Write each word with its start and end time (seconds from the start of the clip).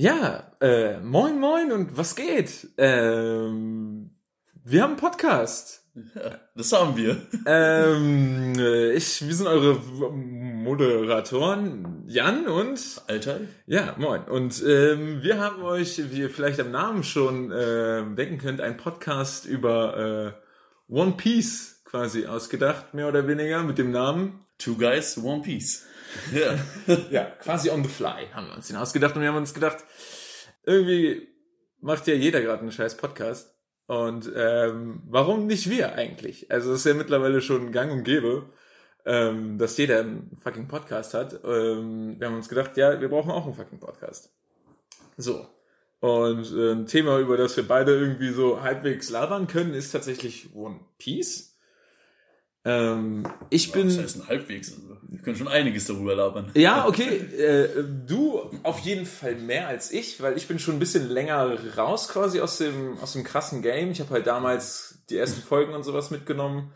Ja, 0.00 0.52
äh, 0.60 1.00
moin 1.00 1.40
moin 1.40 1.72
und 1.72 1.96
was 1.96 2.14
geht? 2.14 2.68
Ähm, 2.78 4.10
wir 4.62 4.82
haben 4.84 4.90
einen 4.90 5.00
Podcast. 5.00 5.88
Ja, 6.14 6.38
das 6.54 6.72
haben 6.72 6.96
wir. 6.96 7.20
Ähm, 7.46 8.54
äh, 8.56 8.92
ich, 8.92 9.26
wir 9.26 9.34
sind 9.34 9.48
eure 9.48 9.74
Moderatoren 10.12 12.04
Jan 12.06 12.46
und 12.46 12.80
Alter. 13.08 13.40
Ja, 13.66 13.96
moin. 13.98 14.22
Und 14.22 14.62
ähm, 14.64 15.20
wir 15.24 15.40
haben 15.40 15.64
euch, 15.64 16.00
wie 16.12 16.20
ihr 16.20 16.30
vielleicht 16.30 16.60
am 16.60 16.70
Namen 16.70 17.02
schon 17.02 17.50
äh, 17.50 18.04
denken 18.14 18.38
könnt, 18.38 18.60
einen 18.60 18.76
Podcast 18.76 19.46
über 19.46 20.36
äh, 20.88 20.92
One 20.92 21.14
Piece 21.16 21.82
quasi 21.84 22.26
ausgedacht, 22.26 22.94
mehr 22.94 23.08
oder 23.08 23.26
weniger, 23.26 23.64
mit 23.64 23.78
dem 23.78 23.90
Namen 23.90 24.46
Two 24.58 24.76
Guys, 24.76 25.18
One 25.18 25.42
Piece. 25.42 25.88
Ja. 26.32 26.58
ja, 27.10 27.24
quasi 27.40 27.70
on 27.70 27.82
the 27.82 27.88
fly 27.88 28.26
haben 28.32 28.48
wir 28.48 28.54
uns 28.56 28.68
den 28.68 28.76
ausgedacht 28.76 29.14
und 29.16 29.22
wir 29.22 29.28
haben 29.28 29.36
uns 29.36 29.54
gedacht, 29.54 29.78
irgendwie 30.64 31.28
macht 31.80 32.06
ja 32.06 32.14
jeder 32.14 32.40
gerade 32.40 32.60
einen 32.62 32.72
scheiß 32.72 32.96
Podcast. 32.96 33.54
Und 33.86 34.30
ähm, 34.36 35.02
warum 35.06 35.46
nicht 35.46 35.70
wir 35.70 35.94
eigentlich? 35.94 36.50
Also 36.50 36.72
es 36.72 36.80
ist 36.80 36.86
ja 36.86 36.94
mittlerweile 36.94 37.40
schon 37.40 37.72
gang 37.72 37.90
und 37.90 38.04
gäbe, 38.04 38.50
ähm, 39.06 39.56
dass 39.56 39.78
jeder 39.78 40.00
einen 40.00 40.36
fucking 40.40 40.68
Podcast 40.68 41.14
hat. 41.14 41.40
Ähm, 41.44 42.16
wir 42.18 42.26
haben 42.26 42.36
uns 42.36 42.50
gedacht, 42.50 42.76
ja, 42.76 43.00
wir 43.00 43.08
brauchen 43.08 43.30
auch 43.30 43.46
einen 43.46 43.54
fucking 43.54 43.80
Podcast. 43.80 44.30
So. 45.16 45.46
Und 46.00 46.52
äh, 46.52 46.72
ein 46.72 46.86
Thema, 46.86 47.18
über 47.18 47.38
das 47.38 47.56
wir 47.56 47.66
beide 47.66 47.98
irgendwie 47.98 48.30
so 48.30 48.62
halbwegs 48.62 49.08
labern 49.08 49.46
können, 49.46 49.72
ist 49.72 49.90
tatsächlich 49.90 50.54
One 50.54 50.80
Piece. 50.98 51.57
Ähm, 52.64 53.26
ich 53.50 53.72
bin. 53.72 53.86
Das 53.88 53.98
heißt 53.98 54.16
ein 54.16 54.28
halbwegs. 54.28 54.74
Wir 55.10 55.20
können 55.20 55.36
schon 55.36 55.48
einiges 55.48 55.86
darüber 55.86 56.14
labern. 56.14 56.50
Ja, 56.54 56.86
okay. 56.88 57.16
Äh, 57.16 57.84
du 58.06 58.50
auf 58.62 58.80
jeden 58.80 59.06
Fall 59.06 59.36
mehr 59.36 59.68
als 59.68 59.92
ich, 59.92 60.20
weil 60.20 60.36
ich 60.36 60.48
bin 60.48 60.58
schon 60.58 60.76
ein 60.76 60.80
bisschen 60.80 61.08
länger 61.08 61.56
raus 61.76 62.08
quasi 62.08 62.40
aus 62.40 62.58
dem 62.58 62.98
aus 62.98 63.12
dem 63.14 63.24
krassen 63.24 63.62
Game. 63.62 63.90
Ich 63.90 64.00
habe 64.00 64.10
halt 64.10 64.26
damals 64.26 65.02
die 65.10 65.16
ersten 65.16 65.40
Folgen 65.40 65.74
und 65.74 65.84
sowas 65.84 66.10
mitgenommen 66.10 66.72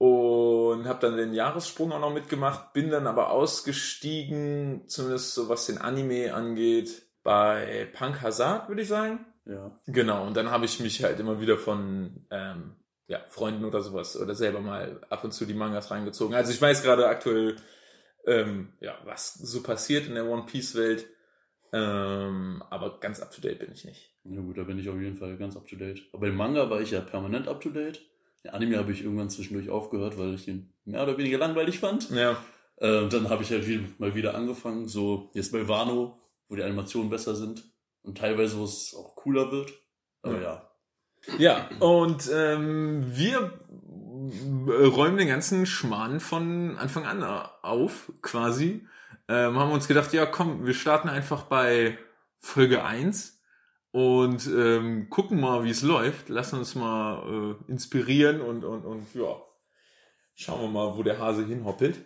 und 0.00 0.86
habe 0.86 0.98
dann 1.00 1.18
den 1.18 1.34
Jahressprung 1.34 1.92
auch 1.92 2.00
noch 2.00 2.14
mitgemacht, 2.14 2.72
bin 2.72 2.90
dann 2.90 3.06
aber 3.06 3.30
ausgestiegen, 3.30 4.84
zumindest 4.86 5.34
so 5.34 5.50
was 5.50 5.66
den 5.66 5.76
Anime 5.76 6.32
angeht, 6.32 7.02
bei 7.22 7.86
Punk 7.92 8.22
Hazard, 8.22 8.70
würde 8.70 8.80
ich 8.80 8.88
sagen. 8.88 9.26
Ja. 9.44 9.78
Genau, 9.86 10.26
und 10.26 10.34
dann 10.38 10.50
habe 10.50 10.64
ich 10.64 10.80
mich 10.80 11.04
halt 11.04 11.20
immer 11.20 11.40
wieder 11.40 11.58
von 11.58 12.24
ähm, 12.30 12.76
ja, 13.10 13.20
Freunden 13.28 13.64
oder 13.64 13.82
sowas 13.82 14.16
oder 14.16 14.36
selber 14.36 14.60
mal 14.60 15.00
ab 15.10 15.24
und 15.24 15.32
zu 15.32 15.44
die 15.44 15.52
Mangas 15.52 15.90
reingezogen. 15.90 16.36
Also 16.36 16.52
ich 16.52 16.62
weiß 16.62 16.84
gerade 16.84 17.08
aktuell, 17.08 17.56
ähm, 18.24 18.72
ja, 18.78 18.96
was 19.04 19.34
so 19.34 19.64
passiert 19.64 20.06
in 20.06 20.14
der 20.14 20.26
One 20.26 20.46
Piece 20.46 20.76
Welt, 20.76 21.08
ähm, 21.72 22.62
aber 22.70 23.00
ganz 23.00 23.18
up 23.18 23.32
to 23.32 23.40
date 23.40 23.58
bin 23.58 23.72
ich 23.72 23.84
nicht. 23.84 24.14
Ja 24.22 24.40
gut, 24.40 24.56
da 24.56 24.62
bin 24.62 24.78
ich 24.78 24.88
auf 24.88 25.00
jeden 25.00 25.16
Fall 25.16 25.36
ganz 25.38 25.56
up 25.56 25.66
to 25.66 25.74
date. 25.74 26.02
Aber 26.12 26.28
im 26.28 26.36
Manga 26.36 26.70
war 26.70 26.80
ich 26.80 26.92
ja 26.92 27.00
permanent 27.00 27.48
up 27.48 27.60
to 27.60 27.70
date. 27.70 28.00
Der 28.44 28.54
Anime 28.54 28.78
habe 28.78 28.92
ich 28.92 29.02
irgendwann 29.02 29.28
zwischendurch 29.28 29.70
aufgehört, 29.70 30.16
weil 30.16 30.34
ich 30.34 30.46
ihn 30.46 30.72
mehr 30.84 31.02
oder 31.02 31.18
weniger 31.18 31.38
langweilig 31.38 31.80
fand. 31.80 32.10
Ja. 32.10 32.36
Äh, 32.76 33.08
dann 33.08 33.28
habe 33.28 33.42
ich 33.42 33.50
halt 33.50 33.66
wieder, 33.66 33.88
mal 33.98 34.14
wieder 34.14 34.36
angefangen, 34.36 34.86
so 34.86 35.32
jetzt 35.34 35.50
bei 35.50 35.66
Wano, 35.66 36.16
wo 36.48 36.54
die 36.54 36.62
Animationen 36.62 37.10
besser 37.10 37.34
sind 37.34 37.64
und 38.02 38.18
teilweise, 38.18 38.56
wo 38.56 38.62
es 38.62 38.94
auch 38.94 39.16
cooler 39.16 39.50
wird. 39.50 39.72
Aber 40.22 40.36
ja, 40.36 40.42
ja 40.42 40.69
ja, 41.38 41.68
und 41.80 42.30
ähm, 42.32 43.04
wir 43.06 43.52
räumen 44.68 45.16
den 45.16 45.28
ganzen 45.28 45.66
Schmarrn 45.66 46.20
von 46.20 46.76
Anfang 46.78 47.06
an 47.06 47.22
auf, 47.22 48.12
quasi. 48.22 48.86
Ähm, 49.28 49.58
haben 49.58 49.72
uns 49.72 49.88
gedacht, 49.88 50.12
ja 50.12 50.26
komm, 50.26 50.66
wir 50.66 50.74
starten 50.74 51.08
einfach 51.08 51.44
bei 51.44 51.98
Folge 52.38 52.84
1 52.84 53.40
und 53.92 54.46
ähm, 54.46 55.08
gucken 55.10 55.40
mal, 55.40 55.64
wie 55.64 55.70
es 55.70 55.82
läuft. 55.82 56.28
Lassen 56.28 56.58
uns 56.58 56.74
mal 56.74 57.56
äh, 57.68 57.70
inspirieren 57.70 58.40
und, 58.40 58.64
und, 58.64 58.84
und 58.84 59.14
ja, 59.14 59.36
schauen 60.34 60.62
wir 60.62 60.68
mal, 60.68 60.96
wo 60.96 61.02
der 61.02 61.18
Hase 61.18 61.44
hinhoppelt. 61.44 62.00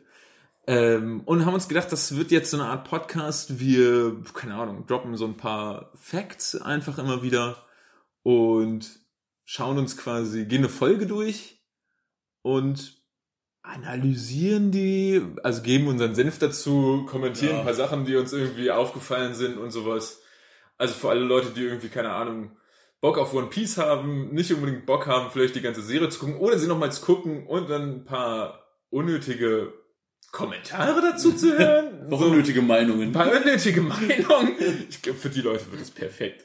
Ähm, 0.67 1.23
und 1.27 1.45
haben 1.45 1.55
uns 1.55 1.69
gedacht, 1.69 1.93
das 1.93 2.17
wird 2.17 2.31
jetzt 2.31 2.51
so 2.51 2.59
eine 2.59 2.69
Art 2.69 2.89
Podcast. 2.89 3.61
Wir, 3.61 4.23
keine 4.33 4.55
Ahnung, 4.55 4.87
droppen 4.87 5.17
so 5.17 5.27
ein 5.27 5.37
paar 5.37 5.91
Facts 5.95 6.61
einfach 6.61 6.99
immer 6.99 7.23
wieder 7.23 7.57
und 8.23 9.04
schauen 9.45 9.79
uns 9.79 9.97
quasi, 9.97 10.47
gehen 10.47 10.59
eine 10.59 10.69
Folge 10.69 11.07
durch 11.07 11.63
und 12.43 13.03
analysieren 13.63 14.71
die, 14.71 15.23
also 15.43 15.63
geben 15.63 15.89
unseren 15.89 16.15
Senf 16.15 16.39
dazu, 16.39 17.07
kommentieren 17.09 17.53
ja. 17.55 17.59
ein 17.61 17.65
paar 17.65 17.75
Sachen, 17.75 18.05
die 18.05 18.17
uns 18.17 18.33
irgendwie 18.33 18.71
aufgefallen 18.71 19.35
sind 19.35 19.57
und 19.57 19.71
sowas. 19.71 20.23
Also 20.77 20.95
für 20.95 21.11
alle 21.11 21.21
Leute, 21.21 21.51
die 21.51 21.63
irgendwie, 21.63 21.89
keine 21.89 22.11
Ahnung, 22.11 22.57
Bock 23.01 23.19
auf 23.19 23.33
One 23.33 23.49
Piece 23.49 23.79
haben, 23.79 24.35
nicht 24.35 24.53
unbedingt 24.53 24.87
Bock 24.87 25.07
haben, 25.07 25.31
vielleicht 25.31 25.55
die 25.55 25.61
ganze 25.61 25.83
Serie 25.83 26.09
zu 26.09 26.19
gucken 26.19 26.37
oder 26.37 26.59
sie 26.59 26.67
nochmals 26.67 27.01
gucken 27.01 27.47
und 27.47 27.71
dann 27.71 27.97
ein 27.97 28.05
paar 28.05 28.67
unnötige 28.91 29.73
Kommentare 30.31 31.01
dazu 31.01 31.33
zu 31.33 31.57
hören. 31.59 32.07
so, 32.11 32.17
unnötige 32.17 32.61
Meinungen. 32.61 33.09
Ein 33.09 33.13
paar 33.13 33.31
unnötige 33.31 33.81
Meinungen. 33.81 34.57
Ich 34.89 35.01
glaube, 35.01 35.19
für 35.19 35.31
die 35.31 35.43
Leute 35.43 35.71
wird 35.71 35.83
es 35.83 35.91
perfekt. 35.91 36.45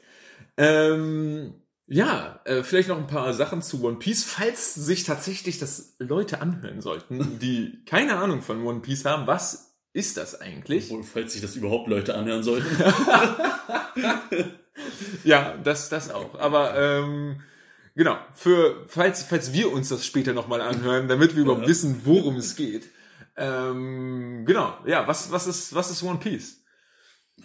Ähm, 0.56 1.54
ja, 1.92 2.40
äh, 2.44 2.62
vielleicht 2.62 2.88
noch 2.88 2.98
ein 2.98 3.08
paar 3.08 3.34
Sachen 3.34 3.62
zu 3.62 3.82
One 3.82 3.96
Piece, 3.96 4.22
falls 4.22 4.76
sich 4.76 5.02
tatsächlich 5.02 5.58
das 5.58 5.96
Leute 5.98 6.40
anhören 6.40 6.80
sollten, 6.80 7.38
die 7.42 7.82
keine 7.84 8.16
Ahnung 8.16 8.42
von 8.42 8.64
One 8.64 8.78
Piece 8.78 9.04
haben. 9.04 9.26
Was 9.26 9.74
ist 9.92 10.16
das 10.16 10.40
eigentlich? 10.40 10.84
Obwohl, 10.84 11.02
falls 11.02 11.32
sich 11.32 11.42
das 11.42 11.56
überhaupt 11.56 11.88
Leute 11.88 12.14
anhören 12.14 12.44
sollten. 12.44 12.68
ja, 15.24 15.56
das, 15.64 15.88
das 15.88 16.12
auch. 16.12 16.38
Aber 16.38 16.78
ähm, 16.78 17.40
genau, 17.96 18.16
für 18.34 18.84
falls, 18.86 19.24
falls 19.24 19.52
wir 19.52 19.72
uns 19.72 19.88
das 19.88 20.06
später 20.06 20.32
nochmal 20.32 20.60
anhören, 20.60 21.08
damit 21.08 21.34
wir 21.34 21.42
überhaupt 21.42 21.62
ja. 21.62 21.68
wissen, 21.68 22.02
worum 22.04 22.36
es 22.36 22.54
geht. 22.54 22.88
Ähm, 23.36 24.44
genau, 24.46 24.78
ja, 24.86 25.08
was, 25.08 25.32
was, 25.32 25.48
ist, 25.48 25.74
was 25.74 25.90
ist 25.90 26.04
One 26.04 26.20
Piece? 26.20 26.62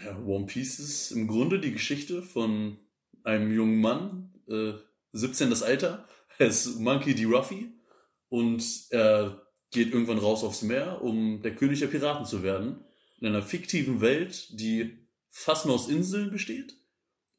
Ja, 0.04 0.16
One 0.20 0.46
Piece 0.46 0.78
ist 0.78 1.10
im 1.10 1.26
Grunde 1.26 1.60
die 1.60 1.72
Geschichte 1.72 2.22
von 2.22 2.78
einem 3.24 3.52
jungen 3.52 3.82
Mann, 3.82 4.35
äh, 4.48 4.74
17 5.14 5.50
das 5.50 5.64
Alter. 5.64 6.08
Er 6.38 6.48
ist 6.48 6.82
Monkey 6.82 7.16
D. 7.16 7.24
Ruffy 7.24 7.72
und 8.28 8.62
er 8.90 9.42
geht 9.72 9.94
irgendwann 9.94 10.18
raus 10.18 10.44
aufs 10.44 10.64
Meer, 10.64 11.02
um 11.02 11.42
der 11.42 11.56
König 11.56 11.80
der 11.80 11.88
Piraten 11.88 12.26
zu 12.26 12.44
werden. 12.44 12.84
In 13.22 13.28
einer 13.28 13.42
fiktiven 13.42 14.02
Welt, 14.02 14.50
die 14.52 15.08
fast 15.30 15.66
nur 15.66 15.76
aus 15.76 15.88
Inseln 15.88 16.32
besteht 16.32 16.76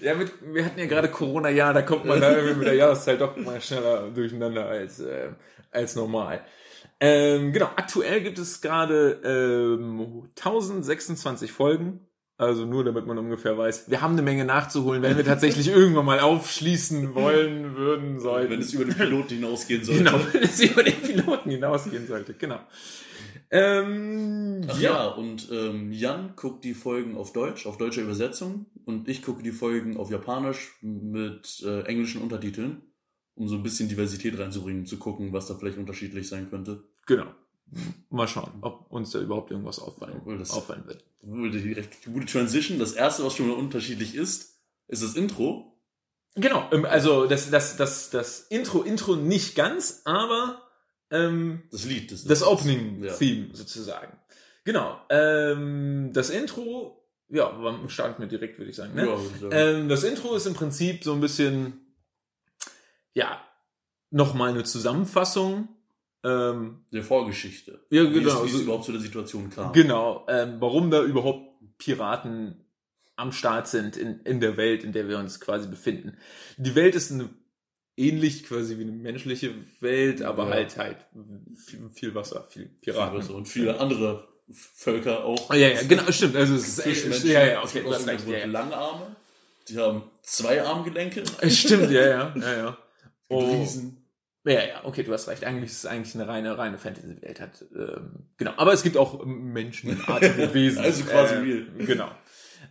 Ja, 0.01 0.15
mit, 0.15 0.31
wir 0.53 0.63
hatten 0.63 0.79
ja 0.79 0.85
gerade 0.85 1.09
Corona-Jahr, 1.11 1.73
da 1.73 1.81
kommt 1.81 2.05
man 2.05 2.21
da 2.21 2.31
irgendwie 2.33 2.59
mit 2.59 2.67
der 2.67 2.75
Jahreszeit 2.75 3.19
doch 3.19 3.35
mal 3.35 3.59
schneller 3.59 4.09
durcheinander 4.11 4.65
als, 4.65 5.01
äh, 5.01 5.31
als 5.71 5.97
normal. 5.97 6.39
Ähm, 7.01 7.51
genau, 7.51 7.65
aktuell 7.75 8.21
gibt 8.21 8.39
es 8.39 8.61
gerade 8.61 9.19
ähm, 9.25 10.29
1026 10.37 11.51
Folgen. 11.51 12.06
Also 12.39 12.65
nur 12.65 12.83
damit 12.83 13.07
man 13.07 13.17
ungefähr 13.17 13.57
weiß. 13.57 13.89
Wir 13.89 14.01
haben 14.01 14.13
eine 14.13 14.21
Menge 14.21 14.45
nachzuholen, 14.45 15.01
wenn 15.01 15.17
wir 15.17 15.25
tatsächlich 15.25 15.69
irgendwann 15.69 16.05
mal 16.05 16.19
aufschließen 16.19 17.15
wollen, 17.15 17.75
würden, 17.75 18.19
sollten. 18.19 18.51
Wenn 18.51 18.61
es 18.61 18.73
über 18.73 18.85
den 18.85 18.93
Piloten 18.93 19.33
hinausgehen 19.35 19.83
sollte. 19.83 20.03
Genau, 20.03 20.19
wenn 20.31 20.43
es 20.43 20.61
über 20.61 20.83
den 20.83 21.01
Piloten 21.01 21.49
hinausgehen 21.49 22.05
sollte, 22.07 22.35
genau. 22.35 22.59
Ähm, 23.49 24.61
Ach 24.67 24.79
ja. 24.79 24.91
ja, 24.91 25.07
und 25.07 25.49
ähm, 25.51 25.91
Jan 25.91 26.33
guckt 26.35 26.63
die 26.63 26.75
Folgen 26.75 27.17
auf 27.17 27.33
Deutsch, 27.33 27.65
auf 27.65 27.77
deutsche 27.77 28.01
Übersetzung. 28.01 28.67
Und 28.85 29.09
ich 29.09 29.23
gucke 29.23 29.41
die 29.41 29.51
Folgen 29.51 29.97
auf 29.97 30.11
Japanisch 30.11 30.77
mit 30.81 31.63
äh, 31.65 31.81
englischen 31.83 32.21
Untertiteln, 32.21 32.83
um 33.33 33.47
so 33.47 33.55
ein 33.55 33.63
bisschen 33.63 33.89
Diversität 33.89 34.37
reinzubringen, 34.37 34.85
zu 34.85 34.97
gucken, 34.97 35.33
was 35.33 35.47
da 35.47 35.55
vielleicht 35.55 35.77
unterschiedlich 35.77 36.27
sein 36.27 36.49
könnte. 36.51 36.83
genau. 37.07 37.33
Mal 38.09 38.27
schauen, 38.27 38.51
ob 38.61 38.89
uns 38.91 39.11
da 39.11 39.19
überhaupt 39.19 39.51
irgendwas 39.51 39.79
auffallen, 39.79 40.21
das- 40.39 40.51
auffallen 40.51 40.85
wird. 40.87 41.03
Die 41.21 42.09
gute 42.11 42.25
Transition. 42.25 42.79
Das 42.79 42.93
erste, 42.93 43.25
was 43.25 43.35
schon 43.35 43.47
mal 43.49 43.55
unterschiedlich 43.57 44.15
ist, 44.15 44.59
ist 44.87 45.03
das 45.03 45.15
Intro. 45.15 45.73
Genau, 46.35 46.69
ähm, 46.71 46.85
also 46.85 47.25
das, 47.25 47.49
das, 47.49 47.75
das, 47.77 48.09
das 48.11 48.41
Intro, 48.41 48.83
Intro 48.83 49.15
nicht 49.15 49.55
ganz, 49.55 50.01
aber 50.05 50.61
ähm, 51.09 51.63
Das 51.71 51.83
Lied. 51.85 52.11
Das, 52.11 52.23
das 52.23 52.41
Ja. 52.41 52.47
Opening-Theme 52.47 53.49
sozusagen. 53.53 54.17
Genau. 54.63 54.99
Ähm, 55.09 56.11
das 56.13 56.29
Intro, 56.29 57.05
ja, 57.29 57.51
starten 57.87 58.21
wir 58.21 58.27
direkt, 58.27 58.57
würde 58.59 58.69
ich 58.69 58.75
sagen. 58.77 58.93
Ne? 58.93 59.07
Ja, 59.07 59.15
ich. 59.17 59.47
Ähm, 59.51 59.89
das 59.89 60.03
Intro 60.03 60.35
ist 60.35 60.45
im 60.45 60.53
Prinzip 60.53 61.03
so 61.03 61.13
ein 61.13 61.19
bisschen, 61.21 61.79
ja, 63.13 63.41
nochmal 64.11 64.51
eine 64.51 64.63
Zusammenfassung. 64.63 65.69
Ähm, 66.27 66.79
der 66.91 67.03
Vorgeschichte. 67.03 67.79
ja, 67.89 68.03
Wie 68.03 68.13
genau. 68.13 68.37
es, 68.39 68.43
wie 68.43 68.47
es 68.47 68.53
so- 68.57 68.61
überhaupt 68.63 68.85
zu 68.85 68.91
der 68.91 69.01
Situation 69.01 69.49
kam. 69.49 69.71
Genau, 69.73 70.25
ähm, 70.29 70.57
warum 70.59 70.91
da 70.91 71.03
überhaupt 71.03 71.47
Piraten 71.77 72.63
am 73.15 73.31
Start 73.31 73.67
sind 73.67 73.97
in, 73.97 74.19
in 74.21 74.39
der 74.39 74.57
Welt, 74.57 74.83
in 74.83 74.91
der 74.93 75.07
wir 75.07 75.17
uns 75.19 75.39
quasi 75.39 75.67
befinden. 75.67 76.17
Die 76.57 76.75
Welt 76.75 76.95
ist 76.95 77.11
eine, 77.11 77.29
ähnlich 77.95 78.43
quasi 78.45 78.77
wie 78.77 78.83
eine 78.83 78.91
menschliche 78.91 79.53
Welt, 79.79 80.21
aber 80.21 80.45
Ja. 80.45 80.51
halt 80.51 80.77
halt 80.77 80.97
viel, 81.55 81.89
viel 81.93 82.13
Wasser, 82.15 82.45
viel 82.49 82.65
Piraten. 82.81 83.11
Viel 83.11 83.19
besser. 83.21 83.35
Und 83.35 83.47
viele 83.47 83.79
andere 83.79 84.27
Völker 84.51 85.23
auch. 85.25 85.49
Oh, 85.49 85.53
ja, 85.53 85.67
ja, 85.69 85.81
genau, 85.83 86.11
stimmt. 86.11 86.35
Also 86.35 86.55
es 86.55 86.77
ist 86.79 87.25
ja, 87.25 87.45
ja, 87.45 87.63
okay, 87.63 87.81
so 87.83 87.89
recht. 87.89 88.27
Ja, 88.27 88.37
ja. 88.37 88.45
Langarme. 88.45 89.15
Die 89.67 89.77
haben 89.77 90.03
zwei 90.21 90.63
Armgelenke. 90.63 91.23
Es 91.41 91.57
Stimmt, 91.59 91.91
ja, 91.91 92.01
ja, 92.07 92.35
ja, 92.39 92.53
ja. 92.57 92.77
Oh, 93.29 93.39
Riesen. 93.59 93.97
Ja, 94.53 94.59
ja, 94.65 94.81
okay, 94.85 95.03
du 95.03 95.13
hast 95.13 95.27
recht. 95.27 95.43
Eigentlich 95.43 95.71
ist 95.71 95.77
es 95.79 95.85
eigentlich 95.85 96.15
eine 96.15 96.27
reine, 96.27 96.57
reine 96.57 96.77
Fantasy-Welt 96.77 97.39
hat. 97.41 97.65
Ähm, 97.75 98.11
genau, 98.37 98.53
aber 98.57 98.73
es 98.73 98.83
gibt 98.83 98.97
auch 98.97 99.25
menschenartige 99.25 100.51
Wesen. 100.53 100.79
Also 100.83 101.03
quasi 101.03 101.35
äh, 101.35 101.37
real. 101.39 101.67
Genau. 101.85 102.09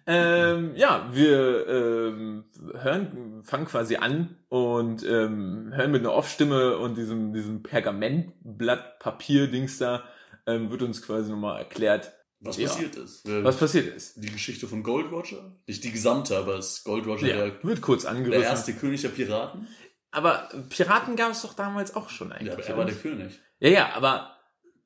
Ähm, 0.08 0.72
ja, 0.76 1.08
wir 1.12 1.66
ähm, 1.68 2.44
hören, 2.74 3.42
fangen 3.44 3.66
quasi 3.66 3.96
an 3.96 4.36
und 4.48 5.04
ähm, 5.04 5.72
hören 5.74 5.90
mit 5.90 6.00
einer 6.02 6.12
Off-Stimme 6.12 6.78
und 6.78 6.96
diesem, 6.96 7.32
diesem 7.32 7.62
Pergamentblatt 7.62 8.98
Papier-Dings 9.00 9.78
da, 9.78 10.04
ähm, 10.46 10.70
wird 10.70 10.82
uns 10.82 11.02
quasi 11.02 11.30
nochmal 11.30 11.58
erklärt, 11.58 12.12
Was 12.40 12.56
Ja. 12.56 12.68
passiert 12.68 12.96
ist. 12.96 13.22
Was 13.26 13.56
passiert 13.56 13.94
ist. 13.96 14.22
die 14.22 14.30
Geschichte 14.30 14.68
von 14.68 14.82
Gold 14.82 15.10
Roger. 15.10 15.56
Nicht 15.66 15.82
die 15.82 15.90
gesamte, 15.92 16.36
aber 16.36 16.56
es 16.58 16.78
ist 16.78 16.84
Gold 16.84 17.06
Roger 17.06 17.26
Ja, 17.26 17.36
der, 17.46 17.64
wird 17.64 17.80
kurz 17.80 18.02
der 18.02 18.12
angerissen. 18.12 18.42
erste 18.44 18.72
König 18.74 19.02
der 19.02 19.08
Piraten. 19.08 19.66
Aber 20.16 20.48
Piraten 20.70 21.14
gab 21.14 21.32
es 21.32 21.42
doch 21.42 21.52
damals 21.52 21.94
auch 21.94 22.08
schon 22.08 22.32
eigentlich. 22.32 22.46
Ja, 22.46 22.54
aber 22.54 22.64
er 22.64 22.76
war 22.78 22.84
der 22.86 22.94
König. 22.94 23.38
Ja, 23.60 23.68
ja, 23.68 23.90
aber 23.94 24.34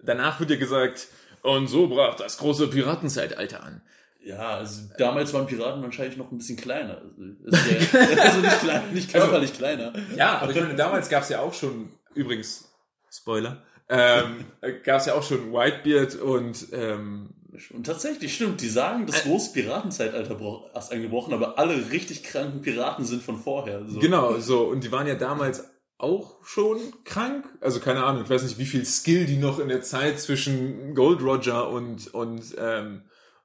danach 0.03 0.41
wird 0.41 0.51
ja 0.51 0.57
gesagt, 0.57 1.07
und 1.43 1.69
so 1.69 1.87
brach 1.87 2.17
das 2.17 2.37
große 2.39 2.67
Piratenzeitalter 2.67 3.63
an. 3.63 3.81
Ja, 4.25 4.57
also 4.57 4.91
damals 4.99 5.33
waren 5.33 5.47
Piraten 5.47 5.85
wahrscheinlich 5.85 6.17
noch 6.17 6.33
ein 6.33 6.39
bisschen 6.39 6.57
kleiner. 6.57 7.01
Also, 7.47 7.57
also 8.21 8.41
nicht, 8.41 8.61
klein, 8.61 8.93
nicht 8.93 9.13
körperlich 9.13 9.53
kleiner. 9.53 9.93
Ja, 10.17 10.39
aber 10.41 10.51
ich 10.51 10.61
meine, 10.61 10.75
damals 10.75 11.09
gab 11.09 11.23
es 11.23 11.29
ja 11.29 11.39
auch 11.39 11.55
schon, 11.55 11.93
übrigens, 12.13 12.69
Spoiler, 13.09 13.63
ähm, 13.89 14.47
gab 14.83 14.99
es 14.99 15.07
ja 15.07 15.15
auch 15.15 15.23
schon 15.23 15.53
Whitebeard 15.53 16.17
und 16.17 16.67
ähm, 16.73 17.35
Und 17.73 17.85
tatsächlich 17.85 18.35
stimmt, 18.35 18.61
die 18.61 18.69
sagen, 18.69 19.07
das 19.07 19.23
große 19.23 19.53
Piratenzeitalter 19.53 20.39
erst 20.75 20.93
angebrochen, 20.93 21.35
aber 21.35 21.59
alle 21.59 21.91
richtig 21.91 22.23
kranken 22.23 22.61
Piraten 22.63 23.05
sind 23.05 23.23
von 23.23 23.39
vorher. 23.39 23.87
So. 23.87 23.99
genau, 23.99 24.39
so, 24.39 24.65
und 24.65 24.85
die 24.85 24.93
waren 24.93 25.07
ja 25.07 25.15
damals 25.15 25.65
auch 25.99 26.45
schon 26.45 26.79
krank. 27.05 27.45
Also 27.61 27.81
keine 27.81 28.05
Ahnung, 28.05 28.23
ich 28.25 28.31
weiß 28.31 28.43
nicht, 28.43 28.59
wie 28.59 28.67
viel 28.67 28.85
Skill 28.85 29.27
die 29.27 29.37
noch 29.37 29.59
in 29.59 29.69
der 29.69 29.83
Zeit 29.83 30.21
zwischen 30.21 30.95
Gold 30.95 31.23
Roger 31.23 31.69
und, 31.69 32.13
und, 32.15 32.55
ähm, 32.59 33.05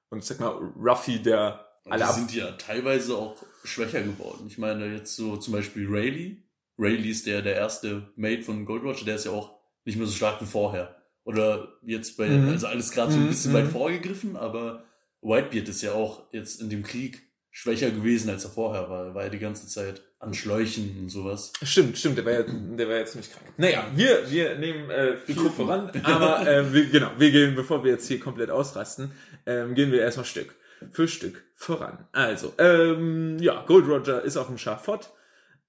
und 0.09 0.23
sag 0.23 0.39
mal, 0.39 0.53
Ruffy, 0.77 1.21
der 1.21 1.65
alle 1.87 2.05
die 2.05 2.13
sind 2.13 2.33
ja 2.33 2.51
teilweise 2.53 3.15
auch 3.17 3.35
schwächer 3.63 4.01
geworden. 4.01 4.45
Ich 4.47 4.57
meine 4.57 4.87
jetzt 4.87 5.15
so 5.15 5.37
zum 5.37 5.53
Beispiel 5.53 5.87
Rayleigh. 5.87 6.37
Rayleigh 6.77 7.09
ist 7.09 7.27
der, 7.27 7.41
der 7.41 7.55
erste 7.55 8.11
Mate 8.15 8.43
von 8.43 8.65
Gold 8.65 8.83
Roger, 8.83 9.05
der 9.05 9.15
ist 9.15 9.25
ja 9.25 9.31
auch 9.31 9.59
nicht 9.85 9.97
mehr 9.97 10.07
so 10.07 10.13
stark 10.13 10.41
wie 10.41 10.45
vorher. 10.45 10.95
Oder 11.25 11.74
jetzt 11.83 12.16
bei, 12.18 12.27
Mhm. 12.30 12.50
also 12.50 12.68
alles 12.68 12.92
gerade 12.92 13.12
so 13.12 13.18
ein 13.18 13.25
Mhm, 13.25 13.30
bisschen 13.30 13.51
mhm. 13.51 13.56
weit 13.56 13.68
vorgegriffen, 13.68 14.38
aber 14.38 14.83
Whitebeard 15.22 15.68
ist 15.68 15.81
ja 15.81 15.92
auch 15.94 16.31
jetzt 16.31 16.62
in 16.62 16.69
dem 16.69 16.83
Krieg 16.83 17.22
schwächer 17.51 17.89
gewesen, 17.89 18.30
als 18.30 18.44
er 18.45 18.51
vorher 18.51 18.89
war. 18.89 19.07
Er 19.07 19.16
war 19.16 19.24
ja 19.24 19.30
die 19.30 19.39
ganze 19.39 19.68
Zeit 19.68 20.01
an 20.19 20.33
Schläuchen 20.33 20.98
und 21.00 21.10
sowas. 21.10 21.51
Stimmt, 21.63 21.98
stimmt, 21.98 22.18
der 22.18 22.25
war 22.25 22.33
ja, 22.33 22.44
der 22.44 22.88
war 22.88 22.95
ja 22.95 23.06
ziemlich 23.06 23.31
krank. 23.31 23.45
Naja, 23.57 23.86
wir, 23.95 24.30
wir 24.30 24.56
nehmen 24.60 24.89
äh, 24.92 25.18
viel 25.18 25.36
gucken. 25.36 25.51
voran, 25.51 25.89
aber 26.04 26.48
äh, 26.48 26.72
wir, 26.74 26.86
genau, 26.89 27.12
wir 27.18 27.31
gehen, 27.31 27.56
bevor 27.56 27.83
wir 27.83 27.92
jetzt 27.92 28.07
hier 28.07 28.19
komplett 28.19 28.50
ausrasten, 28.51 29.12
ähm, 29.45 29.74
gehen 29.75 29.92
wir 29.92 30.01
erstmal 30.01 30.25
Stück 30.25 30.56
für 30.92 31.07
Stück 31.07 31.44
voran. 31.56 32.07
Also, 32.12 32.54
ähm, 32.60 33.38
ja, 33.39 33.63
Gold 33.66 33.88
Roger 33.88 34.22
ist 34.22 34.38
auf 34.38 34.48
dem 34.48 34.57
Schafott, 34.60 35.10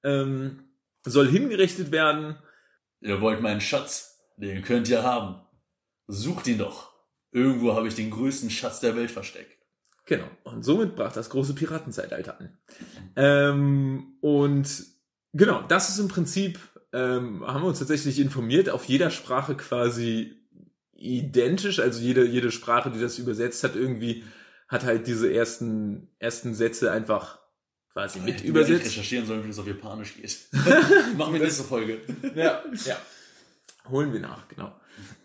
ähm, 0.05 0.65
soll 1.05 1.29
hingerichtet 1.29 1.93
werden. 1.93 2.37
Ihr 3.01 3.21
wollt 3.21 3.41
meinen 3.41 3.61
Schatz, 3.61 4.19
den 4.37 4.63
könnt 4.63 4.89
ihr 4.89 5.03
haben. 5.03 5.41
Sucht 6.07 6.47
ihn 6.47 6.59
doch. 6.59 6.93
Irgendwo 7.33 7.75
habe 7.75 7.89
ich 7.89 7.95
den 7.95 8.11
größten 8.11 8.51
Schatz 8.51 8.81
der 8.81 8.97
Welt 8.97 9.11
versteckt. 9.11 9.57
Genau. 10.07 10.29
Und 10.45 10.65
somit 10.65 10.95
brach 10.95 11.13
das 11.13 11.31
große 11.31 11.55
Piratenzeitalter 11.55 12.39
an. 12.39 12.59
Ähm, 13.17 14.17
und 14.21 14.69
genau, 15.33 15.63
das 15.63 15.89
ist 15.89 15.99
im 15.99 16.09
Prinzip, 16.09 16.61
ähm, 16.93 17.45
haben 17.47 17.63
wir 17.63 17.69
uns 17.69 17.81
tatsächlich 17.81 18.21
informiert, 18.21 18.71
auf 18.71 18.85
jeder 18.85 19.11
Sprache 19.11 19.57
quasi 19.57 20.37
identisch, 20.93 21.81
also 21.81 22.01
jede, 22.01 22.25
jede 22.25 22.51
Sprache, 22.51 22.91
die 22.91 23.01
das 23.01 23.19
übersetzt 23.19 23.65
hat, 23.65 23.75
irgendwie 23.75 24.25
hat 24.69 24.85
halt 24.85 25.07
diese 25.07 25.33
ersten, 25.33 26.09
ersten 26.19 26.55
Sätze 26.55 26.91
einfach 26.91 27.41
quasi 27.93 28.21
mit 28.21 28.37
eigentlich 28.37 28.45
übersetzt. 28.45 28.87
recherchieren 28.87 29.27
sollen, 29.27 29.45
wie 29.45 29.49
das 29.49 29.59
auf 29.59 29.67
Japanisch 29.67 30.15
geht. 30.15 30.39
Machen 31.17 31.33
wir 31.33 31.41
nächste 31.41 31.65
Folge. 31.65 32.01
Ja, 32.35 32.63
ja. 32.85 32.97
Holen 33.89 34.13
wir 34.13 34.21
nach, 34.21 34.49
genau. 34.49 34.73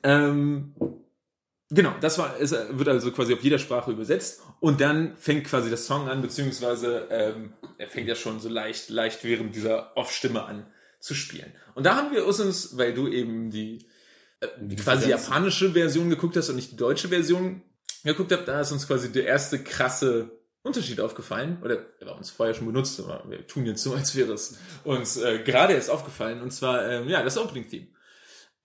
Ähm, 0.04 0.74
genau, 1.70 1.94
das 2.02 2.18
war, 2.18 2.40
es 2.40 2.52
wird 2.52 2.88
also 2.88 3.12
quasi 3.12 3.34
auf 3.34 3.42
jeder 3.42 3.60
Sprache 3.60 3.92
übersetzt 3.92 4.42
und 4.60 4.82
dann 4.82 5.16
fängt 5.18 5.46
quasi 5.46 5.70
der 5.70 5.78
Song 5.78 6.10
an, 6.10 6.22
beziehungsweise 6.22 7.08
ähm, 7.10 7.54
er 7.78 7.88
fängt 7.88 8.08
ja 8.08 8.16
schon 8.16 8.40
so 8.40 8.50
leicht, 8.50 8.90
leicht 8.90 9.24
während 9.24 9.56
dieser 9.56 9.96
Off-Stimme 9.98 10.44
an 10.44 10.68
zu 11.00 11.14
spielen. 11.16 11.52
Und 11.76 11.86
da 11.86 11.96
haben 11.96 12.12
wir 12.12 12.26
uns, 12.26 12.78
weil 12.78 12.94
du 12.94 13.08
eben 13.08 13.50
die, 13.50 13.88
äh, 14.40 14.48
die 14.60 14.76
quasi 14.76 15.10
japanische 15.10 15.72
Version 15.72 16.10
geguckt 16.10 16.38
hast 16.38 16.50
und 16.50 16.56
nicht 16.56 16.72
die 16.72 16.78
deutsche 16.78 17.10
Version 17.10 17.64
geguckt 18.04 18.32
habt, 18.32 18.48
da 18.48 18.62
ist 18.62 18.72
uns 18.72 18.88
quasi 18.88 19.12
der 19.12 19.26
erste 19.26 19.64
krasse 19.64 20.32
Unterschied 20.64 21.00
aufgefallen, 21.00 21.58
oder 21.64 21.86
er 22.00 22.08
war 22.08 22.18
uns 22.18 22.30
vorher 22.30 22.54
schon 22.54 22.68
benutzt, 22.68 23.00
aber 23.00 23.24
wir 23.28 23.48
tun 23.48 23.66
jetzt 23.66 23.82
so, 23.82 23.94
als 23.94 24.16
wäre 24.16 24.34
es 24.34 24.60
uns 24.84 25.18
äh, 25.18 25.40
gerade 25.44 25.74
erst 25.74 25.90
aufgefallen, 25.90 26.42
und 26.42 26.52
zwar, 26.52 26.88
ähm, 26.88 27.10
ja, 27.10 27.24
das 27.24 27.38
Opening-Theme. 27.38 27.88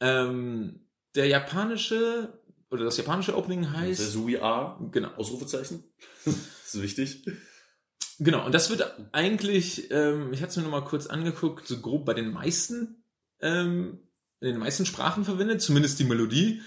Ähm, 0.00 0.85
der 1.16 1.26
japanische, 1.26 2.32
oder 2.70 2.85
das 2.85 2.96
japanische 2.96 3.37
Opening 3.37 3.73
heißt, 3.73 4.16
We 4.26 4.42
Are. 4.42 4.78
genau, 4.92 5.08
Ausrufezeichen. 5.16 5.82
Das 6.25 6.75
ist 6.75 6.82
wichtig. 6.82 7.25
genau, 8.18 8.44
und 8.44 8.52
das 8.54 8.70
wird 8.70 8.92
eigentlich, 9.12 9.90
ähm, 9.90 10.32
ich 10.32 10.42
hatte 10.42 10.50
es 10.50 10.56
mir 10.56 10.64
nochmal 10.64 10.85
kurz 10.85 11.06
angeguckt, 11.06 11.66
so 11.66 11.78
grob 11.78 12.04
bei 12.04 12.14
den 12.14 12.32
meisten, 12.32 13.02
ähm, 13.40 14.00
in 14.40 14.49
den 14.49 14.58
meisten 14.58 14.85
Sprachen 14.85 15.25
verwendet, 15.25 15.62
zumindest 15.62 15.99
die 15.99 16.04
Melodie. 16.04 16.61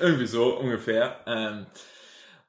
Irgendwie 0.00 0.26
so 0.26 0.58
ungefähr. 0.58 1.20
Ähm, 1.26 1.66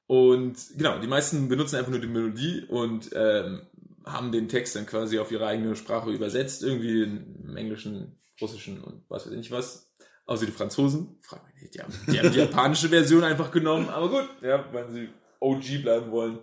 und 0.07 0.55
genau, 0.77 1.00
die 1.00 1.07
meisten 1.07 1.50
benutzen 1.50 1.75
einfach 1.75 1.91
nur 1.91 2.00
die 2.00 2.07
Melodie 2.07 2.63
und 2.69 3.10
ähm, 3.13 3.62
haben 4.11 4.31
den 4.31 4.49
Text 4.49 4.75
dann 4.75 4.85
quasi 4.85 5.19
auf 5.19 5.31
ihre 5.31 5.47
eigene 5.47 5.75
Sprache 5.75 6.09
übersetzt, 6.11 6.63
irgendwie 6.63 7.03
im 7.03 7.55
Englischen, 7.55 8.19
Russischen 8.41 8.81
und 8.83 9.03
was 9.09 9.25
weiß 9.25 9.31
ich 9.33 9.37
nicht 9.37 9.51
was. 9.51 9.91
Außer 10.25 10.45
die 10.45 10.51
Franzosen. 10.51 11.17
Frag 11.21 11.45
mich 11.45 11.61
nicht, 11.61 11.75
die 11.75 11.79
haben, 11.79 11.93
die 12.07 12.19
haben 12.19 12.31
die 12.31 12.39
japanische 12.39 12.89
Version 12.89 13.23
einfach 13.23 13.49
genommen, 13.49 13.89
aber 13.89 14.09
gut, 14.09 14.29
ja, 14.41 14.65
wenn 14.73 14.91
sie 14.91 15.09
OG 15.39 15.81
bleiben 15.83 16.11
wollen, 16.11 16.39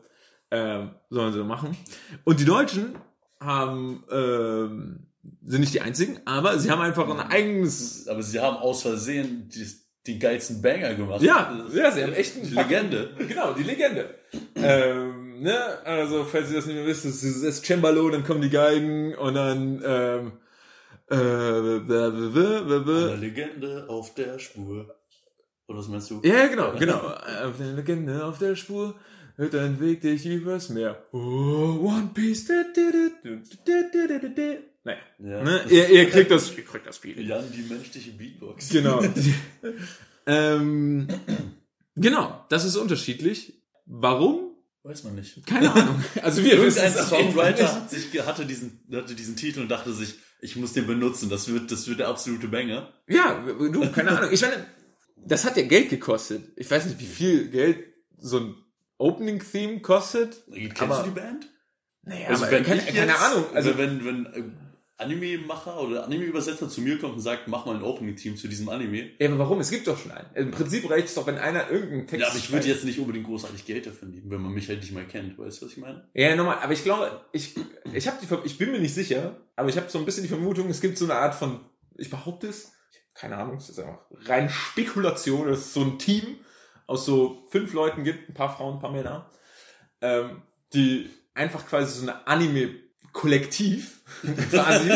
ähm, 0.50 0.94
sollen 1.10 1.32
sie 1.32 1.44
machen. 1.44 1.76
Und 2.24 2.40
die 2.40 2.44
Deutschen 2.44 2.96
haben, 3.40 4.04
ähm, 4.10 5.06
sind 5.44 5.60
nicht 5.60 5.74
die 5.74 5.80
einzigen, 5.80 6.20
aber 6.24 6.58
sie 6.58 6.70
haben 6.70 6.80
einfach 6.80 7.08
ein 7.08 7.20
eigenes. 7.20 8.08
Aber 8.08 8.22
sie 8.22 8.40
haben 8.40 8.56
aus 8.56 8.82
Versehen 8.82 9.48
die, 9.48 9.66
die 10.06 10.18
geilsten 10.18 10.62
Banger 10.62 10.94
gemacht. 10.94 11.22
Ja, 11.22 11.66
ja, 11.72 11.90
sie 11.90 12.02
haben 12.02 12.12
echt 12.12 12.36
eine 12.36 12.48
Legende. 12.48 13.14
Genau, 13.28 13.52
die 13.52 13.62
Legende. 13.62 14.14
ähm, 14.54 15.23
ne, 15.40 15.84
also 15.84 16.24
falls 16.24 16.50
ihr 16.50 16.56
das 16.56 16.66
nicht 16.66 16.76
mehr 16.76 16.86
wisst, 16.86 17.04
das 17.04 17.22
ist 17.22 17.44
das 17.44 17.62
Cembalo, 17.62 18.08
dann 18.10 18.24
kommen 18.24 18.40
die 18.40 18.50
Geigen 18.50 19.14
und 19.14 19.34
dann 19.34 19.82
ähm, 19.84 20.32
äh, 21.10 21.16
Eine 21.16 23.16
Legende 23.16 23.86
auf 23.88 24.14
der 24.14 24.38
Spur. 24.38 24.94
Oder 25.66 25.78
was 25.78 25.88
meinst 25.88 26.10
du? 26.10 26.20
Ja, 26.22 26.46
genau, 26.46 26.72
genau. 26.78 26.98
Auf 26.98 27.56
der 27.58 27.72
Legende 27.72 28.24
auf 28.24 28.38
der 28.38 28.56
Spur 28.56 28.94
hört 29.36 29.54
dein 29.54 29.80
Weg 29.80 30.00
dich 30.00 30.26
übers 30.26 30.68
Meer. 30.68 31.04
Oh, 31.12 31.18
One 31.18 32.10
Piece. 32.14 32.48
Naja. 34.84 34.98
Ja. 35.18 35.42
Ne? 35.42 35.64
Ihr, 35.70 35.88
ihr, 35.88 36.10
kriegt 36.10 36.30
das, 36.30 36.56
ihr 36.56 36.64
kriegt 36.64 36.86
das 36.86 36.98
Feeling. 36.98 37.26
Jan, 37.26 37.44
die 37.50 37.62
menschliche 37.62 38.12
Beatbox. 38.12 38.68
Genau. 38.68 39.02
ähm, 40.26 41.08
genau, 41.96 42.44
das 42.50 42.64
ist 42.64 42.76
unterschiedlich. 42.76 43.54
Warum? 43.86 44.53
Weiß 44.84 45.02
man 45.04 45.14
nicht. 45.14 45.46
Keine 45.46 45.72
Ahnung. 45.72 46.04
Also 46.22 46.44
wir 46.44 46.58
Irgendein 46.58 46.92
Songwriter 46.92 47.74
hat 47.74 47.90
sich, 47.90 48.20
hatte 48.26 48.44
diesen, 48.44 48.80
hatte 48.92 49.14
diesen 49.14 49.34
Titel 49.34 49.60
und 49.60 49.70
dachte 49.70 49.94
sich, 49.94 50.16
ich 50.42 50.56
muss 50.56 50.74
den 50.74 50.86
benutzen, 50.86 51.30
das 51.30 51.48
wird, 51.48 51.72
das 51.72 51.88
wird 51.88 52.00
der 52.00 52.08
absolute 52.08 52.48
Banger. 52.48 52.92
Ja, 53.08 53.42
du, 53.46 53.90
keine 53.90 54.10
Ahnung. 54.10 54.30
Ich 54.30 54.42
meine, 54.42 54.66
das 55.16 55.46
hat 55.46 55.56
ja 55.56 55.62
Geld 55.62 55.88
gekostet. 55.88 56.52
Ich 56.56 56.70
weiß 56.70 56.84
nicht, 56.84 57.00
wie 57.00 57.06
viel 57.06 57.48
Geld 57.48 57.78
so 58.18 58.40
ein 58.40 58.54
Opening-Theme 58.98 59.80
kostet. 59.80 60.44
Kennst 60.52 60.82
aber, 60.82 60.98
du 60.98 61.04
die 61.04 61.14
Band? 61.18 61.46
Naja, 62.02 62.28
also, 62.28 62.50
wenn 62.50 62.62
keine, 62.62 62.82
keine 62.82 63.18
Ahnung. 63.18 63.44
Also 63.54 63.78
wenn, 63.78 64.04
wenn 64.04 64.26
äh, 64.26 64.42
Anime-Macher 64.96 65.80
oder 65.80 66.04
Anime-Übersetzer 66.04 66.68
zu 66.68 66.80
mir 66.80 66.98
kommt 66.98 67.14
und 67.14 67.20
sagt, 67.20 67.48
mach 67.48 67.66
mal 67.66 67.74
ein 67.74 67.82
Opening-Team 67.82 68.36
zu 68.36 68.46
diesem 68.46 68.68
Anime. 68.68 69.10
Ja, 69.18 69.28
aber 69.28 69.40
warum? 69.40 69.58
Es 69.58 69.70
gibt 69.70 69.88
doch 69.88 69.98
schon 69.98 70.12
einen. 70.12 70.28
Im 70.34 70.50
Prinzip 70.52 70.88
reicht 70.88 71.08
es 71.08 71.14
doch, 71.14 71.26
wenn 71.26 71.36
einer 71.36 71.68
irgendeinen 71.68 72.06
Text. 72.06 72.22
Ja, 72.22 72.28
aber 72.28 72.38
ich 72.38 72.52
würde 72.52 72.68
jetzt 72.68 72.84
nicht 72.84 73.00
unbedingt 73.00 73.26
großartig 73.26 73.64
Geld 73.66 73.86
dafür 73.86 74.06
nehmen, 74.06 74.30
wenn 74.30 74.40
man 74.40 74.52
mich 74.52 74.68
halt 74.68 74.80
nicht 74.80 74.92
mal 74.92 75.06
kennt. 75.06 75.36
Weißt 75.36 75.60
du, 75.60 75.66
was 75.66 75.72
ich 75.72 75.78
meine? 75.78 76.08
Ja, 76.14 76.36
nochmal. 76.36 76.58
Aber 76.58 76.72
ich 76.72 76.84
glaube, 76.84 77.24
ich, 77.32 77.56
ich 77.92 78.06
habe 78.06 78.18
die, 78.22 78.46
ich 78.46 78.56
bin 78.56 78.70
mir 78.70 78.78
nicht 78.78 78.94
sicher, 78.94 79.36
aber 79.56 79.68
ich 79.68 79.76
habe 79.76 79.90
so 79.90 79.98
ein 79.98 80.04
bisschen 80.04 80.22
die 80.22 80.28
Vermutung, 80.28 80.68
es 80.70 80.80
gibt 80.80 80.96
so 80.96 81.06
eine 81.06 81.14
Art 81.14 81.34
von, 81.34 81.60
ich 81.96 82.08
behaupte 82.08 82.46
es, 82.46 82.72
keine 83.14 83.36
Ahnung, 83.36 83.56
es 83.56 83.68
ist 83.68 83.80
einfach 83.80 83.98
rein 84.26 84.48
Spekulation, 84.48 85.48
dass 85.48 85.58
es 85.60 85.74
so 85.74 85.80
ein 85.80 85.98
Team 85.98 86.38
aus 86.86 87.04
so 87.04 87.46
fünf 87.50 87.72
Leuten 87.72 88.04
gibt, 88.04 88.28
ein 88.28 88.34
paar 88.34 88.54
Frauen, 88.54 88.74
ein 88.74 88.80
paar 88.80 88.92
Männer, 88.92 89.30
ähm, 90.00 90.42
die 90.72 91.10
einfach 91.34 91.66
quasi 91.66 91.98
so 91.98 92.02
eine 92.02 92.26
Anime 92.26 92.83
Kollektiv 93.14 94.02
quasi 94.50 94.90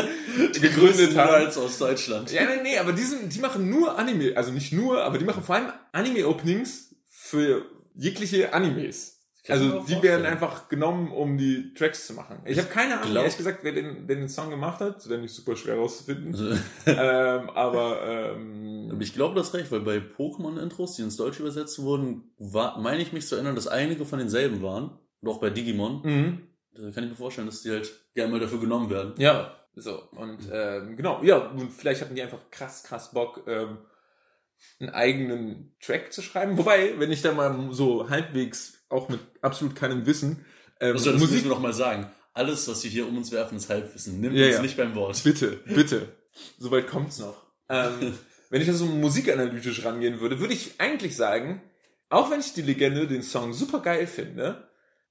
gegründet 0.60 1.16
haben. 1.16 1.46
Als 1.46 1.56
aus 1.56 1.78
Deutschland. 1.78 2.30
Ja, 2.32 2.42
nee, 2.44 2.62
nee, 2.62 2.78
aber 2.78 2.92
die, 2.92 3.02
sind, 3.02 3.34
die 3.34 3.38
machen 3.38 3.70
nur 3.70 3.96
Anime, 3.96 4.36
also 4.36 4.50
nicht 4.50 4.72
nur, 4.72 5.02
aber 5.02 5.16
die 5.16 5.24
machen 5.24 5.42
vor 5.42 5.54
allem 5.54 5.72
Anime-Openings 5.92 6.94
für 7.08 7.64
jegliche 7.94 8.52
Animes. 8.52 9.18
Also 9.48 9.84
die 9.88 10.02
werden 10.02 10.26
einfach 10.26 10.68
genommen, 10.68 11.10
um 11.10 11.38
die 11.38 11.72
Tracks 11.72 12.06
zu 12.06 12.12
machen. 12.12 12.40
Ich 12.44 12.58
habe 12.58 12.68
keine 12.68 13.00
Ahnung, 13.00 13.16
ehrlich 13.16 13.36
gesagt, 13.36 13.60
wer 13.62 13.72
den, 13.72 14.06
wer 14.06 14.16
den 14.16 14.28
Song 14.28 14.50
gemacht 14.50 14.80
hat. 14.80 14.96
Das 14.96 15.08
wäre 15.08 15.20
nicht 15.20 15.34
super 15.34 15.56
schwer 15.56 15.76
rauszufinden. 15.76 16.34
Also 16.34 16.50
ähm, 16.86 17.50
aber 17.50 18.34
ähm, 18.36 18.98
ich 19.00 19.14
glaube 19.14 19.36
das 19.36 19.54
recht, 19.54 19.70
weil 19.72 19.80
bei 19.80 19.98
Pokémon-Intros, 19.98 20.96
die 20.96 21.02
ins 21.02 21.16
Deutsche 21.16 21.40
übersetzt 21.40 21.78
wurden, 21.78 22.32
war, 22.38 22.78
meine 22.78 23.00
ich 23.00 23.12
mich 23.12 23.26
zu 23.26 23.36
erinnern, 23.36 23.54
dass 23.54 23.68
einige 23.68 24.04
von 24.04 24.18
denselben 24.18 24.60
waren. 24.60 24.98
Und 25.20 25.28
auch 25.28 25.40
bei 25.40 25.50
Digimon. 25.50 26.02
Mhm. 26.02 26.48
Da 26.82 26.90
kann 26.90 27.04
ich 27.04 27.10
mir 27.10 27.16
vorstellen, 27.16 27.46
dass 27.46 27.62
die 27.62 27.70
halt 27.70 27.90
gerne 28.14 28.32
mal 28.32 28.40
dafür 28.40 28.60
genommen 28.60 28.90
werden. 28.90 29.14
Ja, 29.18 29.56
so. 29.74 30.02
Und 30.12 30.48
ähm, 30.52 30.96
genau, 30.96 31.22
ja, 31.22 31.36
und 31.36 31.72
vielleicht 31.72 32.00
hatten 32.00 32.14
die 32.14 32.22
einfach 32.22 32.50
krass, 32.50 32.84
krass 32.84 33.12
Bock, 33.12 33.44
ähm, 33.46 33.78
einen 34.80 34.90
eigenen 34.90 35.76
Track 35.80 36.12
zu 36.12 36.22
schreiben. 36.22 36.58
Wobei, 36.58 36.98
wenn 36.98 37.12
ich 37.12 37.22
da 37.22 37.32
mal 37.32 37.68
so 37.72 38.08
halbwegs 38.08 38.84
auch 38.88 39.08
mit 39.08 39.20
absolut 39.40 39.76
keinem 39.76 40.06
Wissen. 40.06 40.44
Ähm, 40.80 40.92
also 40.92 41.12
das 41.12 41.20
Musik 41.20 41.36
müssen 41.36 41.48
wir 41.48 41.54
noch 41.54 41.60
mal 41.60 41.72
sagen. 41.72 42.10
Alles, 42.34 42.68
was 42.68 42.84
wir 42.84 42.90
hier 42.90 43.06
um 43.06 43.16
uns 43.16 43.32
werfen, 43.32 43.56
ist 43.56 43.68
Halbwissen. 43.68 44.20
Nimm 44.20 44.34
ja, 44.34 44.46
uns 44.46 44.54
ja. 44.56 44.62
nicht 44.62 44.76
beim 44.76 44.94
Wort. 44.94 45.22
Bitte, 45.24 45.60
bitte. 45.66 46.08
Soweit 46.58 46.86
kommt's 46.86 47.18
noch. 47.18 47.42
Ähm, 47.68 48.16
wenn 48.50 48.60
ich 48.60 48.68
da 48.68 48.74
so 48.74 48.86
musikanalytisch 48.86 49.84
rangehen 49.84 50.20
würde, 50.20 50.40
würde 50.40 50.54
ich 50.54 50.80
eigentlich 50.80 51.16
sagen, 51.16 51.62
auch 52.10 52.30
wenn 52.30 52.40
ich 52.40 52.52
die 52.52 52.62
Legende, 52.62 53.06
den 53.06 53.22
Song 53.22 53.52
super 53.52 53.80
geil 53.80 54.06
finde, 54.06 54.67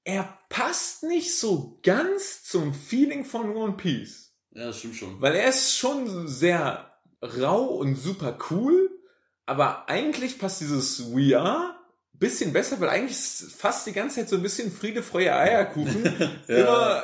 er 0.07 0.39
passt 0.47 1.03
nicht 1.03 1.37
so 1.37 1.79
ganz 1.83 2.41
zum 2.45 2.73
Feeling 2.73 3.25
von 3.25 3.53
One 3.53 3.73
Piece. 3.73 4.33
Ja, 4.51 4.67
das 4.67 4.79
stimmt 4.79 4.95
schon. 4.95 5.21
Weil 5.21 5.35
er 5.35 5.49
ist 5.49 5.77
schon 5.77 6.29
sehr 6.29 6.93
rau 7.21 7.65
und 7.65 7.95
super 7.95 8.37
cool, 8.49 8.89
aber 9.45 9.89
eigentlich 9.89 10.39
passt 10.39 10.61
dieses 10.61 11.13
We 11.13 11.37
Are 11.37 11.75
bisschen 12.13 12.53
besser, 12.53 12.79
weil 12.79 12.87
eigentlich 12.87 13.11
ist 13.11 13.53
fast 13.59 13.85
die 13.85 13.91
ganze 13.91 14.15
Zeit 14.15 14.29
so 14.29 14.37
ein 14.37 14.41
bisschen 14.41 14.71
Friede, 14.71 15.03
Freude, 15.03 15.35
Eierkuchen. 15.35 16.03
ja. 16.47 16.55
Immer 16.55 17.03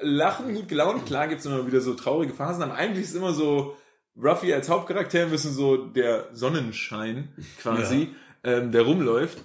lachen, 0.00 0.52
gut 0.52 0.68
gelaunt. 0.68 1.06
Klar 1.06 1.28
gibt's 1.28 1.46
immer 1.46 1.64
wieder 1.64 1.80
so 1.80 1.94
traurige 1.94 2.34
Phasen, 2.34 2.64
aber 2.64 2.74
eigentlich 2.74 3.04
ist 3.04 3.14
immer 3.14 3.32
so 3.32 3.76
Ruffy 4.20 4.52
als 4.52 4.68
Hauptcharakter 4.68 5.22
ein 5.22 5.30
bisschen 5.30 5.54
so 5.54 5.76
der 5.76 6.28
Sonnenschein 6.32 7.32
quasi, 7.60 8.14
ja. 8.44 8.52
ähm, 8.58 8.72
der 8.72 8.82
rumläuft. 8.82 9.38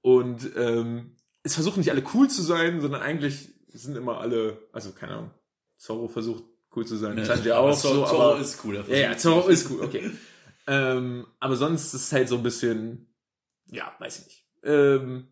Und 0.00 0.50
ähm, 0.56 1.14
es 1.48 1.54
versuchen 1.54 1.80
nicht 1.80 1.90
alle 1.90 2.04
cool 2.14 2.28
zu 2.28 2.42
sein, 2.42 2.80
sondern 2.80 3.02
eigentlich 3.02 3.48
sind 3.68 3.96
immer 3.96 4.20
alle, 4.20 4.68
also 4.72 4.92
keine 4.92 5.14
Ahnung, 5.14 5.30
Zorro 5.76 6.08
versucht 6.08 6.44
cool 6.74 6.86
zu 6.86 6.96
sein. 6.96 7.18
Ja, 7.18 7.34
ja 7.36 7.58
auch 7.58 7.76
Zorro, 7.76 8.06
so, 8.06 8.06
Zorro 8.06 8.36
ist 8.36 8.64
cool. 8.64 8.84
Ja, 8.88 8.96
ja, 8.96 9.16
Zorro 9.16 9.48
ist 9.48 9.70
cool, 9.70 9.82
okay. 9.82 10.10
ähm, 10.66 11.26
aber 11.40 11.56
sonst 11.56 11.94
ist 11.94 12.02
es 12.02 12.12
halt 12.12 12.28
so 12.28 12.36
ein 12.36 12.42
bisschen, 12.42 13.12
ja, 13.66 13.92
weiß 13.98 14.20
ich 14.20 14.26
nicht 14.26 14.48
ähm, 14.64 15.28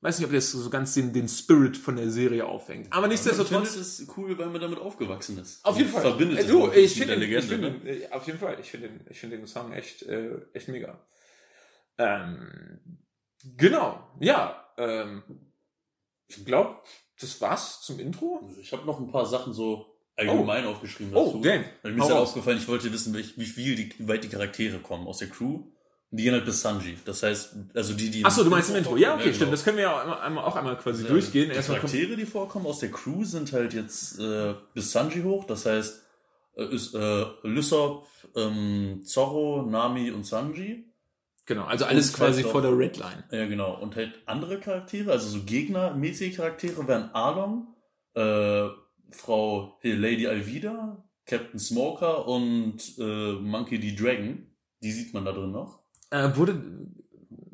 weiß 0.00 0.18
nicht, 0.18 0.26
ob 0.26 0.32
das 0.32 0.50
so 0.50 0.70
ganz 0.70 0.94
den, 0.94 1.12
den 1.12 1.28
Spirit 1.28 1.76
von 1.76 1.96
der 1.96 2.10
Serie 2.10 2.44
aufhängt. 2.44 2.92
Aber 2.92 3.08
nichtsdestotrotz. 3.08 3.68
Ich 3.68 3.70
finde 3.70 3.80
es 3.80 4.08
cool, 4.16 4.38
weil 4.38 4.48
man 4.48 4.60
damit 4.60 4.78
aufgewachsen 4.78 5.38
ist. 5.38 5.64
Auf 5.64 5.78
jeden 5.78 5.90
Fall. 5.90 6.02
Verbindet 6.02 6.40
äh, 6.40 6.46
du, 6.46 6.70
ich 6.72 6.94
finde 6.94 7.14
den, 7.14 7.20
Legende, 7.20 7.46
find 7.46 7.84
ne? 7.84 8.08
auf 8.10 8.26
jeden 8.26 8.38
Fall. 8.38 8.58
Ich 8.60 8.70
finde 8.70 8.88
den, 8.88 9.06
ich 9.08 9.20
finde 9.20 9.36
den 9.36 9.46
Song 9.46 9.72
echt, 9.72 10.02
äh, 10.02 10.40
echt 10.52 10.68
mega. 10.68 10.98
Ähm, 11.98 12.98
genau. 13.56 14.10
Ja, 14.20 14.61
ähm, 14.76 15.22
ich 16.28 16.44
glaube, 16.44 16.76
das 17.20 17.40
war's 17.40 17.82
zum 17.82 17.98
Intro. 17.98 18.40
Ich 18.60 18.72
habe 18.72 18.84
noch 18.86 18.98
ein 18.98 19.10
paar 19.10 19.26
Sachen 19.26 19.52
so 19.52 19.86
allgemein 20.16 20.66
oh. 20.66 20.70
aufgeschrieben 20.70 21.12
dazu. 21.12 21.38
Oh, 21.38 21.40
damn. 21.42 21.64
Weil 21.82 21.92
mir 21.92 22.02
ist 22.02 22.10
ja 22.10 22.18
aufgefallen, 22.18 22.58
ich 22.58 22.68
wollte 22.68 22.92
wissen, 22.92 23.16
wie, 23.16 23.24
wie 23.36 23.46
viel 23.46 23.76
die, 23.76 23.92
wie 23.98 24.08
weit 24.08 24.24
die 24.24 24.28
Charaktere 24.28 24.78
kommen 24.78 25.06
aus 25.06 25.18
der 25.18 25.28
Crew. 25.28 25.60
Die 26.10 26.24
gehen 26.24 26.34
halt 26.34 26.44
bis 26.44 26.60
Sanji. 26.60 26.98
Das 27.06 27.22
heißt, 27.22 27.56
also 27.72 27.94
die, 27.94 28.10
die. 28.10 28.24
Achso, 28.24 28.44
du 28.44 28.50
meinst 28.50 28.68
im 28.68 28.76
Intro. 28.76 28.98
Ja, 28.98 29.14
okay, 29.14 29.28
ja, 29.28 29.34
stimmt. 29.34 29.52
Das 29.52 29.64
können 29.64 29.78
wir 29.78 29.84
ja 29.84 29.96
auch 29.96 30.20
einmal, 30.20 30.44
auch 30.44 30.56
einmal 30.56 30.76
quasi 30.76 31.04
ja, 31.04 31.08
durchgehen. 31.08 31.48
Die 31.48 31.56
Erstmal 31.56 31.78
Charaktere, 31.78 32.16
die 32.16 32.26
vorkommen 32.26 32.66
aus 32.66 32.80
der 32.80 32.90
Crew, 32.90 33.24
sind 33.24 33.50
halt 33.52 33.72
jetzt 33.72 34.18
äh, 34.18 34.54
bis 34.74 34.92
Sanji 34.92 35.22
hoch. 35.22 35.44
Das 35.44 35.64
heißt, 35.64 36.02
äh, 36.56 36.64
ist, 36.66 36.94
äh, 36.94 37.24
Lysop, 37.44 38.06
ähm, 38.36 39.00
Zorro, 39.04 39.62
Nami 39.62 40.10
und 40.10 40.26
Sanji. 40.26 40.91
Genau, 41.46 41.64
also 41.64 41.84
alles 41.84 42.10
und 42.10 42.16
quasi 42.16 42.42
halt 42.42 42.52
vor 42.52 42.62
der 42.62 42.76
Redline. 42.76 43.24
Ja, 43.30 43.46
genau. 43.46 43.76
Und 43.80 43.96
halt 43.96 44.22
andere 44.26 44.60
Charaktere, 44.60 45.10
also 45.10 45.28
so 45.28 45.44
gegnermäßige 45.44 46.36
Charaktere, 46.36 46.86
wären 46.86 47.10
Arlong, 47.12 47.74
äh, 48.14 48.68
Frau 49.10 49.78
hey, 49.80 49.92
Lady 49.92 50.26
Alvida, 50.26 51.04
Captain 51.26 51.58
Smoker 51.58 52.26
und 52.28 52.78
äh, 52.98 53.32
Monkey 53.32 53.78
D. 53.78 53.94
Dragon. 53.94 54.46
Die 54.82 54.92
sieht 54.92 55.14
man 55.14 55.24
da 55.24 55.32
drin 55.32 55.52
noch. 55.52 55.80
Äh, 56.10 56.36
wurde, 56.36 56.60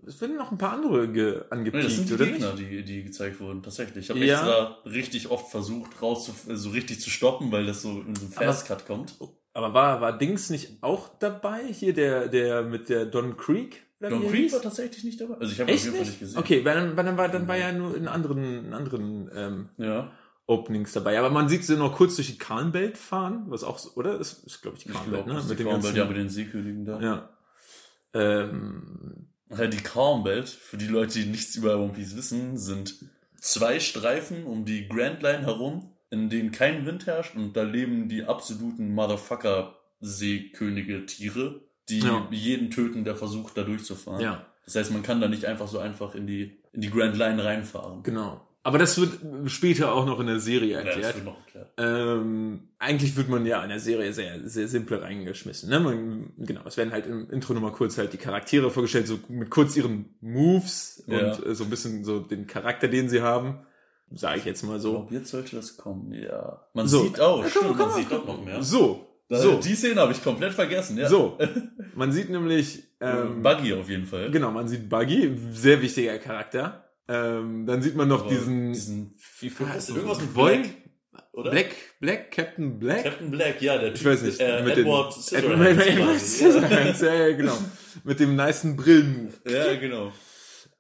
es 0.07 0.21
werden 0.21 0.37
noch 0.37 0.50
ein 0.50 0.59
paar 0.59 0.73
andere 0.73 1.09
ge 1.11 1.42
angepiekt, 1.50 1.76
nee, 1.76 1.83
das 1.83 1.97
sind 1.97 2.09
die 2.09 2.14
oder 2.14 2.26
Gegner, 2.26 2.54
nicht? 2.54 2.71
Die, 2.71 2.85
die 2.85 3.04
gezeigt 3.04 3.40
wurden, 3.40 3.62
tatsächlich. 3.62 4.04
Ich 4.04 4.11
habe 4.11 4.25
ja. 4.25 4.35
extra 4.35 4.78
richtig 4.85 5.30
oft 5.30 5.50
versucht, 5.50 6.00
raus 6.02 6.25
zu, 6.25 6.57
so 6.57 6.71
richtig 6.71 7.00
zu 7.00 7.11
stoppen, 7.11 7.52
weil 7.52 7.66
das 7.66 7.83
so 7.83 8.00
in 8.00 8.14
so 8.14 8.25
einem 8.25 8.33
Fastcut 8.33 8.87
kommt. 8.87 9.14
Aber 9.59 9.75
war, 9.75 10.00
war 10.00 10.17
Dings 10.17 10.50
nicht 10.50 10.83
auch 10.83 11.09
dabei? 11.19 11.65
Hier 11.73 11.93
der, 11.93 12.29
der 12.29 12.62
mit 12.62 12.88
der 12.88 13.07
Don 13.07 13.37
Creek? 13.37 13.83
Don 14.00 14.29
Creek 14.29 14.53
war 14.53 14.62
tatsächlich 14.62 15.03
nicht 15.03 15.21
dabei. 15.21 15.35
Also 15.35 15.53
ich 15.53 15.61
habe 15.61 15.73
auf 15.73 15.79
jeden 15.83 15.97
Fall 15.97 16.05
nicht 16.07 16.21
gesehen. 16.21 16.38
Okay, 16.38 16.65
weil 16.65 16.75
dann, 16.77 16.97
weil 16.97 17.05
dann 17.05 17.17
war 17.17 17.29
dann 17.29 17.49
war 17.49 17.57
ja 17.57 17.73
nur 17.73 17.97
in 17.97 18.07
anderen, 18.07 18.67
in 18.67 18.73
anderen 18.73 19.29
ähm, 19.35 19.69
ja. 19.77 20.12
Openings 20.47 20.93
dabei. 20.93 21.19
Aber 21.19 21.31
man 21.31 21.49
sieht 21.49 21.65
sie 21.65 21.77
noch 21.77 21.97
kurz 21.97 22.15
durch 22.15 22.29
die 22.29 22.38
Kahlenwelt 22.38 22.97
fahren, 22.97 23.47
was 23.49 23.65
auch, 23.65 23.79
so- 23.79 23.91
oder? 23.97 24.17
Das 24.17 24.35
ist, 24.35 24.62
glaube 24.62 24.77
ich, 24.77 24.85
die 24.85 24.91
glaube, 24.91 25.29
ne? 25.29 25.35
mit 25.35 25.49
Mit 25.49 25.59
dem 25.59 25.69
ganzen, 25.69 25.97
ja, 25.97 26.05
mit 26.05 26.17
den 26.17 26.29
Seekönigen 26.29 26.85
da. 26.85 27.00
ja. 27.00 27.29
Ähm, 28.15 29.27
Ja, 29.50 29.67
die 29.67 29.79
Calm-Welt, 29.83 30.49
für 30.49 30.77
die 30.77 30.87
Leute, 30.87 31.19
die 31.19 31.27
nichts 31.27 31.57
über 31.57 31.79
One 31.79 31.93
Piece 31.95 32.17
wissen, 32.17 32.57
sind 32.59 32.95
zwei 33.41 33.81
Streifen 33.81 34.45
um 34.45 34.65
die 34.65 34.87
Grand 34.88 35.23
Line 35.23 35.41
herum, 35.47 35.95
in 36.11 36.29
denen 36.31 36.50
kein 36.53 36.87
Wind 36.87 37.07
herrscht 37.07 37.35
und 37.37 37.55
da 37.57 37.62
leben 37.62 38.09
die 38.09 38.25
absoluten 38.25 38.95
Motherfucker-Seekönige-Tiere, 38.95 41.61
die 41.88 42.00
Ja. 42.00 42.27
jeden 42.31 42.71
töten, 42.71 43.05
der 43.05 43.17
versucht, 43.17 43.57
da 43.57 43.62
durchzufahren. 43.65 44.21
ja, 44.21 44.45
Das 44.65 44.75
heißt, 44.77 44.93
man 44.93 45.03
kann 45.03 45.21
da 45.21 45.29
nicht 45.29 45.45
einfach 45.47 45.69
so 45.69 45.79
einfach 45.79 46.15
in 46.15 46.27
die, 46.27 46.59
in 46.73 46.81
die 46.83 46.91
Grand 46.91 47.17
Line 47.17 47.43
reinfahren. 47.45 48.03
genau. 48.03 48.45
Aber 48.65 48.77
das 48.77 49.00
wird 49.00 49.21
später 49.50 49.95
auch 49.95 50.05
noch 50.05 50.21
in 50.21 50.27
der 50.27 50.41
Serie 50.41 50.73
Ja, 50.73 50.79
das 50.83 50.88
erklärt. 50.97 51.15
wird 51.15 51.25
noch 51.25 51.38
erklärt. 51.38 51.71
Ähm, 51.79 52.69
eigentlich 52.79 53.17
wird 53.17 53.31
man 53.31 53.47
ja 53.47 53.62
in 53.62 53.71
der 53.71 53.81
Serie 53.81 54.12
sehr, 54.12 54.47
sehr 54.47 54.69
simple 54.69 55.00
reingeschmissen. 55.00 55.71
Ne? 55.71 55.81
Man, 55.81 56.33
genau, 56.37 56.61
es 56.67 56.77
werden 56.77 56.93
halt 56.93 57.07
im 57.07 57.31
Intro 57.31 57.55
nochmal 57.55 57.73
kurz 57.73 57.97
halt 57.97 58.12
die 58.12 58.19
Charaktere 58.19 58.71
vorgestellt, 58.71 59.07
so 59.07 59.19
mit 59.29 59.49
kurz 59.49 59.75
ihren 59.77 60.15
Moves 60.21 61.03
Ja. 61.07 61.33
und 61.33 61.47
äh, 61.47 61.55
so 61.55 61.65
ein 61.65 61.71
bisschen 61.71 62.05
so 62.05 62.21
den 62.21 62.47
Charakter, 62.47 62.88
den 62.88 63.09
sie 63.09 63.23
haben. 63.23 63.61
Sage 64.15 64.38
ich 64.38 64.45
jetzt 64.47 64.62
mal 64.65 64.77
Ich 64.77 64.83
so. 64.83 64.93
glaube, 64.93 65.15
jetzt 65.15 65.31
sollte 65.31 65.57
das 65.57 65.77
kommen, 65.77 66.12
ja. 66.15 66.62
Man 66.75 66.88
So. 66.88 67.03
sieht 67.05 67.21
auch, 67.21 67.43
Ja, 67.43 67.50
stimmt, 67.50 67.65
komm, 67.69 67.77
man 67.79 67.88
komm, 67.88 67.97
sieht 68.00 68.09
komm. 68.09 68.19
doch 68.19 68.27
noch 68.27 68.45
mehr. 68.45 68.62
So, 68.62 69.07
so, 69.29 69.57
Die 69.61 69.75
Szene 69.75 70.00
habe 70.00 70.12
ich 70.12 70.23
komplett 70.25 70.55
vergessen, 70.55 70.97
ja. 70.97 71.09
so. 71.09 71.38
Man 71.95 72.12
sieht 72.12 72.31
nämlich, 72.31 72.85
ähm, 73.00 73.43
Buggy 73.43 73.75
auf 73.75 73.88
jeden 73.91 74.07
Fall. 74.07 74.31
genau, 74.31 74.50
man 74.53 74.69
sieht 74.69 74.88
Buggy, 74.88 75.37
sehr 75.53 75.83
wichtiger 75.83 76.17
Charakter. 76.19 76.88
Ähm, 77.09 77.67
dann 77.67 77.83
sieht 77.83 77.97
man 77.97 78.07
noch 78.09 78.21
Aber 78.21 78.31
diesen, 78.31 78.73
diesen 78.73 79.17
wie 79.41 79.50
heißt 79.50 79.88
der? 79.88 79.97
Irgendwas 79.97 80.21
mit 80.21 80.33
Black, 80.33 80.61
oder? 81.33 81.50
Black, 81.50 81.75
Black, 82.00 82.31
Captain 82.31 82.79
Black? 82.79 83.03
Captain 83.05 83.31
Black, 83.33 83.61
ja, 83.61 83.79
der 83.79 83.93
Ich 83.95 84.05
weiß 84.05 84.23
nicht. 84.23 84.38
Äh, 84.41 84.62
mit 84.62 84.79
Edward 84.79 85.15
den, 85.17 85.23
Scissorhands 85.23 85.87
Edward. 85.87 86.21
Scissorhands, 86.21 87.00
ja, 87.03 87.33
genau. 87.37 87.59
Mit 88.05 88.21
dem 88.21 88.37
nicen 88.37 88.77
Brillenmove. 88.77 89.35
Ja, 89.49 89.75
genau. 89.75 90.12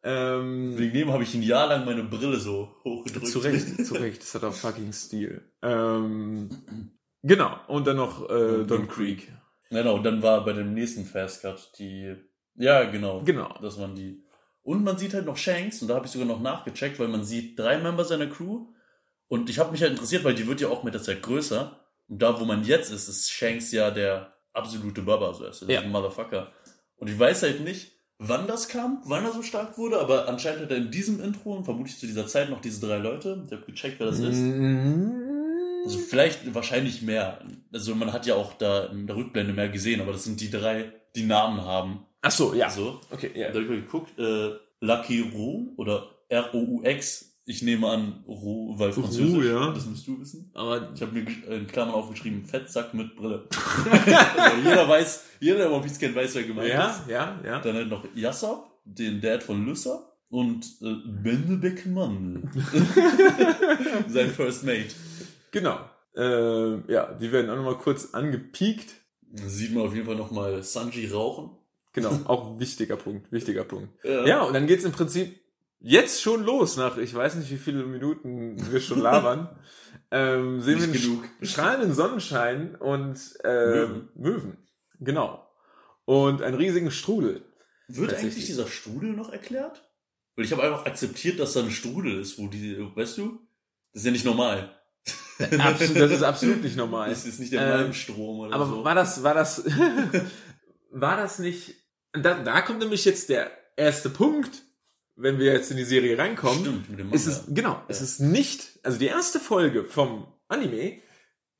Ähm, 0.02 0.78
Wegen 0.78 0.92
dem 0.94 1.12
habe 1.12 1.22
ich 1.24 1.34
ein 1.34 1.42
Jahr 1.42 1.66
lang 1.68 1.84
meine 1.84 2.04
Brille 2.04 2.38
so 2.38 2.76
hochgedrückt. 2.84 3.26
zu 3.26 3.38
Recht, 3.40 3.84
zu 3.86 3.94
Recht. 3.94 4.22
Das 4.22 4.34
hat 4.34 4.44
auch 4.44 4.54
fucking 4.54 4.92
Stil. 4.92 5.42
Ähm, 5.62 6.48
genau. 7.22 7.56
Und 7.66 7.86
dann 7.86 7.96
noch 7.96 8.28
äh, 8.30 8.64
Don 8.64 8.86
Creek. 8.88 9.32
Genau, 9.70 9.96
und 9.96 10.04
dann 10.04 10.22
war 10.22 10.44
bei 10.44 10.52
dem 10.54 10.72
nächsten 10.72 11.04
Fast 11.04 11.42
Cut 11.42 11.72
die, 11.78 12.14
ja, 12.54 12.84
genau. 12.84 13.22
Genau. 13.24 13.54
Das 13.60 13.78
waren 13.78 13.94
die. 13.94 14.24
Und 14.62 14.82
man 14.84 14.96
sieht 14.98 15.14
halt 15.14 15.26
noch 15.26 15.36
Shanks, 15.36 15.82
und 15.82 15.88
da 15.88 15.94
habe 15.96 16.06
ich 16.06 16.12
sogar 16.12 16.26
noch 16.28 16.40
nachgecheckt, 16.40 16.98
weil 16.98 17.08
man 17.08 17.24
sieht 17.24 17.58
drei 17.58 17.78
Member 17.78 18.04
seiner 18.04 18.26
Crew. 18.28 18.66
Und 19.26 19.50
ich 19.50 19.58
habe 19.58 19.72
mich 19.72 19.82
halt 19.82 19.92
interessiert, 19.92 20.24
weil 20.24 20.34
die 20.34 20.46
wird 20.46 20.60
ja 20.60 20.68
auch 20.68 20.84
mit 20.84 20.94
der 20.94 21.02
Zeit 21.02 21.22
größer. 21.22 21.78
Und 22.08 22.22
da, 22.22 22.40
wo 22.40 22.44
man 22.46 22.64
jetzt 22.64 22.90
ist, 22.90 23.08
ist 23.08 23.30
Shanks 23.30 23.72
ja 23.72 23.90
der 23.90 24.34
absolute 24.54 25.02
Baba, 25.02 25.34
so 25.34 25.44
ist 25.46 25.62
er, 25.62 25.68
Ja. 25.70 25.80
ein 25.82 25.90
Motherfucker. 25.90 26.52
Und 26.96 27.08
ich 27.10 27.18
weiß 27.18 27.42
halt 27.42 27.60
nicht, 27.60 27.92
wann 28.18 28.46
das 28.46 28.68
kam, 28.68 29.00
wann 29.04 29.24
er 29.24 29.32
so 29.32 29.42
stark 29.42 29.78
wurde, 29.78 30.00
aber 30.00 30.28
anscheinend 30.28 30.62
hat 30.62 30.70
er 30.70 30.76
in 30.76 30.90
diesem 30.90 31.22
Intro 31.22 31.56
und 31.56 31.64
vermutlich 31.64 31.98
zu 31.98 32.06
dieser 32.06 32.26
Zeit 32.26 32.50
noch 32.50 32.60
diese 32.60 32.84
drei 32.84 32.98
Leute. 32.98 33.42
Ich 33.46 33.52
habe 33.52 33.62
gecheckt, 33.64 34.00
wer 34.00 34.08
das 34.08 34.18
ist. 34.18 34.42
Also 35.84 35.98
vielleicht 35.98 36.52
wahrscheinlich 36.54 37.02
mehr. 37.02 37.40
Also 37.72 37.94
man 37.94 38.12
hat 38.12 38.26
ja 38.26 38.34
auch 38.34 38.54
da 38.54 38.86
in 38.86 39.06
der 39.06 39.16
Rückblende 39.16 39.52
mehr 39.52 39.68
gesehen, 39.68 40.00
aber 40.00 40.12
das 40.12 40.24
sind 40.24 40.40
die 40.40 40.50
drei, 40.50 40.92
die 41.14 41.24
Namen 41.24 41.62
haben. 41.62 42.04
Ach 42.20 42.30
so, 42.30 42.54
ja. 42.54 42.68
So. 42.68 43.00
Okay, 43.10 43.30
Da 43.32 43.40
ja. 43.40 43.48
habe 43.48 43.62
ich 43.62 43.68
mal 43.68 43.80
geguckt, 43.80 44.18
äh, 44.18 44.50
Lucky 44.80 45.20
Roux 45.20 45.72
oder 45.76 46.10
R-O-U-X. 46.28 47.37
Ich 47.50 47.62
nehme 47.62 47.88
an 47.88 48.24
Roux, 48.28 48.78
weil 48.78 48.92
französisch. 48.92 49.34
Roux, 49.34 49.42
ja. 49.42 49.72
Das 49.72 49.86
musst 49.86 50.06
du 50.06 50.20
wissen. 50.20 50.50
Aber 50.52 50.92
Ich 50.94 51.00
habe 51.00 51.12
mir 51.12 51.24
gesch- 51.24 51.46
in 51.46 51.66
Klammern 51.66 51.94
aufgeschrieben, 51.94 52.44
Fettsack 52.44 52.92
mit 52.92 53.16
Brille. 53.16 53.48
also 54.36 54.56
jeder 54.68 54.86
weiß, 54.86 55.24
jeder, 55.40 55.56
der 55.56 55.72
One 55.72 55.82
Piece 55.82 55.98
kennt, 55.98 56.14
weiß, 56.14 56.34
wer 56.34 56.42
gemeint 56.42 56.68
ja, 56.68 56.90
ist. 56.90 57.08
ja, 57.08 57.40
ja. 57.42 57.58
Dann 57.60 57.74
halt 57.74 57.88
noch 57.88 58.04
Yassab, 58.14 58.70
den 58.84 59.22
Dad 59.22 59.42
von 59.42 59.64
Lyssa 59.64 60.12
und 60.28 60.62
äh, 60.82 60.94
Benedek 61.22 61.86
Mann. 61.86 62.50
Sein 64.08 64.28
First 64.30 64.64
Mate. 64.64 64.88
Genau. 65.50 65.78
Äh, 66.16 66.92
ja, 66.92 67.14
die 67.14 67.32
werden 67.32 67.50
auch 67.50 67.56
nochmal 67.56 67.78
kurz 67.78 68.12
angepiekt. 68.12 68.94
Sieht 69.32 69.72
man 69.74 69.86
auf 69.86 69.94
jeden 69.94 70.06
Fall 70.06 70.16
nochmal 70.16 70.62
Sanji 70.62 71.06
rauchen. 71.06 71.56
Genau, 71.94 72.10
auch 72.26 72.52
ein 72.52 72.60
wichtiger 72.60 72.96
Punkt, 72.96 73.32
wichtiger 73.32 73.64
Punkt. 73.64 73.88
Ja. 74.04 74.26
Ja, 74.26 74.42
und 74.42 74.52
dann 74.52 74.66
geht's 74.66 74.84
im 74.84 74.92
Prinzip 74.92 75.40
jetzt 75.80 76.22
schon 76.22 76.44
los, 76.44 76.76
nach 76.76 76.96
ich 76.98 77.14
weiß 77.14 77.36
nicht 77.36 77.50
wie 77.50 77.58
viele 77.58 77.84
Minuten 77.84 78.56
wir 78.72 78.80
schon 78.80 79.00
labern. 79.00 79.48
ähm, 80.10 80.60
sehen 80.60 80.80
wir 80.80 80.86
Nicht 80.86 81.04
einen 81.04 81.20
genug. 81.20 81.24
strahlenden 81.42 81.94
Sonnenschein 81.94 82.74
und 82.76 83.18
äh, 83.44 83.66
Möwen. 83.66 84.08
Möwen. 84.14 84.58
Genau. 85.00 85.46
Und 86.04 86.42
einen 86.42 86.56
riesigen 86.56 86.90
Strudel. 86.90 87.44
Wird 87.88 88.14
eigentlich 88.14 88.46
dieser 88.46 88.66
Strudel 88.66 89.12
noch 89.12 89.30
erklärt? 89.30 89.84
Weil 90.36 90.44
ich 90.44 90.52
habe 90.52 90.62
einfach 90.62 90.86
akzeptiert, 90.86 91.38
dass 91.40 91.52
da 91.54 91.60
ein 91.60 91.70
Strudel 91.70 92.20
ist, 92.20 92.38
wo 92.38 92.48
die, 92.48 92.76
weißt 92.94 93.18
du? 93.18 93.40
Das 93.92 94.02
ist 94.02 94.06
ja 94.06 94.12
nicht 94.12 94.24
normal. 94.24 94.74
Absolut, 95.58 95.96
das 95.96 96.10
ist 96.10 96.22
absolut 96.22 96.62
nicht 96.62 96.76
normal. 96.76 97.08
Das 97.10 97.24
ist 97.24 97.38
nicht 97.40 97.52
der 97.52 97.62
Ähm, 97.62 97.68
Malmstrom 97.68 98.40
oder 98.40 98.54
Aber 98.54 98.66
so. 98.66 98.84
war 98.84 98.94
das, 98.94 99.22
war 99.22 99.34
das, 99.34 99.64
war 100.90 101.16
das 101.16 101.38
nicht, 101.38 101.74
da, 102.12 102.42
da 102.42 102.60
kommt 102.62 102.80
nämlich 102.80 103.04
jetzt 103.04 103.28
der 103.28 103.50
erste 103.76 104.10
Punkt, 104.10 104.62
wenn 105.18 105.38
wir 105.38 105.52
jetzt 105.52 105.70
in 105.70 105.76
die 105.76 105.84
Serie 105.84 106.16
reinkommen. 106.16 106.60
Stimmt, 106.60 106.90
mit 106.90 106.98
dem 107.00 107.12
ist 107.12 107.26
Manga. 107.26 107.40
es, 107.40 107.54
genau, 107.54 107.82
es 107.88 108.00
ist 108.00 108.20
nicht, 108.20 108.78
also 108.82 108.98
die 108.98 109.06
erste 109.06 109.40
Folge 109.40 109.84
vom 109.84 110.28
Anime 110.46 111.00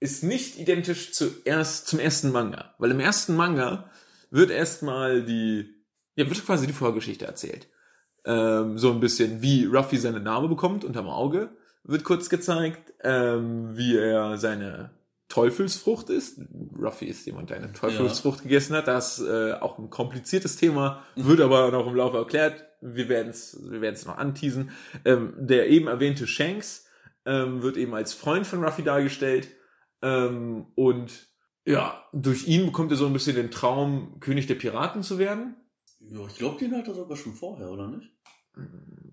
ist 0.01 0.23
nicht 0.23 0.59
identisch 0.59 1.13
zuerst, 1.13 1.89
zum 1.89 1.99
ersten 1.99 2.31
Manga. 2.31 2.75
Weil 2.79 2.93
im 2.93 3.01
ersten 3.01 3.35
Manga 3.35 3.91
wird 4.31 4.51
erstmal 4.51 5.25
die, 5.25 5.75
ja, 6.15 6.29
wird 6.29 6.47
quasi 6.47 6.69
die 6.69 6.73
Vorgeschichte 6.73 7.27
erzählt. 7.27 7.69
Ähm, 8.25 8.79
so 8.79 8.93
ein 8.93 9.01
bisschen, 9.01 9.43
wie 9.43 9.65
Ruffy 9.65 9.97
seine 9.99 10.21
Narbe 10.21 10.49
bekommt 10.49 10.85
unterm 10.85 11.09
Auge, 11.09 11.51
wird 11.83 12.05
kurz 12.05 12.29
gezeigt, 12.29 12.93
ähm, 13.03 13.77
wie 13.77 13.97
er 13.97 14.39
seine 14.39 14.91
Teufelsfrucht 15.29 16.09
ist. 16.11 16.41
Ruffy 16.79 17.07
ist 17.07 17.27
jemand, 17.27 17.51
der 17.51 17.59
eine 17.59 17.73
Teufelsfrucht 17.73 18.43
gegessen 18.43 18.75
hat. 18.75 18.89
Das 18.89 19.19
ist 19.19 19.27
äh, 19.27 19.53
auch 19.53 19.79
ein 19.79 19.91
kompliziertes 19.91 20.57
Thema, 20.57 21.05
wird 21.17 21.41
aber 21.41 21.71
noch 21.71 21.87
im 21.87 21.95
Laufe 21.95 22.17
erklärt. 22.17 22.65
Wir 22.81 23.09
werden 23.09 23.29
es 23.29 23.59
wir 23.69 23.81
werden's 23.81 24.07
noch 24.07 24.17
anteasen. 24.17 24.71
Ähm, 25.05 25.35
der 25.37 25.69
eben 25.69 25.87
erwähnte 25.89 26.27
Shanks 26.27 26.87
ähm, 27.27 27.63
wird 27.63 27.77
eben 27.77 27.95
als 27.95 28.15
Freund 28.15 28.47
von 28.47 28.65
Ruffy 28.65 28.83
dargestellt. 28.83 29.49
Ähm, 30.01 30.67
und 30.75 31.29
ja, 31.67 32.03
durch 32.15 32.49
ihn 32.49 32.65
bekommt 32.65 32.91
er 32.91 32.97
so 32.97 33.07
ein 33.07 33.13
bisschen 33.13 33.37
den 33.37 33.51
Traum, 33.51 34.21
König 34.21 34.47
der 34.47 34.55
Piraten 34.55 35.03
zu 35.03 35.19
werden. 35.19 35.57
Ja, 36.01 36.27
ich 36.27 36.37
glaube, 36.37 36.59
den 36.59 36.75
hat 36.75 36.89
er 36.89 36.95
sogar 36.95 37.17
schon 37.17 37.35
vorher, 37.35 37.71
oder 37.71 37.89
nicht? 37.89 38.11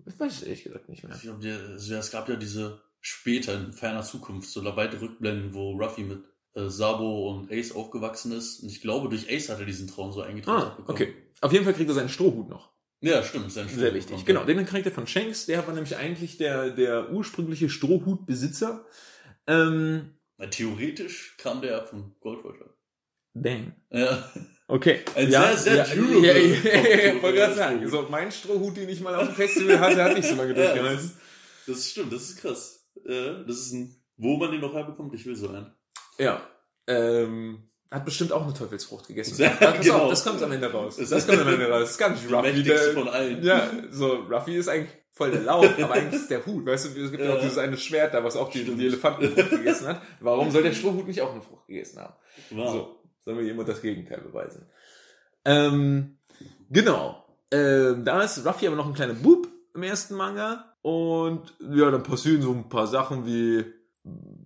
Ich 0.06 0.18
weiß 0.18 0.32
es 0.32 0.42
ehrlich 0.44 0.64
gesagt 0.64 0.88
nicht 0.88 1.04
mehr. 1.04 1.14
Ich 1.14 1.22
glaub, 1.22 1.40
der, 1.40 1.58
es 1.74 2.10
gab 2.10 2.28
ja 2.28 2.36
diese 2.36 2.80
später 3.06 3.54
in 3.54 3.72
ferner 3.72 4.02
Zukunft 4.02 4.50
so 4.50 4.64
weite 4.64 5.00
Rückblenden, 5.00 5.54
wo 5.54 5.76
Ruffy 5.76 6.02
mit 6.02 6.24
äh, 6.54 6.68
Sabo 6.68 7.30
und 7.30 7.52
Ace 7.52 7.70
aufgewachsen 7.70 8.32
ist. 8.32 8.64
Und 8.64 8.68
ich 8.68 8.80
glaube, 8.80 9.08
durch 9.08 9.30
Ace 9.30 9.48
hat 9.48 9.60
er 9.60 9.64
diesen 9.64 9.86
Traum 9.86 10.12
so 10.12 10.22
eingetragen 10.22 10.72
Ah, 10.82 10.84
okay. 10.88 11.14
Auf 11.40 11.52
jeden 11.52 11.64
Fall 11.64 11.74
kriegt 11.74 11.88
er 11.88 11.94
seinen 11.94 12.08
Strohhut 12.08 12.48
noch. 12.48 12.72
Ja, 13.00 13.22
stimmt. 13.22 13.52
Sein 13.52 13.68
Sehr 13.68 13.94
wichtig. 13.94 14.24
Genau, 14.24 14.44
den 14.44 14.64
kriegt 14.66 14.86
er 14.86 14.92
von 14.92 15.06
Shanks. 15.06 15.46
Der 15.46 15.64
war 15.64 15.74
nämlich 15.74 15.96
eigentlich 15.96 16.36
der, 16.38 16.70
der 16.70 17.12
ursprüngliche 17.12 17.68
Strohhutbesitzer. 17.68 18.84
Ähm, 19.46 20.14
Na, 20.38 20.46
theoretisch 20.48 21.36
kam 21.38 21.60
der 21.60 21.84
von 21.84 22.16
Gold 22.18 22.42
Roger. 22.44 22.74
bang. 23.34 23.72
Ja. 23.90 24.32
Okay. 24.66 25.02
Ein 25.14 25.30
sehr, 25.30 25.56
sehr 25.56 25.84
durable 25.84 26.26
ja, 26.26 26.36
ja, 26.36 26.80
ja, 26.80 27.12
ja, 27.14 27.22
wollte 27.22 27.38
gerade 27.38 27.54
sagen. 27.54 27.88
So, 27.88 28.08
mein 28.10 28.32
Strohhut, 28.32 28.76
den 28.76 28.88
ich 28.88 29.00
mal 29.00 29.14
auf 29.14 29.26
dem 29.28 29.36
Festival 29.36 29.78
hatte, 29.78 30.02
hat 30.02 30.14
nicht 30.16 30.28
so 30.28 30.34
lange 30.34 30.54
Ja, 30.56 30.56
das, 30.56 30.72
durchgehalten. 30.72 31.04
ist, 31.04 31.16
das 31.68 31.88
stimmt, 31.90 32.12
das 32.12 32.22
ist 32.22 32.38
krass. 32.38 32.85
Ja, 33.04 33.42
das 33.42 33.56
ist 33.58 33.72
ein, 33.72 33.94
wo 34.16 34.36
man 34.36 34.50
den 34.50 34.60
noch 34.60 34.74
herbekommt, 34.74 35.14
ich 35.14 35.26
will 35.26 35.36
so 35.36 35.48
einen. 35.48 35.72
Ja. 36.18 36.40
Ähm, 36.86 37.68
hat 37.90 38.04
bestimmt 38.04 38.32
auch 38.32 38.42
eine 38.42 38.54
Teufelsfrucht 38.54 39.06
gegessen. 39.06 39.36
Ja, 39.42 39.50
pass 39.50 39.80
genau. 39.80 39.98
auf, 39.98 40.10
das 40.10 40.24
kommt 40.24 40.42
am 40.42 40.52
Ende 40.52 40.70
raus. 40.70 40.96
Das 40.96 41.26
kommt 41.26 41.40
am 41.40 41.48
Ende 41.48 41.68
raus. 41.68 41.82
Das 41.82 41.90
ist 41.90 41.98
gar 41.98 42.10
nicht 42.10 42.30
Ruffy. 42.32 42.62
Der, 42.62 42.78
von 42.92 43.08
allen. 43.08 43.42
ja, 43.42 43.70
so, 43.90 44.14
Ruffy 44.14 44.56
ist 44.56 44.68
eigentlich 44.68 44.90
voll 45.12 45.30
der 45.30 45.42
Laut, 45.42 45.78
aber 45.80 45.94
eigentlich 45.94 46.20
ist 46.20 46.30
der 46.30 46.44
Hut. 46.44 46.66
Weißt 46.66 46.86
du, 46.86 47.00
es 47.00 47.10
gibt 47.10 47.22
ja 47.22 47.34
auch 47.34 47.40
dieses 47.40 47.58
eine 47.58 47.76
Schwert 47.76 48.12
da, 48.12 48.22
was 48.22 48.36
auch 48.36 48.50
die, 48.50 48.64
die 48.64 48.86
Elefantenfrucht 48.86 49.50
gegessen 49.50 49.88
hat. 49.88 50.02
Warum 50.20 50.50
soll 50.50 50.62
der 50.62 50.72
Strohhut 50.72 51.06
nicht 51.06 51.22
auch 51.22 51.32
eine 51.32 51.40
Frucht 51.40 51.66
gegessen 51.66 52.00
haben? 52.00 52.14
Wow. 52.50 52.72
So, 52.72 53.00
soll 53.24 53.34
mir 53.36 53.42
jemand 53.42 53.68
das 53.68 53.80
Gegenteil 53.80 54.20
beweisen. 54.20 54.66
Ähm, 55.44 56.18
genau. 56.68 57.24
Ähm, 57.50 58.04
da 58.04 58.22
ist 58.22 58.44
Ruffy 58.44 58.66
aber 58.66 58.76
noch 58.76 58.86
ein 58.86 58.94
kleiner 58.94 59.14
Bub 59.14 59.48
im 59.74 59.82
ersten 59.82 60.16
Manga. 60.16 60.75
Und 60.86 61.52
ja, 61.58 61.90
dann 61.90 62.04
passieren 62.04 62.42
so 62.42 62.52
ein 62.52 62.68
paar 62.68 62.86
Sachen 62.86 63.26
wie 63.26 63.64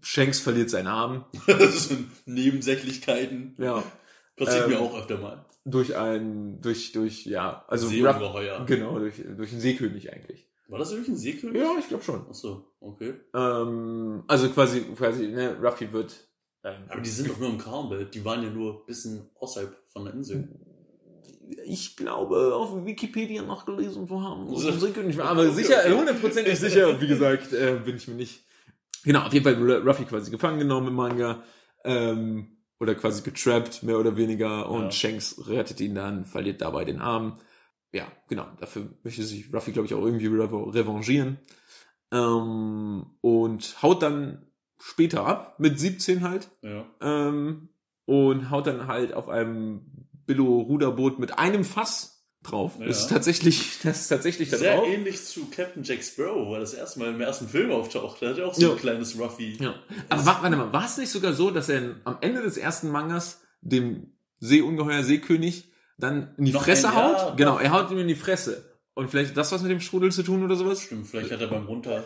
Shanks 0.00 0.40
verliert 0.40 0.70
seinen 0.70 0.87
Arm. 0.87 1.26
sind 1.46 2.09
Nebensächlichkeiten. 2.24 3.57
Ja. 3.59 3.85
Passiert 4.37 4.64
Ähm, 4.64 4.70
mir 4.70 4.81
auch 4.81 4.98
öfter 4.98 5.18
mal. 5.18 5.44
Durch 5.66 5.94
ein, 5.98 6.62
durch, 6.62 6.92
durch, 6.92 7.26
ja, 7.26 7.62
also 7.68 7.88
Seeungeheuer. 7.88 8.64
genau, 8.64 8.98
durch, 8.98 9.16
durch 9.37 9.53
einen 9.53 9.61
Seekönig 9.61 10.11
eigentlich. 10.14 10.48
War 10.68 10.79
das 10.79 10.92
wirklich 10.92 11.09
ein 11.09 11.16
Seekönig? 11.18 11.61
Ja, 11.61 11.74
ich 11.79 11.88
glaube 11.88 12.05
schon. 12.05 12.26
Achso, 12.26 12.72
okay. 12.81 13.12
Ähm, 13.35 14.24
also 14.26 14.48
quasi, 14.48 14.81
quasi, 14.96 15.29
ne, 15.29 15.59
Ruffy 15.61 15.92
wird. 15.92 16.26
Ähm, 16.64 16.85
Aber 16.88 17.03
die 17.03 17.11
sind 17.11 17.29
doch 17.29 17.38
nur 17.38 17.50
im 17.50 17.59
Calmwelt. 17.59 18.14
Die 18.14 18.24
waren 18.24 18.42
ja 18.42 18.48
nur 18.48 18.81
ein 18.81 18.87
bisschen 18.87 19.29
außerhalb 19.38 19.76
von 19.92 20.07
der 20.07 20.14
Insel. 20.14 20.48
Ich 21.67 21.97
glaube, 21.97 22.55
auf 22.55 22.85
Wikipedia 22.85 23.43
nachgelesen 23.43 24.07
zu 24.07 24.23
haben. 24.23 24.49
So. 24.55 24.71
Seekönig 24.73 25.17
war. 25.19 25.27
Aber 25.27 25.49
sicher, 25.51 25.83
hundertprozentig 25.97 26.59
sicher, 26.59 27.01
wie 27.01 27.07
gesagt, 27.07 27.53
äh, 27.53 27.81
bin 27.85 27.97
ich 27.97 28.09
mir 28.09 28.15
nicht. 28.15 28.45
Genau, 29.05 29.21
auf 29.23 29.33
jeden 29.33 29.45
Fall 29.45 29.81
Ruffy 29.81 30.05
quasi 30.05 30.31
gefangen 30.31 30.59
genommen 30.59 30.89
im 30.89 30.95
Manga. 30.95 31.43
Ähm, 31.85 32.57
oder 32.79 32.95
quasi 32.95 33.23
getrappt, 33.23 33.83
mehr 33.83 33.99
oder 33.99 34.17
weniger. 34.17 34.69
Und 34.71 34.85
Ja. 34.85 34.91
Shanks 34.91 35.49
rettet 35.49 35.81
ihn 35.81 35.95
dann, 35.95 36.25
verliert 36.25 36.61
dabei 36.63 36.85
den 36.85 37.01
Arm. 37.01 37.39
Ja, 37.93 38.05
genau. 38.29 38.47
Dafür 38.61 38.89
möchte 39.03 39.23
sich 39.23 39.53
Ruffy, 39.53 39.73
glaube 39.73 39.87
ich, 39.87 39.95
auch 39.95 40.05
irgendwie 40.05 40.29
rev- 40.29 40.75
revanchieren. 40.75 41.39
Ähm, 42.13 43.07
und 43.21 43.83
haut 43.83 44.03
dann 44.03 44.47
später 44.81 45.27
ab, 45.27 45.59
mit 45.59 45.79
17 45.79 46.23
halt. 46.23 46.51
Ja. 46.63 46.87
Ähm, 47.01 47.69
und 48.07 48.51
haut 48.51 48.67
dann 48.67 48.87
halt 48.89 49.13
auf 49.15 49.29
einem 49.29 50.09
Billo-Ruderboot 50.35 51.19
mit 51.19 51.38
einem 51.38 51.64
Fass 51.64 52.25
drauf. 52.43 52.73
Ja. 52.79 52.87
Das 52.87 53.01
ist 53.01 53.09
tatsächlich, 53.11 53.79
das 53.83 54.03
ist 54.03 54.09
tatsächlich 54.09 54.49
da 54.51 54.57
Sehr 54.59 54.77
drauf. 54.77 54.87
ähnlich 54.88 55.23
zu 55.25 55.47
Captain 55.51 55.83
Jack 55.83 56.03
Sparrow, 56.03 56.47
wo 56.49 56.55
er 56.55 56.61
das 56.61 56.73
erste 56.75 56.99
Mal 57.01 57.09
im 57.11 57.21
ersten 57.21 57.49
Film 57.49 57.71
auftaucht. 57.71 58.23
Da 58.23 58.31
hat 58.31 58.38
er 58.38 58.47
auch 58.47 58.55
so 58.55 58.62
Ja. 58.62 58.71
ein 58.73 58.79
kleines 58.79 59.19
Ruffy. 59.19 59.59
Ja. 59.61 59.75
Aber 60.09 60.25
wa- 60.27 60.38
warte 60.43 60.57
mal, 60.57 60.73
war 60.73 60.87
es 60.87 60.97
nicht 60.97 61.11
sogar 61.11 61.33
so, 61.35 61.51
dass 61.51 61.69
er 61.69 61.97
am 62.05 62.19
Ende 62.21 62.43
des 62.43 62.57
ersten 62.57 62.88
Mangas 62.90 63.40
dem 63.61 64.12
Seeungeheuer 64.38 65.03
Seekönig 65.03 65.71
dann 65.99 66.35
in 66.38 66.47
die 66.47 66.53
Noch 66.53 66.64
Fresse 66.64 66.95
haut? 66.95 67.16
ja, 67.16 67.35
genau, 67.35 67.59
er 67.59 67.73
haut 67.73 67.90
ihm 67.90 67.99
in 67.99 68.09
die 68.09 68.14
Fresse. 68.14 68.79
Und 68.95 69.11
vielleicht 69.11 69.31
hat 69.31 69.37
das 69.37 69.53
was 69.53 69.61
mit 69.62 69.71
dem 69.71 69.81
Strudel 69.81 70.11
zu 70.12 70.23
tun 70.23 70.43
oder 70.43 70.57
sowas? 70.57 70.81
Stimmt, 70.83 71.07
vielleicht 71.09 71.31
hat 71.33 71.40
er 71.43 71.47
beim 71.49 71.66
Runterfallen 71.66 72.05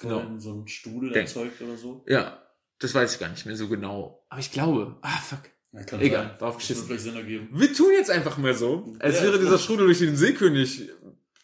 Genau. 0.00 0.22
so 0.38 0.50
einen 0.52 0.66
Strudel 0.68 1.12
Denk- 1.12 1.28
erzeugt 1.28 1.60
oder 1.62 1.76
so. 1.76 2.04
Ja, 2.08 2.42
das 2.80 2.92
weiß 2.92 3.14
ich 3.14 3.20
gar 3.20 3.28
nicht 3.28 3.46
mehr 3.46 3.56
so 3.56 3.68
genau. 3.68 4.24
Aber 4.28 4.40
ich 4.40 4.50
glaube, 4.50 4.96
ah 5.02 5.16
fuck. 5.24 5.42
Ja, 5.72 5.98
Egal, 5.98 6.24
sein. 6.28 6.38
drauf 6.38 6.56
geschissen. 6.58 6.88
Wir 6.88 7.72
tun 7.74 7.88
jetzt 7.92 8.10
einfach 8.10 8.38
mal 8.38 8.54
so, 8.54 8.94
als 8.98 9.16
Ja. 9.18 9.24
wäre 9.24 9.38
dieser 9.38 9.58
Strudel 9.58 9.86
durch 9.86 9.98
den 9.98 10.16
Seekönig 10.16 10.88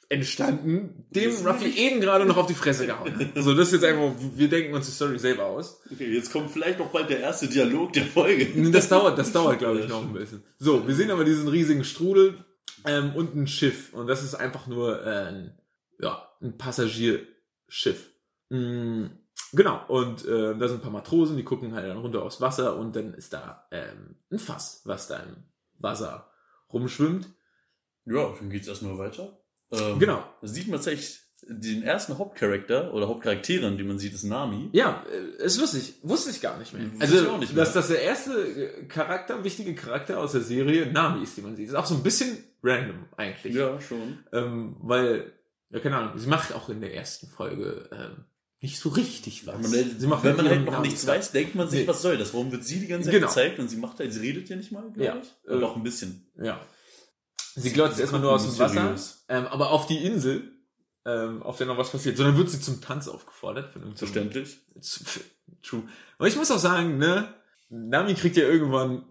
entstanden, 0.09 1.07
dem 1.11 1.31
Ruffy 1.47 1.71
eben 1.71 2.01
gerade 2.01 2.25
noch 2.27 2.37
auf 2.37 2.47
die 2.47 2.55
Fresse 2.55 2.87
gehauen 2.87 3.19
hat. 3.19 3.43
So, 3.43 3.55
das 3.55 3.69
ist 3.69 3.75
jetzt 3.81 3.85
einfach, 3.85 4.13
wir 4.37 4.49
denken 4.49 4.75
uns 4.75 4.87
die 4.87 4.93
Story 4.93 5.19
selber 5.19 5.45
aus. 5.47 5.81
Okay, 5.91 6.13
jetzt 6.15 6.31
kommt 6.33 6.51
vielleicht 6.51 6.79
noch 6.79 6.89
bald 6.91 7.09
der 7.11 7.21
erste 7.21 7.49
Dialog 7.49 7.93
der 7.95 8.05
Folge. 8.05 8.47
Das 8.71 8.89
dauert, 8.89 9.19
das 9.19 9.33
dauert, 9.33 9.59
glaube 9.59 9.81
ich, 9.81 9.89
noch 9.89 10.03
ein 10.03 10.13
bisschen. 10.13 10.43
So, 10.59 10.87
wir 10.87 10.95
sehen 10.95 11.11
aber 11.11 11.25
diesen 11.25 11.49
riesigen 11.49 11.83
Strudel 11.85 12.45
ähm, 12.85 13.15
und 13.15 13.35
ein 13.35 13.47
Schiff. 13.47 13.93
Und 13.95 14.07
das 14.07 14.23
ist 14.23 14.35
einfach 14.35 14.67
nur 14.67 15.03
äh, 15.05 15.29
ein, 15.29 15.59
ja, 15.99 16.29
ein 16.43 16.59
Passagierschiff. 16.59 18.11
Mm, 18.51 19.07
genau, 19.53 19.85
und 19.89 20.25
äh, 20.27 20.57
da 20.57 20.69
sind 20.69 20.79
ein 20.79 20.83
paar 20.83 20.91
Matrosen, 20.91 21.37
die 21.37 21.45
gucken 21.45 21.75
halt 21.75 21.89
dann 21.89 21.99
runter 21.99 22.23
aufs 22.23 22.41
Wasser 22.41 22.77
und 22.77 22.95
dann 22.97 23.15
ist 23.15 23.33
da 23.33 23.67
ähm, 23.71 24.17
ein 24.31 24.39
Fass, 24.39 24.83
was 24.85 25.09
da 25.09 25.19
im 25.19 25.37
Wasser 25.79 26.31
rumschwimmt. 26.73 27.29
Ja, 28.07 28.33
dann 28.39 28.51
geht's 28.51 28.69
erstmal 28.69 28.99
weiter. 28.99 29.39
Ähm, 29.71 29.99
Genau. 29.99 30.25
Da 30.41 30.47
sieht 30.49 30.67
man 30.69 30.77
tatsächlich 30.77 31.21
den 31.45 31.83
ersten 31.83 32.19
Hauptcharakter 32.19 32.95
oder 32.95 33.09
Hauptcharakterin, 33.09 33.77
die 33.77 33.83
man 33.83 33.99
sieht, 33.99 34.15
ist 34.15 34.23
Nami. 34.25 34.69
Ja, 34.73 35.05
äh, 35.41 35.45
ist 35.45 35.59
lustig. 35.61 35.95
Wusste 36.03 36.31
ich 36.31 36.41
gar 36.41 36.57
nicht 36.59 36.73
mehr. 36.73 36.85
Wusste 36.93 37.03
Also, 37.05 37.23
ich 37.23 37.29
auch 37.29 37.39
nicht 37.39 37.53
mehr. 37.55 37.65
dass 37.65 37.73
das 37.75 37.89
der 37.89 38.01
erste 38.03 38.33
äh, 38.41 38.85
Charakter, 38.87 39.43
wichtige 39.43 39.75
Charakter 39.75 40.19
aus 40.21 40.33
der 40.33 40.43
Serie 40.43 40.91
Nami 40.93 41.25
ist, 41.25 41.37
die 41.37 41.43
man 41.43 41.57
sieht. 41.57 41.69
Ist 41.69 41.75
auch 41.75 41.87
so 41.87 41.95
ein 41.97 42.03
bisschen 42.05 42.39
random 42.63 43.07
eigentlich. 43.17 43.55
Ja, 43.55 43.81
schon. 43.81 44.19
Ähm, 44.33 44.77
weil, 44.83 45.33
ja, 45.71 45.81
keine 45.81 45.97
Ahnung, 45.97 46.17
sie 46.19 46.29
macht 46.29 46.55
auch 46.55 46.69
in 46.69 46.81
der 46.81 46.95
ersten 46.95 47.27
Folge 47.27 47.89
ähm, 47.93 48.25
nicht 48.63 48.79
so 48.79 48.89
richtig 48.91 49.47
was. 49.47 49.57
Wenn 49.57 49.71
man, 49.89 50.01
sie 50.01 50.07
macht 50.07 50.25
wenn 50.25 50.37
man 50.37 50.49
halt 50.49 50.65
noch 50.65 50.73
Namen 50.73 50.87
nichts 50.87 51.07
weiß, 51.07 51.33
denkt 51.33 51.55
man 51.57 51.69
sich, 51.69 51.81
Nee. 51.81 51.89
was 51.89 52.01
soll 52.01 52.17
das? 52.17 52.33
Warum 52.33 52.51
wird 52.53 52.65
sie 52.65 52.79
die 52.81 52.87
ganze 52.87 53.07
Zeit 53.07 53.15
Genau. 53.17 53.27
gezeigt 53.27 53.59
und 53.59 53.69
sie 53.69 53.77
macht 53.77 53.99
halt, 53.99 54.13
sie 54.13 54.21
redet 54.21 54.49
ja 54.49 54.57
nicht 54.57 54.71
mal, 54.73 54.83
glaube 54.83 55.05
Ja. 55.05 55.17
ich. 55.21 55.51
Und 55.51 55.61
Äh, 55.61 55.65
auch 55.65 55.77
ein 55.77 55.83
bisschen. 55.83 56.31
Ja. 56.41 56.61
Sie 57.57 57.73
glotzt 57.73 58.01
erstmal 58.01 58.21
nur 58.23 58.33
aus 58.33 58.45
dem 58.45 58.59
Wasser, 58.59 58.95
ähm, 59.29 59.47
aber 59.49 59.71
auf 59.73 59.87
die 59.87 59.99
Insel, 60.07 60.53
ähm, 61.05 61.43
auf 61.43 61.59
der 61.59 61.67
noch 61.67 61.77
was 61.77 61.91
passiert. 61.91 62.17
Sondern 62.17 62.37
wird 62.39 62.49
sie 62.51 62.61
zum 62.61 62.81
Tanz 62.81 63.09
aufgefordert. 63.09 63.73
Von 63.73 63.95
Verständlich. 63.97 64.59
True. 65.63 65.83
Aber 66.19 66.29
ich 66.29 66.37
muss 66.37 66.51
auch 66.51 66.59
sagen, 66.59 66.97
ne, 66.99 67.35
Nami 67.69 68.15
kriegt 68.15 68.37
ja 68.37 68.45
irgendwann 68.45 69.05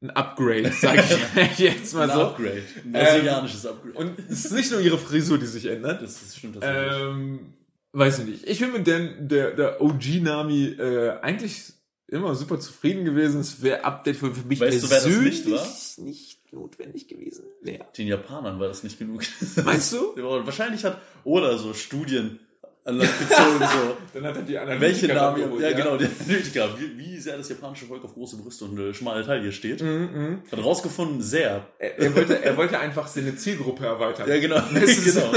ein 0.00 0.10
Upgrade, 0.10 0.72
sag 0.72 0.98
ich 0.98 1.58
jetzt 1.58 1.94
mal 1.94 2.08
Ein 2.10 2.16
so. 2.16 2.22
Upgrade. 2.24 2.62
Ein 2.84 2.92
brasilianisches 2.92 3.66
Upgrade. 3.66 3.94
Und 3.94 4.18
es 4.30 4.46
ist 4.46 4.52
nicht 4.52 4.70
nur 4.70 4.80
ihre 4.80 4.96
Frisur, 4.98 5.38
die 5.38 5.46
sich 5.46 5.66
ändert. 5.66 6.00
das 6.02 6.22
ist, 6.22 6.36
stimmt 6.38 6.56
das 6.56 6.64
Ähm, 6.64 7.54
weiß 7.92 8.20
ich 8.20 8.24
nicht. 8.26 8.48
Ich 8.48 8.60
bin 8.60 8.72
mit 8.72 8.86
der, 8.86 9.00
der, 9.20 9.50
der 9.52 9.80
OG-Nami 9.80 10.76
äh, 10.78 11.18
eigentlich 11.20 11.72
immer 12.08 12.34
super 12.34 12.58
zufrieden 12.58 13.04
gewesen. 13.04 13.40
Es 13.40 13.62
wäre 13.62 13.84
Update 13.84 14.16
für, 14.16 14.34
für 14.34 14.46
mich 14.46 14.60
Weißt 14.60 14.82
du, 14.82 14.90
wer 14.90 14.96
das 14.96 15.04
persönlich 15.04 15.44
nicht 15.44 15.56
war? 15.56 16.04
nicht 16.04 16.52
notwendig 16.52 17.08
gewesen. 17.08 17.44
Wer? 17.62 17.86
Den 17.96 18.08
Japanern 18.08 18.58
war 18.58 18.68
das 18.68 18.82
nicht 18.82 18.98
genug. 18.98 19.22
Meinst 19.64 19.92
du? 19.92 20.14
Ja, 20.16 20.24
wahrscheinlich 20.24 20.84
hat 20.84 21.00
oder 21.24 21.58
so 21.58 21.74
Studien 21.74 22.40
an 22.84 22.96
Land 22.96 23.10
gezogen, 23.18 23.58
so. 23.58 23.96
Dann 24.14 24.24
hat 24.24 24.36
er 24.36 24.42
die 24.42 24.56
anderen 24.56 24.80
Welche 24.80 25.08
Namen, 25.08 25.60
ja, 25.60 25.72
genau, 25.72 25.98
der 25.98 26.08
Analytiker, 26.24 26.70
wie, 26.78 26.96
wie 26.98 27.18
sehr 27.18 27.36
das 27.36 27.50
japanische 27.50 27.84
Volk 27.84 28.02
auf 28.04 28.14
große 28.14 28.38
Brüste 28.38 28.64
und 28.64 28.78
eine 28.78 28.94
schmale 28.94 29.24
Taille 29.26 29.52
steht. 29.52 29.82
Mhm, 29.82 30.08
mhm. 30.14 30.42
Hat 30.50 30.64
rausgefunden, 30.64 31.20
sehr. 31.20 31.66
Er, 31.78 31.98
er, 31.98 32.16
wollte, 32.16 32.42
er 32.42 32.56
wollte 32.56 32.78
einfach 32.78 33.06
seine 33.06 33.36
Zielgruppe 33.36 33.84
erweitern. 33.84 34.28
Ja, 34.28 34.40
genau. 34.40 34.62
Genau. 34.72 35.32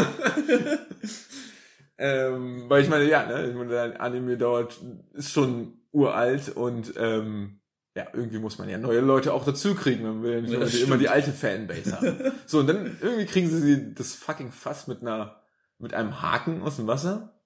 Ähm, 2.03 2.65
weil 2.67 2.81
ich 2.81 2.89
meine, 2.89 3.07
ja, 3.07 3.25
ne, 3.27 3.47
ich 3.47 3.55
meine, 3.55 3.69
der 3.69 4.01
Anime 4.01 4.35
dauert, 4.35 4.79
ist 5.13 5.31
schon 5.31 5.77
uralt 5.91 6.49
und 6.49 6.93
ähm, 6.97 7.59
ja, 7.95 8.07
irgendwie 8.13 8.39
muss 8.39 8.57
man 8.57 8.69
ja 8.69 8.79
neue 8.79 9.01
Leute 9.01 9.33
auch 9.33 9.45
dazu 9.45 9.75
kriegen, 9.75 10.03
wenn 10.03 10.23
wir 10.23 10.41
nicht 10.41 10.49
Ja, 10.51 10.55
immer, 10.57 10.65
die, 10.65 10.71
stimmt. 10.71 10.87
immer 10.87 10.97
die 10.97 11.09
alte 11.09 11.31
Fanbase 11.31 11.95
haben. 11.95 12.31
So, 12.47 12.59
und 12.59 12.67
dann 12.67 12.97
irgendwie 13.01 13.25
kriegen 13.25 13.49
sie 13.49 13.93
das 13.93 14.15
fucking 14.15 14.51
Fass 14.51 14.87
mit 14.87 15.01
einer, 15.01 15.41
mit 15.77 15.93
einem 15.93 16.21
Haken 16.23 16.63
aus 16.63 16.77
dem 16.77 16.87
Wasser. 16.87 17.39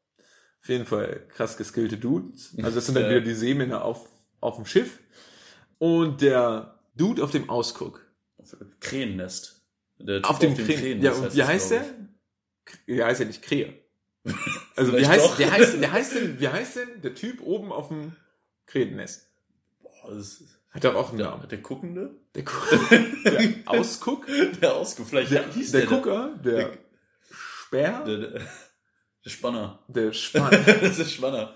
Auf 0.62 0.70
jeden 0.70 0.86
Fall 0.86 1.28
krass 1.30 1.58
geskillte 1.58 1.98
Dudes. 1.98 2.56
Also 2.58 2.76
das 2.76 2.86
sind 2.86 2.96
dann 2.96 3.10
wieder 3.10 3.22
die 3.22 3.34
Seemänner 3.34 3.84
auf, 3.84 4.08
auf 4.40 4.56
dem 4.56 4.66
Schiff. 4.66 5.00
Und 5.80 6.22
der 6.22 6.80
Dude 6.96 7.24
auf 7.24 7.32
dem 7.32 7.50
Ausguck. 7.50 8.06
Krähennest. 8.80 9.64
Typ 10.00 10.30
Auf 10.30 10.40
dem 10.40 10.56
Krähen. 10.56 11.02
Ja, 11.02 11.12
und 11.12 11.36
wie 11.36 11.44
heißt 11.44 11.72
der? 11.72 11.86
Ja, 12.88 13.08
heißt 13.08 13.20
ja 13.20 13.26
nicht 13.26 13.42
Krähe. 13.42 13.85
Also 14.76 14.98
wie 14.98 15.06
heißt, 15.08 15.40
der 15.40 15.52
heißt, 15.52 15.82
der 15.82 15.92
heißt 15.92 16.16
denn, 16.16 16.40
wie 16.40 16.48
heißt 16.48 16.76
denn 16.78 17.02
der 17.02 17.14
Typ 17.16 17.42
oben 17.42 17.72
auf 17.72 17.90
dem 17.90 18.16
Krähennest? 18.66 19.28
ich. 19.80 19.84
Boah, 19.84 20.10
das 20.10 20.18
ist, 20.42 20.44
Hat 20.72 20.84
doch 20.84 20.96
auch 20.96 21.10
einen 21.10 21.20
der, 21.20 21.28
Namen. 21.30 21.48
der 21.48 21.58
Guckende? 21.60 22.16
Der, 22.34 22.44
Gu- 22.44 22.52
der 23.24 23.54
Ausguck, 23.66 24.26
Der 24.62 24.74
Ausguck, 24.74 25.08
vielleicht 25.08 25.32
der, 25.32 25.52
hieß 25.54 25.72
der 25.72 25.82
der, 25.82 25.90
Gucker, 25.90 26.36
der 26.44 26.54
der- 26.56 26.78
Speer, 27.32 28.04
Der, 28.06 28.18
der, 28.18 28.42
der 29.26 29.30
Spanner. 29.30 29.80
der 29.88 30.14
Spann. 30.14 30.52
das 30.82 31.00
ist 31.00 31.12
Spanner. 31.14 31.56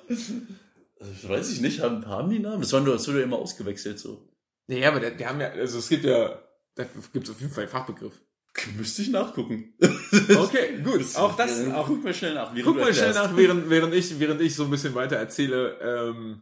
Also, 1.00 1.30
weiß 1.30 1.52
ich 1.52 1.62
nicht, 1.62 1.82
haben, 1.82 2.06
haben 2.08 2.30
die 2.30 2.40
Namen? 2.40 2.62
Das 2.62 2.74
waren 2.74 2.84
nur, 2.84 2.94
das 2.94 3.08
wurde 3.08 3.20
ja 3.20 3.24
immer 3.26 3.38
ausgewechselt, 3.38 4.00
so. 4.00 4.28
Nee, 4.68 4.86
aber 4.86 5.00
der 5.00 5.28
haben 5.30 5.40
ja, 5.42 5.50
also 5.50 5.80
es 5.80 5.90
gibt 5.90 6.04
ja, 6.04 6.40
da 6.76 6.84
gibt 7.14 7.26
es 7.28 7.32
auf 7.34 7.40
jeden 7.42 7.52
Fall 7.54 7.64
einen 7.64 7.72
Fachbegriff. 7.72 8.20
Müsste 8.78 9.02
ich 9.04 9.10
nachgucken. 9.10 9.74
Okay, 9.82 10.82
gut. 10.84 11.04
Auch 11.16 11.36
das, 11.36 11.68
auch 11.72 11.88
Guck 11.88 12.04
mal 12.04 12.14
schnell 12.14 12.34
nach. 12.34 12.54
während 12.54 12.66
Guck 12.66 12.78
mal 12.78 12.94
schnell 12.94 13.14
nach, 13.14 13.36
während, 13.38 13.70
während, 13.70 13.94
ich, 13.94 14.20
während 14.20 14.42
ich 14.42 14.56
so 14.56 14.66
ein 14.66 14.70
bisschen 14.72 14.96
weiter 14.96 15.16
erzähle, 15.18 15.78
ähm, 15.82 16.42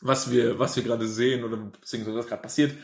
was 0.00 0.30
wir, 0.30 0.58
was 0.58 0.76
wir 0.76 0.82
gerade 0.82 1.06
sehen 1.08 1.42
oder 1.44 1.56
beziehungsweise 1.56 2.18
was 2.18 2.26
gerade 2.26 2.42
passiert. 2.42 2.74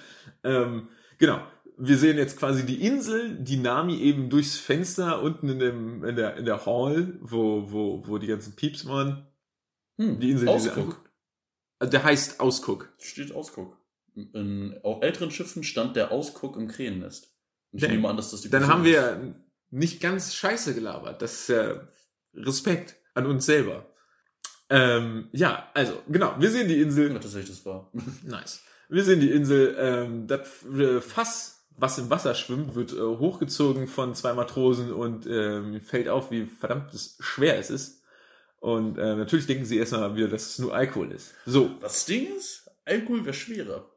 Ähm, 0.45 0.89
genau. 1.19 1.41
Wir 1.77 1.97
sehen 1.97 2.17
jetzt 2.17 2.37
quasi 2.39 2.67
die 2.67 2.83
Insel, 2.85 3.37
die 3.39 3.57
Nami 3.57 3.99
eben 4.01 4.31
durchs 4.31 4.57
Fenster 4.57 5.23
unten 5.23 5.49
in, 5.49 5.59
dem, 5.61 6.05
in, 6.05 6.17
der, 6.17 6.37
in 6.37 6.45
der 6.45 6.67
Hall, 6.67 7.17
wo, 7.21 7.71
wo, 7.71 8.03
wo 8.07 8.19
die 8.19 8.27
ganzen 8.27 8.57
Pieps 8.57 8.87
waren. 8.87 9.29
Hm, 9.97 10.19
Die 10.19 10.31
Insel, 10.31 10.47
die 10.49 10.59
sie 10.61 10.69
Ausguck. 10.71 10.85
anguckt. 10.85 11.11
Also 11.79 11.91
Der 11.93 12.03
heißt 12.03 12.41
Ausguck. 12.41 12.93
Steht 12.99 13.33
Ausguck. 13.33 13.77
In 14.17 14.77
auf 14.83 15.03
älteren 15.03 15.31
Schiffen 15.31 15.63
stand 15.63 15.95
der 15.95 16.11
Ausguck 16.11 16.57
im 16.57 16.67
Krähennest. 16.67 17.33
Ich 17.73 17.83
Dann- 17.83 17.91
nehme 17.91 18.09
an, 18.09 18.17
dass 18.17 18.31
das 18.31 18.41
die 18.41 18.51
Dann 18.51 18.63
Person 18.63 18.75
haben 18.81 18.85
ist. 18.87 18.93
wir 18.93 19.35
nicht 19.71 20.01
ganz 20.01 20.35
scheiße 20.35 20.75
gelabert. 20.75 21.21
Das 21.23 21.33
ist 21.43 21.49
ja 21.49 21.87
Respekt 22.35 22.97
an 23.15 23.27
uns 23.27 23.47
selber. 23.47 23.87
Ähm, 24.71 25.29
ja, 25.33 25.71
also, 25.75 26.03
genau. 26.09 26.35
Wir 26.39 26.51
sehen 26.51 26.69
die 26.69 26.81
Insel. 26.81 27.09
Ja, 27.13 27.19
tatsächlich, 27.19 27.57
das 27.57 27.67
war. 27.67 27.91
Nice. 28.25 28.63
Wir 28.89 29.05
sehen 29.05 29.21
die 29.21 29.31
Insel. 29.31 29.77
Ähm, 29.79 30.27
das 30.27 30.65
äh, 30.67 31.01
Fass, 31.01 31.67
was 31.77 31.99
im 31.99 32.11
Wasser 32.11 32.35
schwimmt, 32.35 32.75
wird 32.75 32.93
äh, 32.93 33.01
hochgezogen 33.01 33.87
von 33.89 34.15
zwei 34.15 34.33
Matrosen 34.35 34.93
und 34.93 35.27
ähm, 35.27 35.81
fällt 35.81 36.09
auf, 36.09 36.31
wie 36.31 36.47
verdammt 36.47 36.91
schwer 37.21 37.59
es 37.59 37.71
ist. 37.71 38.03
Und 38.61 38.99
äh, 38.99 39.15
natürlich 39.15 39.47
denken 39.47 39.65
sie 39.65 39.79
erstmal 39.79 40.17
wieder, 40.17 40.29
dass 40.29 40.47
es 40.47 40.59
nur 40.59 40.75
Alkohol 40.75 41.13
ist. 41.13 41.33
So, 41.47 41.71
Das 41.81 42.05
Ding 42.07 42.35
ist, 42.37 42.69
Alkohol 42.85 43.25
wäre 43.25 43.35
schwerer. 43.35 43.89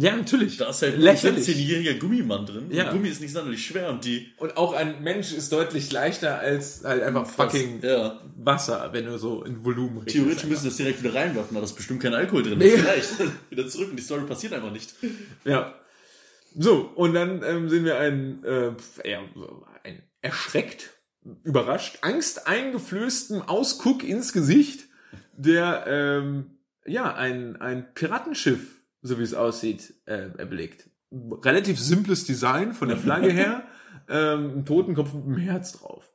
Ja, 0.00 0.16
natürlich. 0.16 0.56
Da 0.56 0.70
ist 0.70 0.80
halt 0.80 0.94
ein 0.94 1.00
Lächerlich. 1.00 1.46
17-jähriger 1.46 1.98
Gummimann 1.98 2.46
drin. 2.46 2.68
Ja. 2.70 2.86
Und 2.86 2.96
Gummi 2.96 3.08
ist 3.08 3.20
nicht 3.20 3.32
sonderlich 3.32 3.66
schwer 3.66 3.90
und 3.90 4.04
die. 4.04 4.32
Und 4.38 4.56
auch 4.56 4.72
ein 4.72 5.02
Mensch 5.02 5.32
ist 5.32 5.52
deutlich 5.52 5.92
leichter 5.92 6.38
als 6.38 6.84
halt 6.84 7.02
einfach 7.02 7.26
fucking 7.26 7.80
Ja. 7.82 8.18
Wasser, 8.36 8.90
wenn 8.92 9.04
du 9.04 9.18
so 9.18 9.44
in 9.44 9.62
Volumen 9.62 9.98
rechnest. 9.98 10.16
Theoretisch 10.16 10.44
müssen 10.44 10.64
wir 10.64 10.70
das 10.70 10.76
direkt 10.78 11.02
wieder 11.02 11.14
reinwerfen, 11.14 11.54
da 11.54 11.62
ist 11.62 11.74
bestimmt 11.74 12.02
kein 12.02 12.14
Alkohol 12.14 12.42
drin. 12.42 12.58
Nee. 12.58 12.78
Vielleicht. 12.78 13.10
wieder 13.50 13.68
zurück 13.68 13.90
und 13.90 13.96
die 13.96 14.02
Story 14.02 14.22
passiert 14.22 14.54
einfach 14.54 14.72
nicht. 14.72 14.94
Ja. 15.44 15.74
So, 16.56 16.90
und 16.94 17.12
dann 17.12 17.42
ähm, 17.44 17.68
sehen 17.68 17.84
wir 17.84 17.98
einen, 17.98 18.42
äh, 18.44 18.72
ja, 19.08 19.20
so 19.34 19.66
ein 19.84 20.02
erschreckt, 20.22 20.90
überrascht, 21.44 21.98
Angst 22.00 22.46
eingeflößten 22.46 23.42
Ausguck 23.42 24.02
ins 24.02 24.32
Gesicht, 24.32 24.88
der 25.36 25.84
ähm, 25.86 26.58
ja 26.86 27.14
ein, 27.14 27.60
ein 27.60 27.92
Piratenschiff, 27.94 28.79
so 29.02 29.18
wie 29.18 29.22
es 29.22 29.34
aussieht, 29.34 29.94
äh, 30.06 30.30
erblickt. 30.36 30.90
Relativ 31.12 31.80
simples 31.80 32.24
Design 32.24 32.72
von 32.72 32.88
der 32.88 32.96
Flagge 32.96 33.30
her, 33.30 33.64
ähm, 34.08 34.58
ein 34.58 34.64
Totenkopf 34.64 35.12
mit 35.14 35.24
einem 35.24 35.36
Herz 35.38 35.72
drauf. 35.72 36.10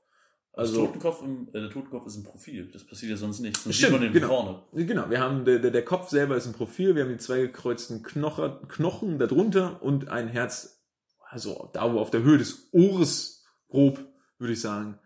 Also 0.54 0.86
Totenkopf, 0.86 1.22
im, 1.22 1.50
äh, 1.50 1.60
der 1.60 1.70
Totenkopf 1.70 2.08
ist 2.08 2.16
ein 2.16 2.24
Profil. 2.24 2.70
Das 2.72 2.86
passiert 2.86 3.12
ja 3.12 3.18
sonst 3.18 3.42
nicht. 3.42 3.58
Sonst 3.58 3.76
Stimmt, 3.76 3.92
sieht 3.92 4.00
man 4.00 4.02
den 4.02 4.14
genau. 4.14 4.28
vorne. 4.28 4.86
Genau, 4.86 5.10
wir 5.10 5.20
haben 5.20 5.44
der, 5.44 5.60
der, 5.60 5.72
der 5.72 5.84
Kopf 5.84 6.10
selber 6.10 6.38
ist 6.38 6.48
ein 6.48 6.54
Profil, 6.54 6.96
wir 6.96 7.04
haben 7.04 7.12
die 7.12 7.18
zwei 7.18 7.42
gekreuzten 7.42 8.04
Knocher, 8.04 8.62
Knochen 8.70 9.20
darunter 9.20 9.84
und 9.84 10.08
ein 10.08 10.30
Herz, 10.30 10.82
also 11.30 11.70
da 11.74 11.94
wo 11.94 12.00
auf 12.00 12.10
der 12.10 12.24
Höhe 12.24 12.38
des 12.38 12.70
Ohres 12.72 13.46
grob, 13.68 14.00
würde 14.38 14.54
ich 14.54 14.62
sagen. 14.62 14.98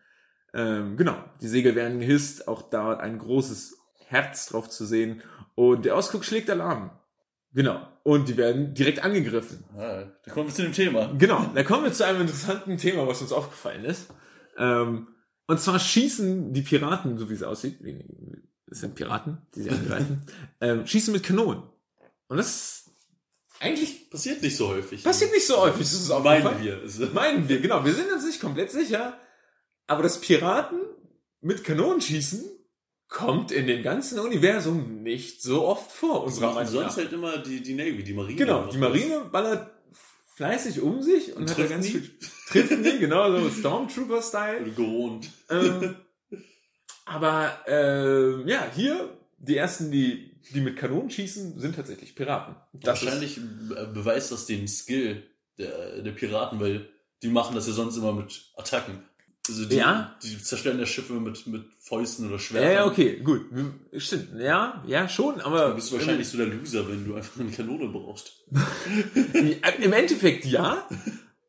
Ähm, 0.53 0.97
genau, 0.97 1.15
die 1.41 1.47
Segel 1.47 1.75
werden 1.75 1.99
gehisst, 1.99 2.47
auch 2.47 2.61
da 2.69 2.97
ein 2.97 3.17
großes 3.17 3.77
Herz 4.05 4.47
drauf 4.47 4.69
zu 4.69 4.85
sehen 4.85 5.23
und 5.55 5.85
der 5.85 5.95
Ausguck 5.95 6.25
schlägt 6.25 6.49
Alarm. 6.49 6.91
Genau, 7.53 7.87
und 8.03 8.29
die 8.29 8.37
werden 8.37 8.73
direkt 8.75 9.03
angegriffen. 9.03 9.63
Ah, 9.75 10.03
da 10.23 10.31
kommen 10.31 10.47
wir 10.47 10.53
zu 10.53 10.61
dem 10.61 10.73
Thema. 10.73 11.13
Genau, 11.17 11.49
da 11.53 11.63
kommen 11.63 11.83
wir 11.83 11.91
zu 11.93 12.05
einem 12.05 12.21
interessanten 12.21 12.77
Thema, 12.77 13.07
was 13.07 13.21
uns 13.21 13.31
aufgefallen 13.31 13.85
ist. 13.85 14.07
Ähm, 14.57 15.07
und 15.47 15.59
zwar 15.59 15.79
schießen 15.79 16.53
die 16.53 16.61
Piraten, 16.61 17.17
so 17.17 17.29
wie 17.29 17.33
es 17.33 17.41
aussieht, 17.43 17.79
es 18.67 18.81
sind 18.81 18.93
Piraten, 18.93 19.39
die 19.55 19.63
sie 19.63 19.71
angreifen, 19.71 20.21
ähm, 20.61 20.85
schießen 20.85 21.11
mit 21.11 21.23
Kanonen. 21.23 21.63
Und 22.27 22.37
das 22.37 22.91
eigentlich 23.59 24.09
Passiert 24.09 24.41
nicht 24.41 24.55
so 24.55 24.69
häufig. 24.69 25.03
passiert 25.03 25.31
nicht 25.31 25.45
so 25.45 25.57
häufig, 25.57 25.81
das 25.81 25.93
ist 25.93 26.09
Meinen 26.09 26.45
aufgefallen. 26.47 26.63
wir. 26.63 26.79
Also, 26.81 27.05
Meinen 27.07 27.49
wir, 27.49 27.59
genau. 27.59 27.83
Wir 27.83 27.93
sind 27.93 28.11
uns 28.11 28.25
nicht 28.25 28.39
komplett 28.39 28.71
sicher. 28.71 29.17
Aber 29.87 30.03
das 30.03 30.21
Piraten 30.21 30.79
mit 31.41 31.63
Kanonen 31.63 31.99
schießen 31.99 32.43
kommt 33.09 33.51
in 33.51 33.67
dem 33.67 33.83
ganzen 33.83 34.19
Universum 34.19 35.01
nicht 35.03 35.41
so 35.41 35.65
oft 35.65 35.91
vor, 35.91 36.23
unserer 36.23 36.53
Meinung 36.53 36.71
sonst 36.71 36.91
nach. 36.91 37.03
halt 37.03 37.13
immer 37.13 37.37
die, 37.39 37.61
die 37.61 37.73
Navy, 37.73 38.03
die 38.03 38.13
Marine. 38.13 38.35
Genau, 38.35 38.67
die. 38.67 38.77
Marine 38.77 39.21
ballert 39.31 39.71
fleißig 40.35 40.79
um 40.79 41.01
sich 41.01 41.35
und, 41.35 41.49
Und 41.49 41.57
hat 41.57 41.69
ganz 41.69 41.85
nie. 41.85 41.91
viel 41.91 42.11
trifft 42.47 42.79
nie, 42.79 42.99
genau, 42.99 43.37
so 43.37 43.49
Stormtrooper-Style. 43.49 44.63
Gewohnt. 44.71 45.29
ähm, 45.49 45.95
aber 47.05 47.57
ähm, 47.67 48.47
ja, 48.47 48.65
hier 48.73 49.17
die 49.39 49.57
ersten, 49.57 49.91
die 49.91 50.29
die 50.53 50.61
mit 50.61 50.77
Kanonen 50.77 51.09
schießen, 51.09 51.59
sind 51.59 51.75
tatsächlich 51.75 52.15
Piraten. 52.15 52.55
Das 52.73 53.03
Wahrscheinlich 53.03 53.37
äh, 53.37 53.85
beweist 53.93 54.31
das 54.31 54.45
den 54.45 54.67
Skill 54.67 55.23
der, 55.57 56.01
der 56.01 56.11
Piraten, 56.11 56.59
weil 56.59 56.89
die 57.21 57.27
machen 57.27 57.55
das 57.55 57.67
ja 57.67 57.73
sonst 57.73 57.97
immer 57.97 58.13
mit 58.13 58.51
Attacken. 58.55 59.03
Also 59.47 59.65
die, 59.65 59.77
Ja. 59.77 60.15
die 60.21 60.41
zerstören 60.41 60.79
ja 60.79 60.85
Schiffe 60.85 61.13
mit, 61.13 61.47
mit 61.47 61.63
Fäusten 61.79 62.27
oder 62.27 62.37
Schwertern. 62.37 62.69
ja, 62.69 62.75
ja, 62.79 62.85
okay, 62.85 63.19
gut, 63.19 63.45
stimmt, 63.97 64.39
ja, 64.39 64.83
ja 64.85 65.09
schon, 65.09 65.41
aber 65.41 65.69
Du 65.69 65.75
bist 65.75 65.91
wahrscheinlich 65.91 66.27
so 66.27 66.37
der 66.37 66.47
Loser, 66.47 66.87
wenn 66.87 67.05
du 67.05 67.15
einfach 67.15 67.39
eine 67.39 67.49
Kanone 67.49 67.87
brauchst. 67.87 68.43
Im 69.81 69.93
Endeffekt 69.93 70.45
ja. 70.45 70.87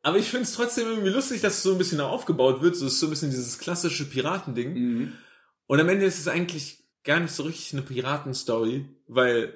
Aber 0.02 0.16
ich 0.16 0.30
finde 0.30 0.44
es 0.44 0.54
trotzdem 0.54 0.88
irgendwie 0.88 1.10
lustig, 1.10 1.42
dass 1.42 1.54
es 1.58 1.62
so 1.62 1.72
ein 1.72 1.78
bisschen 1.78 2.00
aufgebaut 2.00 2.62
wird. 2.62 2.74
So 2.74 2.86
ist 2.86 3.00
so 3.00 3.06
ein 3.06 3.10
bisschen 3.10 3.30
dieses 3.30 3.58
klassische 3.58 4.06
Piratending. 4.08 4.72
Mhm. 4.72 5.12
Und 5.66 5.78
am 5.80 5.88
Ende 5.90 6.06
ist 6.06 6.18
es 6.18 6.26
eigentlich 6.28 6.78
gar 7.04 7.20
nicht 7.20 7.32
so 7.34 7.42
richtig 7.42 7.74
eine 7.74 7.82
Piratenstory, 7.82 8.86
weil 9.08 9.52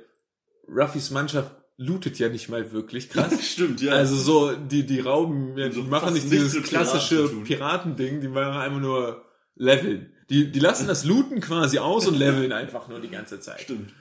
Ruffys 0.68 1.11
Mannschaft 1.11 1.51
lootet 1.77 2.19
ja 2.19 2.29
nicht 2.29 2.49
mal 2.49 2.73
wirklich 2.73 3.11
krass. 3.11 3.45
Stimmt, 3.47 3.81
ja. 3.81 3.93
Also 3.93 4.17
so, 4.17 4.55
die, 4.55 4.87
die 4.87 5.01
rauben, 5.01 5.57
ja, 5.57 5.69
die 5.69 5.75
So 5.75 5.83
machen 5.83 6.15
nicht 6.15 6.31
dieses 6.31 6.63
klassische. 6.63 7.29
Piratending, 7.45 8.21
die 8.21 8.29
machen 8.29 8.57
einfach 8.57 8.81
nur 8.81 9.25
leveln. 9.55 10.13
Die, 10.31 10.51
die 10.51 10.61
lassen 10.61 10.89
das 10.89 11.05
Looten 11.05 11.41
quasi 11.41 11.79
aus 11.79 12.07
und 12.07 12.19
leveln 12.19 12.53
einfach 12.53 12.89
nur 12.89 13.01
die 13.01 13.11
ganze 13.11 13.41
Zeit. 13.41 13.61
Stimmt. 13.61 13.93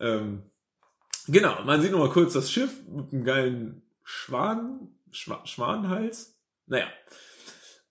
Ähm, 0.00 0.44
genau, 1.26 1.62
man 1.64 1.82
sieht 1.82 1.92
noch 1.92 1.98
mal 1.98 2.10
kurz 2.10 2.32
das 2.32 2.50
Schiff 2.50 2.70
mit 2.88 3.12
einem 3.12 3.24
geilen 3.24 3.82
Schwan, 4.02 4.88
Schwa, 5.10 5.44
Schwanenhals. 5.44 6.38
Naja. 6.66 6.86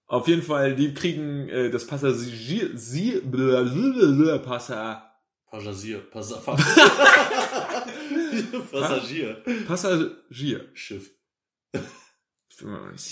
Auf 0.07 0.27
jeden 0.27 0.41
Fall, 0.41 0.75
die 0.75 0.93
kriegen 0.93 1.49
äh, 1.49 1.69
das 1.69 1.85
Passagier, 1.85 2.71
sie, 2.75 3.19
blablabla, 3.19 4.37
Passa, 4.39 5.07
Passagier. 5.49 5.99
Passa 5.99 6.41
Passagier. 8.71 9.43
Passagier. 9.67 10.65
Schiff. 10.73 11.11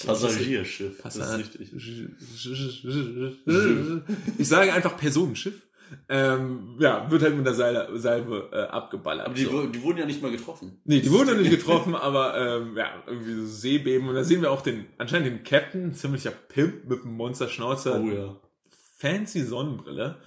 Passagierschiff. 0.06 1.02
Das 1.04 1.16
ist 1.16 1.22
Passa- 1.22 1.36
richtig. 1.38 1.72
Ich 4.38 4.48
sage 4.48 4.74
einfach 4.74 4.98
Personenschiff. 4.98 5.62
Ähm, 6.10 6.78
ja, 6.80 7.10
wird 7.12 7.22
halt 7.22 7.36
mit 7.38 7.46
der 7.46 7.54
Salbe, 7.54 8.00
Salbe 8.00 8.50
äh, 8.52 8.62
abgeballert. 8.64 9.28
Aber 9.28 9.36
die, 9.36 9.44
so. 9.44 9.68
die 9.68 9.84
wurden 9.84 10.00
ja 10.00 10.06
nicht 10.08 10.20
mal 10.20 10.32
getroffen. 10.32 10.82
Nee, 10.84 11.00
die 11.02 11.12
wurden 11.12 11.28
noch 11.30 11.38
nicht 11.38 11.52
getroffen, 11.60 11.94
aber 11.94 12.36
ähm, 12.38 12.76
ja, 12.76 13.04
irgendwie 13.06 13.36
so 13.36 13.46
Seebeben. 13.46 14.10
Und 14.10 14.16
da 14.16 14.24
sehen 14.24 14.42
wir 14.42 14.50
auch 14.50 14.62
den, 14.64 14.88
anscheinend 14.98 15.28
den 15.28 15.44
Captain, 15.44 15.94
ziemlicher 15.94 16.32
Pimp 16.32 16.86
mit 16.90 17.04
einem 17.04 17.14
Monsterschnauzer, 17.14 18.02
Oh 18.02 18.08
ja. 18.10 18.36
fancy 18.98 19.44
Sonnenbrille. 19.44 20.18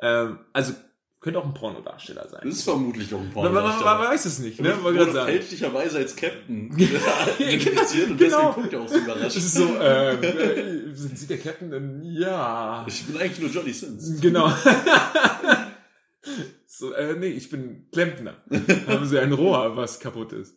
Ähm, 0.00 0.38
also 0.52 0.72
könnte 1.20 1.40
auch 1.40 1.44
ein 1.44 1.54
Pornodarsteller 1.54 2.28
sein. 2.28 2.40
Das 2.44 2.54
ist 2.58 2.62
vermutlich 2.62 3.12
auch 3.12 3.18
ein 3.20 3.32
Man, 3.34 3.52
man, 3.52 3.64
man, 3.64 3.82
man 3.84 3.98
weiß 4.00 4.24
es 4.26 4.38
nicht, 4.38 4.60
ne? 4.60 4.80
Wollte 4.82 4.98
gerade 5.00 5.12
sagen. 5.12 5.32
fälschlicherweise 5.32 5.98
als 5.98 6.14
Captain 6.14 6.70
identifiziert 7.38 8.10
und 8.10 8.18
Genau. 8.18 8.54
deswegen 8.54 8.62
guckt 8.62 8.72
er 8.72 8.80
auch 8.80 8.88
so 8.88 8.94
Das 8.94 9.02
überrascht. 9.04 9.36
ist 9.36 9.54
so, 9.54 9.76
ähm, 9.80 10.22
äh, 10.22 10.94
sind 10.94 11.18
Sie 11.18 11.26
der 11.26 11.38
Captain? 11.38 12.02
Ja. 12.04 12.84
Ich 12.88 13.04
bin 13.06 13.16
eigentlich 13.16 13.40
nur 13.40 13.50
Johnny 13.50 13.72
Sins. 13.72 14.20
Genau. 14.20 14.48
so, 16.66 16.92
äh, 16.92 17.14
nee, 17.14 17.28
ich 17.28 17.50
bin 17.50 17.88
Klempner. 17.92 18.36
Haben 18.86 19.06
Sie 19.06 19.18
ein 19.18 19.32
Rohr, 19.32 19.76
was 19.76 20.00
kaputt 20.00 20.32
ist? 20.32 20.56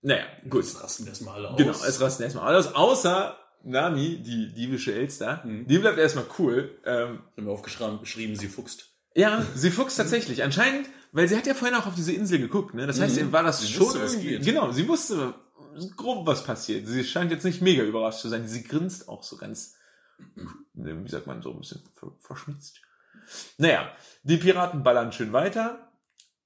Naja, 0.00 0.24
gut. 0.48 0.64
Jetzt 0.64 0.82
rasten 0.82 1.04
wir 1.04 1.10
erstmal 1.10 1.34
alle 1.34 1.50
aus. 1.50 1.56
Genau, 1.58 1.72
es 1.72 2.00
rasten 2.00 2.22
erstmal 2.22 2.46
alles, 2.46 2.74
außer 2.74 3.36
Nami, 3.64 4.22
die 4.22 4.52
diebische 4.54 4.94
Elster. 4.94 5.42
Mhm. 5.44 5.66
Die 5.66 5.78
bleibt 5.78 5.98
erstmal 5.98 6.26
cool. 6.38 6.78
Ähm, 6.86 7.18
Ich 7.32 7.38
habe 7.38 7.42
mir 7.42 7.50
aufgeschrieben, 7.50 8.00
geschrieben, 8.00 8.36
sie 8.36 8.46
fuchst. 8.48 8.87
Ja, 9.14 9.44
sie 9.54 9.70
fuchst 9.70 9.96
tatsächlich. 9.96 10.42
Anscheinend, 10.42 10.88
weil 11.12 11.28
sie 11.28 11.36
hat 11.36 11.46
ja 11.46 11.54
vorhin 11.54 11.76
auch 11.76 11.86
auf 11.86 11.94
diese 11.94 12.12
Insel 12.12 12.38
geguckt, 12.38 12.74
ne? 12.74 12.86
Das 12.86 13.00
heißt, 13.00 13.20
Mhm. 13.20 13.32
war 13.32 13.42
das 13.42 13.60
Sie 13.60 13.68
schon 13.68 13.86
wusste, 13.86 14.02
was 14.02 14.14
irgendwie, 14.14 14.38
genau, 14.40 14.70
sie 14.72 14.86
wusste 14.88 15.34
grob, 15.96 16.26
was 16.26 16.44
passiert. 16.44 16.86
Sie 16.86 17.04
scheint 17.04 17.30
jetzt 17.30 17.44
nicht 17.44 17.62
mega 17.62 17.82
überrascht 17.82 18.20
zu 18.20 18.28
sein. 18.28 18.46
Sie 18.48 18.62
grinst 18.64 19.08
auch 19.08 19.22
so 19.22 19.36
ganz, 19.36 19.74
ne, 20.74 21.04
wie 21.04 21.08
sagt 21.08 21.26
man, 21.26 21.40
so 21.42 21.52
ein 21.52 21.58
bisschen 21.60 21.82
ver- 21.94 22.12
verschmitzt. 22.20 22.80
Naja, 23.58 23.92
die 24.22 24.36
Piraten 24.38 24.82
ballern 24.82 25.12
schön 25.12 25.32
weiter 25.32 25.90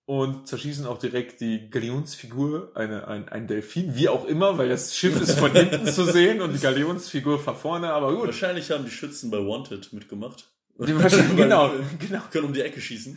und 0.05 0.49
zerschießen 0.49 0.85
auch 0.87 0.99
direkt 0.99 1.41
die 1.41 1.71
Galionsfigur, 1.71 2.73
eine, 2.75 3.07
ein, 3.09 3.29
ein 3.29 3.47
Delfin, 3.47 3.95
wie 3.95 4.09
auch 4.09 4.25
immer, 4.27 4.59
weil 4.59 4.69
das 4.69 4.97
Schiff 4.97 5.21
ist 5.21 5.39
von 5.39 5.53
hinten 5.53 5.87
zu 5.87 6.05
sehen 6.05 6.41
und 6.43 6.53
die 6.53 6.59
Galionsfigur 6.59 7.39
von 7.39 7.57
vorne, 7.57 7.93
aber 7.93 8.15
gut. 8.15 8.27
Wahrscheinlich 8.27 8.71
haben 8.71 8.85
die 8.85 8.91
Schützen 8.91 9.31
bei 9.31 9.39
Wanted 9.39 9.93
mitgemacht. 9.93 10.51
Die 10.79 10.95
wahrscheinlich, 10.99 11.37
genau, 11.37 11.71
genau. 11.99 12.21
Können 12.31 12.47
um 12.47 12.53
die 12.53 12.63
Ecke 12.63 12.81
schießen. 12.81 13.17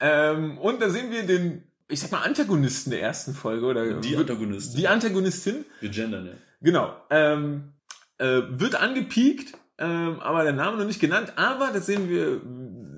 Ähm, 0.00 0.58
und 0.58 0.80
da 0.80 0.90
sehen 0.90 1.10
wir 1.10 1.24
den, 1.24 1.64
ich 1.88 2.00
sag 2.00 2.12
mal, 2.12 2.22
Antagonisten 2.22 2.90
der 2.90 3.02
ersten 3.02 3.34
Folge, 3.34 3.66
oder 3.66 3.94
Die 4.00 4.16
Antagonistin. 4.16 4.76
die 4.78 4.88
Antagonistin, 4.88 5.64
Wir 5.80 5.88
gendern, 5.90 6.26
ja. 6.26 6.32
genau, 6.60 6.94
ähm, 7.10 7.72
äh, 8.18 8.42
wird 8.50 8.74
angepiekt, 8.74 9.54
ähm, 9.78 10.20
aber 10.20 10.42
der 10.44 10.52
Name 10.52 10.76
noch 10.78 10.86
nicht 10.86 11.00
genannt, 11.00 11.32
aber 11.36 11.70
das 11.72 11.86
sehen 11.86 12.08
wir, 12.08 12.40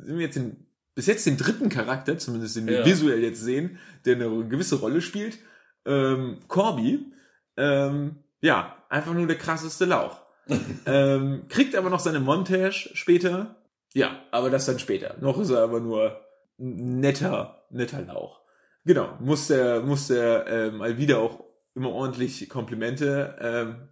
sehen 0.04 0.18
wir 0.18 0.26
jetzt 0.26 0.36
den, 0.36 0.66
bis 0.94 1.06
jetzt 1.06 1.26
den 1.26 1.36
dritten 1.36 1.68
Charakter, 1.68 2.18
zumindest 2.18 2.56
den 2.56 2.66
wir 2.66 2.80
Ja. 2.80 2.86
visuell 2.86 3.22
jetzt 3.22 3.40
sehen, 3.42 3.78
der 4.04 4.16
eine 4.16 4.48
gewisse 4.48 4.76
Rolle 4.76 5.00
spielt, 5.00 5.38
ähm, 5.86 6.38
Corby, 6.48 7.12
ähm, 7.56 8.16
ja, 8.40 8.76
einfach 8.88 9.14
nur 9.14 9.26
der 9.26 9.38
krasseste 9.38 9.84
Lauch. 9.84 10.20
ähm, 10.86 11.42
kriegt 11.48 11.76
aber 11.76 11.90
noch 11.90 12.00
seine 12.00 12.20
Montage 12.20 12.90
später. 12.94 13.57
Ja, 13.98 14.22
aber 14.30 14.48
das 14.48 14.66
dann 14.66 14.78
später. 14.78 15.16
Noch 15.20 15.40
ist 15.40 15.50
er 15.50 15.62
aber 15.62 15.80
nur 15.80 16.20
netter, 16.56 17.66
netter 17.70 18.00
Lauch. 18.02 18.40
Genau, 18.84 19.18
muss 19.20 19.48
der, 19.48 19.80
muss 19.80 20.06
der 20.06 20.46
ähm, 20.46 20.76
mal 20.76 20.96
wieder 20.98 21.18
auch 21.18 21.44
immer 21.74 21.90
ordentlich 21.90 22.48
Komplimente 22.48 23.36
ähm, 23.40 23.88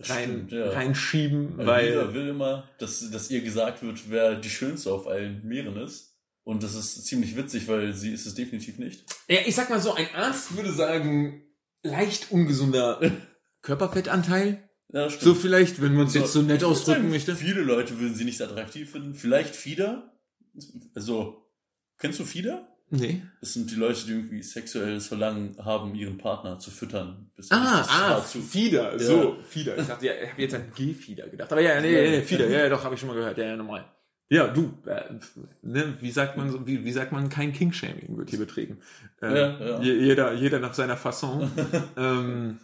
rein, 0.00 0.24
Stimmt, 0.24 0.52
ja. 0.52 0.68
reinschieben, 0.68 1.56
Weil 1.56 1.96
weil 1.96 2.14
will 2.14 2.28
immer, 2.28 2.68
dass, 2.78 3.10
dass 3.10 3.30
ihr 3.30 3.40
gesagt 3.40 3.82
wird, 3.82 4.10
wer 4.10 4.34
die 4.34 4.50
Schönste 4.50 4.92
auf 4.92 5.06
allen 5.06 5.42
Meeren 5.46 5.78
ist. 5.78 6.18
Und 6.44 6.62
das 6.62 6.74
ist 6.74 7.06
ziemlich 7.06 7.34
witzig, 7.34 7.68
weil 7.68 7.94
sie 7.94 8.12
ist 8.12 8.26
es 8.26 8.34
definitiv 8.34 8.78
nicht. 8.78 9.06
ja, 9.28 9.38
ich 9.46 9.54
sag 9.54 9.70
mal 9.70 9.80
so, 9.80 9.94
ein 9.94 10.14
Arzt 10.14 10.56
würde 10.56 10.72
sagen, 10.72 11.42
leicht 11.82 12.30
ungesunder 12.30 13.00
Körperfettanteil. 13.62 14.67
Ja. 14.90 15.10
So 15.10 15.34
vielleicht, 15.34 15.82
wenn 15.82 15.94
man 15.94 16.06
es 16.06 16.14
jetzt 16.14 16.32
so 16.32 16.40
nett 16.42 16.64
ausdrücken 16.64 17.00
sagen, 17.02 17.10
möchte. 17.10 17.36
Viele 17.36 17.60
Leute 17.62 17.98
würden 18.00 18.14
sie 18.14 18.24
nicht 18.24 18.40
attraktiv 18.40 18.90
finden. 18.90 19.14
Vielleicht 19.14 19.54
Fieder. 19.54 20.12
Also, 20.94 21.46
kennst 21.98 22.18
du 22.18 22.24
Fieder? 22.24 22.66
Nee. 22.90 23.20
Das 23.40 23.52
sind 23.52 23.70
die 23.70 23.74
Leute, 23.74 24.06
die 24.06 24.12
irgendwie 24.12 24.42
sexuelles 24.42 25.08
Verlangen 25.08 25.56
haben, 25.62 25.94
ihren 25.94 26.16
Partner 26.16 26.58
zu 26.58 26.70
füttern. 26.70 27.30
Ah, 27.50 27.84
ah, 27.86 28.08
dazu. 28.20 28.40
Fieder, 28.40 28.92
Ja. 28.92 28.98
so, 28.98 29.36
Fieder. 29.46 29.76
Ich 29.76 29.86
dachte, 29.86 30.06
ja, 30.06 30.12
ich 30.24 30.30
habe 30.30 30.40
jetzt 30.40 30.54
an 30.54 30.72
G-Fieder 30.74 31.28
gedacht. 31.28 31.52
Aber 31.52 31.60
ja, 31.60 31.78
nee, 31.82 31.92
nee, 31.92 32.10
nee, 32.10 32.22
Fieder, 32.22 32.48
ja, 32.48 32.60
ja, 32.60 32.68
doch, 32.70 32.82
habe 32.82 32.94
ich 32.94 33.00
schon 33.00 33.10
mal 33.10 33.14
gehört, 33.16 33.36
ja, 33.36 33.44
ja, 33.44 33.56
normal. 33.56 33.84
Ja, 34.30 34.46
du, 34.48 34.72
äh, 34.86 35.02
ne, 35.62 35.98
wie 36.00 36.10
sagt 36.10 36.38
man 36.38 36.50
so, 36.50 36.66
wie, 36.66 36.82
wie 36.84 36.92
sagt 36.92 37.12
man, 37.12 37.28
kein 37.28 37.52
King-Shaming 37.52 38.16
wird 38.16 38.30
hier 38.30 38.38
betrieben. 38.38 38.78
Äh, 39.20 39.36
Ja, 39.38 39.60
ja. 39.66 39.80
je- 39.82 39.98
Jeder, 40.00 40.32
jeder 40.32 40.58
nach 40.58 40.72
seiner 40.74 40.96
Fasson. 40.96 41.50
ähm, 41.98 42.58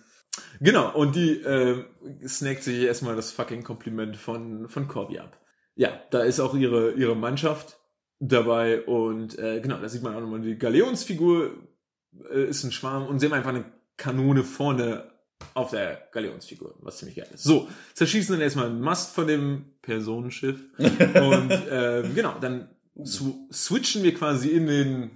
genau, 0.60 0.94
und 0.94 1.14
die 1.16 1.40
äh, 1.40 1.84
snackt 2.26 2.62
sich 2.62 2.82
erstmal 2.82 3.16
das 3.16 3.32
fucking 3.32 3.62
Kompliment 3.62 4.16
von, 4.16 4.68
von 4.68 4.88
Corby 4.88 5.18
ab. 5.18 5.38
Ja, 5.76 6.00
da 6.10 6.22
ist 6.22 6.40
auch 6.40 6.54
ihre, 6.54 6.92
ihre 6.92 7.16
Mannschaft 7.16 7.78
dabei 8.20 8.82
und 8.82 9.38
äh, 9.38 9.60
genau, 9.60 9.78
da 9.78 9.88
sieht 9.88 10.02
man 10.02 10.14
auch 10.14 10.20
nochmal 10.20 10.40
die 10.40 10.56
Galeonsfigur 10.56 11.50
äh, 12.30 12.44
ist 12.44 12.64
ein 12.64 12.72
Schwarm 12.72 13.06
und 13.06 13.18
sie 13.18 13.26
haben 13.26 13.32
einfach 13.32 13.50
eine 13.50 13.64
Kanone 13.96 14.44
vorne 14.44 15.10
auf 15.52 15.70
der 15.70 16.08
Galeonsfigur, 16.12 16.74
was 16.80 16.98
ziemlich 16.98 17.16
geil 17.16 17.28
ist. 17.32 17.44
So, 17.44 17.68
zerschießen 17.94 18.34
dann 18.34 18.42
erstmal 18.42 18.66
einen 18.66 18.80
Mast 18.80 19.14
von 19.14 19.26
dem 19.26 19.72
Personenschiff 19.82 20.58
und 20.78 21.52
ähm, 21.70 22.14
genau, 22.14 22.36
dann 22.40 22.68
sw 23.02 23.32
switchen 23.52 24.02
wir 24.02 24.14
quasi 24.14 24.48
in 24.48 24.66
den, 24.66 25.10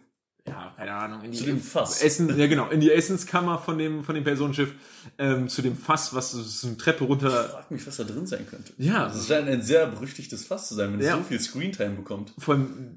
ja, 0.49 0.73
keine 0.77 0.93
Ahnung, 0.95 1.23
in 1.23 1.33
die 1.33 1.39
Zu 1.39 1.45
dem 1.45 1.61
Fass. 1.61 2.03
Essen, 2.03 2.37
ja 2.39 2.47
genau, 2.47 2.69
in 2.71 2.81
die 2.81 2.91
Essenskammer 2.91 3.59
von 3.59 3.79
dem, 3.79 4.05
von 4.05 4.15
dem 4.15 4.25
Personenschiff, 4.25 4.75
ähm, 5.19 5.49
zu 5.49 5.63
dem 5.63 5.77
Fass, 5.77 6.15
was 6.15 6.33
so 6.33 6.67
eine 6.67 6.77
Treppe 6.77 7.05
Ich 7.05 7.11
runter, 7.11 7.31
frag 7.31 7.71
mich, 7.71 7.87
was 7.87 7.97
da 7.97 8.05
drin 8.05 8.27
sein 8.27 8.47
könnte. 8.49 8.73
ja, 8.79 9.05
Das 9.07 9.27
scheint 9.29 9.49
ein 9.49 9.63
sehr 9.63 9.87
berüchtigtes 9.87 10.47
Fass 10.47 10.69
zu 10.69 10.75
sein, 10.75 10.93
wenn 10.93 11.01
es 11.01 11.07
Ja. 11.07 11.17
so 11.17 11.23
viel 11.23 11.41
Screentime 11.41 11.95
bekommt. 11.97 12.33
von 12.39 12.97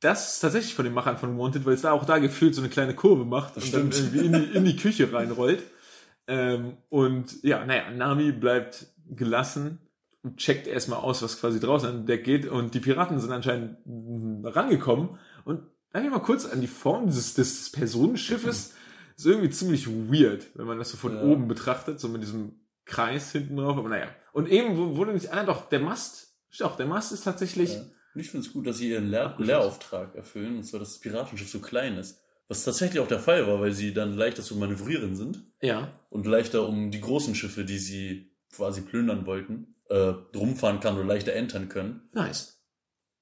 das 0.00 0.34
ist 0.34 0.40
tatsächlich 0.40 0.74
von 0.76 0.84
den 0.84 0.94
Machern 0.94 1.16
von 1.18 1.36
Wanted, 1.38 1.66
weil 1.66 1.74
es 1.74 1.82
da 1.82 1.90
auch 1.90 2.04
da 2.04 2.18
gefühlt 2.18 2.54
so 2.54 2.60
eine 2.60 2.70
kleine 2.70 2.94
Kurve 2.94 3.24
macht 3.24 3.56
Das 3.56 3.64
und 3.64 3.74
dann 3.74 3.92
stimmt. 3.92 4.14
irgendwie 4.14 4.26
in 4.26 4.32
die, 4.32 4.56
in 4.58 4.64
die 4.64 4.76
Küche 4.76 5.12
reinrollt. 5.12 5.62
Ähm, 6.28 6.76
und 6.88 7.42
ja, 7.42 7.64
naja, 7.64 7.90
Nami 7.90 8.30
bleibt 8.30 8.86
gelassen 9.10 9.78
und 10.22 10.36
checkt 10.36 10.68
erstmal 10.68 11.00
aus, 11.00 11.20
was 11.22 11.40
quasi 11.40 11.58
draußen 11.58 11.88
an 11.88 12.06
Deck 12.06 12.22
geht. 12.22 12.46
Und 12.46 12.74
die 12.74 12.80
Piraten 12.80 13.18
sind 13.18 13.32
anscheinend 13.32 13.78
mm, 13.86 14.46
rangekommen. 14.46 15.18
Und 15.44 15.62
einfach 15.98 16.18
mal 16.18 16.24
kurz 16.24 16.46
an 16.46 16.60
die 16.60 16.66
Form 16.66 17.06
dieses, 17.06 17.34
des 17.34 17.70
Personenschiffes. 17.70 18.74
Ist 19.16 19.26
irgendwie 19.26 19.50
ziemlich 19.50 19.88
weird, 19.88 20.46
wenn 20.54 20.66
man 20.66 20.78
das 20.78 20.90
so 20.90 20.96
von 20.96 21.16
Ja. 21.16 21.22
oben 21.22 21.48
betrachtet, 21.48 21.98
so 22.00 22.08
mit 22.08 22.22
diesem 22.22 22.60
Kreis 22.84 23.32
hinten 23.32 23.56
drauf. 23.56 23.76
Aber 23.76 23.88
naja. 23.88 24.06
Und 24.32 24.48
eben 24.48 24.76
wurde 24.96 25.12
nicht, 25.12 25.32
ah, 25.32 25.44
doch, 25.44 25.68
der 25.68 25.80
Mast, 25.80 26.34
doch, 26.58 26.76
der 26.76 26.86
Mast 26.86 27.12
ist 27.12 27.22
tatsächlich, 27.24 27.74
Ja. 27.74 27.84
Ich 28.14 28.30
finde 28.30 28.46
es 28.46 28.52
gut, 28.52 28.66
dass 28.66 28.78
sie 28.78 28.90
ihren 28.90 29.10
Lehr 29.10 29.26
Abgeschlossen. 29.26 29.46
Lehrauftrag 29.60 30.14
erfüllen, 30.16 30.56
und 30.56 30.64
zwar, 30.64 30.80
dass 30.80 30.88
das 30.94 30.98
Piratenschiff 31.00 31.48
so 31.50 31.60
klein 31.60 31.96
ist. 31.98 32.18
Was 32.48 32.64
tatsächlich 32.64 32.98
auch 33.00 33.06
der 33.06 33.20
Fall 33.20 33.46
war, 33.46 33.60
weil 33.60 33.72
sie 33.72 33.92
dann 33.94 34.16
leichter 34.16 34.42
zu 34.42 34.56
manövrieren 34.56 35.14
sind 35.14 35.44
ja, 35.60 35.92
und 36.10 36.26
leichter 36.26 36.66
um 36.66 36.90
die 36.90 37.00
großen 37.00 37.34
Schiffe, 37.36 37.64
die 37.64 37.78
sie 37.78 38.32
quasi 38.52 38.80
plündern 38.80 39.26
wollten, 39.26 39.76
äh, 39.88 40.14
rumfahren 40.34 40.80
kann 40.80 40.96
oder 40.96 41.04
leichter 41.04 41.32
entern 41.34 41.68
können. 41.68 42.08
nice. 42.12 42.60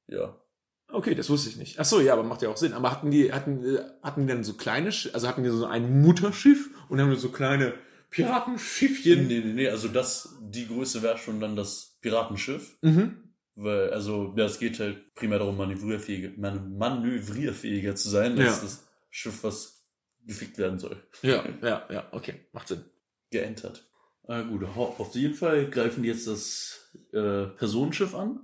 Ja. 0.07 0.41
Okay, 0.88 1.14
das 1.14 1.29
wusste 1.29 1.51
ich 1.51 1.57
nicht. 1.57 1.79
Ach 1.81 1.85
so, 1.85 2.01
ja, 2.01 2.12
aber 2.12 2.22
macht 2.22 2.42
ja 2.42 2.49
auch 2.49 2.57
Sinn. 2.57 2.72
Aber 2.72 2.90
hatten 2.92 3.11
die, 3.11 3.33
hatten, 3.33 3.64
äh, 3.64 3.81
hatten 4.03 4.22
die 4.22 4.29
dann 4.33 4.44
so 4.44 4.55
kleine, 4.55 4.90
Sch- 4.90 5.12
also 5.12 5.27
hatten 5.29 5.42
die 5.42 5.51
so 5.51 5.66
ein 5.66 6.01
Mutterschiff 6.01 6.70
und 6.88 7.01
haben 7.01 7.14
so 7.16 7.31
kleine 7.31 7.75
Piratenschiffchen? 8.11 9.27
Nee, 9.27 9.40
nee, 9.44 9.53
nee, 9.53 9.68
also 9.68 9.88
das, 9.88 10.37
die 10.40 10.66
Größe 10.66 11.03
wäre 11.03 11.18
schon 11.18 11.40
dann 11.40 11.57
das 11.57 11.96
Piratenschiff. 12.01 12.79
Mhm. 12.83 13.22
Weil, 13.57 13.90
also, 13.90 14.35
ja, 14.37 14.44
es 14.44 14.59
geht 14.59 14.79
halt 14.81 15.14
primär 15.14 15.38
darum, 15.38 15.57
manövrierfähiger, 15.57 16.31
man, 16.37 16.77
manövrierfähiger 16.77 17.96
zu 17.96 18.11
sein, 18.11 18.33
als 18.38 18.57
Ja. 18.57 18.62
das 18.62 18.87
Schiff, 19.11 19.42
was 19.44 19.85
gefickt 20.27 20.59
werden 20.59 20.79
soll. 20.79 21.03
Ja, 21.22 21.44
ja, 21.62 21.87
ja, 21.90 22.09
okay, 22.12 22.35
macht 22.53 22.68
Sinn. 22.68 22.85
geentert. 23.31 23.88
Ah, 24.29 24.42
gut, 24.42 24.64
auf 24.64 25.14
jeden 25.14 25.35
Fall 25.35 25.70
greifen 25.70 26.03
die 26.03 26.09
jetzt 26.09 26.27
das 26.27 26.90
äh, 27.12 27.46
Personenschiff 27.46 28.14
an 28.14 28.40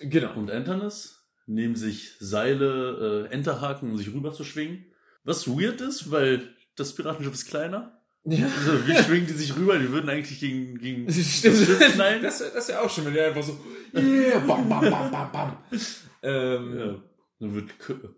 Genau. 0.00 0.34
und 0.34 0.48
entern 0.50 0.80
es, 0.82 1.21
nehmen 1.46 1.76
sich 1.76 2.12
Seile, 2.20 3.26
äh, 3.30 3.32
Enterhaken, 3.34 3.90
um 3.90 3.96
sich 3.98 4.12
rüber 4.12 4.32
zu 4.32 4.44
schwingen. 4.44 4.84
Was 5.24 5.48
weird 5.48 5.80
ist, 5.80 6.10
weil 6.10 6.48
das 6.76 6.94
Piratenschiff 6.94 7.34
ist 7.34 7.46
kleiner. 7.46 7.98
Ja. 8.24 8.46
Also, 8.56 8.86
wie 8.86 8.94
schwingen 8.96 9.26
die 9.26 9.32
sich 9.32 9.56
rüber? 9.56 9.78
Die 9.78 9.90
würden 9.90 10.08
eigentlich 10.08 10.38
gegen, 10.40 10.78
gegen 10.78 11.06
Das. 11.06 11.16
Schiff 11.16 11.92
knallen. 11.94 12.22
Das, 12.22 12.38
das 12.38 12.54
ist 12.54 12.68
ja 12.70 12.80
auch 12.80 12.90
schon, 12.90 13.04
wenn 13.06 13.14
der 13.14 13.28
einfach 13.28 13.42
so, 13.42 13.58
yeah, 13.94 14.38
bam, 14.38 14.68
bam, 14.68 14.88
bam, 14.90 15.10
bam, 15.10 15.32
bam. 15.32 15.56
Ähm, 16.24 16.78
Ja. 16.78 17.02
Dann 17.40 17.54
wird 17.56 17.70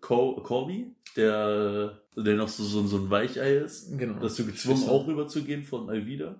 Corby, 0.03 0.95
der, 1.17 2.03
der 2.15 2.37
noch 2.37 2.49
so, 2.49 2.63
so, 2.63 2.87
so 2.87 2.99
ein 2.99 3.09
Weichei 3.09 3.57
ist, 3.57 3.97
Genau. 3.99 4.21
dass 4.21 4.35
du 4.37 4.45
gezwungen, 4.45 4.87
auch 4.87 5.07
rüberzugehen 5.07 5.63
von 5.65 5.89
Alvida. 5.89 6.39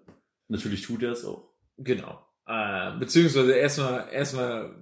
Natürlich 0.49 0.83
tut 0.83 1.03
er 1.03 1.13
es 1.13 1.25
auch. 1.25 1.49
Genau. 1.79 2.23
Äh, 2.47 2.99
beziehungsweise 2.99 3.53
erstmal, 3.55 4.07
erstmal 4.13 4.77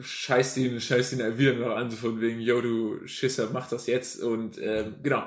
scheißt 0.00 0.56
ihn, 0.58 0.80
scheißt 0.80 1.12
ihn 1.14 1.38
wieder 1.38 1.54
noch 1.54 1.76
an, 1.76 1.90
so 1.90 1.96
von 1.96 2.20
wegen, 2.20 2.40
yo, 2.40 2.60
du 2.60 3.06
Schisser, 3.06 3.50
mach 3.52 3.68
das 3.68 3.86
jetzt 3.86 4.20
und 4.20 4.58
ähm, 4.60 4.96
genau, 5.02 5.24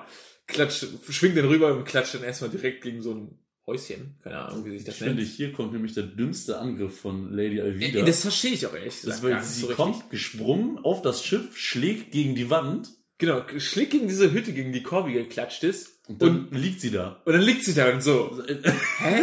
klatscht, 0.48 0.88
schwingt 1.10 1.38
den 1.38 1.46
rüber 1.46 1.76
und 1.76 1.86
klatscht 1.86 2.16
dann 2.16 2.24
erstmal 2.24 2.50
direkt 2.50 2.84
gegen 2.84 3.02
so 3.02 3.14
ein 3.14 3.40
Häuschen. 3.68 4.18
Keine 4.24 4.38
Ahnung, 4.40 4.64
wie 4.66 4.72
sich 4.72 4.84
das 4.84 4.96
Ich 4.96 5.00
finde, 5.00 5.24
nennt. 5.24 5.28
hier 5.28 5.52
kommt 5.52 5.74
nämlich 5.74 5.94
der 5.94 6.04
dümmste 6.04 6.60
Angriff 6.60 7.00
von 7.00 7.32
Lady 7.34 7.60
Alvida. 7.62 8.04
Das 8.06 8.22
verstehe 8.22 8.52
ich 8.54 8.66
auch 8.68 8.74
ehrlich 8.76 8.94
Das 9.02 9.22
gesagt 9.22 9.24
weil 9.24 9.44
sie 9.44 9.62
so 9.62 9.68
richtig. 9.68 9.76
kommt 9.76 10.10
gesprungen 10.12 10.78
auf 10.80 11.02
das 11.02 11.24
Schiff, 11.24 11.58
schlägt 11.58 12.12
gegen 12.12 12.36
die 12.36 12.50
Wand 12.50 12.90
Genau, 13.18 13.44
schlägt 13.60 13.92
gegen 13.92 14.10
diese 14.10 14.34
Hütte, 14.34 14.52
gegen 14.52 14.74
die 14.74 14.84
Corby 14.84 15.14
geklatscht 15.14 15.64
ist 15.64 16.02
und 16.10 16.22
dann 16.22 16.50
liegt 16.52 16.82
sie 16.82 16.92
da. 16.92 17.22
und 17.24 17.32
dann 17.32 17.42
liegt 17.42 17.64
sie 17.64 17.74
da 17.74 17.90
und 17.94 18.04
so. 18.04 18.38
Hä? 18.98 19.22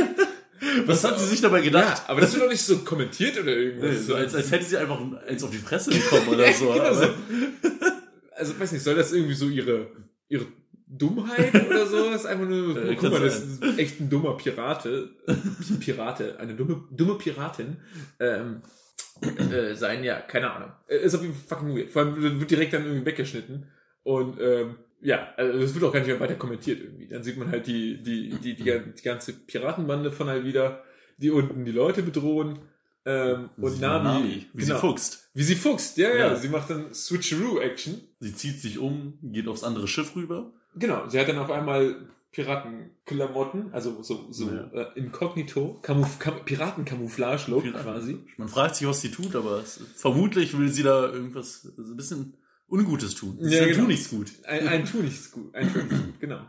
Was 0.87 1.05
hat 1.05 1.19
sie 1.19 1.27
sich 1.27 1.41
dabei 1.41 1.61
gedacht? 1.61 2.03
Ja, 2.07 2.11
aber 2.11 2.21
das 2.21 2.33
wird 2.33 2.45
doch 2.45 2.51
nicht 2.51 2.63
so 2.63 2.79
kommentiert 2.79 3.39
oder 3.39 3.57
irgendwas. 3.57 4.07
so, 4.07 4.15
als, 4.15 4.35
als 4.35 4.51
hätte 4.51 4.65
sie 4.65 4.77
einfach 4.77 5.01
eins 5.27 5.43
auf 5.43 5.51
die 5.51 5.59
Fresse 5.59 5.91
bekommen 5.91 6.29
oder 6.29 6.53
so. 6.53 6.73
genau 6.73 6.95
so. 6.95 7.09
Also, 8.35 8.59
weiß 8.59 8.73
nicht, 8.73 8.83
soll 8.83 8.95
das 8.95 9.13
irgendwie 9.13 9.35
so 9.35 9.49
ihre, 9.49 9.89
ihre 10.29 10.47
Dummheit 10.87 11.55
oder 11.69 11.87
so? 11.87 12.11
Das 12.11 12.23
ist 12.23 12.27
einfach 12.27 12.47
nur, 12.47 12.77
Äh, 12.85 12.97
guck 12.97 13.11
mal, 13.11 13.21
das 13.21 13.41
ist 13.41 13.63
echt 13.79 14.01
ein 14.01 14.11
dummer 14.11 14.37
Pirate. 14.37 15.11
Pirate, 15.81 16.39
eine 16.39 16.55
dumme, 16.55 16.85
dumme 16.91 17.15
Piratin. 17.17 17.79
Ähm, 18.21 18.63
äh, 19.21 19.75
sein, 19.75 20.03
ja, 20.05 20.21
keine 20.21 20.51
Ahnung. 20.51 20.73
Äh, 20.89 20.99
Ist 20.99 21.15
auf 21.15 21.23
jeden 21.23 21.35
Fall 21.35 21.59
fucking 21.59 21.77
weird. 21.77 21.91
Vor 21.93 22.03
allem 22.03 22.41
wird 22.41 22.51
direkt 22.51 22.73
dann 22.73 22.85
irgendwie 22.85 23.07
weggeschnitten. 23.07 23.67
Und, 24.03 24.41
ähm, 24.41 24.77
ja, 25.03 25.29
also 25.37 25.61
das 25.61 25.75
wird 25.75 25.85
auch 25.85 25.93
gar 25.93 26.01
nicht 26.01 26.09
mehr 26.09 26.21
weiter 26.21 26.35
kommentiert 26.37 26.81
irgendwie. 26.81 27.09
Dann 27.09 27.23
sieht 27.23 27.37
man 27.37 27.51
halt 27.51 27.67
die, 27.67 28.03
die, 28.03 28.31
die, 28.31 28.55
die, 28.55 28.65
die 28.97 29.03
ganze 29.03 29.33
Piratenbande 29.33 30.11
von 30.13 30.29
halt 30.29 30.45
wieder, 30.45 30.83
die 31.19 31.31
unten 31.31 31.65
die 31.65 31.73
Leute 31.73 32.03
bedrohen. 32.03 32.59
Ähm, 33.05 33.51
und 33.57 33.73
Sie- 33.73 33.81
Nami, 33.81 34.47
wie 34.53 34.63
genau. 34.63 34.75
sie 34.77 34.81
fuchst. 34.81 35.29
Wie 35.35 35.43
sie 35.43 35.57
fuchst, 35.57 35.97
ja, 35.97 36.09
ja, 36.11 36.17
Ja. 36.17 36.37
Sie 36.37 36.49
macht 36.49 36.71
dann 36.71 36.95
Switcheroo-Action. 36.95 38.01
Sie 38.21 38.35
zieht 38.35 38.61
sich 38.61 38.79
um, 38.79 39.19
geht 39.23 39.49
aufs 39.49 39.65
andere 39.65 39.89
Schiff 39.89 40.15
rüber. 40.15 40.53
Genau, 40.77 41.09
sie 41.09 41.19
hat 41.19 41.29
dann 41.29 41.39
auf 41.39 41.51
einmal 41.51 41.97
Piratenklamotten, 42.31 43.73
also 43.73 44.03
so, 44.03 44.27
so 44.31 44.51
Ja. 44.51 44.71
äh, 44.73 44.87
inkognito, 44.99 45.79
Kamuf 45.83 46.19
Kam 46.19 46.45
Piratencamouflage-Look 46.45 47.65
quasi. 47.75 48.19
Man 48.37 48.49
fragt 48.49 48.77
sich, 48.77 48.87
was 48.87 49.01
sie 49.01 49.11
tut, 49.11 49.35
aber 49.37 49.59
es, 49.61 49.81
vermutlich 49.97 50.57
will 50.57 50.69
sie 50.69 50.83
da 50.83 51.11
irgendwas, 51.13 51.63
so 51.63 51.93
ein 51.93 51.97
bisschen 51.97 52.35
Ungutes 52.73 53.15
tun. 53.15 53.37
Sie 53.41 53.55
Ja, 53.55 53.65
tut 53.67 53.75
genau. 53.75 53.87
nichts 53.89 54.09
gut. 54.11 54.33
Ein, 54.45 54.67
ein 54.69 54.85
Tu 54.87 54.99
nichts 55.03 55.31
gut, 55.31 55.55
ein 55.55 55.73
Tu 55.73 55.79
nichts 55.79 55.97
gut, 55.99 56.21
genau. 56.21 56.41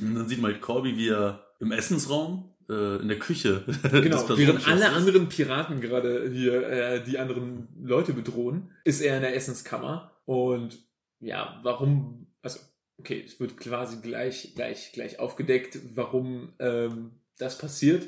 Und 0.00 0.14
dann 0.14 0.28
sieht 0.28 0.40
man 0.40 0.52
halt 0.52 0.62
Corby, 0.62 0.96
wie 0.96 1.08
er 1.08 1.46
im 1.60 1.70
Essensraum, 1.72 2.54
äh, 2.68 2.96
in 3.00 3.08
der 3.08 3.18
Küche. 3.18 3.64
Genau, 3.92 4.28
während 4.36 4.66
alle 4.66 4.90
anderen 4.90 5.28
Piraten 5.28 5.80
gerade 5.80 6.30
hier 6.30 6.68
äh, 6.68 7.04
die 7.04 7.18
anderen 7.18 7.68
Leute 7.82 8.12
bedrohen, 8.12 8.70
ist 8.84 9.00
er 9.00 9.16
in 9.16 9.22
der 9.22 9.36
Essenskammer 9.36 10.12
und 10.24 10.78
ja, 11.20 11.60
warum, 11.62 12.26
also 12.42 12.58
okay, 12.98 13.22
es 13.26 13.38
wird 13.40 13.56
quasi 13.58 13.98
gleich, 14.02 14.54
gleich, 14.54 14.92
gleich 14.92 15.18
aufgedeckt, 15.18 15.78
warum 15.94 16.52
ähm, 16.58 17.12
das 17.38 17.58
passiert. 17.58 18.06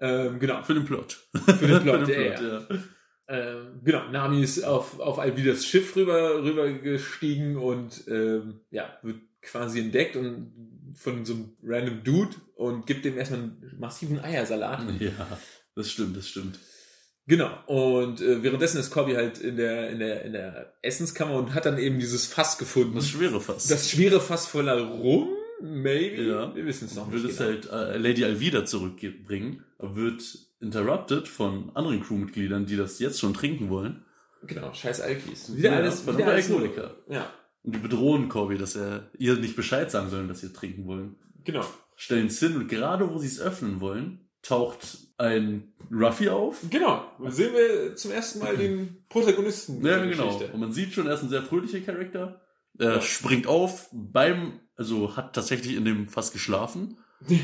Ähm, 0.00 0.38
genau, 0.40 0.62
Für 0.62 0.74
den 0.74 0.84
Plot. 0.86 1.12
für 1.58 1.66
den 1.66 1.80
Plot, 1.82 2.08
ja, 2.08 2.20
ja. 2.20 2.68
Ähm, 3.30 3.80
genau, 3.84 4.08
Nami 4.10 4.42
ist 4.42 4.64
auf, 4.64 4.98
auf 4.98 5.20
Alvidas 5.20 5.64
Schiff 5.64 5.94
rüber, 5.94 6.42
rüber 6.42 6.68
gestiegen 6.72 7.56
und 7.56 8.02
ähm, 8.08 8.60
ja, 8.72 8.98
wird 9.02 9.20
quasi 9.40 9.78
entdeckt 9.78 10.16
und 10.16 10.94
von 10.96 11.24
so 11.24 11.34
einem 11.34 11.52
random 11.62 12.02
Dude 12.02 12.36
und 12.56 12.86
gibt 12.86 13.04
dem 13.04 13.16
erstmal 13.16 13.40
einen 13.40 13.76
massiven 13.78 14.18
Eiersalat. 14.18 14.80
Ja, 15.00 15.38
das 15.76 15.90
stimmt, 15.92 16.16
das 16.16 16.28
stimmt. 16.28 16.58
Genau. 17.26 17.56
Und 17.66 18.20
äh, 18.20 18.42
währenddessen 18.42 18.80
ist 18.80 18.90
Corby 18.90 19.14
halt 19.14 19.38
in 19.38 19.56
der, 19.56 19.90
in 19.90 20.00
der, 20.00 20.24
in 20.24 20.32
der 20.32 20.74
Essenskammer 20.82 21.34
und 21.34 21.54
hat 21.54 21.64
dann 21.64 21.78
eben 21.78 22.00
dieses 22.00 22.26
Fass 22.26 22.58
gefunden. 22.58 22.96
Das 22.96 23.08
schwere 23.08 23.40
Fass. 23.40 23.68
das 23.68 23.88
schwere 23.88 24.20
Fass 24.20 24.48
voller 24.48 24.80
Rum, 24.80 25.28
maybe. 25.62 26.22
Ja. 26.22 26.54
Wir 26.54 26.64
wissen 26.66 26.86
es 26.86 26.94
noch 26.94 27.10
Wird 27.10 27.24
nicht. 27.24 27.32
es 27.32 27.38
genau. 27.38 27.50
halt 27.74 27.94
äh, 27.94 27.98
Lady 27.98 28.24
Alvida 28.24 28.64
zurückbringen, 28.64 29.64
wird 29.78 30.22
interrupted 30.60 31.28
von 31.28 31.70
anderen 31.74 32.02
Crewmitgliedern, 32.02 32.66
die 32.66 32.76
das 32.76 32.98
jetzt 32.98 33.18
schon 33.20 33.34
trinken 33.34 33.68
wollen. 33.70 34.04
Genau, 34.46 34.72
scheiß 34.72 35.00
Alkis. 35.00 35.54
Wieder 35.56 35.70
Ja, 35.72 35.76
alles, 35.78 36.02
wieder 36.06 36.16
der 36.16 36.28
alles 36.28 36.48
nur- 36.48 36.60
Alkoholiker. 36.60 36.96
Ja, 37.08 37.30
Und 37.62 37.74
die 37.74 37.78
bedrohen 37.80 38.28
Corby, 38.28 38.56
dass 38.58 38.74
er 38.76 39.10
ihr 39.18 39.36
nicht 39.36 39.56
Bescheid 39.56 39.90
sagen 39.90 40.08
sollen, 40.10 40.28
dass 40.28 40.40
sie 40.40 40.52
trinken 40.52 40.86
wollen. 40.86 41.16
genau. 41.44 41.64
Stellen 41.96 42.28
es 42.28 42.38
hin 42.40 42.56
und 42.56 42.66
gerade 42.68 43.10
wo 43.12 43.18
sie 43.18 43.26
es 43.26 43.38
öffnen 43.40 43.80
wollen, 43.82 44.20
taucht 44.40 44.96
ein 45.18 45.74
Ruffy 45.92 46.30
auf. 46.30 46.62
Genau. 46.70 47.04
Sehen 47.28 47.52
wir 47.52 47.94
zum 47.94 48.10
ersten 48.12 48.38
Mal 48.38 48.56
den 48.56 49.04
Protagonisten 49.10 49.84
Ja, 49.84 50.02
genau. 50.02 50.24
Geschichte. 50.24 50.50
Und 50.54 50.60
man 50.60 50.72
sieht 50.72 50.94
schon, 50.94 51.06
er 51.06 51.14
ist 51.16 51.22
ein 51.24 51.28
sehr 51.28 51.42
fröhlicher 51.42 51.80
Charakter. 51.80 52.40
Er 52.78 52.94
Ja. 52.94 53.00
springt 53.02 53.46
auf 53.46 53.90
beim, 53.92 54.60
also 54.80 55.14
hat 55.14 55.34
tatsächlich 55.34 55.76
in 55.76 55.84
dem 55.84 56.08
Fass 56.08 56.32
geschlafen. 56.32 56.96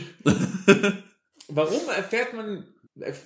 Warum 1.49 1.89
erfährt 1.95 2.33
man. 2.33 2.67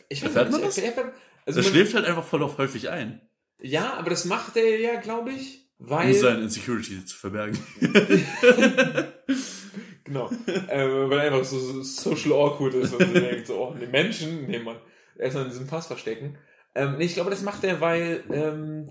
Ich 0.08 0.20
weiß 0.20 0.34
Erfährt 0.34 0.50
man 0.50 0.60
nicht, 0.62 0.76
das? 0.76 0.78
erfährt 0.78 1.06
man, 1.06 1.14
also 1.46 1.60
er 1.60 1.62
man, 1.62 1.72
schläft 1.72 1.94
halt 1.94 2.06
einfach 2.06 2.24
voll 2.24 2.42
auf 2.42 2.58
häufig 2.58 2.90
ein, 2.90 3.20
Ja, 3.62 3.94
aber 3.94 4.10
das 4.10 4.24
macht 4.24 4.56
er 4.56 4.80
ja, 4.80 5.00
glaube 5.00 5.30
ich, 5.30 5.70
weil. 5.78 6.08
um 6.08 6.14
seine 6.20 6.42
Insecurity 6.42 7.04
zu 7.04 7.16
verbergen. 7.16 7.58
Genau. 10.02 10.28
äh, 10.66 11.08
weil 11.08 11.18
er 11.20 11.24
einfach 11.26 11.44
so, 11.44 11.56
so 11.60 11.82
social 11.84 12.32
awkward 12.32 12.74
ist 12.74 12.92
und 12.92 13.14
denkt, 13.14 13.46
so, 13.46 13.60
oh, 13.60 13.74
die 13.80 13.86
Menschen, 13.86 14.48
nee, 14.48 14.58
man, 14.58 14.74
erstmal 15.16 15.44
in 15.44 15.50
diesem 15.50 15.68
Pass 15.68 15.86
verstecken. 15.86 16.36
Ähm, 16.74 16.96
nee, 16.98 17.04
ich 17.04 17.14
glaube, 17.14 17.30
das 17.30 17.42
macht 17.42 17.62
er, 17.62 17.80
weil 17.80 18.24
ähm, 18.32 18.90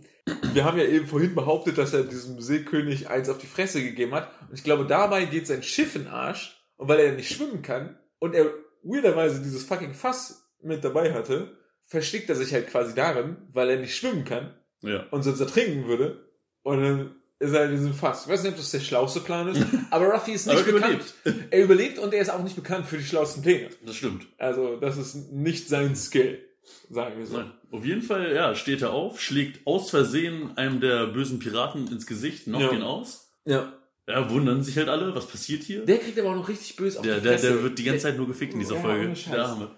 wir 0.54 0.64
haben 0.64 0.78
ja 0.78 0.86
eben 0.86 1.08
vorhin 1.08 1.36
behauptet, 1.36 1.78
dass 1.78 1.94
er 1.94 2.04
diesem 2.04 2.40
Seekönig 2.40 3.10
eins 3.10 3.30
auf 3.30 3.38
die 3.38 3.48
Fresse 3.48 3.84
gegeben 3.84 4.14
hat. 4.14 4.32
Und 4.50 4.58
ich 4.58 4.64
glaube, 4.64 4.86
dabei 4.86 5.26
geht 5.26 5.48
sein 5.48 5.64
Schiff 5.64 5.96
in 5.96 6.04
den 6.04 6.12
Arsch. 6.12 6.56
Und 6.78 6.88
weil 6.88 7.00
er 7.00 7.12
nicht 7.12 7.30
schwimmen 7.30 7.62
kann 7.62 7.98
und 8.20 8.34
er 8.34 8.54
weirderweise 8.84 9.42
dieses 9.42 9.64
fucking 9.64 9.94
Fass 9.94 10.50
mit 10.62 10.84
dabei 10.84 11.14
hatte, 11.14 11.58
versteckt 11.84 12.30
er 12.30 12.36
sich 12.36 12.54
halt 12.54 12.68
quasi 12.68 12.96
darin, 12.96 13.38
weil 13.52 13.70
er 13.70 13.80
nicht 13.80 13.96
schwimmen 13.96 14.24
kann 14.24 14.54
ja. 14.82 15.06
und 15.12 15.24
sonst 15.24 15.40
ertrinken 15.40 15.88
würde. 15.88 16.26
Und 16.64 16.82
dann 16.82 17.16
ist 17.40 17.54
er 17.54 17.66
in 17.66 17.72
diesem 17.72 17.94
Fass. 17.94 18.26
Ich 18.26 18.32
weiß 18.32 18.44
nicht, 18.44 18.52
ob 18.52 18.58
das 18.58 18.72
der 18.72 18.80
schlauste 18.80 19.22
Plan 19.22 19.48
ist, 19.48 19.66
aber 19.92 20.14
Ruffy 20.14 20.34
ist 20.34 20.48
nicht 20.48 20.66
bekannt. 20.66 21.14
Er 21.50 21.64
überlebt 21.64 21.98
und 22.00 22.14
er 22.14 22.22
ist 22.22 22.30
auch 22.30 22.44
nicht 22.44 22.56
bekannt 22.56 22.86
für 22.86 22.98
die 22.98 23.04
schlauesten 23.04 23.42
Pläne. 23.42 23.70
Das 23.86 23.96
stimmt. 23.96 24.28
Also, 24.38 24.78
das 24.78 24.98
ist 24.98 25.32
nicht 25.32 25.68
sein 25.68 25.96
Skill, 25.96 26.40
sagen 26.90 27.18
wir 27.18 27.26
so. 27.26 27.38
Nein. 27.38 27.52
Auf 27.72 27.86
jeden 27.86 28.02
Fall, 28.02 28.34
ja, 28.34 28.56
steht 28.56 28.82
er 28.82 28.92
auf, 28.92 29.22
schlägt 29.22 29.66
aus 29.68 29.90
Versehen 29.90 30.58
einem 30.58 30.80
der 30.80 31.08
bösen 31.08 31.40
Piraten 31.40 31.88
ins 31.88 32.06
Gesicht, 32.08 32.46
knockt 32.46 32.64
Ja. 32.64 32.72
ihn 32.74 32.82
aus. 32.84 33.32
Ja. 33.46 33.74
Ja, 34.08 34.30
wundern 34.32 34.64
sich 34.64 34.76
halt 34.78 34.90
alle, 34.90 35.14
was 35.14 35.28
passiert 35.28 35.62
hier? 35.64 35.86
Der 35.86 36.00
kriegt 36.00 36.18
aber 36.20 36.30
auch 36.32 36.36
noch 36.36 36.50
richtig 36.50 36.76
böse 36.76 36.98
auf 37.00 37.06
Der, 37.06 37.18
die 37.18 37.22
der, 37.22 37.32
Fresse. 37.34 37.48
der 37.54 37.64
wird 37.64 37.78
die 37.78 37.84
ganze 37.84 38.02
Zeit 38.04 38.18
nur 38.18 38.26
gefickt 38.28 38.54
in 38.54 38.60
dieser 38.60 38.76
Ja, 38.76 38.82
Folge. 38.82 39.14
Der 39.32 39.46
Arme. 39.46 39.72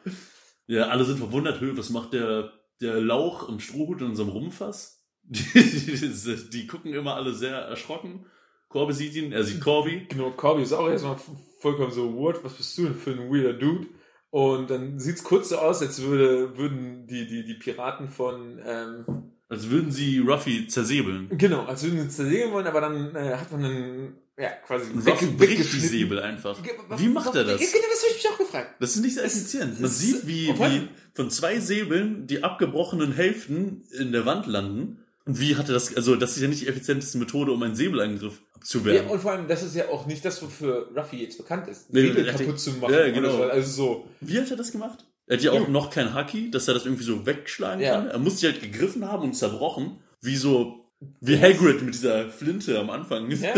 Ja, 0.67 0.87
alle 0.87 1.03
sind 1.03 1.17
verwundert, 1.17 1.59
Hö, 1.59 1.75
was 1.75 1.89
macht 1.89 2.13
der, 2.13 2.53
der 2.79 3.01
Lauch 3.01 3.49
im 3.49 3.59
Strohhut 3.59 3.99
in 3.99 4.07
unserem 4.07 4.29
Rumfass? 4.29 5.03
Die, 5.23 5.43
die, 5.53 6.49
die 6.49 6.67
gucken 6.67 6.93
immer 6.93 7.15
alle 7.15 7.33
sehr 7.33 7.55
erschrocken. 7.57 8.25
Corby 8.69 8.93
sieht 8.93 9.15
ihn, 9.15 9.33
er 9.33 9.43
sieht 9.43 9.59
Corby. 9.59 10.05
Genau, 10.07 10.31
Corby 10.31 10.63
ist 10.63 10.71
auch 10.71 10.89
erstmal 10.89 11.17
vollkommen 11.59 11.91
so, 11.91 12.15
what, 12.15 12.41
was 12.41 12.53
bist 12.53 12.77
du 12.77 12.83
denn 12.85 12.95
für 12.95 13.11
ein 13.11 13.29
weirder 13.29 13.51
Dude? 13.53 13.87
Und 14.31 14.69
dann 14.69 14.97
sieht's 14.99 15.23
kurz 15.23 15.49
so 15.49 15.57
aus, 15.57 15.81
als 15.81 16.01
würde, 16.01 16.57
würden 16.57 17.05
die, 17.07 17.27
die, 17.27 17.43
die 17.43 17.53
Piraten 17.55 18.07
von, 18.09 18.59
ähm, 18.65 19.05
Als 19.49 19.69
würden 19.69 19.91
sie 19.91 20.19
Ruffy 20.19 20.67
zersäbeln. 20.67 21.29
genau, 21.37 21.65
als 21.65 21.83
würden 21.83 22.01
sie 22.01 22.09
zerlegen 22.09 22.51
wollen, 22.53 22.65
aber 22.67 22.79
dann 22.81 23.13
äh, 23.15 23.35
hat 23.35 23.51
man 23.51 23.65
einen, 23.65 24.13
ja, 24.39 24.49
quasi 24.65 24.89
Ruffy 25.05 25.25
bricht 25.27 25.73
die. 25.73 25.79
Säbel 25.79 26.19
einfach. 26.21 26.57
Wie 26.97 27.09
macht 27.09 27.35
er 27.35 27.43
das? 27.43 27.59
Genau, 27.59 27.71
das 27.91 28.03
habe 28.03 28.11
ich 28.11 28.23
mich 28.23 28.29
auch 28.33 28.37
gefragt. 28.37 28.75
Das 28.79 28.95
ist 28.95 29.01
nicht 29.01 29.15
sehr 29.15 29.25
Es- 29.25 29.35
effizient. 29.35 29.81
Man 29.81 29.89
es- 29.89 29.99
sieht, 29.99 30.25
wie, 30.25 30.47
wie 30.47 30.87
von 31.13 31.29
zwei 31.29 31.59
Säbeln 31.59 32.25
die 32.27 32.41
abgebrochenen 32.41 33.11
Hälften 33.11 33.83
in 33.99 34.13
der 34.13 34.25
Wand 34.25 34.47
landen. 34.47 34.99
Wie 35.39 35.55
hat 35.55 35.67
er 35.69 35.73
das, 35.73 35.95
also 35.95 36.15
das 36.15 36.35
ist 36.35 36.41
ja 36.41 36.47
nicht 36.47 36.61
die 36.61 36.67
effizienteste 36.67 37.17
Methode, 37.17 37.51
um 37.51 37.61
einen 37.63 37.75
Säbelangriff 37.75 38.39
Ja, 38.39 38.55
abzuwehren. 38.55 39.07
und 39.07 39.19
vor 39.21 39.31
allem, 39.31 39.47
das 39.47 39.63
ist 39.63 39.75
ja 39.75 39.89
auch 39.89 40.05
nicht 40.05 40.23
das, 40.25 40.41
wofür 40.41 40.89
Ruffy 40.95 41.17
jetzt 41.23 41.37
bekannt 41.37 41.67
ist. 41.67 41.91
Nee, 41.93 42.07
Säbel 42.07 42.25
kaputt 42.25 42.59
zu 42.59 42.71
machen. 42.73 42.93
Ja, 42.93 43.09
genau. 43.11 43.31
so. 43.31 43.43
Also 43.43 43.71
so. 43.71 44.07
Wie 44.21 44.39
hat 44.39 44.49
er 44.51 44.57
das 44.57 44.71
gemacht? 44.71 45.05
Er 45.27 45.37
hat 45.37 45.43
ja 45.43 45.51
auch 45.51 45.67
noch 45.67 45.89
kein 45.91 46.13
Haki, 46.13 46.51
dass 46.51 46.67
er 46.67 46.73
das 46.73 46.85
irgendwie 46.85 47.03
so 47.03 47.25
wegschlagen 47.25 47.81
Ja. 47.81 47.93
kann. 47.95 48.07
Er 48.07 48.19
muss 48.19 48.39
sich 48.39 48.51
halt 48.51 48.61
gegriffen 48.61 49.07
haben 49.07 49.23
und 49.23 49.33
zerbrochen. 49.33 49.97
Wie 50.21 50.35
so, 50.35 50.89
wie 51.21 51.39
Hagrid 51.39 51.81
mit 51.83 51.93
dieser 51.93 52.29
Flinte 52.29 52.77
am 52.79 52.89
Anfang. 52.89 53.29
Ja, 53.41 53.53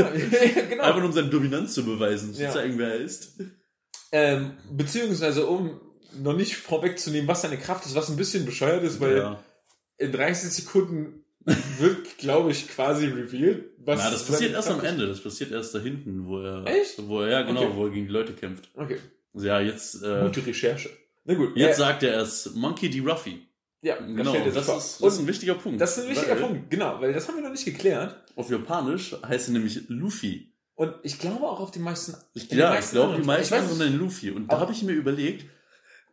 genau. 0.70 0.84
Einfach 0.84 0.98
nur 1.00 1.06
um 1.08 1.14
seine 1.14 1.30
Dominanz 1.30 1.74
zu 1.74 1.84
beweisen, 1.84 2.34
zu 2.34 2.44
Ja. 2.44 2.52
zeigen, 2.52 2.78
wer 2.78 2.90
er 2.90 3.00
ist. 3.00 3.40
Ähm, 4.12 4.52
beziehungsweise, 4.72 5.48
um 5.48 5.80
noch 6.22 6.36
nicht 6.36 6.56
vorwegzunehmen, 6.56 7.28
was 7.28 7.42
seine 7.42 7.58
Kraft 7.58 7.86
ist, 7.88 7.96
was 7.96 8.10
ein 8.10 8.18
bisschen 8.18 8.46
bescheuert 8.46 8.84
ist, 8.84 9.00
weil 9.02 9.18
ja. 9.18 9.44
in 9.98 10.12
30 10.12 10.52
Sekunden 10.52 11.23
wird, 11.46 12.18
glaube 12.18 12.52
ich, 12.52 12.68
quasi 12.70 13.08
revealed, 13.08 13.66
was 13.78 14.00
Na, 14.00 14.12
das 14.12 14.26
passiert 14.26 14.54
erst 14.54 14.70
am. 14.70 14.84
Ende. 14.84 15.08
Das 15.08 15.20
passiert 15.22 15.52
erst 15.52 15.76
da 15.76 15.80
hinten, 15.80 16.26
wo 16.26 16.40
er, 16.40 16.66
Echt? 16.66 16.96
wo 17.08 17.22
er, 17.22 17.30
ja 17.30 17.42
genau, 17.44 17.62
Okay. 17.64 17.72
wo 17.76 17.86
er 17.86 17.92
gegen 17.92 18.06
die 18.08 18.12
Leute 18.14 18.34
kämpft. 18.34 18.70
Okay, 18.76 18.98
Also 19.34 19.48
ja, 19.48 19.60
jetzt, 19.60 20.02
äh, 20.04 20.22
gute 20.24 20.46
Recherche. 20.46 20.90
Na 21.26 21.34
gut, 21.36 21.56
jetzt 21.56 21.76
äh, 21.76 21.80
sagt 21.80 22.04
er 22.04 22.20
es 22.22 22.54
Monkey 22.56 22.90
D. 22.90 23.00
Ruffy. 23.00 23.48
ja, 23.82 23.96
Genau, 23.98 24.34
das 24.54 24.66
vor. 24.66 24.78
ist, 24.78 25.02
das 25.04 25.14
ist 25.14 25.20
ein 25.20 25.28
wichtiger 25.28 25.56
Punkt. 25.56 25.80
das 25.82 25.98
ist 25.98 26.04
ein 26.06 26.10
wichtiger 26.12 26.36
weil 26.36 26.42
Punkt, 26.42 26.70
genau, 26.70 27.00
weil 27.02 27.14
das 27.14 27.28
haben 27.28 27.36
wir 27.36 27.44
noch 27.44 27.52
nicht 27.52 27.66
geklärt. 27.66 28.16
Auf 28.36 28.50
Japanisch 28.50 29.16
heißt 29.26 29.50
er 29.50 29.54
nämlich 29.54 29.82
Luffy. 29.90 30.50
Und 30.76 30.94
ich 31.04 31.20
glaube 31.20 31.46
auch 31.46 31.60
auf 31.60 31.72
die 31.72 31.80
meisten. 31.80 32.16
Ich, 32.34 32.50
ja, 32.52 32.78
ich 32.80 32.90
glaube, 32.90 33.18
die 33.18 33.26
meisten 33.26 33.54
anderen 33.54 33.98
Luffy. 34.00 34.32
Und 34.32 34.52
da 34.52 34.60
habe 34.60 34.72
ich 34.72 34.82
mir 34.82 34.94
überlegt, 34.94 35.46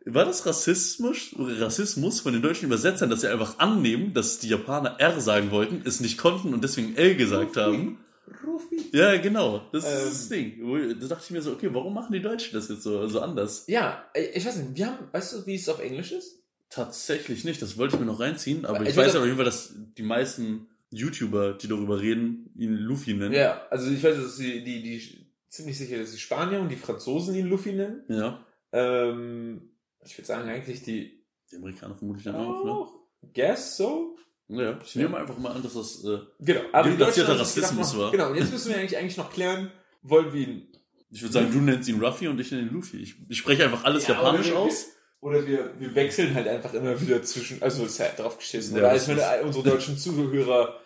war 0.05 0.25
das 0.25 0.45
Rassismus, 0.45 1.35
Rassismus 1.37 2.19
von 2.21 2.33
den 2.33 2.41
deutschen 2.41 2.65
Übersetzern, 2.65 3.09
dass 3.09 3.21
sie 3.21 3.27
einfach 3.27 3.59
annehmen, 3.59 4.13
dass 4.13 4.39
die 4.39 4.49
Japaner 4.49 4.99
R 4.99 5.19
sagen 5.21 5.51
wollten, 5.51 5.81
es 5.85 5.99
nicht 5.99 6.17
konnten 6.17 6.53
und 6.53 6.63
deswegen 6.63 6.95
L 6.95 7.15
gesagt 7.15 7.57
haben? 7.57 7.99
Ruffy. 8.45 8.89
Ja, 8.93 9.17
genau. 9.17 9.61
Das 9.71 9.83
Ähm. 9.85 9.91
ist 9.97 10.05
das 10.07 10.29
Ding. 10.29 10.57
Wo- 10.63 10.77
Da 10.77 11.07
dachte 11.07 11.23
ich 11.25 11.31
mir 11.31 11.41
so, 11.41 11.51
okay, 11.51 11.69
warum 11.71 11.93
machen 11.93 12.13
die 12.13 12.21
Deutschen 12.21 12.53
das 12.53 12.69
jetzt 12.69 12.83
so, 12.83 13.07
so 13.07 13.19
anders? 13.21 13.65
Ja, 13.67 14.05
äh, 14.13 14.23
ich 14.33 14.45
weiß 14.45 14.55
nicht, 14.57 14.75
wir 14.75 14.87
haben, 14.87 14.97
weißt 15.11 15.33
du, 15.33 15.45
wie 15.45 15.55
es 15.55 15.67
auf 15.69 15.79
Englisch 15.81 16.11
ist? 16.13 16.39
Tatsächlich 16.69 17.43
nicht. 17.43 17.61
Das 17.61 17.77
wollte 17.77 17.95
ich 17.95 17.99
mir 17.99 18.05
noch 18.05 18.19
reinziehen, 18.21 18.65
aber 18.65 18.83
Ich 18.83 18.89
ich, 18.91 18.97
weiß 18.97 19.15
auf 19.17 19.25
jeden 19.25 19.35
Fall, 19.35 19.45
dass 19.45 19.73
die 19.97 20.03
meisten 20.03 20.67
YouTuber, 20.91 21.53
die 21.53 21.67
darüber 21.67 21.99
reden, 21.99 22.49
ihn 22.57 22.73
Luffy 22.77 23.13
nennen. 23.13 23.33
Ja, 23.33 23.61
also 23.69 23.91
ich 23.91 24.01
weiß, 24.03 24.15
dass 24.17 24.37
die, 24.37 24.63
die, 24.63 24.81
die 24.81 25.25
ziemlich 25.49 25.77
sicher, 25.77 25.97
dass 25.99 26.11
die 26.11 26.17
Spanier 26.19 26.61
und 26.61 26.69
die 26.69 26.75
Franzosen 26.77 27.35
ihn 27.35 27.47
Luffy 27.47 27.73
nennen. 27.73 28.03
Ja. 28.07 28.45
Ähm, 28.71 29.70
ich 30.05 30.17
würde 30.17 30.27
sagen, 30.27 30.49
eigentlich 30.49 30.83
die. 30.83 31.23
Die 31.51 31.57
Amerikaner 31.57 31.95
vermutlich 31.95 32.23
dann 32.23 32.35
auch, 32.35 32.63
ne? 32.63 32.71
Oh, 32.71 32.87
guess 33.33 33.75
so. 33.75 34.15
Ja, 34.47 34.79
ich 34.83 34.95
nehme 34.95 35.17
einfach 35.17 35.37
mal 35.37 35.51
an, 35.51 35.61
dass 35.63 35.73
das 35.73 36.03
äh, 36.05 36.19
Genau. 36.39 36.61
Aber 36.71 36.89
gedacht, 36.89 37.17
Rassismus 37.17 37.97
war. 37.97 38.11
Genau, 38.11 38.29
und 38.29 38.35
jetzt 38.37 38.51
müssen 38.51 38.69
wir 38.69 38.77
eigentlich, 38.77 38.97
eigentlich 38.97 39.17
noch 39.17 39.31
klären, 39.31 39.71
wollen 40.01 40.31
wir 40.33 40.47
ihn. 40.47 40.67
Ich 41.09 41.21
würde 41.21 41.33
sagen, 41.33 41.51
du 41.51 41.59
nennst 41.59 41.89
ihn 41.89 42.01
Ruffy 42.03 42.27
und 42.29 42.39
ich 42.39 42.51
nenne 42.51 42.63
ihn 42.67 42.73
Luffy. 42.73 42.97
Ich, 42.97 43.15
ich 43.27 43.37
spreche 43.37 43.65
einfach 43.65 43.83
alles 43.83 44.07
Ja, 44.07 44.15
japanisch 44.15 44.47
wir- 44.47 44.57
aus. 44.59 44.87
Oder 45.19 45.45
wir, 45.45 45.73
wir 45.79 45.93
wechseln 45.93 46.33
halt 46.33 46.47
einfach 46.47 46.73
immer 46.73 46.99
wieder 46.99 47.21
zwischen, 47.21 47.61
also 47.61 47.85
ist 47.85 47.99
halt 47.99 48.17
drauf 48.17 48.37
geschissen. 48.39 48.75
Ja, 48.77 48.91
oder 48.91 49.07
meine, 49.07 49.43
unsere 49.43 49.69
deutschen 49.69 49.95
Zuhörer 49.97 50.79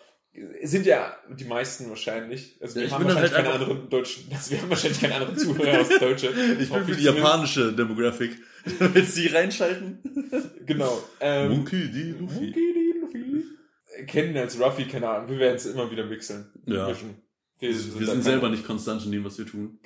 sind 0.62 0.86
ja 0.86 1.16
die 1.38 1.44
meisten 1.44 1.88
wahrscheinlich. 1.88 2.56
Also 2.60 2.76
wir 2.76 2.84
Ja, 2.86 2.90
haben 2.92 3.04
wahrscheinlich 3.04 3.32
halt 3.32 3.44
keine 3.44 3.54
anderen 3.54 3.88
deutschen, 3.90 4.24
also 4.32 4.50
wir 4.50 4.62
haben 4.62 4.70
wahrscheinlich 4.70 5.00
keine 5.00 5.14
anderen 5.14 5.36
Zuhörer 5.38 5.78
als 5.78 5.88
Deutsche. 5.98 6.28
Ich 6.60 6.70
bin 6.70 6.84
für 6.84 6.96
die 6.96 7.04
japanische 7.04 7.72
Demographic. 7.72 8.36
Willst 8.78 9.16
du 9.16 9.20
die 9.22 9.28
reinschalten? 9.28 9.98
Genau. 10.66 11.02
Ähm, 11.20 11.50
Monkey 11.52 11.90
D. 11.90 12.14
Luffy. 12.18 12.34
Monkey 12.34 12.52
D. 12.52 12.98
Luffy. 13.00 13.44
Kennen 14.06 14.36
als 14.36 14.60
Ruffy, 14.60 14.84
keine 14.86 15.08
Ahnung. 15.08 15.30
Wir 15.30 15.38
werden 15.38 15.56
es 15.56 15.66
immer 15.66 15.90
wieder 15.90 16.04
mixeln. 16.04 16.46
Ja. 16.66 16.88
Mischen. 16.88 17.14
Wir, 17.58 17.72
sind 17.74 18.04
keine- 18.06 18.22
selber 18.22 18.48
nicht 18.50 18.66
konstant 18.66 19.04
in 19.06 19.12
dem, 19.12 19.24
was 19.24 19.38
wir 19.38 19.46
tun. 19.46 19.78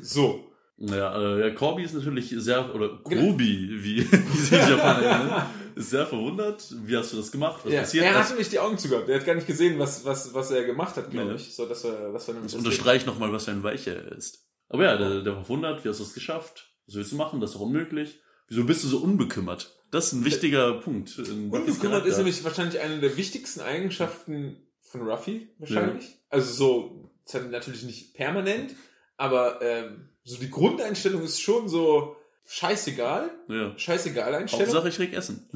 So. 0.00 0.48
Naja, 0.78 1.36
äh, 1.36 1.40
ja, 1.48 1.50
Corby 1.54 1.82
ist 1.84 1.94
natürlich 1.94 2.34
sehr, 2.38 2.74
oder 2.74 2.98
Genau. 3.08 3.32
Kobi, 3.32 3.68
wie, 3.70 3.98
wie 3.98 4.36
sie 4.36 4.50
die 4.50 4.70
Japaner 4.70 5.18
nennen, 5.18 5.42
ist 5.76 5.90
sehr 5.90 6.06
verwundert. 6.06 6.74
Wie 6.84 6.96
hast 6.96 7.12
du 7.12 7.16
das 7.16 7.30
gemacht? 7.32 7.60
Was 7.64 7.72
Ja. 7.72 7.80
passiert? 7.80 8.04
Er 8.04 8.14
hat 8.14 8.28
nämlich 8.28 8.48
die 8.48 8.58
Augen 8.58 8.78
zugehabt. 8.78 9.08
Er 9.08 9.18
hat 9.18 9.26
gar 9.26 9.34
nicht 9.34 9.46
gesehen, 9.46 9.78
was, 9.78 10.04
was, 10.04 10.32
was 10.34 10.50
er 10.50 10.64
gemacht 10.64 10.96
hat, 10.96 11.10
glaube 11.10 11.30
Nee. 11.30 11.36
ich. 11.36 11.54
So, 11.54 11.66
das 11.66 11.84
war, 11.84 12.12
das 12.12 12.26
war 12.28 12.34
nämlich 12.34 12.52
das 12.52 12.58
unterstreicht 12.58 13.06
nochmal, 13.06 13.32
was 13.32 13.44
für 13.46 13.50
ein 13.52 13.62
Weicher 13.62 13.96
er 13.96 14.12
ist. 14.12 14.46
Aber 14.68 14.84
ja, 14.84 14.96
der, 14.96 15.22
der 15.22 15.36
war 15.36 15.44
verwundert. 15.44 15.84
Wie 15.84 15.88
hast 15.88 16.00
du 16.00 16.04
das 16.04 16.14
geschafft? 16.14 16.70
Was 16.86 16.94
willst 16.96 17.12
du 17.12 17.16
machen? 17.16 17.40
Das 17.40 17.50
ist 17.50 17.56
doch 17.56 17.60
unmöglich. 17.62 18.20
Wieso 18.48 18.64
bist 18.64 18.84
du 18.84 18.88
so 18.88 18.98
unbekümmert? 18.98 19.78
Das 19.90 20.06
ist 20.06 20.12
ein 20.14 20.24
wichtiger 20.24 20.74
Punkt. 20.80 21.16
Ding. 21.18 21.50
Ruffys 21.50 21.74
Unbekümmert 21.74 22.06
ist 22.06 22.16
nämlich 22.16 22.42
wahrscheinlich 22.44 22.80
eine 22.80 22.98
der 23.00 23.16
wichtigsten 23.16 23.60
Eigenschaften 23.60 24.56
von 24.80 25.02
Ruffy, 25.08 25.48
wahrscheinlich. 25.58 26.16
Also 26.28 26.52
so, 26.52 27.10
natürlich 27.50 27.82
nicht 27.84 28.14
permanent, 28.14 28.74
aber 29.16 29.60
ähm, 29.62 30.08
so 30.24 30.36
die 30.38 30.50
Grundeinstellung 30.50 31.22
ist 31.22 31.40
schon 31.40 31.68
so 31.68 32.16
scheißegal. 32.46 33.30
Ja. 33.48 33.72
Scheißegal 33.78 34.34
Einstellung. 34.34 34.66
Hauptsache, 34.66 34.88
ich 34.88 34.96
krieg 34.96 35.12
Essen. 35.12 35.48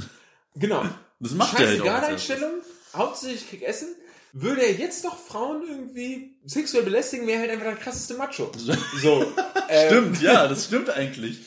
Genau. 0.55 0.84
Das 1.18 1.32
macht 1.32 1.55
er 1.55 1.61
halt. 1.61 1.78
Scheißegal 1.78 2.01
als 2.01 2.09
Einstellung, 2.09 2.51
hauptsächlich 2.95 3.41
ich 3.41 3.49
krieg 3.49 3.62
Essen. 3.62 3.89
Würde 4.34 4.61
er 4.61 4.72
jetzt 4.74 5.03
noch 5.03 5.18
Frauen 5.18 5.62
irgendwie 5.66 6.37
sexuell 6.45 6.84
belästigen, 6.84 7.26
wäre 7.26 7.41
halt 7.41 7.51
einfach 7.51 7.64
der 7.64 7.76
krasseste 7.76 8.14
Macho. 8.14 8.53
So. 9.01 9.24
Ähm, 9.70 9.87
Stimmt, 9.89 10.20
ja, 10.20 10.47
das 10.47 10.66
stimmt 10.66 10.91
eigentlich. 10.91 11.39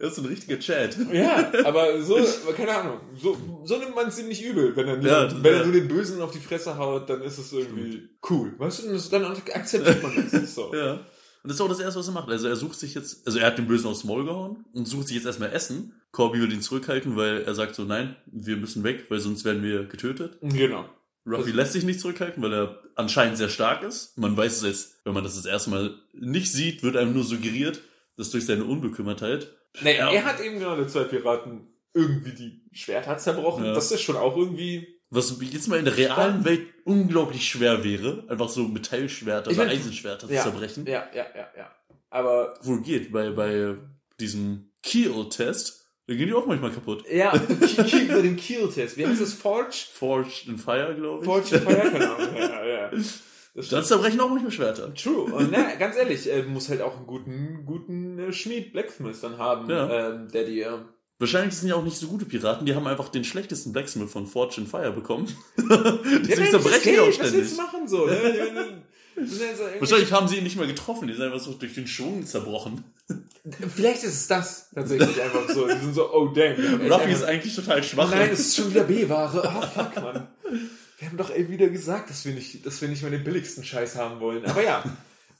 Das 0.00 0.14
ist 0.14 0.18
ein 0.18 0.24
richtiger 0.24 0.58
Chat. 0.58 0.96
Ja, 1.12 1.52
aber 1.64 2.02
so, 2.02 2.18
keine 2.56 2.74
Ahnung, 2.74 3.00
so, 3.16 3.36
so 3.64 3.76
nimmt 3.78 3.94
man 3.94 4.08
es 4.08 4.18
ihm 4.18 4.26
nicht 4.26 4.42
übel. 4.42 4.74
Wenn 4.74 4.88
er, 4.88 5.00
Ja, 5.00 5.44
wenn 5.44 5.52
ja. 5.52 5.60
er 5.60 5.64
nur 5.66 5.74
den 5.74 5.86
Bösen 5.86 6.20
auf 6.20 6.32
die 6.32 6.40
Fresse 6.40 6.76
haut, 6.76 7.08
dann 7.08 7.22
ist 7.22 7.38
es 7.38 7.52
irgendwie 7.52 8.08
cool. 8.28 8.52
Weißt 8.58 8.82
du, 8.82 8.92
das, 8.92 9.08
dann 9.08 9.24
akzeptiert 9.24 10.02
man 10.02 10.16
das. 10.16 10.32
das. 10.32 10.42
ist 10.42 10.54
So. 10.56 10.74
Ja. 10.74 10.98
Und 11.42 11.48
das 11.48 11.56
ist 11.56 11.60
auch 11.60 11.68
das 11.68 11.80
Erste, 11.80 11.98
was 11.98 12.06
er 12.08 12.12
macht. 12.14 12.28
Also 12.28 12.46
er 12.48 12.56
sucht 12.56 12.78
sich 12.78 12.94
jetzt, 12.94 13.26
also 13.26 13.38
er 13.38 13.46
hat 13.46 13.58
den 13.58 13.66
Bösen 13.66 13.88
aufs 13.88 14.04
Maul 14.04 14.24
gehauen 14.24 14.64
und 14.72 14.86
sucht 14.86 15.08
sich 15.08 15.16
jetzt 15.16 15.26
erstmal 15.26 15.52
Essen. 15.52 16.00
Corby 16.12 16.40
will 16.40 16.52
ihn 16.52 16.62
zurückhalten, 16.62 17.16
weil 17.16 17.42
er 17.42 17.54
sagt 17.54 17.74
so, 17.74 17.84
nein, 17.84 18.16
wir 18.26 18.56
müssen 18.56 18.84
weg, 18.84 19.06
weil 19.08 19.18
sonst 19.18 19.44
werden 19.44 19.62
wir 19.62 19.84
getötet. 19.86 20.38
Genau. 20.40 20.84
Ruffy 21.26 21.52
lässt 21.52 21.72
sich 21.72 21.84
nicht 21.84 22.00
zurückhalten, 22.00 22.42
weil 22.42 22.52
er 22.52 22.82
anscheinend 22.96 23.38
sehr 23.38 23.48
stark 23.48 23.82
ist. 23.82 24.18
Man 24.18 24.36
weiß 24.36 24.56
es 24.56 24.62
jetzt, 24.62 25.00
wenn 25.04 25.14
man 25.14 25.22
das 25.24 25.36
das 25.36 25.46
erste 25.46 25.70
Mal 25.70 25.94
nicht 26.12 26.50
sieht, 26.52 26.82
wird 26.82 26.96
einem 26.96 27.12
nur 27.14 27.24
suggeriert, 27.24 27.80
dass 28.16 28.30
durch 28.30 28.44
seine 28.44 28.64
Unbekümmertheit. 28.64 29.48
Nee, 29.82 29.96
Ja. 29.98 30.10
er 30.10 30.24
hat 30.24 30.40
eben 30.40 30.58
gerade 30.58 30.86
zwei 30.86 31.04
Piraten 31.04 31.68
irgendwie 31.94 32.32
die 32.32 32.62
Schwerter 32.72 33.18
zerbrochen. 33.18 33.64
Ja. 33.64 33.72
Das 33.74 33.90
ist 33.92 34.02
schon 34.02 34.16
auch 34.16 34.36
irgendwie. 34.36 34.91
Was 35.14 35.36
jetzt 35.40 35.68
mal 35.68 35.78
in 35.78 35.84
der 35.84 35.96
realen 35.96 36.42
Welt 36.44 36.62
unglaublich 36.84 37.46
schwer 37.48 37.84
wäre, 37.84 38.24
einfach 38.28 38.48
so 38.48 38.66
Metallschwerter 38.66 39.50
Ich 39.50 39.58
oder 39.58 39.68
Eisenschwerter 39.68 40.26
Ja, 40.30 40.42
zu 40.42 40.50
zerbrechen. 40.50 40.86
ja, 40.86 41.04
ja, 41.14 41.26
ja, 41.36 41.48
ja. 41.56 41.70
Aber 42.08 42.54
Wohl 42.62 42.80
geht, 42.82 43.12
bei, 43.12 43.30
bei 43.30 43.76
diesem 44.18 44.70
Kiel-Test, 44.82 45.86
da 46.06 46.14
gehen 46.14 46.26
die 46.28 46.32
auch 46.34 46.46
manchmal 46.46 46.70
kaputt. 46.72 47.04
ja, 47.10 47.30
bei 47.32 48.22
dem 48.22 48.36
Kiel-Test. 48.36 48.96
Wie 48.96 49.06
heißt 49.06 49.20
das? 49.20 49.34
Forge? 49.34 49.86
Forged 49.92 50.48
in 50.48 50.56
Fire, 50.58 50.94
glaube 50.94 51.20
ich. 51.20 51.24
Forge 51.26 51.56
in 51.56 51.62
Fire, 51.62 51.90
keine 51.90 52.14
Ahnung. 52.16 52.28
Ja, 52.38 52.64
ja. 52.64 52.90
Das 53.54 53.68
Dann 53.68 53.84
zerbrechen 53.84 54.18
auch 54.20 54.30
manchmal 54.30 54.50
Schwerter. 54.50 54.94
True. 54.94 55.30
Und 55.30 55.50
na, 55.52 55.74
ganz 55.78 55.94
ehrlich, 55.96 56.26
äh, 56.32 56.42
muss 56.42 56.70
halt 56.70 56.80
auch 56.80 56.96
einen 56.96 57.06
guten, 57.06 57.66
guten 57.66 58.18
äh, 58.18 58.32
Schmied 58.32 58.72
Blacksmith 58.72 59.20
dann 59.20 59.36
haben, 59.36 59.68
Ja. 59.68 60.08
ähm, 60.14 60.28
der 60.32 60.44
dir. 60.44 60.88
Wahrscheinlich 61.18 61.54
sind 61.54 61.68
ja 61.68 61.76
auch 61.76 61.84
nicht 61.84 61.96
so 61.96 62.08
gute 62.08 62.24
Piraten, 62.24 62.66
die 62.66 62.74
haben 62.74 62.86
einfach 62.86 63.08
den 63.08 63.22
schlechtesten 63.22 63.72
Blacksmith 63.72 64.10
von 64.10 64.26
Forge 64.26 64.60
in 64.60 64.66
Fire 64.66 64.92
bekommen. 64.92 65.28
Ja, 65.56 65.98
Deswegen 66.18 66.42
nein, 66.42 66.50
zerbrechen 66.50 66.92
die 66.92 66.98
auch 66.98 67.04
Geld, 67.04 67.20
Was 67.20 67.32
willst 67.32 67.54
ständig. 67.54 67.56
du 67.56 67.56
machen 67.56 67.88
so? 67.88 68.06
Ne? 68.06 68.36
Ja, 68.36 68.44
ja 68.44 69.80
Wahrscheinlich 69.80 70.12
haben 70.12 70.26
sie 70.26 70.38
ihn 70.38 70.44
nicht 70.44 70.56
mal 70.56 70.66
getroffen, 70.66 71.06
die 71.06 71.14
sind 71.14 71.22
einfach 71.22 71.40
so 71.40 71.52
durch 71.52 71.74
den 71.74 71.86
Schwung 71.86 72.26
zerbrochen. 72.26 72.84
Vielleicht 73.74 74.04
ist 74.04 74.14
es 74.14 74.28
das 74.28 74.70
tatsächlich 74.74 75.20
einfach 75.20 75.48
so. 75.48 75.66
Die 75.66 75.78
sind 75.78 75.94
so, 75.94 76.12
oh 76.12 76.28
damn. 76.28 76.90
Ruffy 76.90 77.12
ist 77.12 77.24
eigentlich 77.24 77.54
total 77.54 77.82
schwach. 77.82 78.10
Nein, 78.10 78.30
es 78.32 78.40
ist 78.40 78.56
schon 78.56 78.70
wieder 78.70 78.84
B-Ware. 78.84 79.48
Ah, 79.48 79.66
fuck, 79.66 80.02
Mann. 80.02 80.28
Wir 80.98 81.08
haben 81.08 81.16
doch 81.16 81.30
ey 81.30 81.48
wieder 81.48 81.68
gesagt, 81.68 82.10
dass 82.10 82.24
wir 82.24 82.32
nicht, 82.32 82.64
dass 82.64 82.80
wir 82.80 82.88
nicht 82.88 83.02
mal 83.02 83.10
den 83.10 83.24
billigsten 83.24 83.64
Scheiß 83.64 83.96
haben 83.96 84.20
wollen. 84.20 84.44
Aber 84.46 84.62
ja. 84.62 84.84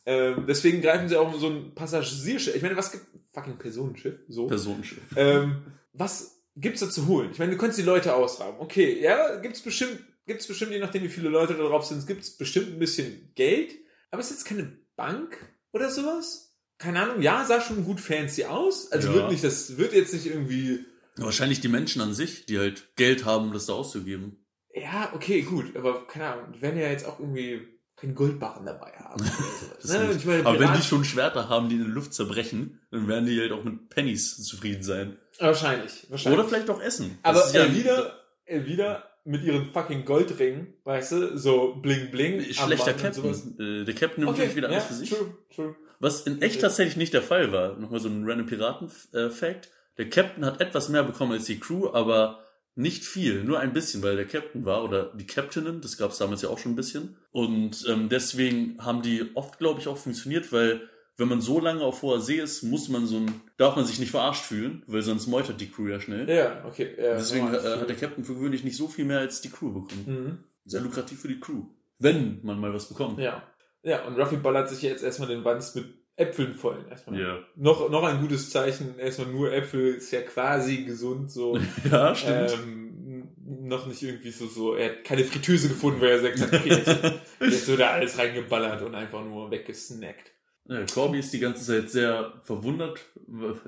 Ähm, 0.04 0.44
deswegen 0.48 0.80
greifen 0.82 1.08
sie 1.08 1.16
auch 1.16 1.32
so 1.38 1.48
ein 1.48 1.74
Passagierschiff. 1.74 2.54
Ich 2.56 2.62
meine, 2.62 2.76
was 2.76 2.92
gibt. 2.92 3.04
Fucking 3.32 3.56
Personenschiff. 3.56 4.18
So. 4.28 4.46
Personenschiff. 4.46 4.98
ähm, 5.16 5.62
was 5.94 6.42
gibt's 6.56 6.80
da 6.80 6.90
zu 6.90 7.06
holen? 7.06 7.30
Ich 7.32 7.38
meine, 7.38 7.52
du 7.52 7.56
könntest 7.58 7.78
die 7.78 7.84
Leute 7.84 8.14
ausraben. 8.14 8.56
Okay, 8.60 9.00
ja, 9.00 9.36
gibt's 9.36 9.62
bestimmt, 9.62 9.98
gibt's 10.26 10.46
bestimmt, 10.46 10.72
je 10.72 10.80
nachdem 10.80 11.02
wie 11.02 11.08
viele 11.08 11.30
Leute 11.30 11.54
da 11.54 11.62
drauf 11.62 11.86
sind, 11.86 12.06
gibt's 12.06 12.36
bestimmt 12.36 12.68
ein 12.74 12.78
bisschen 12.78 13.30
Geld. 13.34 13.72
Aber 14.10 14.20
ist 14.20 14.30
jetzt 14.30 14.44
keine 14.44 14.70
Bank 14.96 15.38
oder 15.72 15.88
sowas? 15.90 16.50
Keine 16.76 17.00
Ahnung, 17.00 17.22
ja, 17.22 17.44
sah 17.46 17.60
schon 17.60 17.84
gut 17.84 18.00
fancy 18.00 18.44
aus. 18.44 18.92
Also 18.92 19.08
Ja. 19.08 19.14
wird 19.14 19.30
nicht, 19.30 19.44
das 19.44 19.78
wird 19.78 19.94
jetzt 19.94 20.12
nicht 20.12 20.26
irgendwie. 20.26 20.84
Wahrscheinlich 21.16 21.60
die 21.60 21.68
Menschen 21.68 22.02
an 22.02 22.12
sich, 22.12 22.44
die 22.44 22.58
halt 22.58 22.94
Geld 22.96 23.24
haben, 23.24 23.46
um 23.46 23.52
das 23.54 23.64
da 23.66 23.72
auszugeben. 23.74 24.44
Ja, 24.74 25.10
okay, 25.14 25.40
gut, 25.42 25.74
aber 25.76 26.06
keine 26.06 26.26
Ahnung, 26.26 26.52
die 26.54 26.60
werden 26.60 26.78
ja 26.78 26.88
jetzt 26.90 27.06
auch 27.06 27.18
irgendwie 27.20 27.71
keinen 28.02 28.14
Goldbarren 28.14 28.66
dabei 28.66 28.90
haben. 28.98 29.24
Sowas, 29.24 29.84
ne? 30.08 30.12
ich 30.16 30.24
meine, 30.26 30.44
Aber 30.44 30.58
wenn 30.60 30.74
die 30.74 30.82
schon 30.82 31.04
Schwerter 31.04 31.48
haben, 31.48 31.68
die 31.68 31.76
in 31.76 31.84
der 31.84 31.90
Luft 31.94 32.12
zerbrechen, 32.12 32.80
dann 32.90 33.08
werden 33.08 33.24
die 33.26 33.40
halt 33.40 33.52
auch 33.52 33.64
mit 33.64 33.88
Pennies 33.88 34.42
zufrieden 34.44 34.82
sein. 34.82 35.16
wahrscheinlich, 35.38 36.06
wahrscheinlich. 36.10 36.38
Oder 36.40 36.48
vielleicht 36.48 36.68
auch 36.68 36.82
essen. 36.82 37.18
aber 37.22 37.42
ja 37.52 37.62
Elvira, 37.62 38.12
Elvira 38.44 39.04
mit 39.24 39.44
ihren 39.44 39.66
fucking 39.72 40.04
Goldringen, 40.04 40.74
weißt 40.84 41.12
du, 41.12 41.38
so 41.38 41.76
bling 41.76 42.10
bling. 42.10 42.42
schlechter 42.52 42.94
und 43.06 43.14
sowas. 43.14 43.42
Captain. 43.44 43.82
Äh, 43.82 43.84
Der 43.84 43.94
Captain 43.94 44.24
nimmt 44.24 44.30
Okay, 44.32 44.40
wirklich 44.42 44.56
wieder 44.56 44.68
ja, 44.68 44.74
alles 44.74 44.86
für 44.88 44.94
sich. 44.94 45.10
true, 45.10 45.34
true. 45.54 45.76
Was 46.00 46.22
in 46.26 46.42
echt 46.42 46.60
tatsächlich 46.60 46.96
nicht 46.96 47.14
der 47.14 47.22
Fall 47.22 47.52
war. 47.52 47.76
Nochmal 47.78 48.00
so 48.00 48.08
ein 48.08 48.28
random 48.28 48.46
Piraten-Fact. 48.46 49.70
Der 49.98 50.10
Captain 50.10 50.44
hat 50.44 50.60
etwas 50.60 50.88
mehr 50.88 51.04
bekommen 51.04 51.30
als 51.32 51.44
die 51.44 51.60
Crew, 51.60 51.90
aber 51.92 52.40
nicht 52.74 53.04
viel, 53.04 53.44
nur 53.44 53.60
ein 53.60 53.72
bisschen, 53.72 54.02
weil 54.02 54.16
der 54.16 54.26
Captain 54.26 54.64
war 54.64 54.82
oder 54.84 55.12
die 55.14 55.26
Captainin, 55.26 55.80
das 55.80 55.98
gab 55.98 56.10
es 56.12 56.18
damals 56.18 56.42
ja 56.42 56.48
auch 56.48 56.58
schon 56.58 56.72
ein 56.72 56.76
bisschen. 56.76 57.16
Und 57.30 57.84
ähm, 57.88 58.08
deswegen 58.08 58.82
haben 58.82 59.02
die 59.02 59.30
oft, 59.34 59.58
glaube 59.58 59.80
ich, 59.80 59.88
auch 59.88 59.98
funktioniert, 59.98 60.52
weil 60.52 60.88
wenn 61.18 61.28
man 61.28 61.42
so 61.42 61.60
lange 61.60 61.82
auf 61.82 62.00
hoher 62.00 62.20
See 62.20 62.38
ist, 62.40 62.62
muss 62.62 62.88
man 62.88 63.06
so 63.06 63.18
ein, 63.18 63.42
darf 63.58 63.76
man 63.76 63.84
sich 63.84 63.98
nicht 63.98 64.10
verarscht 64.10 64.44
fühlen, 64.44 64.82
weil 64.86 65.02
sonst 65.02 65.26
meutert 65.26 65.60
die 65.60 65.68
Crew 65.70 65.88
ja 65.88 66.00
schnell. 66.00 66.28
Ja, 66.28 66.64
okay. 66.64 66.94
Ja, 66.96 67.14
Deswegen 67.14 67.52
normal. 67.52 67.64
äh, 67.66 67.80
hat 67.80 67.88
der 67.88 67.96
Captain 67.96 68.24
für 68.24 68.34
gewöhnlich 68.34 68.64
nicht 68.64 68.76
so 68.76 68.88
viel 68.88 69.04
mehr 69.04 69.18
als 69.18 69.42
die 69.42 69.50
Crew 69.50 69.72
bekommen. 69.72 70.04
Mhm. 70.06 70.38
Sehr 70.64 70.80
lukrativ 70.80 71.20
für 71.20 71.28
die 71.28 71.40
Crew. 71.40 71.64
Wenn 71.98 72.40
man 72.42 72.58
mal 72.58 72.72
was 72.72 72.88
bekommt. 72.88 73.18
Ja. 73.18 73.42
Ja, 73.84 74.04
und 74.06 74.18
Ruffy 74.18 74.36
ballert 74.36 74.68
sich 74.68 74.80
jetzt 74.82 75.02
erstmal 75.02 75.28
den 75.28 75.44
Wanz 75.44 75.74
mit 75.74 75.86
Äpfeln 76.16 76.54
voll. 76.54 76.84
Erstmal. 76.90 77.20
Ja, 77.20 77.38
Noch, 77.56 77.88
noch 77.90 78.02
ein 78.04 78.20
gutes 78.20 78.50
Zeichen, 78.50 78.98
erstmal 78.98 79.28
nur 79.28 79.52
Äpfel, 79.52 79.94
ist 79.94 80.10
ja 80.10 80.20
quasi 80.22 80.84
gesund, 80.84 81.30
so. 81.30 81.56
ja 81.90 82.14
stimmt. 82.14 82.52
ähm, 82.52 83.28
noch 83.44 83.86
nicht 83.86 84.02
irgendwie 84.02 84.30
so, 84.30 84.46
so, 84.46 84.74
er 84.74 84.90
hat 84.90 85.04
keine 85.04 85.24
Fritteuse 85.24 85.68
gefunden, 85.68 86.00
weil 86.00 86.10
er 86.10 86.20
sagt, 86.20 86.42
okay, 86.54 86.68
jetzt, 86.68 87.14
jetzt 87.40 87.68
wird 87.68 87.80
er 87.80 87.92
alles 87.92 88.18
reingeballert 88.18 88.82
und 88.82 88.94
einfach 88.94 89.24
nur 89.24 89.50
weggesnackt. 89.50 90.32
Ja, 90.68 90.84
Corby 90.86 91.18
ist 91.18 91.32
die 91.32 91.40
ganze 91.40 91.64
Zeit 91.64 91.90
sehr 91.90 92.40
verwundert. 92.44 93.00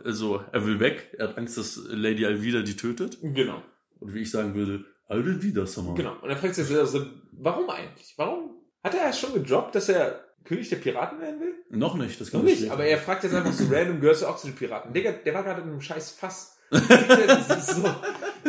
Also, 0.05 0.45
er 0.53 0.65
will 0.65 0.79
weg. 0.79 1.13
Er 1.19 1.29
hat 1.29 1.39
Angst, 1.39 1.59
dass 1.59 1.81
Lady 1.89 2.25
Alvida 2.25 2.63
die 2.63 2.77
tötet. 2.77 3.19
Genau, 3.21 3.63
Und 3.99 4.15
wie 4.15 4.21
ich 4.23 4.31
sagen 4.31 4.55
würde, 4.55 4.85
Alvida, 5.09 5.67
Summer. 5.67 5.95
genau. 5.95 6.17
Und 6.23 6.31
er 6.31 6.37
fragt 6.37 6.55
sich 6.55 6.71
also, 6.77 7.05
warum 7.33 7.69
eigentlich? 7.69 8.15
Warum? 8.17 8.51
Hat 8.83 8.95
er 8.95 9.01
erst 9.07 9.21
schon 9.21 9.35
gedroppt, 9.35 9.75
dass 9.75 9.89
er 9.89 10.24
König 10.45 10.69
der 10.69 10.77
Piraten 10.77 11.21
werden 11.21 11.41
will? 11.41 11.55
Noch 11.71 11.95
nicht, 11.97 12.21
das 12.21 12.33
Noch 12.33 12.41
kann 12.41 12.49
ich 12.49 12.61
nicht, 12.61 12.71
aber 12.71 12.85
er 12.85 12.99
fragt 12.99 13.25
jetzt 13.25 13.35
einfach 13.35 13.53
so 13.53 13.65
random, 13.71 14.01
gehörst 14.01 14.23
du 14.23 14.27
auch 14.27 14.37
zu 14.37 14.49
den 14.49 14.57
Piraten? 14.57 14.93
Digga, 14.93 15.13
der 15.13 15.35
war 15.35 15.43
gerade 15.43 15.63
in 15.63 15.69
einem 15.69 15.81
scheiß 15.81 16.11
Fass. 16.13 16.51
So, 16.75 17.95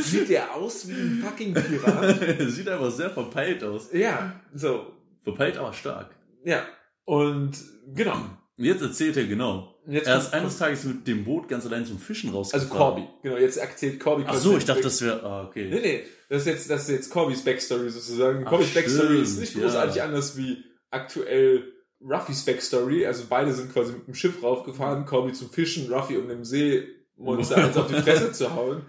sieht 0.01 0.29
der 0.29 0.53
aus 0.55 0.87
wie 0.87 0.93
ein 0.93 1.23
fucking 1.23 1.53
Pirat? 1.53 2.15
Sieht 2.49 2.67
einfach 2.67 2.91
sehr 2.91 3.09
verpeilt 3.09 3.63
aus. 3.63 3.89
Ja, 3.93 4.39
so, 4.53 4.91
Verpeilt, 5.23 5.57
aber 5.57 5.73
stark. 5.73 6.09
ja. 6.43 6.63
Und 7.05 7.51
genau. 7.93 8.15
Und 8.57 8.63
jetzt 8.65 8.81
erzählt 8.81 9.15
er 9.17 9.25
genau. 9.25 9.75
Jetzt 9.87 10.07
Er 10.07 10.17
ist 10.17 10.33
eines 10.33 10.57
Tages 10.57 10.83
mit 10.85 11.05
dem 11.07 11.23
Boot 11.23 11.47
ganz 11.47 11.65
allein 11.67 11.85
zum 11.85 11.99
Fischen 11.99 12.29
Also 12.29 12.39
rausgefahren. 12.39 12.69
Corby. 12.69 13.07
Genau, 13.21 13.37
jetzt 13.37 13.57
erzählt 13.57 13.99
Corby. 13.99 14.23
Ach 14.25 14.33
so, 14.35 14.57
ich 14.57 14.65
dachte, 14.65 14.81
das 14.81 15.01
wäre, 15.03 15.21
ah, 15.23 15.51
Nee, 15.53 15.67
okay. 15.67 15.79
nee, 15.81 16.03
das 16.29 16.41
ist 16.41 16.47
jetzt, 16.47 16.69
das 16.71 16.81
ist 16.83 16.89
jetzt 16.89 17.09
Corbys 17.11 17.43
Backstory 17.43 17.89
sozusagen. 17.89 18.43
Corbys 18.45 18.73
Backstory 18.73 19.21
ist 19.21 19.39
nicht 19.39 19.55
ja. 19.55 19.61
großartig 19.61 20.01
anders 20.01 20.35
wie 20.37 20.63
aktuell 20.89 21.74
Ruffys 22.01 22.43
Backstory. 22.43 23.05
Also 23.05 23.25
beide 23.29 23.53
sind 23.53 23.71
quasi 23.73 23.93
mit 23.93 24.07
dem 24.07 24.15
Schiff 24.15 24.41
raufgefahren. 24.43 25.05
Corby 25.05 25.33
zum 25.33 25.49
Fischen, 25.49 25.91
Ruffy 25.91 26.17
um 26.17 26.27
dem 26.27 26.43
Seemonster 26.43 27.57
eins 27.57 27.77
auf 27.77 27.87
die 27.87 28.01
Fresse 28.01 28.31
zu 28.31 28.53
hauen. 28.53 28.83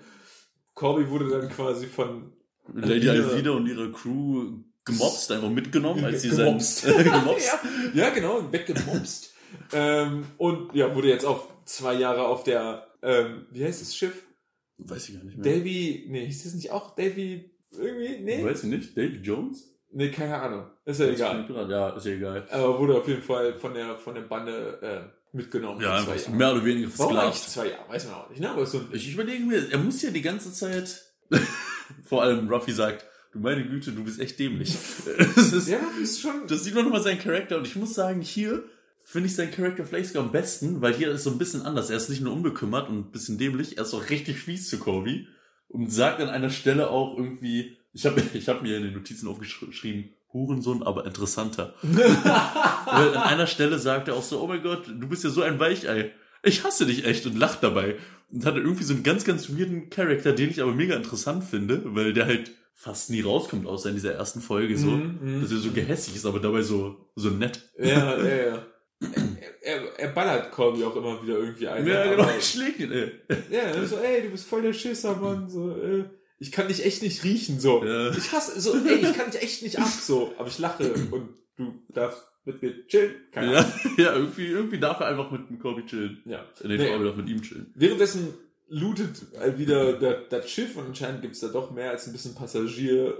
Corby 0.75 1.09
wurde 1.09 1.29
dann 1.29 1.49
quasi 1.49 1.87
von 1.87 2.33
Lady 2.73 3.09
Alvida- 3.09 3.53
und 3.53 3.67
ihre 3.67 3.93
Crew 3.93 4.59
gemobst, 4.85 5.33
einfach 5.33 5.51
mitgenommen, 5.51 6.05
als 6.05 6.23
sie 6.23 6.31
sein, 6.31 6.47
gemobst. 6.47 6.85
gemobst. 6.85 7.47
ja, 7.95 8.05
ja, 8.05 8.11
genau, 8.11 8.53
weggemobst. 8.53 9.35
ähm, 9.73 10.25
und 10.39 10.75
ja, 10.75 10.95
wurde 10.95 11.09
jetzt 11.09 11.25
auf 11.25 11.49
zwei 11.65 11.95
Jahre 11.95 12.27
auf 12.27 12.45
der, 12.45 12.87
ähm, 13.03 13.47
wie 13.51 13.65
heißt 13.65 13.83
das 13.83 13.97
Schiff? 13.97 14.25
Weiß 14.79 15.09
ich 15.09 15.15
gar 15.17 15.25
nicht 15.25 15.39
mehr. 15.39 15.57
Davy, 15.57 16.07
nee, 16.09 16.27
hieß 16.27 16.45
das 16.45 16.55
nicht 16.55 16.71
auch 16.71 16.95
Davy 16.95 17.51
irgendwie? 17.73 18.19
Nee? 18.23 18.45
Weiß 18.45 18.65
ich 18.65 18.71
nicht. 18.71 18.97
Davy 18.97 19.17
Jones? 19.23 19.76
Nee, 19.97 20.11
keine 20.11 20.38
Ahnung. 20.38 20.66
Ist 20.84 21.01
ja 21.01 21.07
egal. 21.07 21.47
Ja, 21.70 21.88
ist 21.88 22.05
ja 22.05 22.12
egal. 22.12 22.47
Aber 22.51 22.78
wurde 22.78 22.99
auf 22.99 23.09
jeden 23.09 23.22
Fall 23.22 23.55
von 23.55 23.72
der, 23.72 23.97
von 23.97 24.14
der 24.14 24.20
Bande 24.20 24.78
äh, 24.82 25.34
mitgenommen. 25.34 25.80
Ja, 25.80 26.05
zwei 26.05 26.16
Jahre. 26.16 26.30
mehr 26.32 26.53
oder 26.53 26.64
weniger 26.66 26.88
Warum 26.99 27.14
versklavt. 27.14 27.51
zwei 27.51 27.68
Jahre? 27.70 27.88
Weiß 27.88 28.05
man 28.05 28.14
auch 28.16 28.28
nicht, 28.28 28.42
ne? 28.42 28.51
Aber 28.51 28.66
so 28.66 28.84
Ich 28.92 29.14
überlege 29.14 29.42
mir, 29.42 29.72
er 29.72 29.78
muss 29.78 30.03
ja 30.03 30.11
die 30.11 30.20
ganze 30.20 30.53
Zeit, 30.53 31.03
vor 32.05 32.22
allem 32.22 32.47
Ruffy 32.47 32.72
sagt, 32.72 33.07
du 33.32 33.38
meine 33.38 33.66
Güte, 33.66 33.92
du 33.92 34.05
bist 34.05 34.20
echt 34.20 34.38
dämlich. 34.38 34.76
das, 35.34 35.55
ist, 35.55 35.66
ja, 35.66 35.78
das 35.78 35.99
ist 35.99 36.20
schon. 36.20 36.47
das 36.47 36.62
sieht 36.62 36.74
man 36.74 36.84
nochmal 36.84 37.03
seinen 37.03 37.18
Charakter 37.18 37.57
und 37.57 37.66
ich 37.66 37.76
muss 37.76 37.94
sagen, 37.94 38.20
hier 38.20 38.64
finde 39.03 39.28
ich 39.28 39.34
seinen 39.34 39.51
Charakter 39.51 39.86
vielleicht 39.86 40.09
sogar 40.09 40.24
am 40.24 40.30
besten, 40.32 40.82
weil 40.82 40.92
hier 40.92 41.11
ist 41.11 41.24
so 41.24 41.30
ein 41.30 41.38
bisschen 41.38 41.62
anders. 41.62 41.88
Er 41.88 41.97
ist 41.97 42.11
nicht 42.11 42.20
nur 42.20 42.34
unbekümmert 42.34 42.90
und 42.90 42.99
ein 42.99 43.12
bisschen 43.12 43.38
dämlich, 43.38 43.78
er 43.78 43.84
ist 43.84 43.94
auch 43.94 44.11
richtig 44.11 44.40
fies 44.40 44.68
zu 44.68 44.78
Kobe 44.78 45.24
und 45.68 45.90
sagt 45.90 46.20
an 46.20 46.28
einer 46.28 46.51
Stelle 46.51 46.90
auch 46.90 47.16
irgendwie, 47.16 47.78
ich 47.97 48.07
habe 48.07 48.22
ich 48.34 48.49
hab 48.49 48.62
mir 48.62 48.76
in 48.76 48.84
den 48.84 48.92
Notizen 48.92 49.26
aufgeschrieben, 49.28 50.11
Hurensohn, 50.32 50.82
aber 50.82 51.07
interessanter. 51.07 51.74
Weil 51.82 53.16
an 53.16 53.22
einer 53.22 53.47
Stelle 53.47 53.78
sagt 53.78 54.09
er 54.09 54.14
auch 54.14 54.22
so, 54.22 54.40
oh 54.42 54.47
mein 54.47 54.62
Gott, 54.62 54.86
du 54.86 55.09
bist 55.09 55.24
ja 55.24 55.30
so 55.30 55.42
ein 55.42 55.59
Weichei. 55.59 56.12
Ich 56.42 56.62
hasse 56.62 56.86
dich 56.86 57.05
echt 57.07 57.26
und 57.26 57.38
lacht 57.38 57.62
dabei. 57.62 57.97
Und 58.30 58.44
hat 58.44 58.57
irgendwie 58.57 58.84
so 58.84 58.92
einen 58.92 59.03
ganz, 59.03 59.24
ganz 59.24 59.49
weirden 59.51 59.88
Charakter, 59.88 60.32
den 60.32 60.51
ich 60.51 60.61
aber 60.61 60.72
mega 60.72 60.94
interessant 60.94 61.44
finde, 61.44 61.80
weil 61.84 62.12
der 62.12 62.26
halt 62.26 62.51
fast 62.74 63.09
nie 63.09 63.22
rauskommt, 63.22 63.66
außer 63.66 63.88
in 63.88 63.94
dieser 63.94 64.12
ersten 64.12 64.40
Folge 64.40 64.76
so. 64.76 64.88
Mhm, 64.88 65.18
mhm. 65.22 65.40
Dass 65.42 65.51
er 65.53 65.59
so 65.59 65.70
gehässig 65.70 66.16
ist, 66.16 66.26
aber 66.26 66.38
dabei 66.40 66.62
so, 66.62 67.09
so 67.14 67.30
nett. 67.30 67.62
ja, 67.78 68.18
ja, 68.22 68.36
ja. 68.47 68.66
Er, 69.01 69.12
er, 69.62 69.99
er 69.99 70.09
ballert 70.09 70.51
Corby 70.53 70.82
auch 70.84 70.97
immer 70.97 71.22
wieder 71.22 71.38
irgendwie 71.38 71.68
ein. 71.68 71.86
Ja, 71.86 72.05
genau, 72.11 72.22
Aber- 72.24 72.36
ich 72.36 72.44
schläg 72.49 72.78
ihn, 72.80 72.92
ey. 72.92 73.12
Ja, 73.51 73.86
so, 73.86 73.97
ey, 73.97 74.22
du 74.22 74.30
bist 74.30 74.47
voll 74.47 74.62
der 74.62 74.72
Schisser, 74.72 75.16
Mann. 75.16 75.49
So, 75.49 75.70
äh, 75.76 76.05
ich 76.39 76.53
kann 76.53 76.68
dich 76.68 76.84
echt 76.84 77.03
nicht 77.03 77.24
riechen, 77.24 77.61
so. 77.61 77.84
Ja. 77.84 78.11
Ich 78.16 78.32
hasse, 78.32 78.61
so, 78.61 78.74
ey, 78.74 78.97
ich 78.97 79.12
kann 79.14 79.30
dich 79.30 79.43
echt 79.43 79.62
nicht 79.62 79.78
ab, 79.78 79.89
so. 79.89 80.34
Aber 80.39 80.49
ich 80.49 80.59
lache 80.59 80.93
und 81.11 81.30
du 81.57 81.74
darfst 81.89 82.22
mit 82.45 82.62
mir 82.62 82.87
chillen. 82.87 83.14
Keine 83.32 83.53
Ja, 83.55 83.59
Ahnung. 83.61 83.72
ja 83.99 84.14
irgendwie, 84.14 84.47
irgendwie 84.47 84.78
darf 84.78 85.01
er 85.01 85.07
einfach 85.09 85.30
mit 85.30 85.49
dem 85.51 85.59
Corby 85.59 85.84
chillen. 85.87 86.22
Ja. 86.26 86.45
Nee, 86.62 86.76
Nee. 86.76 86.89
Corby 86.89 87.05
darf 87.05 87.16
mit 87.16 87.28
ihm 87.28 87.43
chillen. 87.43 87.72
Währenddessen 87.74 88.34
lootet 88.68 89.22
wieder 89.57 89.93
das, 90.28 90.51
Schiff 90.51 90.76
und 90.76 90.87
anscheinend 90.87 91.22
gibt's 91.22 91.41
da 91.41 91.49
doch 91.49 91.70
mehr 91.70 91.91
als 91.91 92.07
ein 92.07 92.12
bisschen 92.12 92.34
Passagier, 92.34 93.14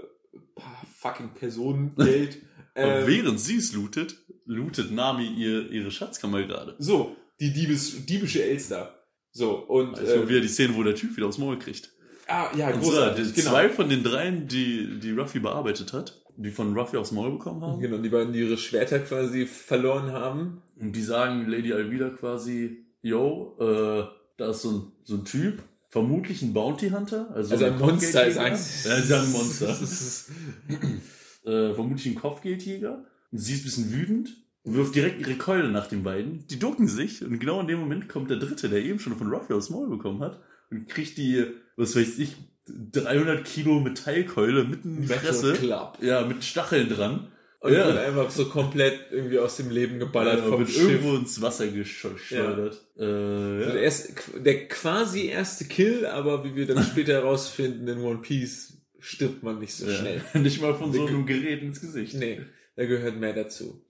paar 0.55 0.81
fucking 0.99 1.31
Personengeld. 1.33 2.37
Ähm, 2.79 3.07
während 3.07 3.39
sie 3.39 3.57
es 3.57 3.73
lootet, 3.73 4.17
lootet 4.45 4.91
Nami 4.91 5.25
ihr, 5.35 5.67
ihre 5.71 5.89
Schatzkammer 5.89 6.43
gerade. 6.43 6.75
so, 6.77 7.15
die 7.39 7.51
Diebes, 7.51 8.05
diebische 8.05 8.43
Elster. 8.43 9.03
So, 9.31 9.55
und, 9.55 9.97
Also 9.97 10.13
äh, 10.13 10.29
wieder 10.29 10.41
die 10.41 10.47
Szene, 10.47 10.75
wo 10.75 10.83
der 10.83 10.93
Typ 10.93 11.17
wieder 11.17 11.25
aufs 11.25 11.39
Maul 11.39 11.57
kriegt. 11.57 11.91
Ah, 12.27 12.49
ja, 12.55 12.67
Und 12.67 12.81
zwar, 12.83 12.91
großartig, 12.91 13.27
die 13.33 13.41
genau. 13.41 13.51
zwei 13.51 13.69
von 13.69 13.89
den 13.89 14.03
dreien, 14.03 14.47
die, 14.47 14.99
die 14.99 15.11
Ruffy 15.11 15.39
bearbeitet 15.39 15.93
hat, 15.93 16.21
die 16.35 16.51
von 16.51 16.77
Ruffy 16.77 16.97
aufs 16.97 17.11
Maul 17.11 17.31
bekommen 17.31 17.61
haben. 17.61 17.79
Genau, 17.81 17.97
die 17.97 18.09
beiden, 18.09 18.33
die 18.33 18.39
ihre 18.41 18.57
Schwerter 18.57 18.99
quasi 18.99 19.45
verloren 19.47 20.11
haben. 20.11 20.61
Und 20.79 20.91
die 20.95 21.01
sagen 21.01 21.47
Lady 21.47 21.73
Alvida 21.73 22.09
quasi, 22.09 22.85
yo, 23.01 23.55
äh, 23.59 24.03
da 24.37 24.51
ist 24.51 24.61
so 24.61 24.71
ein, 24.71 24.91
so 25.03 25.15
ein 25.15 25.25
Typ, 25.25 25.63
vermutlich 25.89 26.41
ein 26.43 26.53
Bounty 26.53 26.89
Hunter. 26.89 27.29
Also, 27.33 27.53
Also 27.53 27.65
ein 27.65 27.79
Monster 27.79 28.27
ist 28.27 28.37
eins. 28.37 28.83
Ja, 28.85 29.01
sagen 29.01 29.25
ein 29.27 29.31
Monster. 29.31 29.69
Ist- 29.69 30.29
äh, 31.45 31.73
vermutlich 31.73 32.05
ein 32.07 32.15
Kopfgeldjäger. 32.15 33.05
Und 33.31 33.37
sie 33.39 33.53
ist 33.53 33.61
ein 33.61 33.63
bisschen 33.65 33.93
wütend, 33.93 34.29
wirft 34.63 34.95
direkt 34.95 35.19
ihre 35.21 35.35
Keule 35.35 35.69
nach 35.69 35.87
den 35.87 36.03
beiden. 36.03 36.45
Die 36.47 36.59
ducken 36.59 36.87
sich 36.87 37.23
und 37.23 37.39
genau 37.39 37.59
in 37.61 37.67
dem 37.67 37.79
Moment 37.79 38.07
kommt 38.09 38.29
der 38.29 38.37
Dritte, 38.37 38.69
der 38.69 38.83
eben 38.83 38.99
schon 38.99 39.15
von 39.17 39.27
Ruffy 39.33 39.53
aufs 39.53 39.69
Maul 39.69 39.89
bekommen 39.89 40.21
hat 40.21 40.39
und 40.69 40.87
kriegt 40.87 41.17
die, 41.17 41.45
was 41.77 41.95
weiß 41.95 42.19
ich, 42.19 42.35
300 42.67 43.45
Kilo 43.45 43.79
Metallkeule 43.79 44.65
mitten 44.65 44.97
in 44.97 45.01
die 45.03 45.07
Fresse. 45.07 45.55
Ja, 46.01 46.25
mit 46.25 46.43
Stacheln 46.43 46.89
dran. 46.89 47.31
Und 47.59 47.73
Ja. 47.73 47.87
wird 47.87 47.97
einfach 47.97 48.29
so 48.29 48.45
komplett 48.49 48.99
irgendwie 49.11 49.39
aus 49.39 49.57
dem 49.57 49.71
Leben 49.71 49.97
geballert 49.99 50.39
Ja, 50.41 50.45
vom 50.49 50.59
wird 50.59 50.69
Schiff. 50.69 50.89
irgendwo 50.89 51.15
ins 51.15 51.41
Wasser 51.41 51.67
geschleudert. 51.67 52.85
Äh, 52.97 53.03
Also 53.03 53.61
ja. 53.65 53.71
der, 53.71 53.81
erste, 53.81 54.13
der 54.39 54.67
quasi 54.67 55.25
erste 55.27 55.65
Kill, 55.65 56.05
aber 56.05 56.43
wie 56.43 56.55
wir 56.55 56.67
dann 56.67 56.83
später 56.83 57.13
herausfinden, 57.13 57.87
in 57.87 57.99
One 57.99 58.19
Piece 58.19 58.77
stirbt 58.99 59.41
man 59.43 59.59
nicht 59.59 59.73
so 59.73 59.87
Ja. 59.87 59.93
schnell. 59.95 60.21
Nicht 60.35 60.61
mal 60.61 60.75
von 60.75 60.93
so 60.93 61.05
einem 61.07 61.25
Gerät 61.25 61.61
ins 61.63 61.81
Gesicht. 61.81 62.13
Nee, 62.15 62.41
da 62.75 62.85
gehört 62.85 63.17
mehr 63.17 63.33
dazu. 63.33 63.83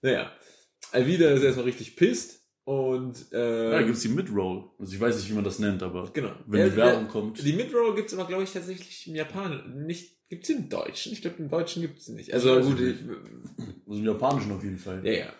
Naja, 0.00 0.32
Alvida 0.90 1.30
ist 1.30 1.42
erstmal 1.42 1.66
richtig 1.66 1.94
pisst 1.96 2.41
und 2.64 3.32
äh, 3.32 3.64
Ja, 3.64 3.70
da 3.70 3.82
gibt's 3.82 4.02
die 4.02 4.08
Midroll. 4.08 4.64
Also 4.78 4.94
ich 4.94 5.00
weiß 5.00 5.16
nicht, 5.16 5.28
wie 5.30 5.34
man 5.34 5.44
das 5.44 5.58
nennt, 5.58 5.82
aber 5.82 6.10
genau. 6.12 6.32
wenn 6.46 6.60
Der- 6.60 6.70
die 6.70 6.76
Werbung 6.76 7.08
kommt. 7.08 7.38
Der, 7.38 7.44
die 7.44 7.52
Midroll 7.54 7.94
gibt's 7.94 8.14
aber, 8.14 8.26
glaube 8.26 8.44
ich, 8.44 8.52
tatsächlich 8.52 9.06
im 9.08 9.14
Japan. 9.16 9.84
Nicht, 9.86 10.28
gibt's 10.28 10.46
sie 10.48 10.54
im 10.54 10.68
Deutschen? 10.68 11.12
Ich 11.12 11.22
glaube, 11.22 11.36
im 11.38 11.48
Deutschen 11.50 11.82
gibt's 11.82 12.06
sie 12.06 12.12
nicht. 12.14 12.32
Also 12.32 12.60
gut, 12.60 12.80
ich 12.80 12.96
Also 13.86 13.98
im 13.98 14.04
Japanischen 14.04 14.52
auf 14.52 14.62
jeden 14.62 14.78
Fall. 14.78 15.04
ja, 15.06 15.12
ja. 15.12 15.32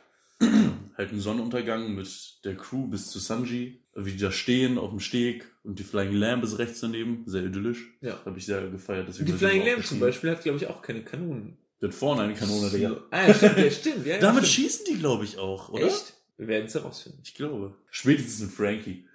Halt 0.98 1.12
ein 1.12 1.20
Sonnenuntergang 1.20 1.94
mit 1.94 2.08
der 2.44 2.56
Crew 2.56 2.86
bis 2.88 3.08
zu 3.08 3.18
Sanji. 3.18 3.78
Wie 3.94 4.12
die 4.12 4.18
da 4.18 4.32
stehen 4.32 4.78
auf 4.78 4.90
dem 4.90 5.00
Steg 5.00 5.44
und 5.64 5.78
die 5.78 5.82
Flying 5.84 6.12
Lamp 6.14 6.42
ist 6.44 6.58
rechts 6.58 6.80
daneben. 6.80 7.22
Sehr 7.26 7.44
idyllisch. 7.44 7.92
Ja. 8.00 8.18
Habe 8.24 8.38
ich 8.38 8.46
sehr 8.46 8.66
gefeiert. 8.68 9.06
deswegen 9.08 9.26
Die 9.26 9.32
Flying 9.34 9.64
Lamp 9.66 9.84
zum. 9.86 10.00
Beispiel 10.00 10.30
hat, 10.30 10.42
glaube 10.42 10.58
ich, 10.58 10.66
auch 10.66 10.80
keine 10.82 11.02
Kanonen. 11.04 11.58
Die 11.80 11.86
hat 11.86 11.94
vorne 11.94 12.22
eine 12.22 12.34
Kanone, 12.34 12.70
Digga. 12.70 12.96
Ah, 13.10 13.28
ja, 13.28 13.34
stimmt, 13.34 13.58
ja, 13.58 13.70
stimmt. 13.70 14.06
Ja, 14.06 14.14
ja, 14.14 14.20
Damit 14.20 14.46
stimmt. 14.46 14.66
schießen 14.70 14.86
die, 14.90 14.98
glaube 14.98 15.24
ich, 15.24 15.38
auch, 15.38 15.68
oder? 15.68 15.86
Echt? 15.86 16.14
Wir 16.36 16.48
werden 16.48 16.66
es 16.66 16.74
herausfinden. 16.74 17.20
Ich 17.24 17.34
glaube. 17.34 17.76
Spätestens 17.90 18.40
mit 18.40 18.50
Frankie. 18.50 19.06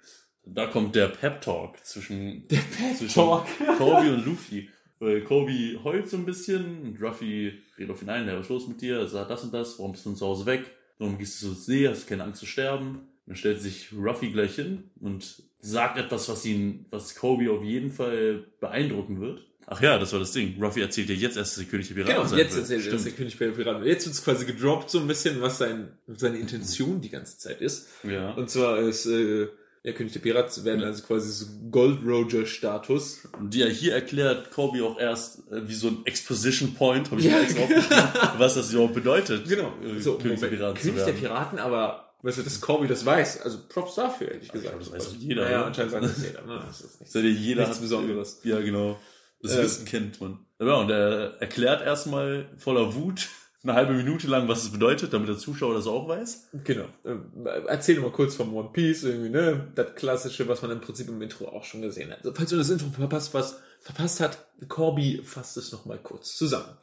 Da 0.44 0.66
kommt 0.66 0.94
der 0.94 1.08
Pep-Talk 1.08 1.84
zwischen, 1.84 2.48
Der 2.48 2.56
Pep 2.56 2.96
zwischen. 2.96 3.14
Kobe 3.14 4.12
und 4.14 4.24
Luffy. 4.26 4.68
Weil 4.98 5.22
Kobe 5.22 5.78
heult 5.84 6.08
so 6.08 6.16
ein 6.16 6.24
bisschen 6.24 6.82
und 6.82 7.00
Ruffy 7.02 7.52
redet 7.76 7.90
auf 7.90 8.02
ihn 8.02 8.08
ein, 8.08 8.26
ja, 8.26 8.34
was 8.34 8.46
ist 8.46 8.50
los 8.50 8.66
mit 8.66 8.80
dir? 8.80 8.98
Er 8.98 9.06
sagt 9.06 9.30
das 9.30 9.44
und 9.44 9.54
das, 9.54 9.78
warum 9.78 9.92
bist 9.92 10.04
du 10.06 10.12
zu 10.14 10.26
Hause 10.26 10.46
weg? 10.46 10.70
Warum 10.98 11.18
gehst 11.18 11.40
du 11.40 11.48
zur 11.48 11.54
See? 11.54 11.86
Hast 11.86 12.04
du 12.04 12.08
keine 12.08 12.24
Angst 12.24 12.40
zu 12.40 12.46
sterben? 12.46 13.02
Dann 13.26 13.36
stellt 13.36 13.60
sich 13.60 13.92
Ruffy 13.92 14.30
gleich 14.30 14.56
hin 14.56 14.90
und 15.00 15.42
sagt 15.60 15.98
etwas, 15.98 16.28
was 16.28 16.44
ihn, 16.44 16.86
was 16.90 17.14
Kobe 17.14 17.50
auf 17.52 17.62
jeden 17.62 17.92
Fall 17.92 18.46
beeindrucken 18.60 19.20
wird. 19.20 19.46
Ach 19.70 19.80
ja, 19.82 19.98
das 19.98 20.12
war 20.12 20.20
das 20.20 20.32
Ding. 20.32 20.56
Ruffy 20.62 20.80
erzählt 20.80 21.08
ja 21.10 21.14
jetzt 21.14 21.36
erst, 21.36 21.56
dass 21.56 21.64
er 21.64 21.68
König 21.70 21.88
der 21.88 21.94
Piraten 21.94 22.14
Genau, 22.16 22.26
sein 22.26 22.38
jetzt 22.38 22.54
will. 22.54 22.60
erzählt 22.62 22.86
er, 22.86 22.92
dass 22.92 23.04
der. 23.04 23.12
König 23.12 23.36
den 23.36 23.54
Piraten 23.54 23.84
Jetzt 23.84 24.06
wird 24.06 24.14
es 24.14 24.24
quasi 24.24 24.44
gedroppt, 24.46 24.90
so 24.90 24.98
ein 25.00 25.06
bisschen, 25.06 25.40
was 25.42 25.58
sein, 25.58 25.92
seine 26.06 26.38
Intention 26.38 27.00
die 27.00 27.10
ganze 27.10 27.38
Zeit 27.38 27.60
ist. 27.60 27.88
Ja. 28.02 28.30
Und 28.32 28.48
zwar 28.50 28.78
ist, 28.78 29.06
äh, 29.06 29.48
ja, 29.84 29.92
König 29.92 30.12
der 30.12 30.20
Piraten 30.20 30.50
zu 30.50 30.64
werden, 30.64 30.82
also 30.82 31.02
quasi 31.02 31.30
so 31.30 31.46
Gold 31.70 32.00
Roger-Status. 32.04 33.28
Und 33.38 33.54
ja, 33.54 33.66
hier 33.66 33.94
erklärt 33.94 34.50
Kobe 34.50 34.82
auch 34.84 34.98
erst 34.98 35.50
äh, 35.52 35.68
wie 35.68 35.74
so 35.74 35.88
ein 35.88 35.98
Exposition 36.04 36.74
Point, 36.74 37.10
habe 37.10 37.20
ich 37.20 37.26
Ja, 37.26 37.34
mir 37.36 37.42
extra 37.42 37.62
aufgeschrieben, 37.62 38.04
was 38.38 38.54
das 38.54 38.72
überhaupt 38.72 38.94
bedeutet. 38.94 39.48
Genau. 39.48 39.72
äh, 39.84 40.00
So, 40.00 40.14
König 40.18 40.40
der 40.40 40.48
Piraten 40.48 40.80
zu 40.82 40.88
König 40.90 41.04
der. 41.04 41.12
Piraten, 41.12 41.58
aber, 41.58 42.14
weißt 42.22 42.38
du, 42.38 42.42
dass 42.42 42.60
Corby 42.60 42.88
das 42.88 43.04
weiß. 43.04 43.42
Also 43.42 43.58
Props 43.68 43.94
dafür, 43.96 44.28
ehrlich 44.32 44.50
gesagt. 44.50 44.78
glaube, 44.80 44.84
das 44.98 45.06
weiß 45.08 45.14
jeder, 45.18 45.44
Naja, 45.44 45.58
oder? 45.58 45.66
anscheinend 45.66 45.92
weiß 45.92 46.02
das 46.02 46.22
jeder. 46.24 46.42
Ne? 46.46 46.62
Das 46.66 46.80
ist 46.80 47.00
nicht 47.00 47.14
Das 47.14 47.14
hat 47.14 47.22
ja 47.22 47.28
jeder 47.30 47.60
Nichts 47.62 47.76
hat- 47.76 47.82
Besonderes. 47.82 48.40
Ja, 48.44 48.60
genau. 48.60 48.98
Das 49.40 49.56
Äh, 49.56 49.62
Wissen 49.62 49.84
kennt 49.84 50.20
man. 50.20 50.38
Ja, 50.60 50.74
und 50.74 50.90
er 50.90 51.40
erklärt 51.40 51.82
erstmal 51.82 52.48
voller 52.58 52.94
Wut 52.94 53.28
eine 53.62 53.74
halbe 53.74 53.92
Minute 53.92 54.26
lang, 54.28 54.48
was 54.48 54.64
es 54.64 54.70
bedeutet, 54.70 55.12
damit 55.12 55.28
der 55.28 55.36
Zuschauer 55.36 55.74
das 55.74 55.86
auch 55.86 56.08
weiß. 56.08 56.48
Genau. 56.64 56.86
Ähm, 57.04 57.46
Erzähl 57.66 58.00
mal 58.00 58.10
kurz 58.10 58.34
vom 58.36 58.54
One 58.54 58.70
Piece, 58.72 59.04
irgendwie, 59.04 59.30
ne? 59.30 59.70
Das 59.74 59.94
klassische, 59.94 60.48
was 60.48 60.62
man 60.62 60.70
im 60.70 60.80
Prinzip 60.80 61.08
im 61.08 61.20
Intro 61.20 61.48
auch 61.48 61.64
schon 61.64 61.82
gesehen 61.82 62.10
hat. 62.10 62.18
Also, 62.18 62.32
falls 62.34 62.50
du 62.50 62.56
das 62.56 62.70
Intro 62.70 62.88
verpasst, 62.90 63.34
was 63.34 63.60
verpasst 63.80 64.20
hat, 64.20 64.46
Corby 64.68 65.20
fasst 65.24 65.56
es 65.56 65.72
nochmal 65.72 65.98
kurz 65.98 66.36
zusammen. 66.36 66.76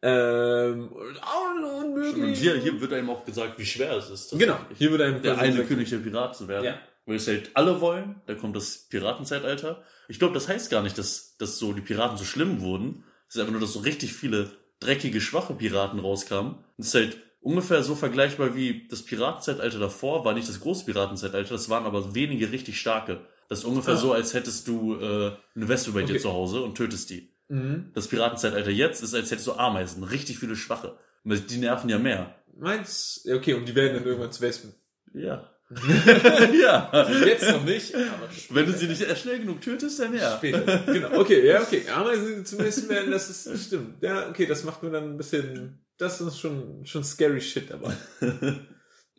Ähm, 0.00 0.88
und, 0.88 1.20
oh, 1.20 1.80
unmöglich. 1.84 2.24
Und 2.24 2.34
hier, 2.34 2.56
hier 2.56 2.80
wird 2.80 2.92
einem 2.92 3.10
auch 3.10 3.24
gesagt, 3.24 3.58
wie 3.58 3.66
schwer 3.66 3.96
es 3.96 4.10
ist. 4.10 4.36
Genau. 4.36 4.58
Hier 4.76 4.90
wird 4.90 5.02
einem 5.02 5.22
Der 5.22 5.38
eine 5.38 5.64
König 5.64 5.90
der 5.90 5.98
Piraten 5.98 6.34
zu 6.34 6.48
werden. 6.48 6.64
Ja. 6.64 6.74
Weil 7.06 7.16
es 7.16 7.26
halt 7.26 7.50
alle 7.54 7.80
wollen, 7.80 8.20
da 8.26 8.34
kommt 8.34 8.54
das 8.56 8.86
Piratenzeitalter. 8.88 9.82
Ich 10.08 10.18
glaube, 10.18 10.34
das 10.34 10.48
heißt 10.48 10.70
gar 10.70 10.82
nicht, 10.82 10.96
dass, 10.98 11.36
dass 11.36 11.58
so 11.58 11.72
die 11.72 11.80
Piraten 11.80 12.16
so 12.16 12.24
schlimm 12.24 12.60
wurden. 12.60 13.04
Es 13.28 13.34
ist 13.34 13.40
einfach 13.40 13.52
nur, 13.52 13.60
dass 13.60 13.72
so 13.72 13.80
richtig 13.80 14.12
viele 14.12 14.50
dreckige, 14.80 15.20
schwache 15.20 15.54
Piraten 15.54 15.98
rauskamen. 16.00 16.56
Es 16.78 16.88
ist 16.88 16.94
halt 16.94 17.16
ungefähr 17.40 17.82
so 17.82 17.94
vergleichbar 17.96 18.54
wie 18.54 18.86
das 18.88 19.02
Piratenzeitalter 19.02 19.78
davor, 19.78 20.24
war 20.24 20.34
nicht 20.34 20.48
das 20.48 20.60
große 20.60 20.84
Piratenzeitalter, 20.84 21.50
das 21.54 21.68
waren 21.68 21.84
aber 21.86 22.14
wenige 22.14 22.52
richtig 22.52 22.78
starke. 22.80 23.20
Das 23.48 23.60
ist 23.60 23.64
ungefähr 23.64 23.94
Ah. 23.94 23.98
so, 23.98 24.12
als 24.12 24.32
hättest 24.34 24.68
du 24.68 24.94
äh, 24.96 25.32
eine 25.56 25.68
Wespe 25.68 25.90
bei 25.92 26.02
dir 26.02 26.12
Okay. 26.14 26.20
zu 26.22 26.32
Hause 26.32 26.62
und 26.62 26.76
tötest 26.76 27.10
die. 27.10 27.30
Mhm. 27.48 27.90
Das 27.94 28.06
Piratenzeitalter 28.08 28.70
jetzt 28.70 29.02
ist, 29.02 29.14
als 29.14 29.30
hättest 29.30 29.46
du 29.48 29.52
Ameisen, 29.54 30.04
richtig 30.04 30.38
viele 30.38 30.56
schwache. 30.56 30.96
Und 31.24 31.50
die 31.50 31.58
nerven 31.58 31.90
ja 31.90 31.98
mehr. 31.98 32.34
Meins, 32.56 33.22
ja, 33.24 33.34
okay, 33.36 33.54
und 33.54 33.66
die 33.68 33.74
werden 33.74 33.94
dann 33.94 34.04
irgendwann 34.04 34.32
zu 34.32 34.40
Wespen. 34.42 34.74
Ja. 35.14 35.51
ja. 36.62 37.08
Jetzt 37.24 37.50
noch 37.50 37.64
nicht, 37.64 37.94
aber 37.94 38.28
Wenn 38.50 38.66
du 38.66 38.72
sie 38.72 38.86
nicht 38.86 39.18
schnell 39.18 39.38
genug 39.40 39.60
tötest, 39.60 40.00
dann 40.00 40.14
ja. 40.14 40.36
Später. 40.36 40.78
Genau, 40.86 41.20
okay, 41.20 41.46
ja, 41.46 41.62
okay. 41.62 41.82
Ameisen 41.88 42.44
zumindest 42.44 42.88
werden, 42.88 43.10
das 43.10 43.30
ist 43.30 43.66
stimmt. 43.66 44.02
Ja, 44.02 44.28
okay, 44.28 44.46
das 44.46 44.64
macht 44.64 44.82
mir 44.82 44.90
dann 44.90 45.14
ein 45.14 45.16
bisschen, 45.16 45.78
das 45.98 46.20
ist 46.20 46.38
schon, 46.38 46.84
schon 46.84 47.04
scary 47.04 47.40
shit 47.40 47.70
dabei. 47.70 47.94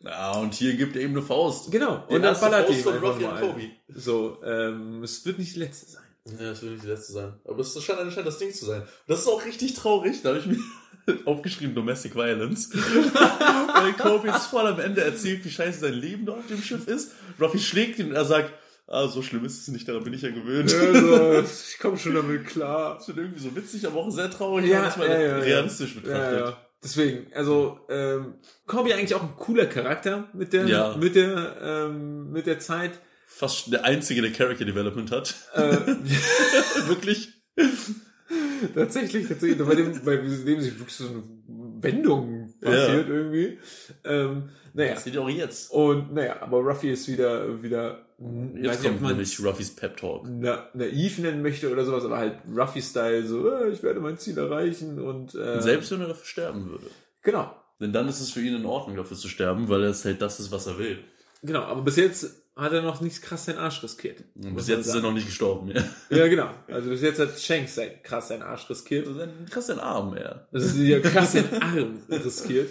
Ja, 0.04 0.32
und 0.32 0.52
hier 0.52 0.76
gibt 0.76 0.96
er 0.96 1.02
ihm 1.02 1.12
eine 1.12 1.22
Faust. 1.22 1.70
Genau, 1.70 2.04
Die 2.10 2.16
und 2.16 2.22
dann 2.22 2.38
ballert 2.38 2.66
Faust 2.66 2.78
die 2.78 2.82
von 2.82 2.98
Ruffy 2.98 3.24
und. 3.24 3.40
Kobe. 3.40 3.70
So, 3.88 4.38
ähm, 4.44 5.02
es 5.02 5.24
wird 5.24 5.38
nicht 5.38 5.54
die 5.54 5.60
letzte 5.60 5.92
sein. 5.92 6.02
Ja, 6.26 6.50
das 6.50 6.60
wird 6.62 6.72
nicht 6.72 6.84
die 6.84 6.88
letzte 6.88 7.12
sein. 7.14 7.32
Aber 7.44 7.60
es 7.60 7.82
scheint 7.82 8.00
anscheinend 8.00 8.28
das 8.28 8.38
Ding 8.38 8.52
zu 8.52 8.66
sein. 8.66 8.82
Und 8.82 8.88
das 9.06 9.20
ist 9.20 9.28
auch 9.28 9.42
richtig 9.44 9.72
traurig. 9.72 10.20
Da 10.22 10.30
habe 10.30 10.40
ich 10.40 10.46
mir 10.46 10.58
aufgeschrieben 11.24 11.74
Domestic 11.74 12.14
Violence. 12.14 12.70
Weil 12.74 13.92
Kobe 13.94 14.28
jetzt 14.28 14.46
voll 14.46 14.66
am 14.66 14.80
Ende 14.80 15.02
erzählt, 15.02 15.44
wie 15.44 15.50
scheiße 15.50 15.80
sein 15.80 15.94
Leben 15.94 16.26
da 16.26 16.32
auf 16.32 16.46
dem 16.46 16.62
Schiff 16.62 16.86
ist. 16.88 17.12
Ruffy 17.40 17.58
schlägt 17.58 17.98
ihn 17.98 18.08
und 18.10 18.14
er 18.14 18.24
sagt, 18.24 18.52
ah, 18.86 19.08
so 19.08 19.22
schlimm 19.22 19.44
ist 19.44 19.60
es 19.60 19.68
nicht, 19.68 19.88
daran 19.88 20.04
bin 20.04 20.14
ich 20.14 20.22
ja 20.22 20.30
gewöhnt. 20.30 20.72
Also, 20.74 21.40
ich 21.72 21.78
komme 21.78 21.98
schon 21.98 22.14
damit 22.14 22.46
klar. 22.46 22.96
Das 22.96 23.08
wird 23.08 23.18
irgendwie 23.18 23.40
so 23.40 23.54
witzig, 23.56 23.86
aber 23.86 24.00
auch 24.00 24.10
sehr 24.10 24.30
traurig, 24.30 24.66
Ja, 24.66 24.70
wenn 24.72 24.76
man 24.78 24.84
das 24.86 24.96
mal 24.96 25.08
ja, 25.08 25.20
ja, 25.20 25.28
ja. 25.28 25.38
realistisch 25.38 25.94
betrachtet. 25.94 26.40
Ja, 26.40 26.46
ja. 26.50 26.56
Deswegen, 26.82 27.32
also, 27.34 27.80
ähm, 27.88 28.34
Corby 28.66 28.92
eigentlich 28.92 29.14
auch 29.14 29.22
ein 29.22 29.36
cooler 29.38 29.64
Charakter 29.66 30.28
mit 30.34 30.52
der, 30.52 30.66
Ja. 30.66 30.96
mit 30.96 31.14
der, 31.14 31.56
ähm, 31.62 32.30
mit 32.30 32.46
der 32.46 32.58
Zeit. 32.58 32.92
Fast 33.26 33.72
der 33.72 33.84
einzige, 33.84 34.20
der 34.20 34.32
Character 34.32 34.66
Development 34.66 35.10
hat. 35.10 35.34
Äh, 35.54 35.78
Wirklich. 36.86 37.32
Tatsächlich, 38.74 39.28
tatsächlich. 39.28 39.66
Bei 39.66 39.74
dem, 39.74 40.04
bei 40.04 40.16
dem 40.16 40.28
sich 40.60 40.78
wirklich 40.78 40.94
so 40.96 41.06
eine 41.08 41.22
Wendung 41.82 42.52
passiert 42.60 43.08
irgendwie. 43.08 43.58
Ähm, 44.04 44.48
naja. 44.72 44.94
Das 44.94 45.04
sieht 45.04 45.18
auch 45.18 45.28
jetzt. 45.28 45.70
Und 45.70 46.14
naja, 46.14 46.40
aber 46.40 46.58
Ruffy 46.58 46.90
ist 46.92 47.06
wieder, 47.08 47.62
wieder, 47.62 48.06
Jetzt 48.60 48.82
kommt 48.82 49.02
man 49.02 49.12
nämlich 49.12 49.44
Ruffys 49.44 49.74
Pep 49.74 49.96
Talk. 49.96 50.26
na, 50.28 50.68
naiv 50.72 51.18
nennen 51.18 51.42
möchte 51.42 51.70
oder 51.70 51.84
sowas, 51.84 52.04
aber 52.04 52.16
halt 52.18 52.38
Ruffy-Style, 52.48 53.26
so, 53.26 53.50
äh, 53.50 53.70
ich 53.70 53.82
werde 53.82 54.00
mein 54.00 54.18
Ziel 54.18 54.38
erreichen 54.38 55.00
und, 55.00 55.34
äh, 55.34 55.60
Selbst 55.60 55.90
wenn 55.90 56.00
er 56.00 56.08
dafür 56.08 56.24
sterben 56.24 56.70
würde. 56.70 56.86
genau. 57.22 57.54
Denn 57.80 57.92
dann 57.92 58.08
ist 58.08 58.20
es 58.20 58.30
für 58.30 58.40
ihn 58.40 58.54
in 58.54 58.64
Ordnung, 58.66 58.96
dafür 58.96 59.16
zu 59.16 59.28
sterben, 59.28 59.68
weil 59.68 59.82
es 59.82 60.04
halt 60.04 60.22
das 60.22 60.38
ist, 60.38 60.52
was 60.52 60.66
er 60.68 60.78
will. 60.78 61.00
Genau, 61.42 61.62
aber 61.62 61.82
bis 61.82 61.96
jetzt 61.96 62.43
hat 62.56 62.72
er 62.72 62.82
noch 62.82 63.00
nicht 63.00 63.20
krass 63.20 63.46
seinen 63.46 63.58
Arsch 63.58 63.82
riskiert. 63.82 64.22
Und 64.36 64.54
bis 64.54 64.68
jetzt 64.68 64.86
ist 64.86 64.94
er 64.94 65.00
noch 65.00 65.12
nicht 65.12 65.26
gestorben, 65.26 65.70
ja. 65.70 65.82
Ja, 66.10 66.28
genau. 66.28 66.50
Also 66.68 66.90
bis 66.90 67.02
jetzt 67.02 67.18
hat 67.18 67.38
Shanks 67.38 67.74
sein, 67.74 67.90
krass 68.02 68.28
seinen 68.28 68.42
Arsch 68.42 68.70
riskiert. 68.70 69.08
Ein 69.08 69.46
krass 69.50 69.66
den 69.66 69.80
Arm, 69.80 70.16
ja. 70.16 70.46
Das 70.52 70.64
ist 70.64 70.76
ja 70.76 71.00
krass 71.00 71.32
den 71.32 71.52
Arm 71.60 71.98
riskiert. 72.08 72.70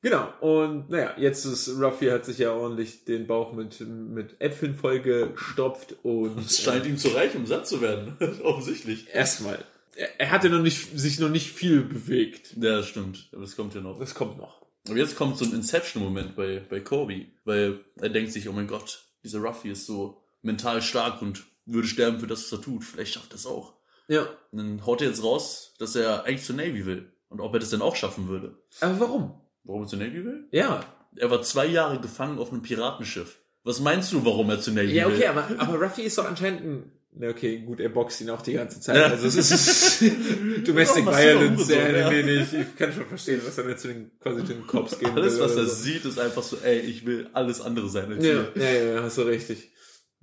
Genau, 0.00 0.28
und 0.40 0.90
naja, 0.90 1.14
jetzt 1.16 1.46
ist 1.46 1.68
Ruffy 1.80 2.08
hat 2.08 2.26
sich 2.26 2.38
ja 2.38 2.52
ordentlich 2.52 3.04
den 3.04 3.26
Bauch 3.26 3.52
mit, 3.54 3.80
mit 3.80 4.38
Äpfeln 4.38 4.74
vollgestopft 4.74 5.96
und 6.02 6.44
Es 6.44 6.60
scheint 6.60 6.86
ihm 6.86 6.98
zu 6.98 7.08
reich, 7.08 7.34
um 7.34 7.46
satt 7.46 7.66
zu 7.66 7.80
werden. 7.80 8.16
Offensichtlich. 8.42 9.06
erstmal. 9.12 9.58
Er, 9.96 10.20
er 10.20 10.30
hatte 10.30 10.50
noch 10.50 10.60
nicht, 10.60 10.98
sich 10.98 11.20
noch 11.20 11.30
nicht 11.30 11.52
viel 11.52 11.82
bewegt. 11.82 12.54
Ja, 12.56 12.76
das 12.76 12.88
stimmt. 12.88 13.28
Aber 13.32 13.42
das 13.42 13.56
kommt 13.56 13.74
ja 13.74 13.80
noch. 13.80 13.98
Das 13.98 14.14
kommt 14.14 14.36
noch. 14.38 14.63
Aber 14.88 14.96
jetzt 14.98 15.16
kommt 15.16 15.38
so 15.38 15.44
ein 15.44 15.52
Inception-Moment 15.54 16.36
bei, 16.36 16.60
bei 16.68 16.80
Kobe, 16.80 17.26
weil 17.44 17.80
er 17.96 18.10
denkt 18.10 18.32
sich, 18.32 18.48
oh 18.48 18.52
mein 18.52 18.66
Gott, 18.66 19.04
dieser 19.22 19.38
Ruffy 19.40 19.70
ist 19.70 19.86
so 19.86 20.22
mental 20.42 20.82
stark 20.82 21.22
und 21.22 21.44
würde 21.64 21.88
sterben 21.88 22.20
für 22.20 22.26
das, 22.26 22.44
was 22.44 22.58
er 22.58 22.62
tut. 22.62 22.84
Vielleicht 22.84 23.14
schafft 23.14 23.32
er 23.32 23.36
es 23.36 23.46
auch. 23.46 23.74
Ja. 24.08 24.22
Und 24.52 24.58
dann 24.58 24.84
haut 24.86 25.00
er 25.00 25.08
jetzt 25.08 25.22
raus, 25.22 25.74
dass 25.78 25.96
er 25.96 26.24
eigentlich 26.24 26.44
zur 26.44 26.56
Navy 26.56 26.84
will. 26.84 27.10
Und 27.30 27.40
ob 27.40 27.54
er 27.54 27.60
das 27.60 27.70
denn 27.70 27.80
auch 27.82 27.96
schaffen 27.96 28.28
würde. 28.28 28.58
Aber 28.80 29.00
warum? 29.00 29.40
Warum 29.64 29.82
er 29.84 29.88
zur 29.88 29.98
Navy 29.98 30.22
will? 30.24 30.46
Ja. 30.52 30.84
Er 31.16 31.30
war 31.30 31.40
zwei 31.42 31.66
Jahre 31.66 32.00
gefangen 32.00 32.38
auf 32.38 32.52
einem 32.52 32.60
Piratenschiff. 32.62 33.38
Was 33.62 33.80
meinst 33.80 34.12
du, 34.12 34.24
warum 34.26 34.50
er 34.50 34.60
zur 34.60 34.74
Navy 34.74 34.92
Ja, 34.92 35.08
will? 35.08 35.14
okay, 35.14 35.26
aber, 35.28 35.48
aber 35.58 35.80
Ruffy 35.80 36.02
ist 36.02 36.18
doch 36.18 36.26
anscheinend 36.26 36.60
ein. 36.62 36.92
Na, 37.16 37.28
okay, 37.28 37.58
gut, 37.60 37.78
er 37.78 37.90
boxt 37.90 38.20
ihn 38.22 38.30
auch 38.30 38.42
die 38.42 38.54
ganze 38.54 38.80
Zeit. 38.80 38.96
Also 38.96 39.28
es 39.28 39.36
ist 39.36 40.02
Domestic 40.66 41.04
Ja, 41.06 41.16
Violence, 41.16 41.68
ja, 41.68 41.88
ja. 41.88 42.10
nee, 42.10 42.22
nee, 42.24 42.42
ich, 42.42 42.52
ich 42.54 42.76
kann 42.76 42.92
schon 42.92 43.06
verstehen, 43.06 43.40
was 43.46 43.56
er 43.56 43.76
zu 43.76 43.88
den, 43.88 44.10
quasi 44.18 44.40
zu 44.44 44.52
den 44.54 44.66
Cops 44.66 44.98
gehen 44.98 45.10
Alles, 45.14 45.34
will 45.34 45.40
was 45.42 45.56
er 45.56 45.66
so. 45.66 45.74
sieht, 45.74 46.04
ist 46.04 46.18
einfach 46.18 46.42
so, 46.42 46.56
ey, 46.64 46.80
ich 46.80 47.06
will 47.06 47.28
alles 47.32 47.60
andere 47.60 47.88
sein 47.88 48.12
als 48.12 48.24
Ja, 48.24 48.46
hier. 48.54 48.62
ja, 48.62 48.72
ja, 48.94 49.02
hast 49.02 49.16
du 49.18 49.22
richtig. 49.22 49.70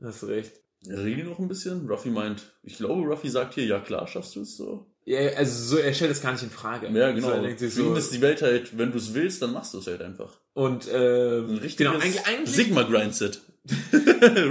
Hast 0.04 0.24
du 0.24 0.26
recht. 0.28 0.52
Reden 0.89 1.30
noch 1.30 1.39
ein 1.39 1.48
bisschen? 1.48 1.88
Ruffy 1.88 2.10
meint, 2.10 2.42
ich 2.64 2.76
glaube, 2.78 3.04
Ruffy 3.08 3.30
sagt 3.30 3.54
hier, 3.54 3.66
ja 3.66 3.80
klar, 3.80 4.08
schaffst 4.08 4.36
du 4.36 4.42
es 4.42 4.58
so. 4.58 4.88
Ja, 5.06 5.20
also 5.38 5.76
so, 5.76 5.78
er 5.82 5.94
stellt 5.94 6.12
es 6.12 6.22
gar 6.22 6.34
nicht 6.34 6.44
in 6.44 6.50
Frage. 6.50 6.88
Ja, 6.92 7.12
genau. 7.12 7.28
So, 7.30 7.34
er 7.34 7.42
denkt 7.42 7.60
sich 7.60 7.74
so, 7.74 7.94
ist 7.96 8.14
die 8.14 8.22
Welt 8.22 8.42
halt, 8.42 8.78
wenn 8.78 8.92
du 8.92 8.98
es 8.98 9.14
willst, 9.14 9.42
dann 9.42 9.54
machst 9.54 9.74
du 9.74 9.78
es 9.80 9.88
halt 9.88 10.02
einfach. 10.02 10.39
und, 10.54 10.88
äh, 10.89 11.39
Ein 11.39 11.58
richtiges 11.58 11.78
genau, 11.78 11.92
eigentlich, 11.94 12.26
eigentlich, 12.26 12.50
Sigma-Grindset. 12.56 13.42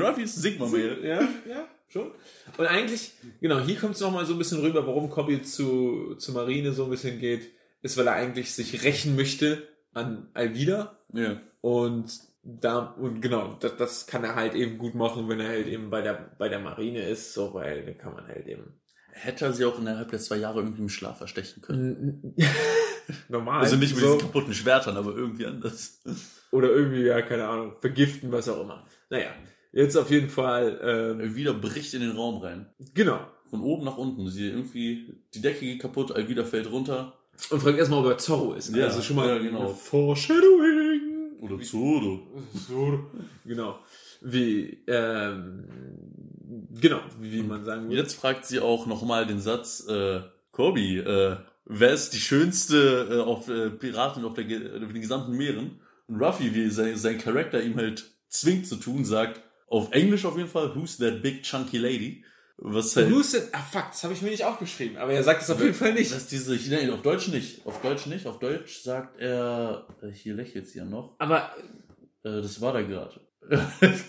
Ruffys 0.00 0.34
Sigma-Mail. 0.36 0.98
ja, 1.04 1.20
ja, 1.48 1.68
schon. 1.90 2.12
Und 2.56 2.66
eigentlich, 2.66 3.12
genau, 3.40 3.60
hier 3.60 3.76
kommt 3.76 3.94
es 3.94 4.00
nochmal 4.00 4.24
so 4.24 4.32
ein 4.32 4.38
bisschen 4.38 4.60
rüber, 4.60 4.86
warum 4.86 5.10
Cobby 5.10 5.42
zu, 5.42 6.14
zu 6.16 6.32
Marine 6.32 6.72
so 6.72 6.84
ein 6.84 6.90
bisschen 6.90 7.18
geht, 7.18 7.50
ist, 7.82 7.96
weil 7.96 8.06
er 8.06 8.14
eigentlich 8.14 8.52
sich 8.54 8.82
rächen 8.82 9.16
möchte 9.16 9.68
an 9.92 10.28
Alvida. 10.34 10.98
Ja. 11.12 11.40
Und 11.60 12.10
da, 12.42 12.78
und 12.78 13.20
genau, 13.20 13.56
das, 13.60 13.76
das 13.76 14.06
kann 14.06 14.24
er 14.24 14.34
halt 14.34 14.54
eben 14.54 14.78
gut 14.78 14.94
machen, 14.94 15.28
wenn 15.28 15.40
er 15.40 15.48
halt 15.48 15.66
eben 15.66 15.90
bei 15.90 16.00
der, 16.00 16.30
bei 16.38 16.48
der 16.48 16.60
Marine 16.60 17.02
ist, 17.02 17.34
so, 17.34 17.52
weil 17.54 17.84
dann 17.84 17.98
kann 17.98 18.14
man 18.14 18.26
halt 18.26 18.46
eben. 18.46 18.80
Hätte 19.12 19.46
er 19.46 19.52
sie 19.52 19.64
auch 19.64 19.78
innerhalb 19.78 20.10
der 20.10 20.20
zwei 20.20 20.36
Jahre 20.36 20.60
irgendwie 20.60 20.82
im 20.82 20.88
Schlaf 20.88 21.18
verstechen 21.18 21.60
können. 21.60 22.34
Normal. 23.28 23.60
Also 23.60 23.76
nicht 23.76 23.94
mit 23.94 24.04
so, 24.04 24.14
diesen 24.14 24.26
kaputten 24.28 24.54
Schwertern, 24.54 24.96
aber 24.96 25.14
irgendwie 25.14 25.46
anders. 25.46 26.00
Oder 26.52 26.70
irgendwie, 26.70 27.02
ja, 27.02 27.20
keine 27.22 27.46
Ahnung, 27.48 27.74
vergiften, 27.80 28.30
was 28.32 28.48
auch 28.48 28.62
immer. 28.62 28.86
Naja, 29.10 29.30
jetzt 29.72 29.96
auf 29.96 30.10
jeden 30.10 30.28
Fall, 30.28 31.18
ähm, 31.20 31.34
Wieder 31.34 31.54
bricht 31.54 31.94
in 31.94 32.00
den 32.00 32.12
Raum 32.12 32.42
rein. 32.42 32.66
genau. 32.94 33.20
Von 33.50 33.62
oben 33.62 33.84
nach 33.84 33.98
unten. 33.98 34.28
Sie 34.28 34.48
irgendwie, 34.48 35.12
die 35.34 35.40
Decke 35.40 35.60
geht 35.60 35.80
kaputt, 35.80 36.12
Alvida 36.12 36.44
fällt 36.44 36.70
runter. 36.70 37.14
Und 37.50 37.60
fragt 37.60 37.78
erstmal, 37.78 38.00
ob 38.00 38.06
er 38.06 38.18
Zorro 38.18 38.52
ist. 38.54 38.74
Ja, 38.74 38.84
also 38.84 39.02
schon 39.02 39.16
mal 39.16 39.28
ja, 39.28 39.38
genau. 39.38 39.68
Foreshadowing. 39.74 41.10
Oder 41.40 41.60
Zoro. 41.60 42.20
So, 42.68 43.10
genau. 43.44 43.78
Wie, 44.20 44.78
ähm, 44.86 45.64
genau, 46.80 47.00
wie 47.20 47.42
man 47.42 47.64
sagen 47.64 47.84
würde. 47.84 47.96
Jetzt 47.96 48.14
fragt 48.14 48.44
sie 48.46 48.60
auch 48.60 48.86
nochmal 48.86 49.26
den 49.26 49.40
Satz, 49.40 49.86
äh, 49.88 50.20
Kobi, 50.52 50.98
äh, 50.98 51.36
wer 51.64 51.92
ist 51.92 52.10
die 52.10 52.18
schönste 52.18 53.08
äh, 53.10 53.20
auf 53.20 53.48
äh, 53.48 53.70
Piraten 53.70 54.24
auf, 54.24 54.34
der, 54.34 54.44
auf 54.44 54.92
den 54.92 55.00
gesamten 55.00 55.32
Meeren? 55.32 55.80
Und 56.06 56.22
Ruffy, 56.22 56.54
wie 56.54 56.68
sein, 56.68 56.96
sein 56.96 57.18
Charakter 57.18 57.62
ihm 57.62 57.76
halt 57.76 58.12
zwingt 58.28 58.66
zu 58.66 58.76
tun, 58.76 59.04
sagt, 59.04 59.40
auf 59.70 59.92
Englisch 59.92 60.24
auf 60.26 60.36
jeden 60.36 60.48
Fall, 60.48 60.74
who's 60.74 60.98
that 60.98 61.22
big 61.22 61.42
chunky 61.42 61.78
lady? 61.78 62.24
Was 62.62 62.94
halt, 62.94 63.10
Who's 63.10 63.32
it? 63.32 63.48
Ah, 63.52 63.62
fuck, 63.62 63.86
das 63.90 64.04
habe 64.04 64.12
ich 64.12 64.20
mir 64.20 64.28
nicht 64.30 64.44
aufgeschrieben, 64.44 64.98
aber 64.98 65.12
er 65.12 65.22
sagt 65.22 65.40
es 65.40 65.48
auf 65.48 65.60
jeden 65.60 65.72
Fall 65.72 65.94
nicht. 65.94 66.12
das 66.12 66.24
ist 66.24 66.32
diese, 66.32 66.54
nein, 66.70 66.90
auf 66.90 67.00
Deutsch 67.00 67.28
nicht, 67.28 67.64
auf 67.64 67.80
Deutsch 67.80 68.04
nicht, 68.04 68.26
auf 68.26 68.38
Deutsch 68.38 68.82
sagt 68.82 69.18
er, 69.18 69.86
äh, 70.02 70.10
hier 70.10 70.34
lächelt 70.34 70.68
sie 70.68 70.78
ja 70.78 70.84
noch, 70.84 71.14
Aber, 71.18 71.54
äh, 72.22 72.42
das 72.42 72.60
war 72.60 72.74
da 72.74 72.82
gerade. 72.82 73.18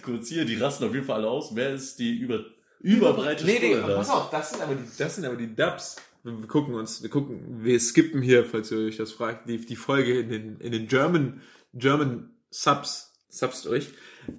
Kurz 0.04 0.28
hier, 0.28 0.44
die 0.44 0.56
rasten 0.58 0.84
auf 0.84 0.94
jeden 0.94 1.06
Fall 1.06 1.20
alle 1.20 1.30
aus, 1.30 1.56
wer 1.56 1.74
ist 1.74 1.98
die 2.00 2.18
über, 2.18 2.44
überbreite 2.82 3.46
nee, 3.46 3.60
nee, 3.62 3.76
da? 3.76 3.96
pass 3.96 4.10
auf, 4.10 4.30
das 4.30 4.50
sind 4.50 4.62
aber 4.62 4.76
die, 4.76 4.84
das 4.98 5.16
sind 5.16 5.26
aber 5.26 5.38
die 5.38 5.56
Dubs. 5.56 5.96
Wir 6.24 6.38
wir 6.38 6.48
gucken 6.48 6.74
uns, 6.74 7.02
wir 7.02 7.10
gucken, 7.10 7.64
wir 7.64 7.80
skippen 7.80 8.22
hier, 8.22 8.44
falls 8.44 8.70
ihr 8.72 8.80
euch 8.80 8.98
das 8.98 9.14
fragt, 9.14 9.48
die, 9.48 9.66
die 9.66 9.76
Folge 9.78 10.20
in 10.20 10.30
den, 10.30 10.60
in 10.60 10.74
den 10.74 10.88
German, 10.88 11.42
German 11.74 12.32
Subs, 12.50 13.14
Subs 13.30 13.62
durch. 13.64 13.88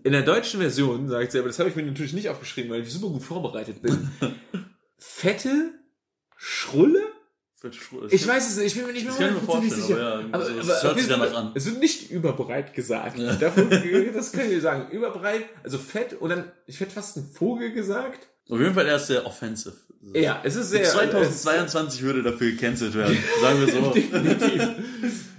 In 0.05 0.13
der 0.13 0.23
deutschen 0.23 0.61
Version 0.61 1.09
sagt 1.09 1.33
sie, 1.33 1.39
aber 1.39 1.49
das 1.49 1.59
habe 1.59 1.69
ich 1.71 1.77
mir 1.77 1.83
natürlich 1.83 2.13
nicht 2.13 2.29
aufgeschrieben, 2.29 2.71
weil 2.71 2.83
ich 2.83 2.93
super 2.93 3.09
gut 3.09 3.23
vorbereitet 3.23 3.83
bin. 3.83 4.11
Fette 4.99 5.73
Schrulle? 6.37 7.03
Ich 8.11 8.27
weiß 8.27 8.51
es 8.51 8.57
nicht, 8.57 8.67
ich 8.67 8.75
bin 8.75 8.87
mir 8.87 8.93
nicht 8.93 9.05
mehr 9.07 9.17
hundertprozentig 9.17 9.73
vorstellen, 9.73 9.87
sicher. 9.87 10.01
aber 10.01 10.21
ja, 10.21 10.29
Aber, 10.33 10.45
so, 10.45 10.53
aber 10.53 10.77
es 10.77 10.83
hört 10.83 10.99
sich 10.99 11.09
danach 11.09 11.35
an. 11.35 11.53
Es 11.55 11.67
wird 11.67 11.79
nicht 11.79 12.11
überbreit 12.11 12.75
gesagt. 12.75 13.19
Ja. 13.19 13.35
Davon, 13.37 13.71
das 14.15 14.33
können 14.33 14.51
wir 14.51 14.61
sagen. 14.61 14.91
Überbreit, 14.91 15.45
also 15.63 15.79
fett 15.79 16.15
und 16.15 16.31
dann, 16.31 16.51
ich 16.67 16.81
hätte 16.81 16.91
fast 16.91 17.17
einen 17.17 17.29
Vogel 17.29 17.73
gesagt. 17.73 18.29
Auf 18.53 18.61
jeden 18.61 18.75
Fall 18.75 18.87
er 18.87 18.97
ist 18.97 19.07
sehr 19.07 19.25
offensive. 19.25 19.73
Ja, 20.13 20.43
es 20.45 20.57
ist 20.57 20.69
sehr. 20.69 20.85
2022 20.85 22.03
würde 22.03 22.23
dafür 22.23 22.51
gecancelt 22.51 22.95
werden, 22.95 23.17
sagen 23.41 23.61
wir 23.61 23.73
so. 23.73 23.91
Definitiv. 23.95 24.69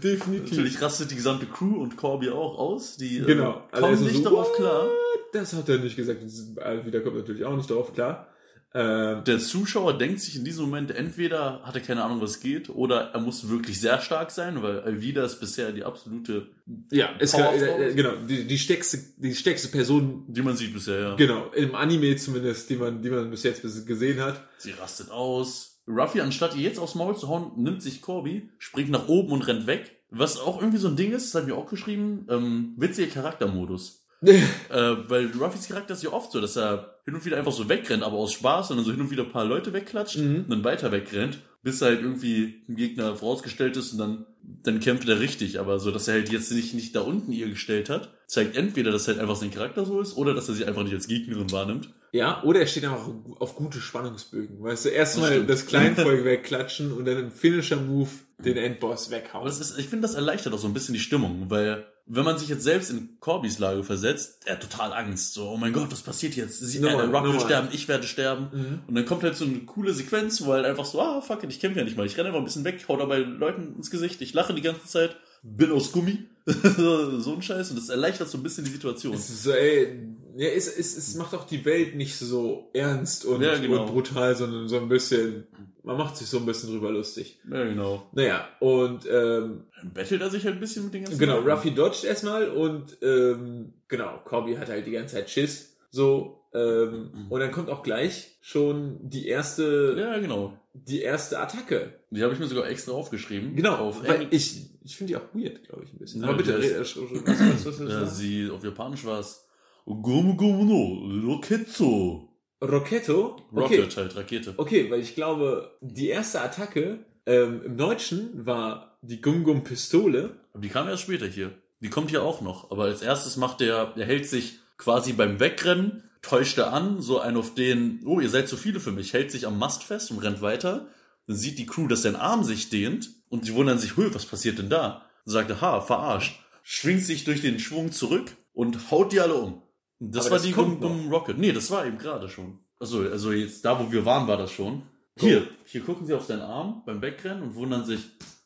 Definitiv. 0.01 0.49
Natürlich 0.49 0.81
rastet 0.81 1.11
die 1.11 1.15
gesamte 1.15 1.45
Crew 1.45 1.79
und 1.79 1.95
Corby 1.95 2.31
auch 2.31 2.57
aus. 2.57 2.97
Die 2.97 3.19
äh, 3.19 3.25
Genau. 3.25 3.61
Also 3.71 3.85
kommen 3.85 3.93
ist 3.93 4.01
nicht 4.01 4.23
so, 4.23 4.29
darauf 4.31 4.51
klar. 4.53 4.87
Das 5.31 5.53
hat 5.53 5.69
er 5.69 5.77
nicht 5.77 5.95
gesagt. 5.95 6.21
Wieder 6.23 7.01
kommt 7.01 7.17
natürlich 7.17 7.45
auch 7.45 7.55
nicht 7.55 7.69
darauf 7.69 7.93
klar. 7.93 8.27
Ähm, 8.75 9.23
Der 9.25 9.39
Zuschauer 9.39 9.97
denkt 9.97 10.19
sich 10.21 10.35
in 10.35 10.43
diesem 10.45 10.65
Moment, 10.65 10.91
entweder 10.91 11.61
hat 11.63 11.75
er 11.75 11.81
keine 11.81 12.03
Ahnung, 12.03 12.21
was 12.21 12.39
geht, 12.39 12.69
oder 12.69 13.11
er 13.13 13.19
muss 13.19 13.47
wirklich 13.49 13.79
sehr 13.79 14.01
stark 14.01 14.31
sein, 14.31 14.63
weil 14.63 14.81
Alvida 14.81 15.23
ist 15.23 15.39
bisher 15.39 15.71
die 15.71 15.83
absolute, 15.83 16.47
ja, 16.91 17.09
es 17.19 17.33
kann, 17.33 17.43
Powerfrau. 17.43 17.79
äh, 17.79 17.93
genau, 17.93 18.13
die, 18.27 18.45
die 18.47 18.57
stärkste, 18.57 18.97
die 19.17 19.35
stärkste 19.35 19.67
Person, 19.67 20.25
die 20.27 20.41
man 20.41 20.57
sieht 20.57 20.73
bisher, 20.73 20.99
ja. 20.99 21.15
genau, 21.15 21.51
im 21.51 21.75
Anime 21.75 22.15
zumindest, 22.15 22.69
die 22.69 22.75
man, 22.75 23.01
die 23.01 23.09
man 23.11 23.29
bis 23.29 23.43
jetzt 23.43 23.61
gesehen 23.85 24.19
hat. 24.19 24.41
Sie 24.57 24.71
rastet 24.71 25.11
aus. 25.11 25.81
Ruffy, 25.87 26.21
anstatt 26.21 26.55
ihr 26.55 26.61
jetzt 26.61 26.79
aufs 26.79 26.95
Maul 26.95 27.15
zu 27.17 27.27
hauen, 27.27 27.51
nimmt 27.57 27.83
sich 27.83 28.01
Corby, 28.01 28.49
springt 28.57 28.89
nach 28.89 29.07
oben 29.09 29.33
und 29.33 29.45
rennt 29.47 29.67
weg. 29.67 29.99
Was 30.09 30.39
auch 30.39 30.59
irgendwie 30.61 30.77
so 30.79 30.87
ein 30.87 30.95
Ding 30.95 31.11
ist, 31.11 31.33
das 31.33 31.41
haben 31.41 31.47
wir 31.47 31.57
auch 31.57 31.69
geschrieben, 31.69 32.25
ähm, 32.29 32.73
witziger 32.77 33.11
Charaktermodus. 33.13 33.99
Äh, 34.69 34.95
weil 35.09 35.31
Ruffys 35.37 35.67
Charakter 35.67 35.93
ist 35.93 36.03
ja 36.03 36.13
oft 36.13 36.31
so, 36.31 36.39
dass 36.39 36.55
er 36.55 36.92
hin 37.05 37.15
und 37.15 37.25
wieder 37.25 37.37
einfach 37.37 37.51
so 37.51 37.67
wegrennt, 37.69 38.03
aber 38.03 38.17
aus 38.17 38.33
Spaß, 38.33 38.71
und 38.71 38.77
dann 38.77 38.85
so 38.85 38.91
hin 38.91 39.01
und 39.01 39.11
wieder 39.11 39.23
ein 39.23 39.31
paar 39.31 39.45
Leute 39.45 39.73
wegklatscht 39.73 40.17
Mhm. 40.17 40.35
und 40.45 40.49
dann 40.49 40.63
weiter 40.63 40.91
wegrennt, 40.91 41.39
bis 41.63 41.81
er 41.81 41.89
halt 41.89 42.01
irgendwie 42.01 42.61
ein 42.69 42.75
Gegner 42.75 43.15
vorausgestellt 43.15 43.75
ist 43.77 43.93
und 43.93 43.97
dann, 43.99 44.25
dann 44.41 44.79
kämpft 44.79 45.07
er 45.07 45.19
richtig. 45.19 45.59
Aber 45.59 45.79
so, 45.79 45.91
dass 45.91 46.07
er 46.07 46.15
halt 46.15 46.29
jetzt 46.31 46.51
nicht, 46.51 46.73
nicht 46.73 46.95
da 46.95 47.01
unten 47.01 47.31
ihr 47.31 47.49
gestellt 47.49 47.89
hat, 47.89 48.13
zeigt 48.27 48.55
entweder, 48.57 48.91
dass 48.91 49.07
halt 49.07 49.19
einfach 49.19 49.35
sein 49.35 49.51
Charakter 49.51 49.85
so 49.85 49.99
ist, 50.01 50.15
oder 50.17 50.33
dass 50.33 50.49
er 50.49 50.55
sie 50.55 50.65
einfach 50.65 50.83
nicht 50.83 50.93
als 50.93 51.07
Gegnerin 51.07 51.51
wahrnimmt. 51.51 51.89
Ja, 52.11 52.43
oder 52.43 52.59
er 52.59 52.67
steht 52.67 52.83
einfach 52.85 53.09
auf 53.39 53.55
gute 53.55 53.79
Spannungsbögen. 53.81 54.61
Weißt 54.61 54.85
du, 54.85 54.89
Das 54.89 54.97
erstmal 54.97 55.31
stimmt. 55.31 55.49
das 55.49 55.65
Kleinvolk 55.65 56.23
wegklatschen 56.25 56.91
und 56.91 57.05
dann 57.05 57.17
im 57.17 57.31
Finisher-Move 57.31 58.09
den 58.39 58.57
Endboss 58.57 59.07
Aber 59.07 59.15
weghauen. 59.17 59.45
das 59.45 59.59
ist, 59.59 59.79
ich 59.79 59.87
finde, 59.87 60.03
das 60.07 60.15
erleichtert 60.15 60.53
auch 60.53 60.59
so 60.59 60.67
ein 60.67 60.73
bisschen 60.73 60.93
die 60.93 60.99
Stimmung, 60.99 61.45
weil 61.49 61.85
wenn 62.05 62.25
man 62.25 62.37
sich 62.37 62.49
jetzt 62.49 62.63
selbst 62.63 62.89
in 62.91 63.17
Corbys 63.19 63.59
Lage 63.59 63.83
versetzt, 63.83 64.41
er 64.45 64.55
hat 64.55 64.61
total 64.61 64.91
Angst. 64.93 65.33
So, 65.33 65.49
oh 65.49 65.57
mein 65.57 65.71
Gott, 65.71 65.91
was 65.91 66.01
passiert 66.01 66.35
jetzt? 66.35 66.59
Sie, 66.59 66.79
äh, 66.79 66.81
Normal, 66.81 67.05
Rock 67.05 67.13
wird 67.13 67.23
normal. 67.23 67.45
sterben, 67.45 67.67
ich 67.71 67.87
werde 67.87 68.05
sterben. 68.05 68.49
Mhm. 68.51 68.79
Und 68.87 68.95
dann 68.95 69.05
kommt 69.05 69.23
halt 69.23 69.37
so 69.37 69.45
eine 69.45 69.59
coole 69.59 69.93
Sequenz, 69.93 70.43
wo 70.43 70.51
halt 70.51 70.65
einfach 70.65 70.85
so, 70.85 71.01
ah, 71.01 71.21
fuck 71.21 71.43
it, 71.43 71.49
ich 71.49 71.61
kämpfe 71.61 71.79
ja 71.79 71.85
nicht 71.85 71.95
mal. 71.95 72.05
Ich 72.05 72.17
renne 72.17 72.27
einfach 72.27 72.41
ein 72.41 72.45
bisschen 72.45 72.65
weg, 72.65 72.83
hau 72.87 72.97
dabei 72.97 73.19
Leuten 73.19 73.75
ins 73.77 73.89
Gesicht, 73.89 74.21
ich 74.21 74.33
lache 74.33 74.53
die 74.53 74.61
ganze 74.61 74.85
Zeit, 74.85 75.15
bin 75.43 75.71
aus 75.71 75.91
Gummi. 75.91 76.25
so 76.45 77.33
ein 77.33 77.41
Scheiß. 77.41 77.69
Und 77.69 77.79
das 77.79 77.87
erleichtert 77.87 78.27
so 78.27 78.37
ein 78.37 78.43
bisschen 78.43 78.65
die 78.65 78.71
Situation. 78.71 79.17
So, 79.17 79.51
ey, 79.51 79.97
ja, 80.35 80.47
es, 80.49 80.67
es, 80.67 80.97
es 80.97 81.15
macht 81.15 81.33
auch 81.35 81.45
die 81.45 81.63
Welt 81.65 81.95
nicht 81.95 82.15
so 82.17 82.69
ernst 82.73 83.25
und, 83.25 83.41
Ja, 83.41 83.57
genau. 83.57 83.81
und 83.83 83.91
brutal, 83.91 84.35
sondern 84.35 84.67
so 84.67 84.77
ein 84.79 84.89
bisschen, 84.89 85.47
man 85.83 85.97
macht 85.97 86.17
sich 86.17 86.27
so 86.27 86.37
ein 86.39 86.45
bisschen 86.45 86.69
drüber 86.71 86.91
lustig. 86.91 87.39
Ja, 87.51 87.63
genau. 87.63 88.07
Naja, 88.13 88.47
und 88.59 89.05
ähm, 89.05 89.63
Dann 89.75 89.93
bettelt 89.93 90.21
er 90.21 90.29
sich 90.29 90.43
halt 90.45 90.55
ein 90.55 90.59
bisschen 90.59 90.85
mit 90.85 90.93
den 90.93 91.03
ganzen 91.03 91.19
genau, 91.19 91.37
Leuten. 91.39 91.49
Ruffy 91.51 91.71
dodgt 91.75 92.03
erstmal 92.03 92.49
und 92.49 92.97
ähm, 93.01 93.73
genau, 93.87 94.19
Corby 94.25 94.55
hat 94.55 94.69
halt 94.69 94.85
die 94.85 94.91
ganze 94.91 95.15
Zeit 95.15 95.29
Schiss. 95.29 95.75
So, 95.91 96.39
ähm, 96.53 97.11
Mhm. 97.13 97.31
und 97.31 97.39
dann 97.39 97.51
kommt 97.51 97.69
auch 97.69 97.81
gleich 97.83 98.37
schon 98.41 98.97
die 99.09 99.27
erste, 99.27 99.95
Ja, 99.97 100.17
genau. 100.19 100.57
die 100.73 101.01
erste 101.01 101.39
Attacke. 101.39 101.93
Die 102.11 102.21
habe 102.23 102.33
ich 102.33 102.39
mir 102.39 102.45
sogar 102.47 102.67
extra 102.69 102.91
aufgeschrieben. 102.91 103.55
Genau, 103.55 103.75
Auf 103.75 104.07
weil 104.07 104.27
ich, 104.31 104.69
ich 104.83 104.95
finde 104.95 105.13
die 105.13 105.17
auch 105.17 105.33
weird, 105.33 105.63
glaube 105.67 105.83
ich, 105.83 105.93
ein 105.93 105.97
bisschen. 105.99 106.21
Ja, 106.21 106.27
Aber 106.27 106.37
bitte, 106.37 106.59
die 106.59 106.67
red- 106.67 106.79
was, 106.79 106.95
was, 106.95 107.65
was, 107.65 107.79
was, 107.79 107.89
ja, 107.91 108.01
was, 108.01 108.17
sie, 108.17 108.49
auf 108.51 108.63
Japanisch 108.63 109.03
war 109.05 109.19
es 109.19 109.42
Gomu 109.85 110.35
Gomu 110.35 110.65
no 110.65 111.31
Roketsu. 111.31 112.27
Rocketto? 112.61 113.35
Okay. 113.51 113.79
Rocket 113.81 113.97
halt, 113.97 114.15
Rakete. 114.15 114.53
Okay, 114.57 114.89
weil 114.89 115.01
ich 115.01 115.15
glaube, 115.15 115.77
die 115.81 116.07
erste 116.07 116.41
Attacke 116.41 117.05
ähm, 117.25 117.61
im 117.65 117.77
Deutschen 117.77 118.45
war 118.45 118.97
die 119.01 119.21
Gum-Gum-Pistole. 119.21 120.37
Aber 120.53 120.61
die 120.61 120.69
kam 120.69 120.87
erst 120.87 121.03
später 121.03 121.27
hier. 121.27 121.51
Die 121.81 121.89
kommt 121.89 122.09
hier 122.09 122.23
auch 122.23 122.41
noch. 122.41 122.71
Aber 122.71 122.85
als 122.85 123.01
erstes 123.01 123.35
macht 123.35 123.59
der, 123.59 123.93
er 123.97 124.05
hält 124.05 124.27
sich 124.27 124.59
quasi 124.77 125.11
beim 125.11 125.39
Wegrennen, 125.41 126.03
täuscht 126.21 126.57
er 126.57 126.71
an, 126.71 127.01
so 127.01 127.19
ein 127.19 127.35
auf 127.35 127.53
den, 127.53 127.99
oh, 128.05 128.21
ihr 128.21 128.29
seid 128.29 128.47
zu 128.47 128.55
viele 128.55 128.79
für 128.79 128.93
mich, 128.93 129.11
hält 129.11 129.31
sich 129.31 129.45
am 129.45 129.59
Mast 129.59 129.83
fest 129.83 130.11
und 130.11 130.19
rennt 130.19 130.41
weiter. 130.41 130.87
Dann 131.27 131.35
sieht 131.35 131.59
die 131.59 131.65
Crew, 131.65 131.87
dass 131.87 132.03
sein 132.03 132.15
Arm 132.15 132.45
sich 132.45 132.69
dehnt 132.69 133.09
und 133.27 133.47
die 133.47 133.53
wundern 133.53 133.79
sich, 133.79 133.97
"Hö, 133.97 134.09
was 134.13 134.25
passiert 134.25 134.59
denn 134.59 134.69
da? 134.69 135.05
Dann 135.25 135.33
sagt 135.33 135.49
er, 135.49 135.61
ha, 135.61 135.81
verarscht. 135.81 136.39
Schwingt 136.63 137.03
sich 137.03 137.25
durch 137.25 137.41
den 137.41 137.59
Schwung 137.59 137.91
zurück 137.91 138.31
und 138.53 138.89
haut 138.91 139.11
die 139.11 139.19
alle 139.19 139.33
um. 139.33 139.62
Das 140.11 140.25
Aber 140.25 140.31
war 140.33 140.37
das 140.39 140.47
die 140.47 140.53
Gum 140.53 140.79
Gum 140.79 141.09
Rocket. 141.09 141.37
Nee, 141.37 141.51
das 141.51 141.69
war 141.71 141.85
eben 141.85 141.97
gerade 141.97 142.27
schon. 142.29 142.59
Also, 142.79 142.99
also 143.09 143.31
jetzt 143.31 143.63
da, 143.63 143.79
wo 143.79 143.91
wir 143.91 144.05
waren, 144.05 144.27
war 144.27 144.37
das 144.37 144.51
schon. 144.51 144.83
Hier, 145.17 145.47
hier 145.65 145.81
gucken 145.81 146.05
sie 146.07 146.13
auf 146.13 146.25
seinen 146.25 146.41
Arm 146.41 146.81
beim 146.85 147.01
Wegrennen 147.01 147.43
und 147.43 147.55
wundern 147.55 147.85
sich, 147.85 148.01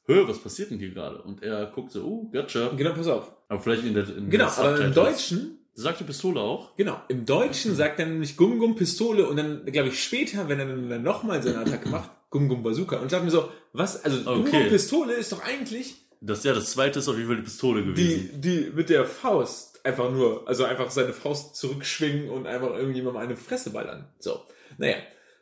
hör, 0.05 0.27
was 0.27 0.37
passiert 0.39 0.69
denn 0.69 0.79
hier 0.79 0.91
gerade? 0.91 1.21
Und 1.21 1.41
er 1.41 1.65
guckt 1.67 1.91
so, 1.91 2.03
oh, 2.03 2.29
gotcha. 2.31 2.69
Genau, 2.75 2.93
pass 2.93 3.07
auf. 3.07 3.31
Aber 3.47 3.59
vielleicht 3.61 3.83
in 3.85 3.93
der, 3.93 4.07
in 4.15 4.29
Genau, 4.29 4.47
aber 4.47 4.79
im. 4.81 4.93
Deutschen, 4.93 5.53
Sagt 5.73 5.99
die 5.99 6.03
Pistole 6.05 6.39
auch? 6.41 6.75
genau, 6.75 6.99
im 7.07 7.25
Deutschen 7.25 7.75
sagt 7.75 7.99
er 7.99 8.07
nämlich 8.07 8.35
Gum-Gum-Pistole 8.35 9.27
und 9.29 9.37
dann, 9.37 9.63
glaube 9.67 9.89
ich, 9.89 10.03
später, 10.03 10.49
wenn 10.49 10.59
er 10.59 10.65
dann 10.65 11.03
nochmal 11.03 11.41
seine 11.43 11.59
Attacke 11.65 11.87
macht, 11.89 12.09
Gum-Gum-Bazooka. 12.31 12.97
Und 12.97 13.05
ich 13.05 13.11
dachte 13.11 13.25
mir 13.25 13.31
so, 13.31 13.49
was, 13.73 14.03
also 14.03 14.19
Okay. 14.29 14.41
Gum-Gum-Pistole 14.51 15.13
ist 15.13 15.31
doch 15.31 15.43
eigentlich 15.43 15.95
Das, 16.19 16.43
ja, 16.43 16.53
das 16.53 16.71
zweite 16.71 16.99
ist 16.99 17.07
auf 17.07 17.15
jeden 17.15 17.27
Fall 17.27 17.37
die 17.37 17.43
Pistole 17.43 17.83
gewesen. 17.85 18.41
die, 18.41 18.65
die 18.65 18.71
mit 18.75 18.89
der 18.89 19.05
Faust 19.05 19.76
einfach 19.87 20.11
nur, 20.11 20.47
also 20.47 20.65
einfach 20.65 20.91
seine 20.91 21.13
Faust 21.13 21.55
zurückschwingen 21.55 22.29
und 22.29 22.45
einfach 22.45 22.75
irgendjemandem 22.75 23.21
eine 23.21 23.37
Fresse 23.37 23.71
ballern. 23.71 24.07
So. 24.19 24.41
Naja. 24.77 24.97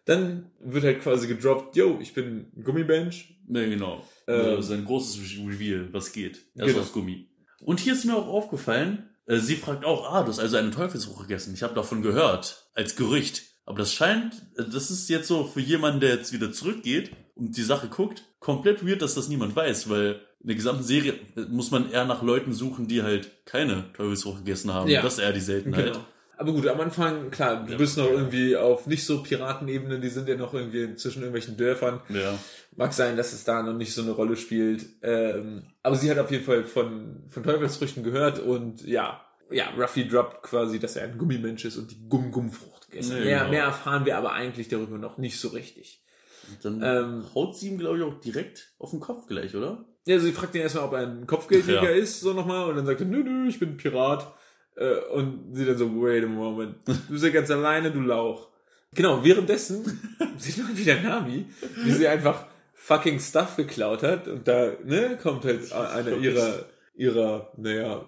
Dann 0.06 0.52
wird 0.60 0.84
halt 0.84 1.02
quasi 1.02 1.28
gedroppt, 1.28 1.76
yo, 1.76 1.98
ich 2.00 2.14
bin 2.14 2.52
Gummibench. 2.64 3.39
Ne, 3.48 3.68
genau. 3.68 4.06
Äh, 4.28 4.62
sein 4.62 4.86
großes 4.86 5.20
Reveal, 5.39 5.89
was 5.93 6.12
geht. 6.14 6.46
Er 6.56 6.66
ist 6.68 6.74
Genau. 6.74 6.86
aus 6.86 6.93
Gummi. 6.93 7.28
Und 7.62 7.80
hier 7.80 7.93
ist 7.93 8.06
mir 8.06 8.16
auch 8.16 8.28
aufgefallen, 8.28 9.10
äh, 9.26 9.38
sie 9.38 9.56
fragt 9.56 9.84
auch, 9.84 10.12
ah, 10.12 10.22
du 10.22 10.30
hast 10.30 10.39
also 10.39 10.58
eine 10.58 10.70
Teufelsfrucht 10.70 11.28
gegessen. 11.28 11.56
Ich 11.56 11.64
habe 11.64 11.74
davon 11.74 12.04
gehört, 12.04 12.70
als 12.76 12.96
Gerücht. 12.96 13.41
Aber 13.66 13.80
das 13.80 13.93
scheint, 13.93 14.36
äh, 14.58 14.64
das 14.72 14.91
ist 14.91 15.10
jetzt 15.10 15.28
so 15.28 15.43
für 15.43 15.60
jemanden, 15.62 16.02
der 16.02 16.12
jetzt 16.12 16.34
wieder 16.34 16.52
zurückgeht 16.52 17.10
und 17.36 17.55
die 17.57 17.63
Sache 17.63 17.88
guckt, 17.89 18.23
komplett 18.39 18.86
weird, 18.88 19.01
dass 19.01 19.15
das 19.15 19.27
niemand 19.27 19.55
weiß, 19.55 19.89
weil 19.89 20.21
in 20.41 20.47
der 20.47 20.55
gesamten 20.55 20.83
Serie 20.83 21.13
äh, 21.36 21.41
muss 21.49 21.71
man 21.71 21.91
eher 21.91 22.05
nach 22.05 22.21
Leuten 22.21 22.53
suchen, 22.53 22.88
die 22.88 23.03
halt 23.03 23.45
keine 23.45 23.91
Teufelsfrucht 23.93 24.39
gegessen 24.39 24.73
haben. 24.73 24.89
Ja. 24.89 25.01
Das 25.01 25.13
ist 25.13 25.19
eher 25.19 25.33
die 25.33 25.39
Seltenheit. 25.41 25.93
Genau. 25.93 26.05
Aber 26.38 26.51
gut, 26.51 26.67
am 26.67 26.79
Anfang, 26.81 27.31
klar, 27.31 27.63
du 27.65 27.71
Ja. 27.71 27.77
bist 27.77 27.97
noch 27.97 28.09
irgendwie 28.09 28.57
auf 28.57 28.88
nicht 28.88 29.05
so 29.05 29.23
Piratenebene, 29.23 29.99
die 30.01 30.09
sind 30.09 30.27
ja 30.27 30.36
noch 30.36 30.53
irgendwie 30.53 30.93
zwischen 30.95 31.19
irgendwelchen 31.19 31.55
Dörfern. 31.55 32.01
Ja. 32.09 32.38
Mag 32.75 32.93
sein, 32.93 33.15
dass 33.15 33.31
es 33.31 33.45
da 33.45 33.63
noch 33.63 33.73
nicht 33.73 33.93
so 33.93 34.01
eine 34.01 34.11
Rolle 34.11 34.36
spielt. 34.36 34.86
Ähm, 35.01 35.63
aber 35.81 35.95
sie 35.95 36.11
hat 36.11 36.19
auf 36.19 36.29
jeden 36.31 36.43
Fall 36.43 36.65
von, 36.65 37.23
von 37.29 37.41
Teufelsfrüchten 37.43 38.03
gehört 38.03 38.39
und 38.39 38.86
ja, 38.86 39.21
ja, 39.49 39.69
Ruffy 39.77 40.07
droppt 40.07 40.43
quasi, 40.43 40.77
dass 40.79 40.95
er 40.97 41.03
ein 41.05 41.17
Gummimensch 41.17 41.63
ist 41.65 41.77
und 41.77 41.91
die 41.91 42.09
Gum-Gum-Frucht 42.09 42.89
gegessen. 42.91 43.19
Nee, 43.19 43.25
mehr, 43.25 43.39
genau. 43.39 43.51
mehr 43.51 43.63
erfahren 43.63 44.05
wir 44.05 44.17
aber 44.17 44.33
eigentlich 44.33 44.67
darüber 44.67 44.97
noch 44.97 45.17
nicht 45.17 45.39
so 45.39 45.49
richtig. 45.49 46.03
Und 46.50 46.82
dann 46.82 46.82
Ähm, 46.84 47.24
haut 47.34 47.58
sie 47.58 47.70
ihm, 47.70 47.78
glaube 47.78 47.98
ich, 47.98 48.04
auch 48.04 48.20
direkt 48.20 48.74
auf 48.80 48.91
den 48.91 49.00
Kopf 49.00 49.28
gleich, 49.28 49.56
oder? 49.56 49.86
Ja, 50.08 50.20
sie 50.20 50.32
fragt 50.32 50.54
ihn 50.56 50.62
erstmal, 50.62 50.84
ob 50.86 50.93
er 50.93 51.00
ein 51.00 51.26
Kopfgeldjäger 51.28 51.84
Ja. 51.91 51.98
ist, 51.98 52.20
so 52.22 52.34
nochmal, 52.34 52.70
und 52.70 52.76
dann 52.76 52.86
sagt 52.86 53.00
er, 53.02 53.08
nö, 53.08 53.24
nö, 53.24 53.48
ich 53.48 53.60
bin 53.60 53.70
ein 53.70 53.78
Pirat. 53.78 54.32
Äh, 54.78 54.98
und 55.14 55.56
sie 55.56 55.66
dann 55.66 55.78
so, 55.78 55.89
wait 56.02 56.24
a 56.24 56.28
moment, 56.28 56.76
du 56.86 56.93
bist 57.10 57.24
ja 57.24 57.30
ganz 57.32 57.50
alleine, 57.50 57.91
du 57.91 58.02
Lauch. 58.02 58.50
Genau, 58.93 59.24
währenddessen 59.24 59.84
sieht 60.38 60.58
man 60.58 60.78
wieder 60.78 61.02
Nami, 61.02 61.46
wie 61.84 61.91
sie 61.91 62.08
einfach 62.08 62.46
fucking 62.74 63.20
Stuff 63.20 63.56
geklaut 63.56 64.04
hat, 64.04 64.28
und 64.28 64.48
da, 64.48 64.72
ne, 64.84 65.18
kommt 65.22 65.43
halt 65.46 65.72
eine 65.72 66.16
ihrer, 66.18 66.66
ihrer, 66.96 67.52
naja, 67.58 68.06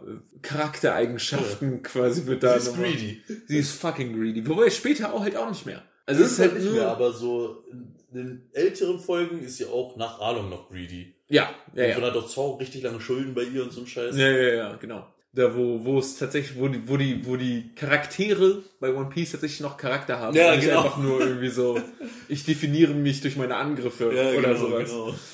Charaktereigenschaften 0.77 1.81
quasi 1.83 2.25
wird 2.25 2.43
da 2.43 2.57
nochmal- 2.57 2.93
Sie 3.47 3.57
ist 3.57 3.71
fucking 3.79 4.13
greedy. 4.17 4.47
Wobei 4.47 4.69
später 4.69 5.13
auch 5.13 5.21
halt 5.21 5.35
auch 5.35 5.49
nicht 5.49 5.65
mehr. 5.65 5.81
Also 6.05 6.23
es 6.23 6.33
ist 6.33 6.39
halt 6.39 6.63
nur, 6.63 6.85
aber 6.85 7.11
so 7.11 7.63
den 8.09 8.49
älteren 8.53 8.99
Folgen 8.99 9.41
ist 9.41 9.57
sie 9.57 9.65
auch 9.65 9.97
nach 9.97 10.19
Arlong 10.19 10.49
noch 10.49 10.69
greedy. 10.69 11.15
ja, 11.27 11.49
ja, 11.73 11.83
Und 11.83 11.89
ja. 11.89 11.95
dann 11.95 12.03
hat 12.05 12.15
doch 12.15 12.27
Zorro 12.27 12.55
richtig 12.55 12.83
lange 12.83 13.01
Schulden 13.01 13.33
bei 13.33 13.43
ihr 13.43 13.63
und 13.63 13.71
so 13.73 13.81
ein 13.81 13.87
Scheiß. 13.87 14.15
Ja, 14.17 14.29
ja, 14.29 14.53
ja, 14.53 14.75
genau. 14.75 15.07
Da, 15.33 15.55
wo, 15.55 15.83
wo 15.83 15.99
es 15.99 16.17
tatsächlich, 16.17 16.57
wo 16.59 16.67
die, 16.67 16.87
wo 16.87 16.97
die, 16.97 17.25
wo 17.25 17.35
die 17.35 17.75
Charaktere 17.75 18.63
bei 18.79 18.93
One 18.93 19.09
Piece 19.09 19.33
tatsächlich 19.33 19.59
noch 19.59 19.77
Charakter 19.77 20.19
haben. 20.19 20.35
Ja, 20.35 20.51
Und 20.51 20.57
nicht 20.57 20.69
genau. 20.69 20.83
einfach 20.83 20.97
nur 20.97 21.19
irgendwie 21.19 21.49
so, 21.49 21.79
ich 22.29 22.45
definiere 22.45 22.93
mich 22.93 23.21
durch 23.21 23.35
meine 23.35 23.55
Angriffe 23.55 24.07
oder 24.09 24.55
sowas. 24.55 24.89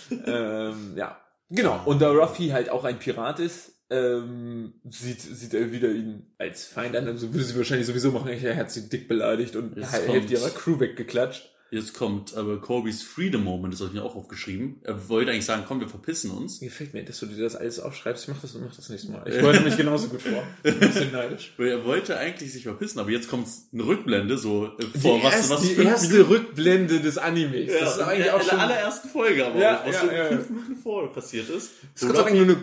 genau. 0.10 0.26
Ähm, 0.26 0.94
ja. 0.98 1.20
Genau. 1.50 1.82
Und 1.86 2.02
da 2.02 2.10
Ruffy 2.10 2.50
halt 2.50 2.70
auch 2.70 2.84
ein 2.84 2.98
Pirat 2.98 3.40
ist, 3.40 3.74
ähm, 3.92 4.74
sieht, 4.90 5.22
sieht 5.22 5.54
er 5.54 5.72
wieder 5.72 5.90
ihn 5.90 6.34
als 6.40 6.66
Feind 6.66 6.96
an. 6.96 7.08
Also 7.08 7.32
würde 7.32 7.46
sie 7.46 7.56
wahrscheinlich 7.56 7.86
sowieso 7.86 8.12
machen. 8.12 8.30
Er 8.30 8.56
hat 8.56 8.72
sie 8.72 8.90
dick 8.90 9.08
beleidigt 9.08 9.56
und 9.56 9.78
Jetzt 9.78 9.94
Hälfte 10.08 10.34
ihrer 10.34 10.50
Crew 10.50 10.80
weggeklatscht. 10.80 11.53
Jetzt 11.74 11.96
kommt 11.96 12.36
aber 12.38 12.62
Korbys 12.62 13.02
Freedom 13.02 13.44
Moment, 13.44 13.74
das 13.74 13.82
habe 13.82 13.90
ich 13.90 13.96
mir 13.96 14.04
auch 14.04 14.16
aufgeschrieben. 14.16 14.76
Er 14.84 15.10
wollte 15.10 15.32
eigentlich 15.32 15.46
sagen, 15.46 15.64
komm, 15.68 15.80
wir 15.80 15.88
verpissen 15.90 16.30
uns. 16.30 16.60
Gefällt 16.60 16.94
mir, 16.94 17.04
dass 17.04 17.20
du 17.20 17.26
dir 17.26 17.42
das 17.42 17.56
alles 17.56 17.80
aufschreibst. 17.80 18.26
Ich 18.26 18.30
mach 18.30 18.40
das 18.40 18.54
und 18.54 18.64
mach 18.64 18.76
das 18.76 18.90
nächste 18.90 19.12
Mal. 19.12 19.24
Ich 19.28 19.40
bereite 19.42 19.64
mich 19.64 19.76
genauso 19.76 20.08
gut 20.10 20.22
vor. 20.22 20.44
Ein 20.64 20.80
bisschen 20.80 21.12
neidisch. 21.12 21.52
Weil 21.58 21.70
er 21.70 21.84
wollte 21.84 22.16
eigentlich 22.16 22.54
sich 22.54 22.62
verpissen, 22.62 23.00
aber 23.00 23.10
jetzt 23.10 23.28
kommt 23.28 23.48
eine 23.74 23.88
Rückblende, 23.88 24.38
so 24.38 24.68
äh, 24.68 24.86
Die, 24.94 25.00
vor 25.00 25.24
was, 25.24 25.34
erst, 25.34 25.50
was 25.50 25.62
die 25.62 25.76
erste 25.76 26.14
Minuten. 26.14 26.32
Rückblende 26.32 27.00
des 27.00 27.18
Animes. 27.18 27.74
Ja, 27.74 27.80
das 27.80 27.96
ist 27.96 28.02
eigentlich 28.04 28.28
in 28.28 28.32
auch 28.34 28.38
der 28.40 28.50
schon... 28.50 28.60
allerersten 28.60 29.10
Folge, 29.10 29.46
aber 29.48 29.60
Ja, 29.60 29.84
was 29.84 29.96
ja, 29.96 30.02
so 30.02 30.12
ja. 30.12 30.26
fünf 30.28 30.50
Minuten 30.52 30.76
vor 30.76 31.12
passiert 31.12 31.50
ist. 31.50 31.72
Das 31.96 32.04
ist 32.04 32.16
Ruffy- 32.16 32.34
nur 32.36 32.44
eine 32.44 32.58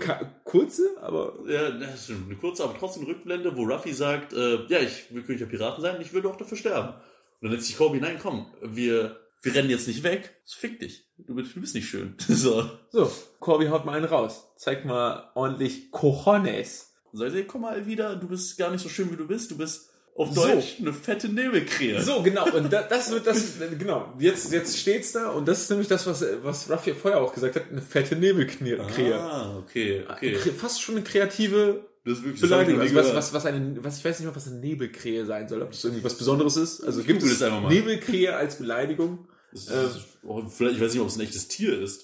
kurze, 0.44 0.82
aber... 1.02 1.32
Ja, 1.48 1.68
das 1.70 2.08
ist 2.08 2.11
eine 2.11 2.36
kurze, 2.36 2.62
aber 2.62 2.76
trotzdem 2.78 3.02
Rückblende, 3.06 3.56
wo 3.56 3.64
Ruffy 3.64 3.92
sagt, 3.92 4.34
äh, 4.34 4.66
ja, 4.68 4.78
ich 4.78 5.06
will 5.11 5.22
König 5.24 5.40
der 5.40 5.46
Piraten 5.46 5.82
sein, 5.82 5.96
ich 6.00 6.12
würde 6.12 6.28
auch 6.28 6.36
dafür 6.36 6.56
sterben. 6.56 6.94
Und 7.41 7.47
dann 7.47 7.53
nennt 7.53 7.64
sich 7.64 7.78
Kobe, 7.78 7.97
nein, 7.99 8.18
komm, 8.20 8.47
wir, 8.62 9.18
wir 9.43 9.55
rennen 9.55 9.70
jetzt 9.70 9.88
nicht 9.88 10.03
weg, 10.03 10.36
so 10.45 10.59
fick 10.59 10.78
dich. 10.78 11.07
Du 11.16 11.34
bist, 11.34 11.57
du 11.57 11.61
bist 11.61 11.74
nicht 11.74 11.88
schön. 11.88 12.14
so. 12.28 12.70
So, 12.91 13.11
Corby 13.38 13.66
haut 13.66 13.86
mal 13.86 13.97
einen 13.97 14.05
raus. 14.05 14.53
Zeig 14.57 14.84
mal 14.84 15.30
ordentlich 15.34 15.91
Cojones. 15.91 16.93
So, 17.12 17.24
ich 17.24 17.32
sag, 17.32 17.49
komm 17.49 17.62
mal 17.62 17.86
wieder, 17.86 18.16
du 18.16 18.28
bist 18.28 18.59
gar 18.59 18.70
nicht 18.70 18.82
so 18.82 18.88
schön, 18.88 19.11
wie 19.11 19.16
du 19.16 19.26
bist, 19.26 19.51
du 19.51 19.57
bist 19.57 19.91
auf 20.14 20.34
So. 20.34 20.47
Deutsch 20.47 20.76
eine 20.80 20.93
fette 20.93 21.28
Nebelkrähe. 21.30 22.03
So, 22.03 22.22
genau. 22.22 22.45
Und 22.53 22.70
da, 22.70 22.82
das 22.82 23.11
wird 23.11 23.26
das... 23.26 23.55
Genau. 23.78 24.12
Jetzt, 24.18 24.53
jetzt 24.53 24.78
steht's 24.78 25.12
da. 25.12 25.30
Und 25.30 25.49
das 25.49 25.62
ist 25.62 25.70
nämlich 25.70 25.88
das, 25.88 26.07
was, 26.07 26.22
was 26.43 26.70
Ruffy 26.70 26.93
vorher 26.95 27.22
auch 27.22 27.32
gesagt 27.32 27.57
hat. 27.57 27.70
Eine 27.70 27.80
fette 27.80 28.16
Nebelkrähe. 28.16 29.18
Ah, 29.18 29.57
okay, 29.57 30.05
okay. 30.09 30.34
Fast 30.36 30.82
schon 30.82 30.97
eine 30.97 31.05
kreative 31.05 31.89
Das 32.05 32.14
ist 32.18 32.24
wirklich 32.24 32.40
das 32.40 32.51
ich 32.51 32.57
Beleidigung. 32.66 32.80
Also 32.80 32.94
was, 32.94 33.14
was, 33.14 33.32
was 33.34 33.46
eine, 33.46 33.84
was, 33.84 33.98
ich 33.98 34.05
weiß 34.05 34.18
nicht 34.20 34.28
mal, 34.28 34.34
was 34.36 34.46
eine 34.48 34.61
Nebelkrähe 34.61 35.26
sein 35.26 35.48
soll. 35.48 35.62
Ob 35.62 35.70
das 35.70 35.84
irgendwie 35.84 36.03
was 36.05 36.16
Besonderes 36.16 36.57
ist. 36.57 36.82
Also 36.82 37.03
gibt 37.03 37.20
google 37.20 37.32
es 37.32 37.38
das 37.40 37.48
einfach 37.48 37.62
mal. 37.62 37.68
Nebelkrähe 37.72 38.34
als 38.34 38.57
Beleidigung? 38.57 39.28
Das 39.53 39.66
ist, 39.66 40.07
oh, 40.22 40.46
vielleicht, 40.48 40.76
ich 40.76 40.82
weiß 40.82 40.92
nicht, 40.92 41.03
ob 41.03 41.09
es 41.09 41.16
ein 41.16 41.20
echtes 41.22 41.48
Tier 41.48 41.78
ist. 41.80 42.03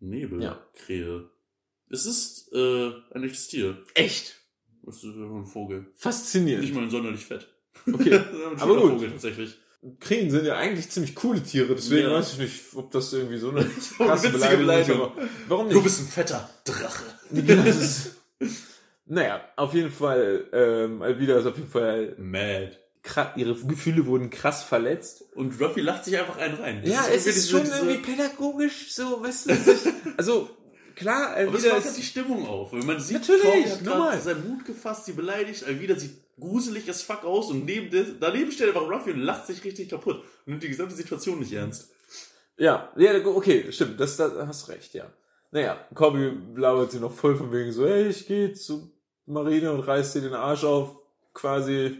Ja. 0.00 0.06
Nebelkrähe. 0.08 1.30
Es 1.90 2.04
ist 2.06 2.52
äh, 2.52 2.90
ein 3.14 3.24
echtes 3.24 3.48
Tier. 3.48 3.78
Echt? 3.94 4.34
Das 4.82 4.96
ist 4.96 5.04
ein 5.04 5.46
Vogel. 5.46 5.86
Faszinierend. 5.96 6.64
Nicht 6.64 6.74
mal 6.74 6.90
sonderlich 6.90 7.24
fett. 7.24 7.48
Okay. 7.86 8.10
Das 8.10 8.26
ist 8.26 8.44
ein 8.52 8.60
Aber 8.60 8.80
gut. 8.80 8.92
Vogel 8.92 9.10
tatsächlich. 9.12 9.56
Krähen 10.00 10.30
sind 10.30 10.44
ja 10.44 10.56
eigentlich 10.56 10.90
ziemlich 10.90 11.14
coole 11.14 11.40
Tiere, 11.42 11.74
deswegen 11.74 12.08
Ja. 12.08 12.14
weiß 12.14 12.32
ich 12.32 12.38
nicht, 12.40 12.60
ob 12.74 12.90
das 12.90 13.12
irgendwie 13.12 13.38
so 13.38 13.50
eine 13.50 13.64
krasse 13.96 14.30
Beleidigung 14.30 15.16
ist. 15.16 15.28
Warum 15.46 15.68
Du 15.68 15.74
nicht? 15.76 15.84
bist 15.84 16.00
ein 16.00 16.06
fetter 16.08 16.50
Drache. 16.64 17.04
Ist, 19.08 19.14
naja, 19.14 19.40
auf 19.56 19.74
jeden 19.74 19.90
Fall, 19.90 20.46
ähm, 20.52 21.02
Alvida 21.02 21.38
ist 21.38 21.46
auf 21.46 21.56
jeden 21.56 21.70
Fall, 21.70 22.14
Mad. 22.18 22.76
ihre 23.36 23.54
Gefühle 23.54 24.04
wurden 24.06 24.28
krass 24.30 24.64
verletzt. 24.64 25.24
Und 25.34 25.58
Ruffy 25.60 25.80
lacht 25.80 26.04
sich 26.04 26.18
einfach 26.18 26.36
einen 26.36 26.56
rein. 26.56 26.82
Das 26.82 26.90
Ja, 26.92 27.00
es 27.06 27.26
irgendwie 27.26 27.28
ist 27.38 27.50
schon 27.50 27.60
diese- 27.62 27.76
irgendwie 27.76 27.96
pädagogisch, 27.98 28.92
so, 28.92 29.22
weißt 29.22 29.50
du, 29.50 29.54
sich, 29.56 29.92
also, 30.16 30.50
klar, 30.94 31.30
Aber 31.30 31.40
es 31.40 31.48
Alvida 31.64 31.74
macht 31.74 31.84
halt 31.86 31.96
die 31.96 32.00
ist, 32.00 32.06
Stimmung 32.08 32.46
auf. 32.46 32.72
Wenn 32.72 32.84
man 32.84 33.00
sieht, 33.00 33.18
Natürlich, 33.18 33.70
hat 33.70 33.82
normal. 33.82 34.20
seinen 34.20 34.46
Mut 34.48 34.64
gefasst, 34.66 35.06
sie 35.06 35.12
beleidigt, 35.12 35.64
Alvida 35.64 35.96
sieht 35.96 36.18
gruselig 36.38 36.88
as 36.90 37.02
fuck 37.02 37.24
aus 37.24 37.50
und 37.50 37.64
neben 37.64 37.90
des, 37.90 38.08
daneben 38.20 38.52
steht 38.52 38.68
einfach 38.68 38.88
Ruffy 38.88 39.10
und 39.12 39.20
lacht 39.20 39.46
sich 39.46 39.64
richtig 39.64 39.88
kaputt 39.88 40.16
und 40.44 40.46
nimmt 40.48 40.62
die 40.62 40.68
gesamte 40.68 40.94
Situation 40.94 41.38
nicht 41.40 41.52
ernst. 41.52 41.90
ja, 42.58 42.92
ja, 42.96 43.24
okay, 43.26 43.72
stimmt, 43.72 43.98
das, 43.98 44.16
da 44.18 44.46
hast 44.46 44.68
recht, 44.68 44.92
ja. 44.94 45.10
Naja, 45.50 45.78
Corby 45.94 46.30
labert 46.56 46.90
sie 46.92 46.98
noch 47.00 47.12
voll 47.14 47.34
von 47.36 47.50
wegen 47.52 47.72
so, 47.72 47.86
hey, 47.88 48.08
ich 48.08 48.26
geh 48.26 48.52
zu 48.52 48.92
Marine 49.28 49.72
und 49.72 49.80
reiß 49.80 50.14
dir 50.14 50.22
den 50.22 50.34
Arsch 50.34 50.64
auf, 50.64 50.96
quasi, 51.34 51.98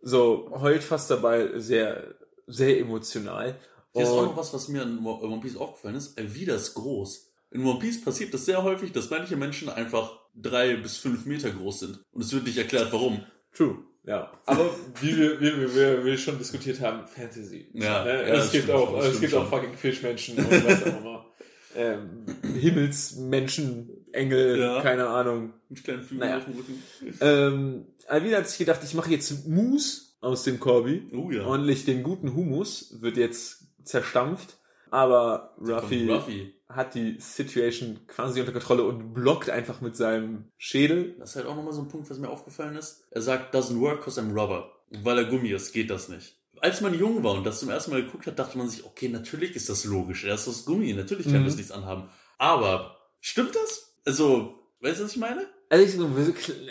So, 0.00 0.50
heult 0.60 0.82
fast 0.82 1.10
dabei, 1.10 1.58
sehr, 1.58 2.14
sehr 2.46 2.80
emotional. 2.80 3.56
Hier 3.92 4.02
ist 4.02 4.08
auch 4.08 4.24
noch 4.24 4.36
was, 4.36 4.52
was 4.54 4.68
mir 4.68 4.82
in 4.82 5.04
One 5.04 5.40
Piece 5.40 5.56
auch 5.56 5.74
gefallen 5.74 5.96
ist. 5.96 6.18
Elvira 6.18 6.54
ist 6.54 6.74
groß. 6.74 7.30
In 7.50 7.64
One 7.64 7.78
Piece 7.78 8.02
passiert 8.02 8.32
das 8.32 8.46
sehr 8.46 8.62
häufig, 8.62 8.92
dass 8.92 9.10
manche 9.10 9.36
Menschen 9.36 9.68
einfach 9.68 10.18
drei 10.34 10.76
bis 10.76 10.96
fünf 10.96 11.26
Meter 11.26 11.50
groß 11.50 11.80
sind. 11.80 12.00
Und 12.12 12.22
es 12.22 12.32
wird 12.32 12.46
nicht 12.46 12.56
erklärt, 12.56 12.92
warum. 12.92 13.24
True. 13.52 13.78
Ja, 14.04 14.32
aber 14.46 14.70
wie 15.00 15.16
wir, 15.16 15.40
wie 15.40 15.60
wir, 15.60 15.74
wir, 15.74 16.04
wir 16.04 16.18
schon 16.18 16.36
diskutiert 16.36 16.80
haben, 16.80 17.06
Fantasy. 17.06 17.68
Ja, 17.72 18.02
ne? 18.04 18.10
ja, 18.10 18.20
es 18.22 18.44
das 18.44 18.52
gibt 18.52 18.64
stimmt 18.64 18.78
auch, 18.78 18.90
schon, 18.90 18.98
das 18.98 19.14
es 19.14 19.20
gibt 19.20 19.34
auch 19.34 19.48
fucking 19.48 19.74
Fischmenschen 19.74 20.38
und 20.38 20.50
was 20.50 20.82
auch 20.82 21.00
immer. 21.00 21.26
Ähm, 21.74 22.26
Himmelsmenschen, 22.60 24.01
Engel, 24.12 24.58
Ja. 24.58 24.80
keine 24.82 25.08
Ahnung. 25.08 25.52
Mit 25.68 25.84
kleinen 25.84 26.02
Flügeln 26.02 26.28
Naja. 26.28 26.38
auf 26.38 26.44
dem 26.44 26.54
Rücken. 26.54 26.82
Ähm, 27.20 27.86
Alvina 28.08 28.38
hat 28.38 28.48
sich 28.48 28.58
gedacht, 28.58 28.80
ich 28.84 28.94
mache 28.94 29.10
jetzt 29.10 29.46
Mus 29.48 30.16
aus 30.20 30.44
dem 30.44 30.60
Korbi. 30.60 31.08
Oh 31.14 31.30
ja. 31.30 31.44
Ordentlich 31.44 31.84
den 31.84 32.02
guten 32.02 32.34
Humus 32.34 32.96
wird 33.00 33.16
jetzt 33.16 33.64
zerstampft. 33.84 34.56
Aber 34.90 35.54
Ruffy, 35.58 36.06
Ruffy. 36.10 36.54
hat 36.68 36.94
die 36.94 37.16
Situation 37.18 38.00
quasi 38.06 38.40
unter 38.40 38.52
Kontrolle 38.52 38.84
und 38.84 39.14
blockt 39.14 39.48
einfach 39.48 39.80
mit 39.80 39.96
seinem 39.96 40.50
Schädel. 40.58 41.16
Das 41.18 41.30
ist 41.30 41.36
halt 41.36 41.46
auch 41.46 41.56
nochmal 41.56 41.72
so 41.72 41.80
ein 41.80 41.88
Punkt, 41.88 42.10
was 42.10 42.18
mir 42.18 42.28
aufgefallen 42.28 42.76
ist. 42.76 43.04
Er 43.10 43.22
sagt, 43.22 43.54
doesn't 43.54 43.80
work 43.80 44.02
cause 44.04 44.20
I'm 44.20 44.38
rubber. 44.38 44.70
Weil 44.90 45.16
er 45.18 45.24
Gummi 45.24 45.48
ist, 45.50 45.72
geht 45.72 45.88
das 45.88 46.10
nicht. 46.10 46.36
Als 46.60 46.82
man 46.82 46.92
jung 46.96 47.24
war 47.24 47.32
und 47.32 47.44
das 47.44 47.60
zum 47.60 47.70
ersten 47.70 47.90
Mal 47.90 48.04
geguckt 48.04 48.26
hat, 48.26 48.38
dachte 48.38 48.58
man 48.58 48.68
sich, 48.68 48.84
okay, 48.84 49.08
natürlich 49.08 49.56
ist 49.56 49.70
das 49.70 49.84
logisch. 49.86 50.24
Er 50.24 50.34
ist 50.34 50.46
aus 50.46 50.66
Gummi, 50.66 50.92
natürlich 50.92 51.26
kann 51.26 51.40
Mhm. 51.40 51.46
das 51.46 51.56
nichts 51.56 51.72
anhaben. 51.72 52.08
Aber, 52.36 52.98
stimmt 53.20 53.54
das? 53.56 53.91
Also, 54.04 54.58
weißt 54.80 55.00
du, 55.00 55.04
was 55.04 55.12
ich 55.12 55.18
meine? 55.18 55.46
Also 55.68 55.84
ich 55.84 55.92
so, 55.92 56.08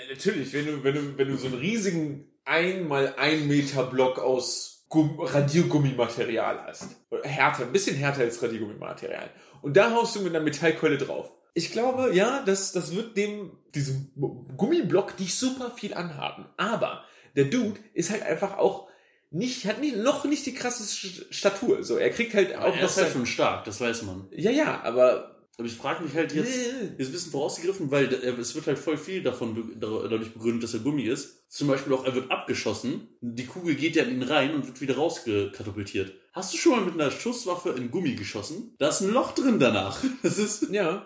natürlich, 0.10 0.54
wenn 0.54 0.66
du, 0.66 0.84
wenn 0.84 0.96
du, 0.96 1.18
wenn 1.18 1.28
du 1.28 1.38
so 1.38 1.48
einen 1.48 1.58
riesigen 1.58 2.28
ein 2.46 2.88
mal 2.88 3.16
ein 3.18 3.48
Meter 3.48 3.84
Block 3.84 4.20
aus 4.20 4.86
Gumm, 4.90 5.20
Radiergummimaterial 5.20 6.64
hast. 6.66 6.90
Härter, 7.24 7.64
ein 7.64 7.72
bisschen 7.72 7.96
härter 7.96 8.22
als 8.22 8.42
Radiergummimaterial. 8.44 9.30
Und 9.62 9.78
da 9.78 9.92
haust 9.92 10.16
du 10.16 10.20
mit 10.22 10.36
einer 10.36 10.44
Metallkeule 10.44 10.98
drauf. 10.98 11.32
Ich 11.54 11.72
glaube, 11.72 12.14
ja, 12.14 12.44
das, 12.46 12.72
das 12.74 12.96
wird 12.96 13.16
dem, 13.18 13.52
diesem 13.74 14.12
Gummiblock 14.58 15.20
nicht 15.20 15.36
super 15.36 15.72
viel 15.72 15.94
anhaben. 15.94 16.46
Aber 16.58 17.04
der 17.36 17.46
Dude 17.46 17.80
ist 17.94 18.10
halt 18.10 18.24
einfach 18.24 18.58
auch 18.58 18.90
nicht, 19.30 19.66
hat 19.66 19.80
nicht, 19.80 19.96
noch 19.98 20.26
nicht 20.26 20.46
die 20.46 20.54
krasse 20.54 20.84
Sch- 20.84 21.26
Statur. 21.32 21.84
So, 21.84 21.96
er 21.98 22.10
kriegt 22.10 22.34
halt 22.34 22.56
auch 22.58 22.76
er 22.76 22.84
ist 22.84 22.98
halt 22.98 23.14
schon 23.14 23.26
stark, 23.26 23.64
das 23.66 23.80
weiß 23.80 24.02
man. 24.04 24.28
Ja, 24.32 24.52
ja, 24.52 24.82
aber 24.84 25.31
Aber 25.58 25.68
ich 25.68 25.76
frage 25.76 26.04
mich 26.04 26.14
halt 26.16 26.34
jetzt, 26.34 26.56
ist 26.56 27.08
ein 27.08 27.12
bisschen 27.12 27.32
vorausgegriffen, 27.32 27.92
weil 27.92 28.06
es 28.06 28.56
wird 28.56 28.68
halt 28.68 28.80
voll 28.80 28.98
viel 28.98 29.22
davon 29.22 29.76
dadurch 29.80 30.34
begründet, 30.34 30.64
dass 30.64 30.74
er 30.74 30.80
Gummi 30.80 31.04
ist. 31.04 31.50
Zum 31.50 31.68
Beispiel 31.68 31.94
auch, 31.94 32.06
er 32.06 32.16
wird 32.16 32.32
abgeschossen, 32.32 33.10
die 33.20 33.46
Kugel 33.46 33.76
geht 33.76 33.96
ja 33.96 34.04
in 34.04 34.16
ihn 34.16 34.24
rein 34.24 34.56
und 34.56 34.66
wird 34.66 34.82
wieder 34.82 34.96
rausgekatapultiert. 34.96 36.14
Hast 36.34 36.54
du 36.54 36.58
schon 36.58 36.72
mal 36.72 36.86
mit 36.86 36.94
einer 36.94 37.12
Schusswaffe 37.12 37.72
in 37.72 37.92
Gummi 37.92 38.16
geschossen? 38.16 38.74
Da 38.80 38.88
ist 38.90 39.02
ein 39.02 39.12
Loch 39.12 39.34
drin 39.34 39.60
danach. 39.60 40.02
Das 40.24 40.38
ist, 40.38 40.70
ja, 40.72 41.06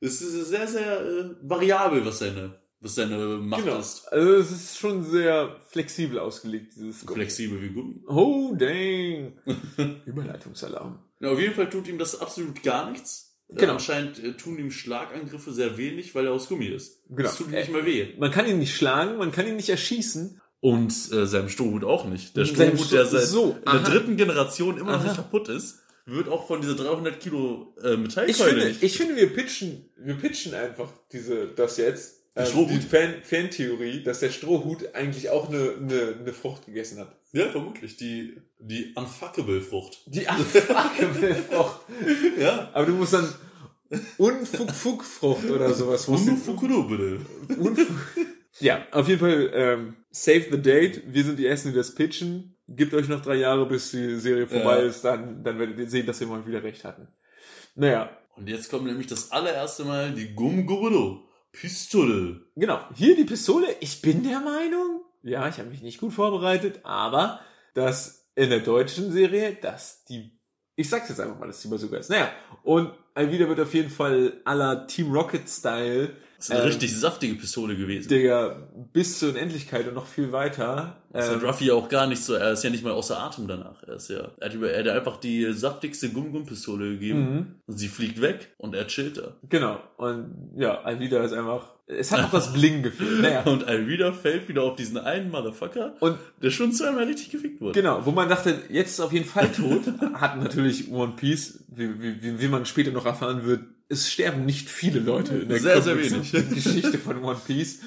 das 0.00 0.20
ist 0.20 0.48
sehr, 0.48 0.66
sehr 0.66 1.00
äh, 1.00 1.30
variabel, 1.42 2.04
was 2.04 2.18
seine, 2.18 2.58
was 2.80 2.96
seine 2.96 3.16
Macht 3.38 3.64
genau. 3.64 3.78
ist. 3.78 4.06
Also 4.08 4.34
es 4.34 4.50
ist 4.50 4.78
schon 4.78 5.04
sehr 5.04 5.60
flexibel 5.68 6.18
ausgelegt, 6.18 6.74
dieses 6.74 7.06
Gummi. 7.06 7.20
Flexibel 7.20 7.62
wie 7.62 7.68
Gummi. 7.68 8.02
Oh, 8.08 8.54
dang. 8.58 9.38
Überleitungsalarm. 10.06 10.98
Ja, 11.20 11.30
auf 11.30 11.38
jeden 11.38 11.54
Fall 11.54 11.70
tut 11.70 11.86
ihm 11.86 11.98
das 11.98 12.20
absolut 12.20 12.62
gar 12.62 12.90
nichts. 12.90 13.25
Genau. 13.48 13.72
Äh, 13.72 13.74
anscheinend 13.74 14.22
äh, 14.22 14.32
tun 14.32 14.58
ihm 14.58 14.70
Schlagangriffe 14.70 15.52
sehr 15.52 15.76
wenig, 15.78 16.14
weil 16.14 16.26
er 16.26 16.32
aus 16.32 16.48
Gummi 16.48 16.66
ist. 16.66 17.02
Genau. 17.08 17.22
Das 17.22 17.36
tut 17.36 17.46
ihm 17.48 17.52
nicht 17.54 17.70
mal 17.72 17.86
weh. 17.86 18.08
Man 18.18 18.30
kann 18.30 18.46
ihn 18.46 18.58
nicht 18.58 18.74
schlagen, 18.74 19.18
man 19.18 19.30
kann 19.32 19.46
ihn 19.46 19.56
nicht 19.56 19.68
erschießen. 19.68 20.40
Und 20.60 20.92
äh, 21.12 21.26
seinem 21.26 21.48
Strohhut 21.48 21.84
auch 21.84 22.06
nicht. 22.06 22.36
Der 22.36 22.44
Strohhut, 22.44 22.78
Stroh- 22.80 22.90
der 22.90 23.06
seit 23.06 23.22
so, 23.24 23.56
der 23.64 23.80
dritten 23.80 24.16
Generation 24.16 24.78
immer 24.78 24.92
noch 24.92 24.98
Aha. 25.00 25.04
nicht 25.08 25.16
kaputt 25.16 25.48
ist, 25.48 25.80
wird 26.06 26.28
auch 26.28 26.46
von 26.46 26.60
dieser 26.60 26.74
300 26.74 27.20
Kilo 27.20 27.74
äh, 27.84 27.92
Ich 27.92 27.98
Metallkeule 27.98 28.50
finde, 28.50 28.64
nicht. 28.68 28.82
ich 28.82 28.96
finde, 28.96 29.16
wir 29.16 29.32
pitchen, 29.32 29.84
wir 29.98 30.14
pitchen 30.14 30.54
einfach 30.54 30.88
diese, 31.12 31.46
das 31.48 31.76
jetzt. 31.76 32.22
Ähm, 32.36 32.46
Strohhut? 32.46 32.70
die 32.70 32.80
Fan, 32.80 33.14
Fantheorie, 33.22 34.02
dass 34.02 34.20
der 34.20 34.30
Strohhut 34.30 34.94
eigentlich 34.94 35.30
auch 35.30 35.48
eine, 35.48 35.72
eine, 35.80 36.16
eine 36.20 36.32
Frucht 36.32 36.66
gegessen 36.66 36.98
hat. 36.98 37.16
ja, 37.32 37.48
vermutlich. 37.48 37.96
Die, 37.96 38.36
die 38.58 38.92
Unfuckable-Frucht. 38.94 40.02
Die 40.06 40.28
abfuckable 40.28 41.34
Frucht. 41.50 41.80
Ja. 42.38 42.70
Aber 42.74 42.86
du 42.86 42.92
musst 42.92 43.14
dann 43.14 43.28
Unfug-Fug-Frucht 44.18 45.50
oder 45.50 45.72
sowas. 45.72 46.08
Unfuckable. 46.08 47.20
Unfug. 47.58 47.96
Ja, 48.58 48.86
auf 48.90 49.08
jeden 49.08 49.20
Fall, 49.20 49.50
ähm, 49.54 49.96
save 50.10 50.46
the 50.50 50.60
date. 50.60 51.02
Wir 51.06 51.24
sind 51.24 51.38
die 51.38 51.46
Ersten, 51.46 51.70
die 51.70 51.74
das 51.76 51.94
pitchen. 51.94 52.56
Gebt 52.68 52.94
euch 52.94 53.08
noch 53.08 53.22
drei 53.22 53.36
Jahre, 53.36 53.66
bis 53.66 53.90
die 53.90 54.16
Serie 54.18 54.46
vorbei 54.46 54.78
Ja. 54.80 54.86
ist, 54.86 55.02
dann, 55.04 55.44
dann 55.44 55.58
werdet 55.58 55.78
ihr 55.78 55.88
sehen, 55.88 56.06
dass 56.06 56.18
wir 56.20 56.26
mal 56.26 56.44
wieder 56.46 56.62
recht 56.62 56.84
hatten. 56.84 57.06
Naja, 57.74 58.10
Und 58.34 58.48
jetzt 58.48 58.70
kommt 58.70 58.86
nämlich 58.86 59.06
das 59.06 59.30
allererste 59.30 59.84
Mal 59.84 60.12
die 60.12 60.34
Gumgubelo 60.34 61.25
Pistole. 61.58 62.42
genau. 62.54 62.80
Hier 62.94 63.16
die 63.16 63.24
Pistole. 63.24 63.66
Ich 63.80 64.02
bin 64.02 64.22
der 64.22 64.40
Meinung, 64.40 65.00
ja, 65.22 65.48
ich 65.48 65.58
habe 65.58 65.70
mich 65.70 65.82
nicht 65.82 65.98
gut 65.98 66.12
vorbereitet, 66.12 66.80
aber 66.82 67.40
dass 67.72 68.28
in 68.34 68.50
der 68.50 68.60
deutschen 68.60 69.10
Serie, 69.10 69.54
dass 69.54 70.04
die, 70.04 70.38
ich 70.76 70.88
sag's 70.90 71.08
jetzt 71.08 71.20
einfach 71.20 71.38
mal, 71.38 71.46
dass 71.46 71.62
die 71.62 71.68
Bazooka 71.68 71.96
ist. 71.96 72.10
Naja, 72.10 72.30
und 72.62 72.92
Alvida 73.14 73.48
wird 73.48 73.60
auf 73.60 73.72
jeden 73.72 73.88
Fall 73.90 74.40
aller 74.44 74.86
Team 74.86 75.10
Rocket 75.12 75.48
Style 75.48 76.14
Das 76.36 76.46
ist 76.46 76.50
eine 76.52 76.60
Ähm, 76.62 76.66
richtig 76.68 76.94
saftige 76.96 77.34
Pistole 77.34 77.76
gewesen. 77.76 78.08
Digga, 78.08 78.68
bis 78.92 79.18
zur 79.18 79.30
Unendlichkeit 79.30 79.88
und 79.88 79.94
noch 79.94 80.06
viel 80.06 80.32
weiter. 80.32 80.96
Das 81.12 81.28
hat 81.30 81.36
Ähm, 81.42 81.46
Ruffy 81.46 81.70
auch 81.70 81.88
gar 81.88 82.06
nicht 82.06 82.22
so, 82.22 82.34
er 82.34 82.52
ist 82.52 82.62
ja 82.62 82.70
nicht 82.70 82.84
mal 82.84 82.92
außer 82.92 83.18
Atem 83.18 83.48
danach. 83.48 83.82
Er 83.84 83.94
ist 83.96 84.08
ja, 84.10 84.30
er 84.38 84.46
hat, 84.48 84.54
über, 84.54 84.70
er 84.70 84.80
hat 84.84 84.88
einfach 84.98 85.16
die 85.18 85.50
saftigste 85.52 86.10
Gum-Gum-Pistole 86.10 86.90
gegeben. 86.92 87.18
mhm. 87.20 87.46
Und 87.66 87.78
sie 87.78 87.88
fliegt 87.88 88.20
weg 88.20 88.52
und 88.58 88.74
er 88.74 88.86
chillt 88.86 89.16
da. 89.18 89.34
Genau. 89.48 89.80
Und 89.96 90.52
ja, 90.56 90.82
Alvida 90.82 91.24
ist 91.24 91.32
einfach. 91.32 91.74
Es 91.88 92.10
hat 92.10 92.24
auch 92.24 92.30
das 92.32 92.52
Bling 92.52 92.82
gefehlt. 92.82 93.20
Naja. 93.20 93.42
Und 93.46 93.68
Alvida 93.68 94.12
fällt 94.12 94.48
wieder 94.48 94.64
auf 94.64 94.74
diesen 94.74 94.98
einen 94.98 95.30
Motherfucker, 95.30 95.94
Und 96.00 96.18
der 96.42 96.50
schon 96.50 96.72
zweimal 96.72 97.04
richtig 97.04 97.30
gefickt 97.30 97.60
wurde. 97.60 97.80
genau, 97.80 98.04
wo 98.04 98.10
man 98.10 98.28
dachte, 98.28 98.58
jetzt 98.70 98.90
ist 98.90 99.00
auf 99.00 99.12
jeden 99.12 99.24
Fall 99.24 99.52
tot, 99.52 99.82
hat 100.14 100.36
natürlich 100.42 100.90
One 100.90 101.12
Piece, 101.14 101.62
wie, 101.68 101.88
wie, 102.02 102.40
wie 102.40 102.48
man 102.48 102.66
später 102.66 102.90
noch 102.90 103.06
erfahren 103.06 103.44
wird, 103.46 103.60
es 103.88 104.10
sterben 104.10 104.44
nicht 104.46 104.68
viele 104.68 105.00
Leute 105.00 105.36
in 105.36 105.48
der 105.48 105.60
Sehr, 105.60 105.80
sehr 105.82 105.96
wenig. 105.98 106.32
Geschichte 106.54 106.98
von 106.98 107.22
One 107.22 107.40
Piece. 107.46 107.80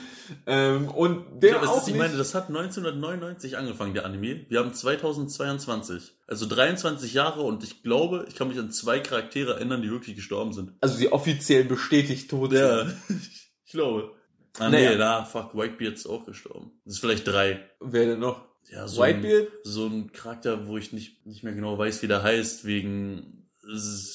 Ähm, 0.46 0.88
und 0.90 1.42
der 1.42 1.54
Ja, 1.54 1.62
auch 1.64 1.82
ist, 1.82 1.88
ich 1.88 1.96
meine, 1.96 2.16
das 2.16 2.36
hat 2.36 2.50
1999 2.50 3.58
angefangen, 3.58 3.94
der 3.94 4.06
Anime. 4.06 4.46
Wir 4.48 4.60
haben 4.60 4.74
2022. 4.74 6.14
Also 6.28 6.46
23 6.46 7.14
Jahre 7.14 7.42
und 7.42 7.64
ich 7.64 7.82
glaube, 7.84 8.26
ich 8.30 8.36
kann 8.36 8.48
mich 8.48 8.60
an 8.60 8.72
zwei 8.72 9.00
Charaktere 9.00 9.56
erinnern, 9.56 9.82
die 9.82 9.90
wirklich 9.90 10.16
gestorben 10.16 10.54
sind. 10.54 10.74
also 10.82 10.98
die 10.98 11.12
offiziell 11.12 11.64
bestätigt 11.66 12.30
tot 12.30 12.52
sind. 12.52 12.60
Ja, 12.60 12.86
ich 13.66 13.72
glaube. 13.72 14.12
Ah, 14.58 14.70
Naja. 14.70 14.92
nee, 14.92 14.98
da, 14.98 15.26
fuck, 15.26 15.56
Whitebeard 15.56 15.94
ist 15.96 16.08
auch 16.08 16.26
gestorben. 16.26 16.72
Das 16.86 16.96
ist 16.96 17.00
vielleicht 17.00 17.28
drei. 17.28 17.60
Wer 17.80 18.06
denn 18.08 18.20
noch? 18.20 18.46
Ja, 18.72 18.88
so 18.88 19.02
ein, 19.02 19.24
Whitebeard? 19.24 19.48
so 19.64 19.86
ein 19.88 20.12
Charakter, 20.12 20.68
wo 20.68 20.78
ich 20.78 20.92
nicht, 20.94 21.26
nicht 21.26 21.44
mehr 21.44 21.54
genau 21.54 21.78
weiß, 21.78 22.02
wie 22.04 22.08
der 22.08 22.22
heißt, 22.24 22.66
wegen, 22.66 23.39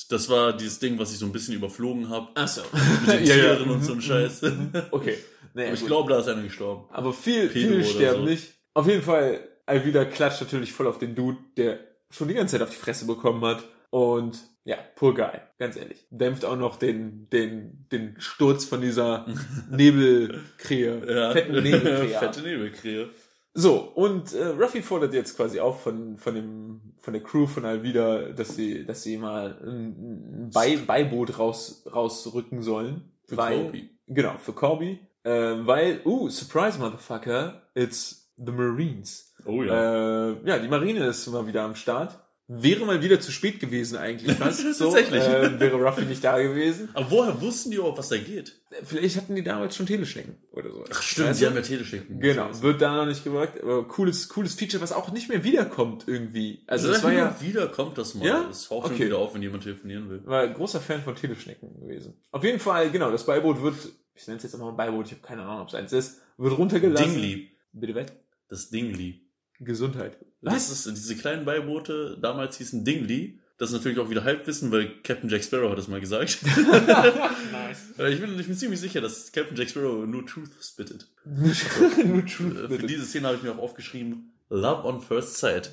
das 0.08 0.28
war 0.28 0.52
dieses 0.56 0.78
Ding, 0.78 0.98
was 0.98 1.12
ich 1.12 1.18
so 1.18 1.26
ein 1.26 1.32
bisschen 1.32 1.54
überflogen 1.54 2.08
habe. 2.08 2.28
Achso. 2.34 2.62
Mit 3.06 3.20
den 3.20 3.24
Tieren 3.26 3.70
und 3.70 3.84
so 3.84 3.92
ein 3.92 4.00
Scheiß. 4.02 4.42
Okay. 4.90 5.16
Naja, 5.56 5.68
Aber 5.68 5.78
ich 5.78 5.86
glaube, 5.86 6.12
da 6.12 6.18
ist 6.18 6.26
einer 6.26 6.42
gestorben. 6.42 6.86
Aber 6.90 7.12
viel, 7.12 7.48
Pedro 7.48 7.74
viel 7.74 7.84
sterben 7.84 8.24
so. 8.24 8.28
nicht. 8.28 8.54
Auf 8.74 8.88
jeden 8.88 9.02
Fall, 9.02 9.38
Alvida 9.66 10.04
klatscht 10.04 10.40
natürlich 10.40 10.72
voll 10.72 10.88
auf 10.88 10.98
den 10.98 11.14
Dude, 11.14 11.38
der 11.56 11.78
schon 12.10 12.26
die 12.26 12.34
ganze 12.34 12.58
Zeit 12.58 12.62
auf 12.66 12.70
die 12.74 12.80
Fresse 12.80 13.06
bekommen 13.06 13.44
hat. 13.44 13.62
Und 13.90 14.36
ja, 14.64 14.76
poor 14.96 15.14
guy, 15.14 15.30
ganz 15.60 15.76
ehrlich. 15.76 16.08
Dämpft 16.10 16.44
auch 16.44 16.56
noch 16.56 16.74
den, 16.74 17.28
den, 17.30 17.86
den 17.92 18.16
Sturz 18.18 18.64
von 18.64 18.80
dieser 18.80 19.26
Nebelkrähe, 19.70 21.02
Ja. 21.08 21.30
fetten 21.32 21.62
Nebelkrähe. 21.62 22.18
Fette 22.18 22.40
Nebelkrähe. 22.42 23.10
So, 23.52 23.76
und 23.78 24.32
äh, 24.34 24.46
Ruffy 24.46 24.82
fordert 24.82 25.14
jetzt 25.14 25.36
quasi 25.36 25.60
auf 25.60 25.82
von, 25.84 26.18
von, 26.18 26.34
dem, 26.34 26.93
von 27.04 27.12
der 27.12 27.22
Crew 27.22 27.46
von 27.46 27.66
Alvida, 27.66 28.30
dass 28.30 28.56
sie, 28.56 28.86
dass 28.86 29.02
sie 29.02 29.18
mal 29.18 29.58
ein, 29.62 30.46
ein 30.46 30.50
Bei, 30.52 30.76
Beiboot 30.78 31.38
raus, 31.38 31.84
rausrücken 31.92 32.62
sollen. 32.62 33.12
Für 33.26 33.36
weil, 33.36 33.62
Corby. 33.62 33.90
Genau, 34.08 34.38
für 34.38 34.54
Corby. 34.54 34.98
Äh, 35.22 35.30
weil, 35.30 36.00
uh, 36.04 36.30
surprise, 36.30 36.78
Motherfucker, 36.78 37.62
it's 37.74 38.32
the 38.38 38.50
Marines. 38.52 39.34
Oh 39.44 39.62
ja. 39.62 40.30
Äh, 40.30 40.36
ja, 40.46 40.58
die 40.58 40.68
Marine 40.68 41.06
ist 41.06 41.26
mal 41.28 41.46
wieder 41.46 41.62
am 41.64 41.74
Start. 41.74 42.18
Wäre 42.46 42.84
mal 42.84 43.02
wieder 43.02 43.18
zu 43.20 43.32
spät 43.32 43.58
gewesen 43.58 43.96
eigentlich 43.96 44.32
fast. 44.38 44.60
so, 44.74 44.84
Tatsächlich. 44.92 45.22
Äh, 45.22 45.58
wäre 45.58 45.76
Ruffy 45.76 46.02
nicht 46.02 46.22
da 46.22 46.40
gewesen. 46.42 46.90
Aber 46.92 47.10
woher 47.10 47.40
wussten 47.40 47.70
die 47.70 47.76
überhaupt, 47.78 47.96
was 47.96 48.10
da 48.10 48.18
geht? 48.18 48.60
Vielleicht 48.84 49.16
hatten 49.16 49.34
die 49.34 49.42
damals 49.42 49.74
schon 49.76 49.86
Teleschnecken 49.86 50.36
oder 50.52 50.70
so. 50.70 50.84
Ach 50.92 51.00
stimmt, 51.00 51.28
Weißt 51.28 51.40
die 51.40 51.46
haben 51.46 51.54
ja 51.54 51.62
Teleschichten. 51.62 52.20
Genau, 52.20 52.50
wird 52.60 52.82
da 52.82 52.96
noch 52.96 53.06
nicht 53.06 53.24
gewirkt, 53.24 53.62
aber 53.62 53.88
cooles, 53.88 54.28
cooles 54.28 54.54
Feature, 54.54 54.82
was 54.82 54.92
auch 54.92 55.10
nicht 55.12 55.30
mehr 55.30 55.42
wiederkommt 55.42 56.04
irgendwie. 56.06 56.62
Also 56.66 56.88
das 56.88 57.02
war 57.02 57.12
ja, 57.12 57.34
wieder 57.40 57.68
kommt 57.68 57.96
das 57.96 58.14
mal. 58.14 58.26
Ja? 58.26 58.44
Das 58.46 58.68
taucht 58.68 58.86
Okay. 58.86 58.96
schon 58.98 59.06
wieder 59.06 59.18
auf, 59.18 59.32
wenn 59.34 59.40
jemand 59.42 59.62
telefonieren 59.62 60.10
will. 60.10 60.20
war 60.26 60.42
ein 60.42 60.52
großer 60.52 60.80
Fan 60.80 61.02
von 61.02 61.14
Teleschnecken 61.16 61.80
gewesen. 61.80 62.12
Auf 62.30 62.44
jeden 62.44 62.60
Fall, 62.60 62.90
genau, 62.90 63.10
das 63.10 63.24
Beiboot 63.24 63.62
wird, 63.62 63.76
ich 64.14 64.26
nenne 64.26 64.36
es 64.36 64.42
jetzt 64.42 64.54
einfach 64.54 64.66
mal 64.66 64.72
Beiboot, 64.72 65.06
ich 65.06 65.12
habe 65.12 65.22
keine 65.22 65.42
Ahnung, 65.44 65.62
ob 65.62 65.68
es 65.68 65.74
eins 65.74 65.92
ist, 65.92 66.20
wird 66.36 66.58
runtergelassen. 66.58 67.10
Dingli. 67.14 67.50
Bitte 67.72 67.94
weg? 67.94 68.12
Das 68.48 68.68
Dingli. 68.68 69.22
Gesundheit. 69.60 70.18
Das 70.42 70.70
ist, 70.70 70.86
diese 70.86 71.16
kleinen 71.16 71.44
Beiboote 71.44 72.18
damals 72.20 72.58
hießen 72.58 72.84
Dingley. 72.84 73.38
Das 73.56 73.70
ist 73.70 73.76
natürlich 73.76 73.98
auch 73.98 74.10
wieder 74.10 74.24
Halbwissen, 74.24 74.72
weil 74.72 75.00
Captain 75.02 75.30
Jack 75.30 75.44
Sparrow 75.44 75.70
hat 75.70 75.78
das 75.78 75.86
mal 75.88 76.00
gesagt. 76.00 76.38
nice. 77.52 77.98
Äh, 77.98 78.12
ich, 78.12 78.20
bin, 78.20 78.38
ich 78.38 78.46
bin 78.46 78.56
ziemlich 78.56 78.80
sicher, 78.80 79.00
dass 79.00 79.30
Captain 79.30 79.56
Jack 79.56 79.70
Sparrow 79.70 80.04
nur 80.06 80.26
Truth 80.26 80.50
spittet. 80.60 81.08
Nur 81.24 81.48
Äh, 81.50 82.22
Truth, 82.22 82.28
Für 82.58 82.68
bitte. 82.68 82.86
diese 82.86 83.04
Szene 83.04 83.28
habe 83.28 83.36
ich 83.36 83.42
mir 83.42 83.52
auch 83.52 83.58
aufgeschrieben, 83.58 84.32
Love 84.50 84.84
on 84.84 85.00
First 85.00 85.38
Sight. 85.38 85.70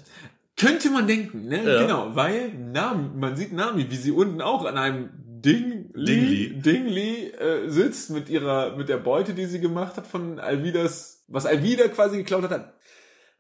Könnte 0.58 0.90
man 0.92 1.08
denken, 1.08 1.46
ne? 1.48 1.64
Ja. 1.64 1.82
Genau, 1.82 2.16
weil 2.16 2.54
Nami, 2.54 3.10
man 3.18 3.36
sieht 3.36 3.52
Nami, 3.52 3.90
wie 3.90 3.96
sie 3.96 4.12
unten 4.12 4.42
auch 4.42 4.66
an 4.66 4.78
einem 4.78 5.10
Ding 5.16 5.92
Dingli. 5.96 6.54
Dingli 6.62 7.32
äh, 7.32 7.68
sitzt 7.70 8.12
mit 8.12 8.30
ihrer 8.30 8.78
mit 8.78 8.90
der 8.90 8.98
Beute, 8.98 9.34
die 9.34 9.46
sie 9.46 9.60
gemacht 9.60 9.98
hat 9.98 10.06
von 10.06 10.40
Alvidas, 10.40 11.24
was 11.28 11.48
Alvida 11.48 11.88
quasi 11.88 12.18
geklaut 12.18 12.44
hat, 12.44 12.74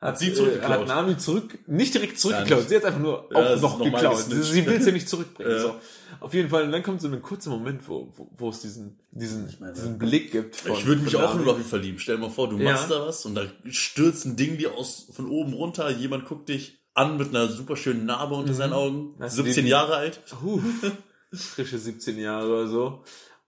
hat, 0.02 0.18
sie 0.20 0.30
äh, 0.30 0.34
zurückgeklaut. 0.34 0.80
Hat 0.82 0.88
Nami 0.88 1.18
zurück, 1.18 1.60
nicht 1.68 1.93
direkt 1.93 2.20
zurückgeklaut, 2.20 2.68
sie 2.68 2.76
hat 2.76 2.86
einfach 2.86 2.99
nur 2.99 3.30
Ja, 3.32 3.56
auch 3.56 3.62
noch 3.62 3.80
geklaut. 3.84 4.18
Sie, 4.18 4.41
sie 4.41 4.66
will 4.66 4.78
es 4.78 4.86
ja 4.86 4.91
nicht 4.91 5.08
zurückbringen. 5.08 5.52
Ja. 5.56 5.60
So. 5.62 5.76
Auf 6.20 6.34
jeden 6.34 6.49
Fall, 6.49 6.64
und 6.66 6.72
dann 6.72 6.84
kommt 6.84 7.02
so 7.02 7.08
ein 7.08 7.22
kurzer 7.22 7.49
Moment, 7.49 7.88
wo, 7.88 8.12
wo, 8.16 8.30
wo 8.36 8.49
es 8.49 8.60
diesen, 8.62 8.99
diesen, 9.12 9.47
meine, 9.60 9.74
diesen 9.74 9.97
Blick 9.97 10.32
gibt. 10.32 10.56
Von, 10.56 10.74
ich 10.74 10.86
würde 10.86 11.02
mich 11.02 11.16
auch 11.16 11.34
in. 11.36 11.41
Ruffy 11.43 11.64
verlieben. 11.64 11.97
Stell 11.99 12.18
dir 12.18 12.22
mal 12.22 12.30
vor, 12.30 12.49
du 12.49 12.58
Ja. 12.60 12.74
machst 12.74 12.91
da 12.91 13.08
was 13.08 13.26
und 13.26 13.34
da 13.36 13.43
stürzt 13.70 14.26
ein 14.26 14.36
Ding 14.36 14.58
dir 14.58 14.76
aus, 14.76 15.08
von 15.12 15.28
oben 15.30 15.54
runter, 15.54 15.89
jemand 15.89 16.26
guckt 16.26 16.49
dich 16.49 16.80
an 16.93 17.18
mit 17.18 17.30
einer 17.30 17.47
super 17.47 17.76
schönen 17.78 18.06
Narbe 18.06 18.36
unter 18.36 18.52
Mhm. 18.52 18.56
seinen 18.58 18.74
Augen, 18.74 19.16
Hast 19.20 19.38
du 19.39 19.43
17 19.43 19.64
den- 19.64 19.70
Jahre 19.72 19.95
alt. 19.95 20.20
Huh, 20.43 20.60
frische 21.34 21.78
17 21.80 22.20
Jahre 22.20 22.49
oder 22.49 22.68
so. 22.68 23.04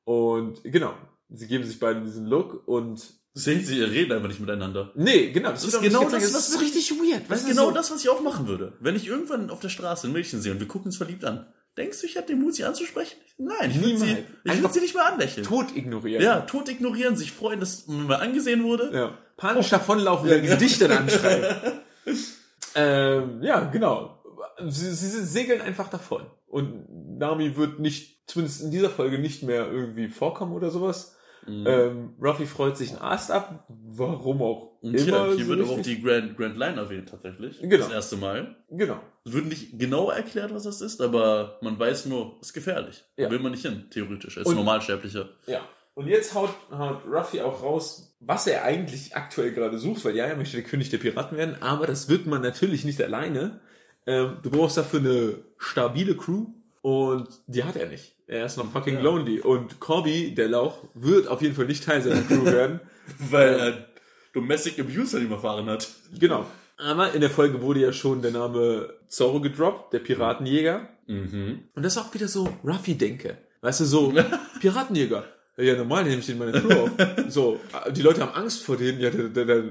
Und 0.06 0.64
genau, 0.64 0.94
sie 1.30 1.48
geben 1.48 1.64
sich 1.66 1.80
beide 1.80 2.02
diesen 2.02 2.26
Look 2.26 2.68
und 2.68 3.02
Deswegen, 3.36 3.64
sie 3.66 3.82
reden 3.82 4.12
einfach 4.12 4.28
nicht 4.28 4.40
miteinander. 4.40 4.92
nee, 4.96 5.32
genau, 5.32 5.50
das, 5.52 5.64
Das 5.64 5.74
ist 5.74 5.82
genau 5.82 6.04
das, 6.04 6.12
das 6.12 6.24
ist 6.50 6.54
was- 6.56 6.62
richtig 6.62 6.92
weird. 6.92 7.24
Das 7.24 7.30
weißt 7.32 7.42
ist 7.44 7.50
genau 7.50 7.66
so, 7.70 7.72
das, 7.72 7.92
was 7.92 8.02
ich 8.04 8.10
auch 8.10 8.22
machen 8.22 8.48
würde. 8.48 8.74
Wenn 8.80 8.96
ich 8.96 9.08
irgendwann 9.08 9.50
auf 9.50 9.60
der 9.60 9.70
Straße 9.70 10.08
ein 10.08 10.14
Mädchen 10.14 10.40
sehe 10.42 10.52
und 10.52 10.60
wir 10.60 10.68
gucken 10.68 10.88
uns 10.90 10.98
verliebt 10.98 11.26
an, 11.26 11.48
denkst 11.76 12.02
du, 12.02 12.06
ich 12.06 12.16
hätte 12.16 12.28
den 12.28 12.42
Mut, 12.42 12.54
sie 12.54 12.64
anzusprechen? 12.64 13.18
Nein, 13.40 13.72
ich 13.72 13.82
würde 13.82 13.98
sie, 13.98 14.18
ich 14.44 14.62
würde 14.62 14.74
sie 14.74 14.82
nicht 14.82 14.94
mehr 14.94 15.08
anlächeln. 15.12 15.46
tot 15.48 15.76
ignorieren. 15.76 16.22
Ja, 16.22 16.42
tot 16.42 16.70
ignorieren, 16.70 17.16
sich 17.18 17.32
freuen, 17.32 17.60
dass 17.60 17.88
man 17.88 18.06
mal 18.06 18.16
angesehen 18.18 18.64
wurde. 18.64 18.92
ja. 18.94 19.18
Panisch 19.36 19.70
davonlaufen, 19.72 20.30
Ja, 20.30 20.36
wenn 20.36 20.42
sie 20.44 20.48
genau. 20.50 20.60
dich 20.60 20.78
dann 20.78 20.92
anschreiben. 20.92 21.82
ähm, 22.76 23.42
ja, 23.42 23.62
genau. 23.66 24.22
Sie, 24.68 24.92
sie 24.94 25.26
segeln 25.26 25.62
einfach 25.62 25.90
davon. 25.90 26.26
Und 26.48 27.18
Nami 27.18 27.56
wird 27.58 27.80
nicht, 27.80 28.30
zumindest 28.30 28.62
in 28.62 28.72
dieser 28.72 28.92
Folge, 28.92 29.18
nicht 29.18 29.42
mehr 29.44 29.72
irgendwie 29.72 30.08
vorkommen 30.08 30.54
oder 30.54 30.70
sowas. 30.70 31.16
Mhm. 31.48 31.66
Ähm, 31.68 32.14
Ruffy 32.22 32.46
freut 32.46 32.78
sich 32.78 32.92
einen 32.92 33.02
Ast 33.02 33.32
ab, 33.32 33.66
warum 33.68 34.42
auch 34.42 34.78
Und 34.82 34.94
immer. 34.96 35.26
hier, 35.28 35.36
hier 35.36 35.46
so 35.46 35.50
wird 35.52 35.62
aber 35.62 35.72
auch 35.72 35.82
die 35.82 36.02
Grand, 36.02 36.38
Grand 36.38 36.58
Line 36.58 36.78
erwähnt, 36.78 37.10
tatsächlich. 37.10 37.60
Genau. 37.60 37.78
Das 37.78 37.92
erste 37.92 38.18
Mal. 38.18 38.56
Genau. 38.70 39.00
Es 39.26 39.34
wird 39.34 39.46
nicht 39.46 39.78
genau 39.80 40.10
erklärt, 40.10 40.54
was 40.54 40.64
das 40.64 40.82
ist, 40.82 41.02
aber 41.02 41.58
man 41.62 41.78
weiß 41.80 42.06
nur, 42.08 42.38
es 42.42 42.48
ist 42.48 42.54
gefährlich. 42.54 43.04
Ja. 43.18 43.26
Da 43.26 43.32
will 43.32 43.40
man 43.40 43.52
nicht 43.52 43.66
hin, 43.66 43.86
theoretisch, 43.90 44.38
als 44.38 44.48
Und- 44.48 44.56
Normalsterblicher. 44.56 45.30
Ja. 45.48 45.62
Und 45.96 46.08
jetzt 46.08 46.34
haut, 46.34 46.50
haut 46.72 47.06
Ruffy 47.06 47.42
auch 47.42 47.62
raus, 47.62 48.16
was 48.20 48.48
er 48.48 48.64
eigentlich 48.64 49.16
aktuell 49.16 49.52
gerade 49.52 49.78
sucht, 49.78 50.04
weil 50.06 50.16
ja, 50.16 50.26
er 50.26 50.36
möchte 50.36 50.58
der 50.58 50.66
König 50.66 50.90
der 50.90 50.98
Piraten 50.98 51.38
werden, 51.38 51.62
aber 51.62 51.86
das 51.86 52.10
wird 52.10 52.26
man 52.26 52.42
natürlich 52.42 52.84
nicht 52.84 53.00
alleine. 53.02 53.60
Ähm, 54.08 54.38
du 54.42 54.50
brauchst 54.50 54.76
dafür 54.78 55.00
eine 55.02 55.36
stabile 55.60 56.16
Crew 56.18 56.48
und 56.82 57.28
die 57.48 57.64
hat 57.64 57.76
er 57.76 57.88
nicht. 57.90 58.13
Er 58.28 58.46
ist 58.46 58.58
noch 58.58 58.72
fucking 58.72 58.96
Ja. 58.96 59.02
lonely. 59.02 59.40
Und 59.42 59.80
Corby, 59.80 60.34
der 60.34 60.48
Lauch, 60.50 60.84
wird 60.94 61.28
auf 61.28 61.42
jeden 61.42 61.56
Fall 61.56 61.66
nicht 61.66 61.84
Teil 61.84 62.02
seiner 62.02 62.22
Crew 62.22 62.46
werden. 62.46 62.80
Weil 63.30 63.54
er 63.60 63.88
Domestic 64.34 64.80
Abuse 64.80 65.18
an 65.18 65.26
ihm 65.26 65.32
erfahren 65.32 65.66
hat. 65.68 65.90
Genau. 66.20 66.46
Aber 66.78 67.14
in 67.14 67.22
der 67.22 67.30
Folge 67.30 67.62
wurde 67.62 67.82
ja 67.82 67.94
schon 67.94 68.22
der 68.22 68.32
Name 68.32 68.94
Zorro 69.08 69.40
gedroppt, 69.42 69.94
der 69.94 70.00
Piratenjäger. 70.00 70.88
Mhm. 71.08 71.64
Und 71.76 71.84
das 71.84 71.96
ist 71.96 72.02
auch 72.02 72.14
wieder 72.14 72.28
so 72.28 72.50
Ruffy-Denke. 72.64 73.38
Weißt 73.62 73.82
du, 73.82 73.86
so 73.86 74.14
Piratenjäger. 74.60 75.26
Ja, 75.58 75.76
normal 75.76 76.04
nehme 76.06 76.18
ich 76.18 76.26
den 76.26 76.42
in 76.42 76.52
meine 76.52 76.60
Crew 76.60 76.74
auf. 76.86 76.90
So, 77.30 77.60
die 77.96 78.02
Leute 78.02 78.22
haben 78.22 78.34
Angst 78.34 78.64
vor 78.64 78.76
denen. 78.76 79.00
Ja, 79.00 79.12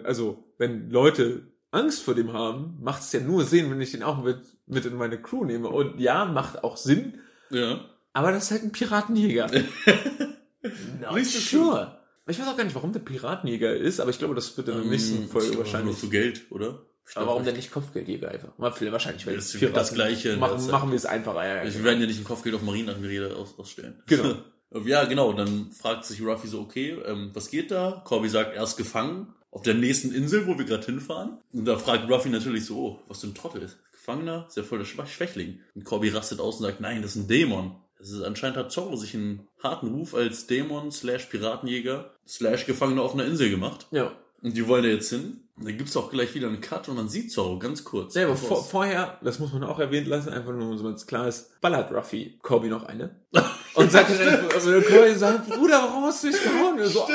also, 0.04 0.44
wenn 0.58 0.90
Leute 0.90 1.42
Angst 1.72 2.02
vor 2.04 2.14
dem 2.14 2.32
haben, 2.32 2.76
macht 2.80 3.02
es 3.02 3.10
ja 3.12 3.18
nur 3.20 3.44
Sinn, 3.44 3.68
wenn 3.70 3.80
ich 3.80 3.90
den 3.90 4.04
auch 4.04 4.22
mit, 4.22 4.38
mit 4.66 4.84
in 4.86 4.94
meine 4.96 5.20
Crew 5.20 5.44
nehme. 5.44 5.68
Und 5.68 5.98
ja, 5.98 6.24
macht 6.24 6.62
auch 6.62 6.76
Sinn, 6.76 7.18
Ja. 7.50 7.80
Aber 8.12 8.32
das 8.32 8.44
ist 8.44 8.50
halt 8.50 8.62
ein 8.62 8.72
Piratenjäger. 8.72 9.50
Not 11.00 11.26
sure. 11.26 11.98
Ich 12.26 12.38
weiß 12.38 12.46
auch 12.46 12.56
gar 12.56 12.64
nicht, 12.64 12.74
warum 12.74 12.92
der 12.92 13.00
Piratenjäger 13.00 13.74
ist, 13.74 14.00
aber 14.00 14.10
ich 14.10 14.18
glaube, 14.18 14.34
das 14.34 14.56
wird 14.56 14.68
in 14.68 14.76
der 14.76 14.84
nächsten 14.84 15.22
Ähm, 15.22 15.28
Folge 15.28 15.46
ich 15.46 15.52
glaube, 15.52 15.64
wahrscheinlich. 15.64 15.94
Nur 15.94 15.96
für 15.96 16.08
Geld, 16.08 16.42
oder? 16.50 16.82
Ich 17.08 17.16
Aber 17.16 17.26
warum 17.26 17.44
denn 17.44 17.56
nicht 17.56 17.72
Kopfgeldjäger 17.72 18.30
einfach? 18.30 18.56
Mal 18.58 18.72
Wahrscheinlich, 18.92 19.26
weil 19.26 19.36
Das 19.36 19.52
das 19.52 19.94
Gleiche 19.94 20.30
der 20.30 20.38
Machen, 20.38 20.70
machen 20.70 20.90
wir 20.90 20.96
es 20.96 21.04
einfacher, 21.04 21.44
ja. 21.44 21.64
ja. 21.64 21.74
Wir 21.74 21.84
werden 21.84 22.00
ja 22.00 22.06
nicht 22.06 22.20
ein 22.20 22.24
Kopfgeld 22.24 22.54
auf 22.54 22.62
Marineadmiräle 22.62 23.34
aus, 23.34 23.58
ausstellen. 23.58 24.00
Genau. 24.06 24.36
ja, 24.84 25.04
genau. 25.04 25.32
Dann 25.32 25.72
fragt 25.72 26.04
sich 26.04 26.22
Ruffy 26.22 26.46
so, 26.46 26.60
okay, 26.60 26.96
ähm, 27.04 27.30
was 27.34 27.50
geht 27.50 27.72
da? 27.72 28.02
Corby 28.04 28.28
sagt, 28.28 28.54
er 28.54 28.62
ist 28.62 28.76
gefangen 28.76 29.34
auf 29.50 29.62
der 29.62 29.74
nächsten 29.74 30.12
Insel, 30.14 30.46
wo 30.46 30.56
wir 30.56 30.64
gerade 30.64 30.86
hinfahren. 30.86 31.38
Und 31.52 31.64
da 31.64 31.76
fragt 31.76 32.08
Ruffy 32.08 32.28
natürlich 32.28 32.64
so, 32.64 32.78
oh, 32.78 32.98
was 33.08 33.20
für 33.20 33.26
ein 33.26 33.34
Trottel 33.34 33.62
ist. 33.62 33.78
Gefangener? 33.90 34.46
Ist 34.48 34.56
ja 34.56 34.62
voll 34.62 34.78
der 34.78 34.84
Schwächling. 34.84 35.60
Und 35.74 35.84
Corby 35.84 36.08
rastet 36.08 36.40
aus 36.40 36.56
und 36.56 36.62
sagt, 36.62 36.80
nein, 36.80 37.02
das 37.02 37.16
ist 37.16 37.24
ein 37.24 37.28
Dämon. 37.28 37.76
Ist, 38.02 38.22
anscheinend 38.22 38.56
hat 38.56 38.72
Zorro 38.72 38.96
sich 38.96 39.14
einen 39.14 39.46
harten 39.62 39.88
Ruf 39.88 40.14
als 40.14 40.46
Dämon 40.46 40.90
slash 40.90 41.26
Piratenjäger 41.26 42.10
slash 42.26 42.66
Gefangener 42.66 43.02
auf 43.02 43.14
einer 43.14 43.24
Insel 43.24 43.48
gemacht. 43.48 43.86
Ja. 43.92 44.12
Und 44.42 44.56
die 44.56 44.66
wollen 44.66 44.82
da 44.82 44.88
jetzt 44.88 45.10
hin. 45.10 45.44
Und 45.56 45.66
dann 45.68 45.78
gibt's 45.78 45.96
auch 45.96 46.10
gleich 46.10 46.34
wieder 46.34 46.48
einen 46.48 46.60
Cut 46.60 46.88
und 46.88 46.96
man 46.96 47.08
sieht 47.08 47.30
Zorro 47.30 47.58
ganz 47.58 47.84
kurz. 47.84 48.14
Ja, 48.14 48.24
aber 48.24 48.36
vor, 48.36 48.64
vorher, 48.64 49.18
das 49.22 49.38
muss 49.38 49.52
man 49.52 49.62
auch 49.62 49.78
erwähnt 49.78 50.08
lassen, 50.08 50.30
einfach 50.30 50.52
nur, 50.52 50.76
so 50.76 50.88
es 50.88 51.06
klar 51.06 51.28
ist, 51.28 51.60
ballert 51.60 51.92
Ruffy 51.92 52.38
Corby 52.42 52.68
noch 52.68 52.84
eine. 52.84 53.14
Und 53.74 53.90
sagt 53.90 54.10
dann 54.10 54.50
also 54.50 54.72
Corby 54.82 55.14
sagt, 55.14 55.48
Bruder, 55.48 55.82
warum 55.82 56.04
hast 56.04 56.24
du 56.24 56.30
dich 56.30 56.42
gehauen? 56.42 56.84
So, 56.84 57.06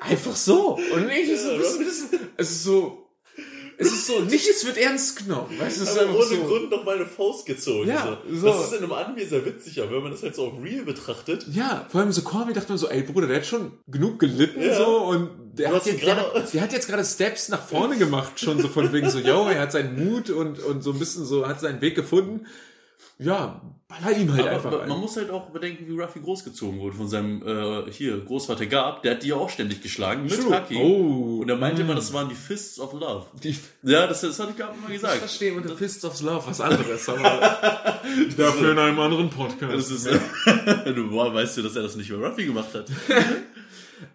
einfach 0.00 0.36
so. 0.36 0.76
Und 0.76 1.10
ich, 1.10 1.40
so, 1.40 1.50
Ja, 1.50 1.58
das, 1.58 2.10
es 2.36 2.50
ist 2.50 2.64
so, 2.64 3.05
es 3.78 3.92
ist 3.92 4.06
so, 4.06 4.20
nichts 4.20 4.64
wird 4.64 4.76
ernst 4.78 5.16
genommen. 5.24 5.48
Weißt 5.58 5.78
du, 5.78 5.82
es 5.82 5.90
ist 5.90 5.98
Aber 5.98 6.14
ohne 6.14 6.24
so. 6.24 6.36
Grund 6.44 6.70
noch 6.70 6.84
mal 6.84 6.96
eine 6.96 7.06
Faust 7.06 7.44
gezogen. 7.46 7.88
Ja, 7.88 8.18
so. 8.32 8.46
Das 8.46 8.64
ist 8.66 8.72
in 8.72 8.84
einem 8.84 8.92
Anime 8.92 9.26
sehr 9.26 9.44
witzig, 9.44 9.80
aber 9.82 9.92
wenn 9.96 10.02
man 10.04 10.12
das 10.12 10.22
halt 10.22 10.34
so 10.34 10.46
auf 10.46 10.54
Real 10.62 10.84
betrachtet. 10.84 11.46
Ja, 11.52 11.86
vor 11.90 12.00
allem 12.00 12.12
so 12.12 12.22
Corby 12.22 12.52
dachte 12.52 12.68
man 12.70 12.78
so, 12.78 12.88
ey 12.88 13.02
Bruder, 13.02 13.26
der 13.26 13.36
hat 13.38 13.46
schon 13.46 13.72
genug 13.86 14.18
gelitten 14.18 14.62
Ja. 14.62 14.76
so 14.76 14.96
und 14.98 15.30
der 15.58 15.72
hat, 15.72 15.86
jetzt, 15.86 16.00
gerade- 16.00 16.30
der, 16.32 16.42
hat, 16.42 16.54
der 16.54 16.60
hat 16.62 16.72
jetzt 16.72 16.88
gerade 16.88 17.04
Steps 17.04 17.48
nach 17.48 17.62
vorne 17.66 17.96
gemacht, 17.96 18.38
schon 18.38 18.60
so 18.60 18.68
von 18.68 18.92
wegen 18.92 19.08
so, 19.10 19.18
yo, 19.18 19.46
er 19.48 19.60
hat 19.62 19.72
seinen 19.72 20.04
Mut 20.10 20.28
und, 20.30 20.58
und 20.60 20.82
so 20.82 20.92
ein 20.92 20.98
bisschen 20.98 21.24
so, 21.24 21.46
hat 21.48 21.60
seinen 21.60 21.80
Weg 21.80 21.94
gefunden. 21.94 22.46
Ja, 23.18 23.62
baller 23.88 24.14
ihm 24.14 24.30
halt 24.34 24.46
einfach 24.46 24.66
aber 24.66 24.82
ein. 24.82 24.88
man 24.90 25.00
muss 25.00 25.16
halt 25.16 25.30
auch 25.30 25.48
bedenken, 25.48 25.86
wie 25.88 25.98
Ruffy 25.98 26.20
großgezogen 26.20 26.78
wurde 26.80 26.96
von 26.96 27.08
seinem 27.08 27.40
äh, 27.46 27.90
hier 27.90 28.18
Großvater 28.20 28.66
Gab. 28.66 29.02
Der 29.02 29.12
hat 29.12 29.22
die 29.22 29.28
ja 29.28 29.36
auch 29.36 29.48
ständig 29.48 29.80
geschlagen 29.80 30.24
mit 30.24 30.34
True. 30.38 30.52
Haki. 30.54 30.76
Oh. 30.76 31.38
Und 31.40 31.48
er 31.48 31.56
meinte 31.56 31.82
Mm. 31.82 31.86
immer, 31.86 31.94
das 31.94 32.12
waren 32.12 32.28
die 32.28 32.34
Fists 32.34 32.78
of 32.78 32.92
Love. 32.92 33.24
Die, 33.42 33.56
Ja, 33.82 34.06
das, 34.06 34.20
das 34.20 34.38
hat 34.38 34.54
Gab 34.58 34.76
immer 34.76 34.88
ich 34.88 35.00
gesagt. 35.00 35.16
verstehe 35.16 35.54
unter 35.54 35.74
Fists 35.76 36.04
of 36.04 36.20
Love 36.20 36.46
was 36.46 36.60
anderes, 36.60 37.08
aber 37.08 37.22
dafür 38.36 38.72
in 38.72 38.78
einem 38.78 38.98
anderen 39.00 39.30
Podcast. 39.30 39.72
Das 39.72 39.90
ist, 39.90 40.06
du 40.94 41.08
boah, 41.10 41.32
weißt 41.32 41.56
du, 41.56 41.62
dass 41.62 41.74
er 41.76 41.82
das 41.84 41.96
nicht 41.96 42.08
für 42.08 42.22
Ruffy 42.22 42.44
gemacht 42.44 42.74
hat. 42.74 42.86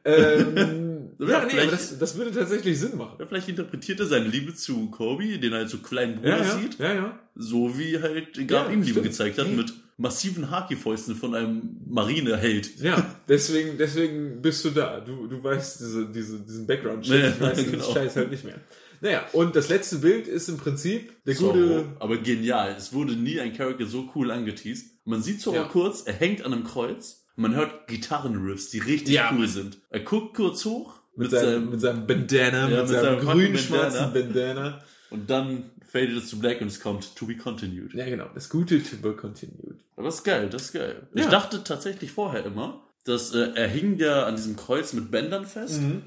ähm, 0.06 0.91
Ja, 1.22 1.28
ja, 1.30 1.46
nee, 1.46 1.60
aber 1.62 1.72
das, 1.72 1.98
das 2.00 2.18
würde 2.18 2.32
tatsächlich 2.32 2.80
Sinn 2.80 2.98
machen. 2.98 3.16
Ja, 3.20 3.26
vielleicht 3.28 3.48
interpretiert 3.48 4.00
er 4.00 4.08
seine 4.08 4.28
Liebe 4.28 4.54
zu 4.56 4.90
Kobe, 4.90 5.38
den 5.38 5.54
er 5.54 5.60
als 5.60 5.72
so 5.72 5.78
kleinen 5.78 6.16
Bruder 6.16 6.38
Ja, 6.40 6.44
ja, 6.44 6.58
sieht, 6.60 6.80
ja, 6.80 6.94
ja. 6.94 7.20
so 7.36 7.78
wie 7.78 8.00
halt 8.02 8.48
Gab 8.48 8.68
Ja, 8.68 8.74
ihm 8.74 8.80
Liebe 8.82 8.92
stimmt. 9.00 9.06
gezeigt 9.08 9.38
hat, 9.38 9.46
Hey. 9.48 9.56
mit 9.56 9.72
massiven 9.98 10.50
Haki-Fäusten 10.50 11.16
von 11.16 11.36
einem 11.36 11.78
Marineheld. 11.88 12.80
Ja, 12.82 13.16
deswegen, 13.30 13.78
deswegen 13.78 14.42
bist 14.42 14.66
du 14.66 14.72
da. 14.72 15.00
Du, 15.00 15.28
du 15.28 15.44
weißt 15.44 15.80
diese, 15.80 16.08
diese, 16.08 16.40
diesen 16.40 16.66
background 16.66 17.06
shit 17.06 17.20
Ja, 17.22 17.30
Ich 17.30 17.40
weiß 17.40 17.58
diesen 17.58 17.72
genau. 17.74 17.94
Scheiß 17.94 18.16
halt 18.16 18.32
nicht 18.32 18.44
mehr. 18.44 18.60
Naja, 19.02 19.26
und 19.34 19.56
das 19.56 19.70
letzte 19.70 19.98
Bild 19.98 20.28
ist 20.28 20.48
im 20.50 20.58
Prinzip 20.58 21.24
der 21.26 21.36
Zorro. 21.36 21.54
gute. 21.54 21.86
Aber 22.00 22.18
genial. 22.18 22.76
Es 22.78 22.94
wurde 22.94 23.14
nie 23.14 23.40
ein 23.40 23.54
Charakter 23.54 23.86
so 23.86 24.10
cool 24.16 24.32
angeteased. 24.32 24.88
Man 25.06 25.22
sieht 25.22 25.42
Zorro 25.42 25.56
Ja. 25.58 25.64
kurz, 25.66 26.02
er 26.04 26.14
hängt 26.14 26.44
an 26.46 26.54
einem 26.54 26.64
Kreuz. 26.64 27.26
Man 27.36 27.56
hört 27.56 27.88
Gitarrenriffs, 27.88 28.70
die 28.70 28.80
richtig 28.80 29.14
Ja. 29.16 29.32
cool 29.36 29.48
sind. 29.48 29.80
Er 29.90 30.02
guckt 30.02 30.36
kurz 30.36 30.66
hoch 30.66 31.01
Mit, 31.16 31.32
seinem, 31.32 31.70
mit 31.70 31.82
seinem 31.82 32.08
Bandana, 32.08 32.60
Ja, 32.62 32.68
mit, 32.68 32.78
mit 32.80 32.88
seinem 32.90 33.04
seinem 33.04 33.20
grün-schwarzen 33.20 34.14
Bandana. 34.14 34.82
und 35.10 35.30
dann 35.30 35.70
fadet 35.92 36.16
es 36.18 36.30
zu 36.30 36.40
black 36.40 36.62
und 36.62 36.68
es 36.68 36.80
kommt 36.80 37.16
to 37.16 37.26
be 37.26 37.36
continued. 37.36 37.94
Ja, 37.94 38.06
genau. 38.06 38.30
Das 38.34 38.50
gute 38.50 38.82
Timber 38.82 39.14
continued. 39.16 39.78
Aber 39.98 40.06
das 40.06 40.16
ist 40.16 40.24
geil, 40.24 40.50
das 40.50 40.62
ist 40.64 40.74
geil. 40.74 41.08
Ja. 41.14 41.24
Ich 41.24 41.30
dachte 41.30 41.64
tatsächlich 41.64 42.12
vorher 42.14 42.46
immer, 42.46 42.82
dass 43.04 43.34
äh, 43.36 43.52
er 43.56 43.68
hing 43.68 43.98
ja 43.98 44.26
an 44.26 44.36
diesem 44.38 44.56
Kreuz 44.56 44.94
mit 44.94 45.12
Bändern 45.12 45.46
fest. 45.46 45.82
Mhm. 45.82 46.04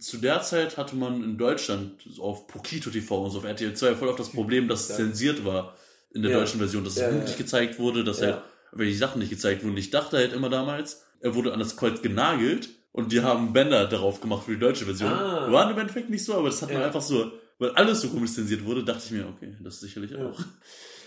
Zu 0.00 0.18
der 0.18 0.42
Zeit 0.42 0.76
hatte 0.76 0.96
man 0.96 1.22
in 1.22 1.38
Deutschland 1.38 1.92
auf 2.18 2.46
Pokito 2.48 2.90
TV 2.90 3.24
und 3.24 3.30
so 3.30 3.38
auf 3.38 3.44
RTL 3.44 3.72
2 3.74 3.94
voll 3.94 4.08
auf 4.08 4.16
das 4.16 4.30
Problem, 4.30 4.66
dass 4.68 4.90
es 4.90 4.96
zensiert 4.96 5.44
war 5.44 5.76
in 6.12 6.22
der 6.22 6.32
Ja. 6.32 6.38
deutschen 6.40 6.58
Version, 6.58 6.84
dass 6.84 6.94
es 6.94 7.00
Ja, 7.00 7.10
ja. 7.10 7.24
gezeigt 7.36 7.78
wurde, 7.78 8.02
dass 8.04 8.20
Ja. 8.20 8.26
halt 8.26 8.42
welche 8.72 8.98
Sachen 8.98 9.20
nicht 9.20 9.30
gezeigt 9.30 9.62
wurden. 9.64 9.76
Ich 9.76 9.90
dachte 9.90 10.16
halt 10.18 10.32
immer 10.34 10.50
damals, 10.50 11.04
er 11.20 11.34
wurde 11.34 11.52
an 11.54 11.58
das 11.58 11.76
Kreuz 11.76 12.02
genagelt 12.02 12.68
und 12.98 13.12
die 13.12 13.22
haben 13.22 13.52
Bänder 13.52 13.86
darauf 13.86 14.20
gemacht 14.20 14.44
für 14.44 14.52
die 14.52 14.58
deutsche 14.60 14.84
Version. 14.84 15.10
Ah. 15.10 15.50
War 15.50 15.70
im 15.70 15.78
Endeffekt 15.78 16.10
nicht 16.10 16.24
so, 16.24 16.34
aber 16.34 16.48
das 16.48 16.60
hat 16.62 16.70
man 16.70 16.80
Ja. 16.80 16.86
einfach 16.86 17.02
so 17.02 17.30
weil 17.60 17.70
alles 17.70 18.02
so 18.02 18.08
komisch 18.08 18.34
zensiert 18.34 18.64
wurde, 18.64 18.84
dachte 18.84 19.02
ich 19.04 19.10
mir, 19.10 19.26
okay, 19.26 19.56
das 19.60 19.80
sicherlich 19.80 20.12
Ja. 20.12 20.26
auch. 20.28 20.38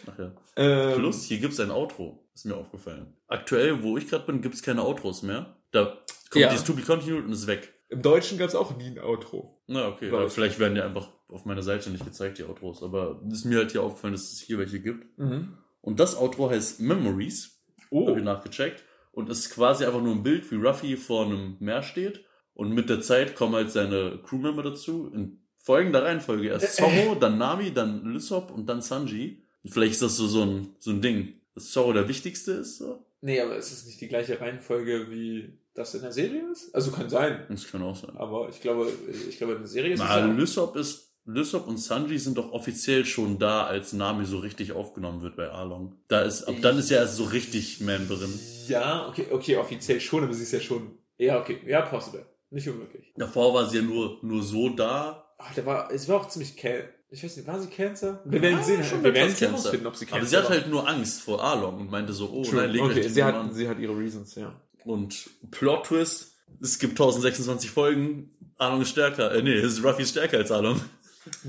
Ach 0.07 0.19
ja. 0.19 0.31
Ähm, 0.57 0.99
Plus, 0.99 1.23
hier 1.23 1.37
gibt's 1.39 1.61
ein 1.61 1.71
Outro. 1.71 2.27
Ist 2.33 2.45
mir 2.45 2.55
aufgefallen. 2.57 3.13
Aktuell, 3.27 3.81
wo 3.83 3.97
ich 3.97 4.09
gerade 4.09 4.25
bin, 4.25 4.41
gibt's 4.41 4.61
keine 4.61 4.83
Outros 4.83 5.21
mehr. 5.23 5.55
Da 5.71 5.85
kommt 6.29 6.41
Ja. 6.41 6.49
dieses 6.49 6.65
To 6.65 6.73
Be 6.73 6.81
Continued 6.81 7.23
und 7.25 7.31
ist 7.31 7.47
weg. 7.47 7.73
Im 7.87 8.01
Deutschen 8.01 8.37
gab 8.37 8.49
es 8.49 8.55
auch 8.55 8.75
nie 8.75 8.87
ein 8.87 8.99
Outro. 8.99 9.61
Na, 9.67 9.87
okay. 9.87 10.11
Vielleicht 10.29 10.59
werden 10.59 10.75
die 10.75 10.81
einfach 10.81 11.07
auf 11.29 11.45
meiner 11.45 11.63
Seite 11.63 11.89
nicht 11.89 12.03
gezeigt, 12.03 12.37
die 12.39 12.43
Outros. 12.43 12.83
Aber 12.83 13.21
es 13.29 13.33
ist 13.39 13.45
mir 13.45 13.59
halt 13.59 13.71
hier 13.71 13.83
aufgefallen, 13.83 14.13
dass 14.13 14.33
es 14.33 14.39
hier 14.41 14.57
welche 14.57 14.81
gibt. 14.81 15.05
Und 15.17 15.99
das 16.01 16.17
Outro 16.17 16.49
heißt 16.49 16.81
Memories. 16.81 17.61
Oh. 17.91 18.07
Habe 18.09 18.19
ich 18.19 18.25
nachgecheckt. 18.25 18.83
Und 19.11 19.29
ist 19.29 19.49
quasi 19.49 19.85
einfach 19.85 20.01
nur 20.01 20.15
ein 20.15 20.23
Bild, 20.23 20.49
wie 20.51 20.55
Ruffy 20.55 20.95
vor 20.95 21.25
einem 21.25 21.57
Meer 21.59 21.83
steht. 21.83 22.23
Und 22.53 22.71
mit 22.71 22.89
der 22.89 23.01
Zeit 23.01 23.35
kommen 23.35 23.55
halt 23.55 23.71
seine 23.71 24.19
Crewmember 24.23 24.63
dazu. 24.63 25.11
In 25.13 25.41
folgender 25.57 26.03
Reihenfolge. 26.03 26.49
Erst 26.49 26.77
Zorro, 26.77 27.15
dann 27.15 27.37
Nami, 27.37 27.71
dann 27.71 28.03
Lysop 28.05 28.51
und 28.51 28.67
dann 28.67 28.81
Sanji. 28.81 29.43
Und 29.63 29.71
vielleicht 29.71 29.93
ist 29.93 30.01
das 30.01 30.17
so, 30.17 30.27
so, 30.27 30.43
ein, 30.43 30.69
so 30.79 30.91
ein 30.91 31.01
Ding, 31.01 31.33
dass 31.53 31.71
Zorro 31.71 31.93
der 31.93 32.07
Wichtigste 32.07 32.53
ist. 32.53 32.77
So. 32.77 33.05
Nee, 33.21 33.39
aber 33.39 33.55
es 33.57 33.71
ist 33.71 33.85
nicht 33.85 34.01
die 34.01 34.07
gleiche 34.07 34.39
Reihenfolge, 34.39 35.11
wie 35.11 35.53
das 35.73 35.93
in 35.93 36.01
der 36.01 36.11
Serie 36.11 36.43
ist. 36.51 36.73
Also 36.73 36.91
kann 36.91 37.09
sein. 37.09 37.45
Das 37.49 37.67
kann 37.69 37.81
auch 37.83 37.95
sein. 37.95 38.15
Aber 38.17 38.49
ich 38.49 38.61
glaube, 38.61 38.91
ich 39.29 39.37
glaube, 39.37 39.53
in 39.53 39.59
der 39.59 39.67
Serie 39.67 39.93
ist 39.93 39.99
Na, 39.99 40.29
es. 40.29 40.37
Lysop 40.37 40.75
ist. 40.75 41.07
Lysop 41.25 41.67
und 41.67 41.77
Sanji 41.77 42.17
sind 42.17 42.39
doch 42.39 42.51
offiziell 42.51 43.05
schon 43.05 43.37
da, 43.37 43.65
als 43.65 43.93
Nami 43.93 44.25
so 44.25 44.39
richtig 44.39 44.71
aufgenommen 44.71 45.21
wird 45.21 45.35
bei 45.35 45.51
Arlong. 45.51 45.95
Da 46.07 46.23
ist, 46.23 46.45
ab 46.45 46.55
dann 46.63 46.79
ist 46.79 46.89
ja 46.89 46.97
erst 46.97 47.15
so 47.15 47.25
richtig 47.25 47.79
Man 47.79 48.07
drin. 48.07 48.39
Ja, 48.71 49.07
okay, 49.07 49.27
okay, 49.31 49.57
offiziell 49.57 49.99
schon, 49.99 50.23
aber 50.23 50.33
sie 50.33 50.43
ist 50.43 50.51
ja 50.53 50.59
schon. 50.59 50.97
Ja, 51.17 51.39
okay, 51.39 51.59
ja, 51.65 51.81
possible. 51.81 52.25
Nicht 52.49 52.67
unmöglich. 52.67 53.13
Davor 53.15 53.53
war 53.53 53.69
sie 53.69 53.77
ja 53.77 53.83
nur, 53.83 54.17
nur 54.21 54.41
so 54.43 54.69
da. 54.69 55.25
Ach, 55.37 55.53
der 55.53 55.65
war, 55.65 55.91
es 55.91 56.07
war 56.09 56.17
auch 56.21 56.27
ziemlich 56.29 56.57
Cal. 56.57 56.89
Ich 57.09 57.23
weiß 57.23 57.37
nicht, 57.37 57.47
war 57.47 57.59
sie 57.59 57.67
Cancer? 57.67 58.21
Wir 58.25 58.41
werden 58.41 58.59
Ah, 58.59 58.63
sehen, 58.63 58.83
schon 58.83 59.03
wir 59.03 59.13
werden 59.13 59.33
herausfinden, 59.35 59.85
ob 59.87 59.95
sie 59.95 60.05
Cancer 60.05 60.17
Aber 60.21 60.25
sie 60.25 60.37
hat 60.37 60.49
halt 60.49 60.67
nur 60.69 60.87
Angst 60.87 61.21
vor 61.21 61.43
Arlong 61.43 61.79
und 61.81 61.91
meinte 61.91 62.13
so, 62.13 62.29
oh 62.31 62.43
True. 62.43 62.61
nein, 62.61 62.71
leg 62.71 62.81
okay, 62.81 63.07
sie 63.07 63.23
hat, 63.23 63.35
an. 63.35 63.53
sie 63.53 63.67
hat 63.67 63.79
ihre 63.79 63.97
Reasons, 63.97 64.35
ja. 64.35 64.53
Und 64.85 65.29
Plot 65.51 65.85
Twist, 65.87 66.35
es 66.61 66.79
gibt 66.79 66.93
1026 66.93 67.69
Folgen, 67.69 68.31
Arlong 68.57 68.81
ist 68.81 68.89
stärker, 68.89 69.33
äh, 69.33 69.41
nee, 69.41 69.53
ist 69.59 69.83
Ruffy 69.83 70.03
ist 70.03 70.11
stärker 70.11 70.37
als 70.37 70.51
Arlong. 70.51 70.79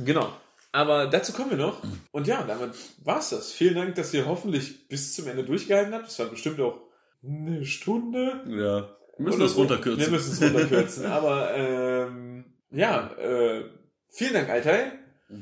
Genau. 0.05 0.33
Aber 0.73 1.07
dazu 1.07 1.33
kommen 1.33 1.51
wir 1.51 1.59
noch. 1.59 1.83
Und 2.13 2.27
ja, 2.27 2.43
damit 2.45 2.71
war's 3.05 3.31
das. 3.31 3.53
Vielen 3.53 3.75
Dank, 3.75 3.95
dass 3.95 4.13
ihr 4.15 4.27
hoffentlich 4.27 4.89
bis 4.89 5.15
zum 5.15 5.29
Ende 5.29 5.45
durchgehalten 5.45 5.93
habt. 5.95 6.07
Das 6.07 6.19
war 6.19 6.27
bestimmt 6.27 6.59
auch 6.61 6.81
eine 7.25 7.65
Stunde. 7.65 8.43
Ja, 8.49 8.97
wir 9.17 9.27
müssen 9.27 9.41
das 9.41 9.57
runterkürzen. 9.57 10.01
Wir 10.01 10.11
müssen 10.11 10.33
es 10.33 10.43
runterkürzen. 10.43 11.07
Aber 11.07 11.55
ähm, 11.55 12.45
ja, 12.71 13.11
äh, 13.19 13.65
vielen 14.09 14.33
Dank, 14.33 14.49
Altai. 14.49 14.93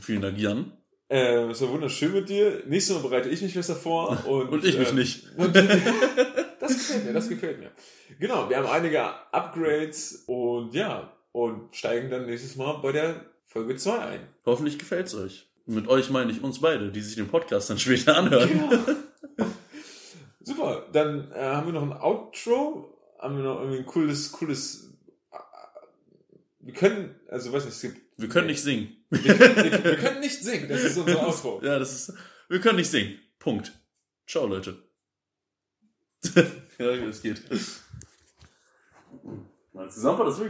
Vielen 0.01 0.23
Dank, 0.23 0.39
Jan. 0.39 0.73
Äh, 1.09 1.51
es 1.51 1.61
war 1.61 1.71
wunderschön 1.71 2.13
mit 2.13 2.29
dir. 2.29 2.63
Nächstes 2.67 2.97
Mal 2.97 3.03
bereite 3.03 3.29
ich 3.29 3.43
mich 3.43 3.55
besser 3.55 3.75
vor. 3.75 4.25
Und, 4.27 4.49
Und 4.53 4.65
ich 4.65 4.79
mich 4.79 4.91
äh, 4.91 4.95
nicht. 4.95 5.25
Und, 5.37 5.57
das 5.57 6.77
gefällt 6.77 7.05
mir, 7.05 7.13
das 7.13 7.29
gefällt 7.29 7.59
mir. 7.59 7.71
Genau, 8.19 8.49
wir 8.49 8.59
haben 8.59 8.67
einige 8.67 9.03
Upgrades 9.33 10.25
und 10.27 10.75
ja, 10.75 11.11
und 11.33 11.75
steigen 11.75 12.11
dann 12.11 12.27
nächstes 12.27 12.57
Mal 12.57 12.75
bei 12.75 12.93
der 12.93 13.25
Folge 13.47 13.77
2 13.77 13.99
ein. 13.99 14.21
Hoffentlich 14.45 14.79
gefällt's 14.79 15.15
euch. 15.15 15.49
Mit 15.67 15.89
euch 15.89 16.11
meine 16.11 16.31
ich 16.31 16.43
uns 16.43 16.61
beide, 16.61 16.91
die 16.91 17.01
sich 17.01 17.17
den 17.17 17.29
Podcast 17.29 17.71
dann 17.71 17.79
später 17.79 18.17
anhören. 18.17 18.49
Genau. 18.49 18.97
Super, 20.43 20.87
dann 20.93 21.31
äh, 21.33 21.39
haben 21.39 21.67
wir 21.67 21.75
noch 21.75 21.83
ein 21.83 21.93
Outro, 21.93 22.97
haben 23.19 23.37
wir 23.37 23.45
noch 23.45 23.61
irgendwie 23.61 23.79
ein 23.81 23.87
cooles, 23.87 24.33
cooles. 24.33 24.93
äh, 25.33 25.37
Wir 26.61 26.73
können, 26.75 27.15
also 27.29 27.53
weiß 27.53 27.65
nicht, 27.67 27.75
es 27.75 27.83
gibt. 27.83 28.01
Wir 28.19 28.29
können 28.29 28.47
nicht 28.47 28.63
singen. 28.63 28.97
Wir 29.11 29.35
können, 29.35 29.57
wir, 29.57 29.85
wir 29.85 29.97
können 29.97 30.21
nicht 30.21 30.43
singen, 30.43 30.69
das 30.69 30.83
ist 30.83 30.97
unser 30.99 31.23
Outro. 31.27 31.61
Ja, 31.63 31.79
das 31.79 32.09
ist. 32.09 32.19
Wir 32.49 32.61
können 32.61 32.77
nicht 32.77 32.91
singen. 32.91 33.19
Punkt. 33.39 33.73
Ciao, 34.27 34.47
Leute. 34.47 34.77
ja, 36.79 36.87
es 36.87 37.23
geht. 37.23 37.43
Mal 39.73 39.91
zusammen 39.91 40.19
war 40.19 40.27
das 40.27 40.39
wirklich. 40.39 40.49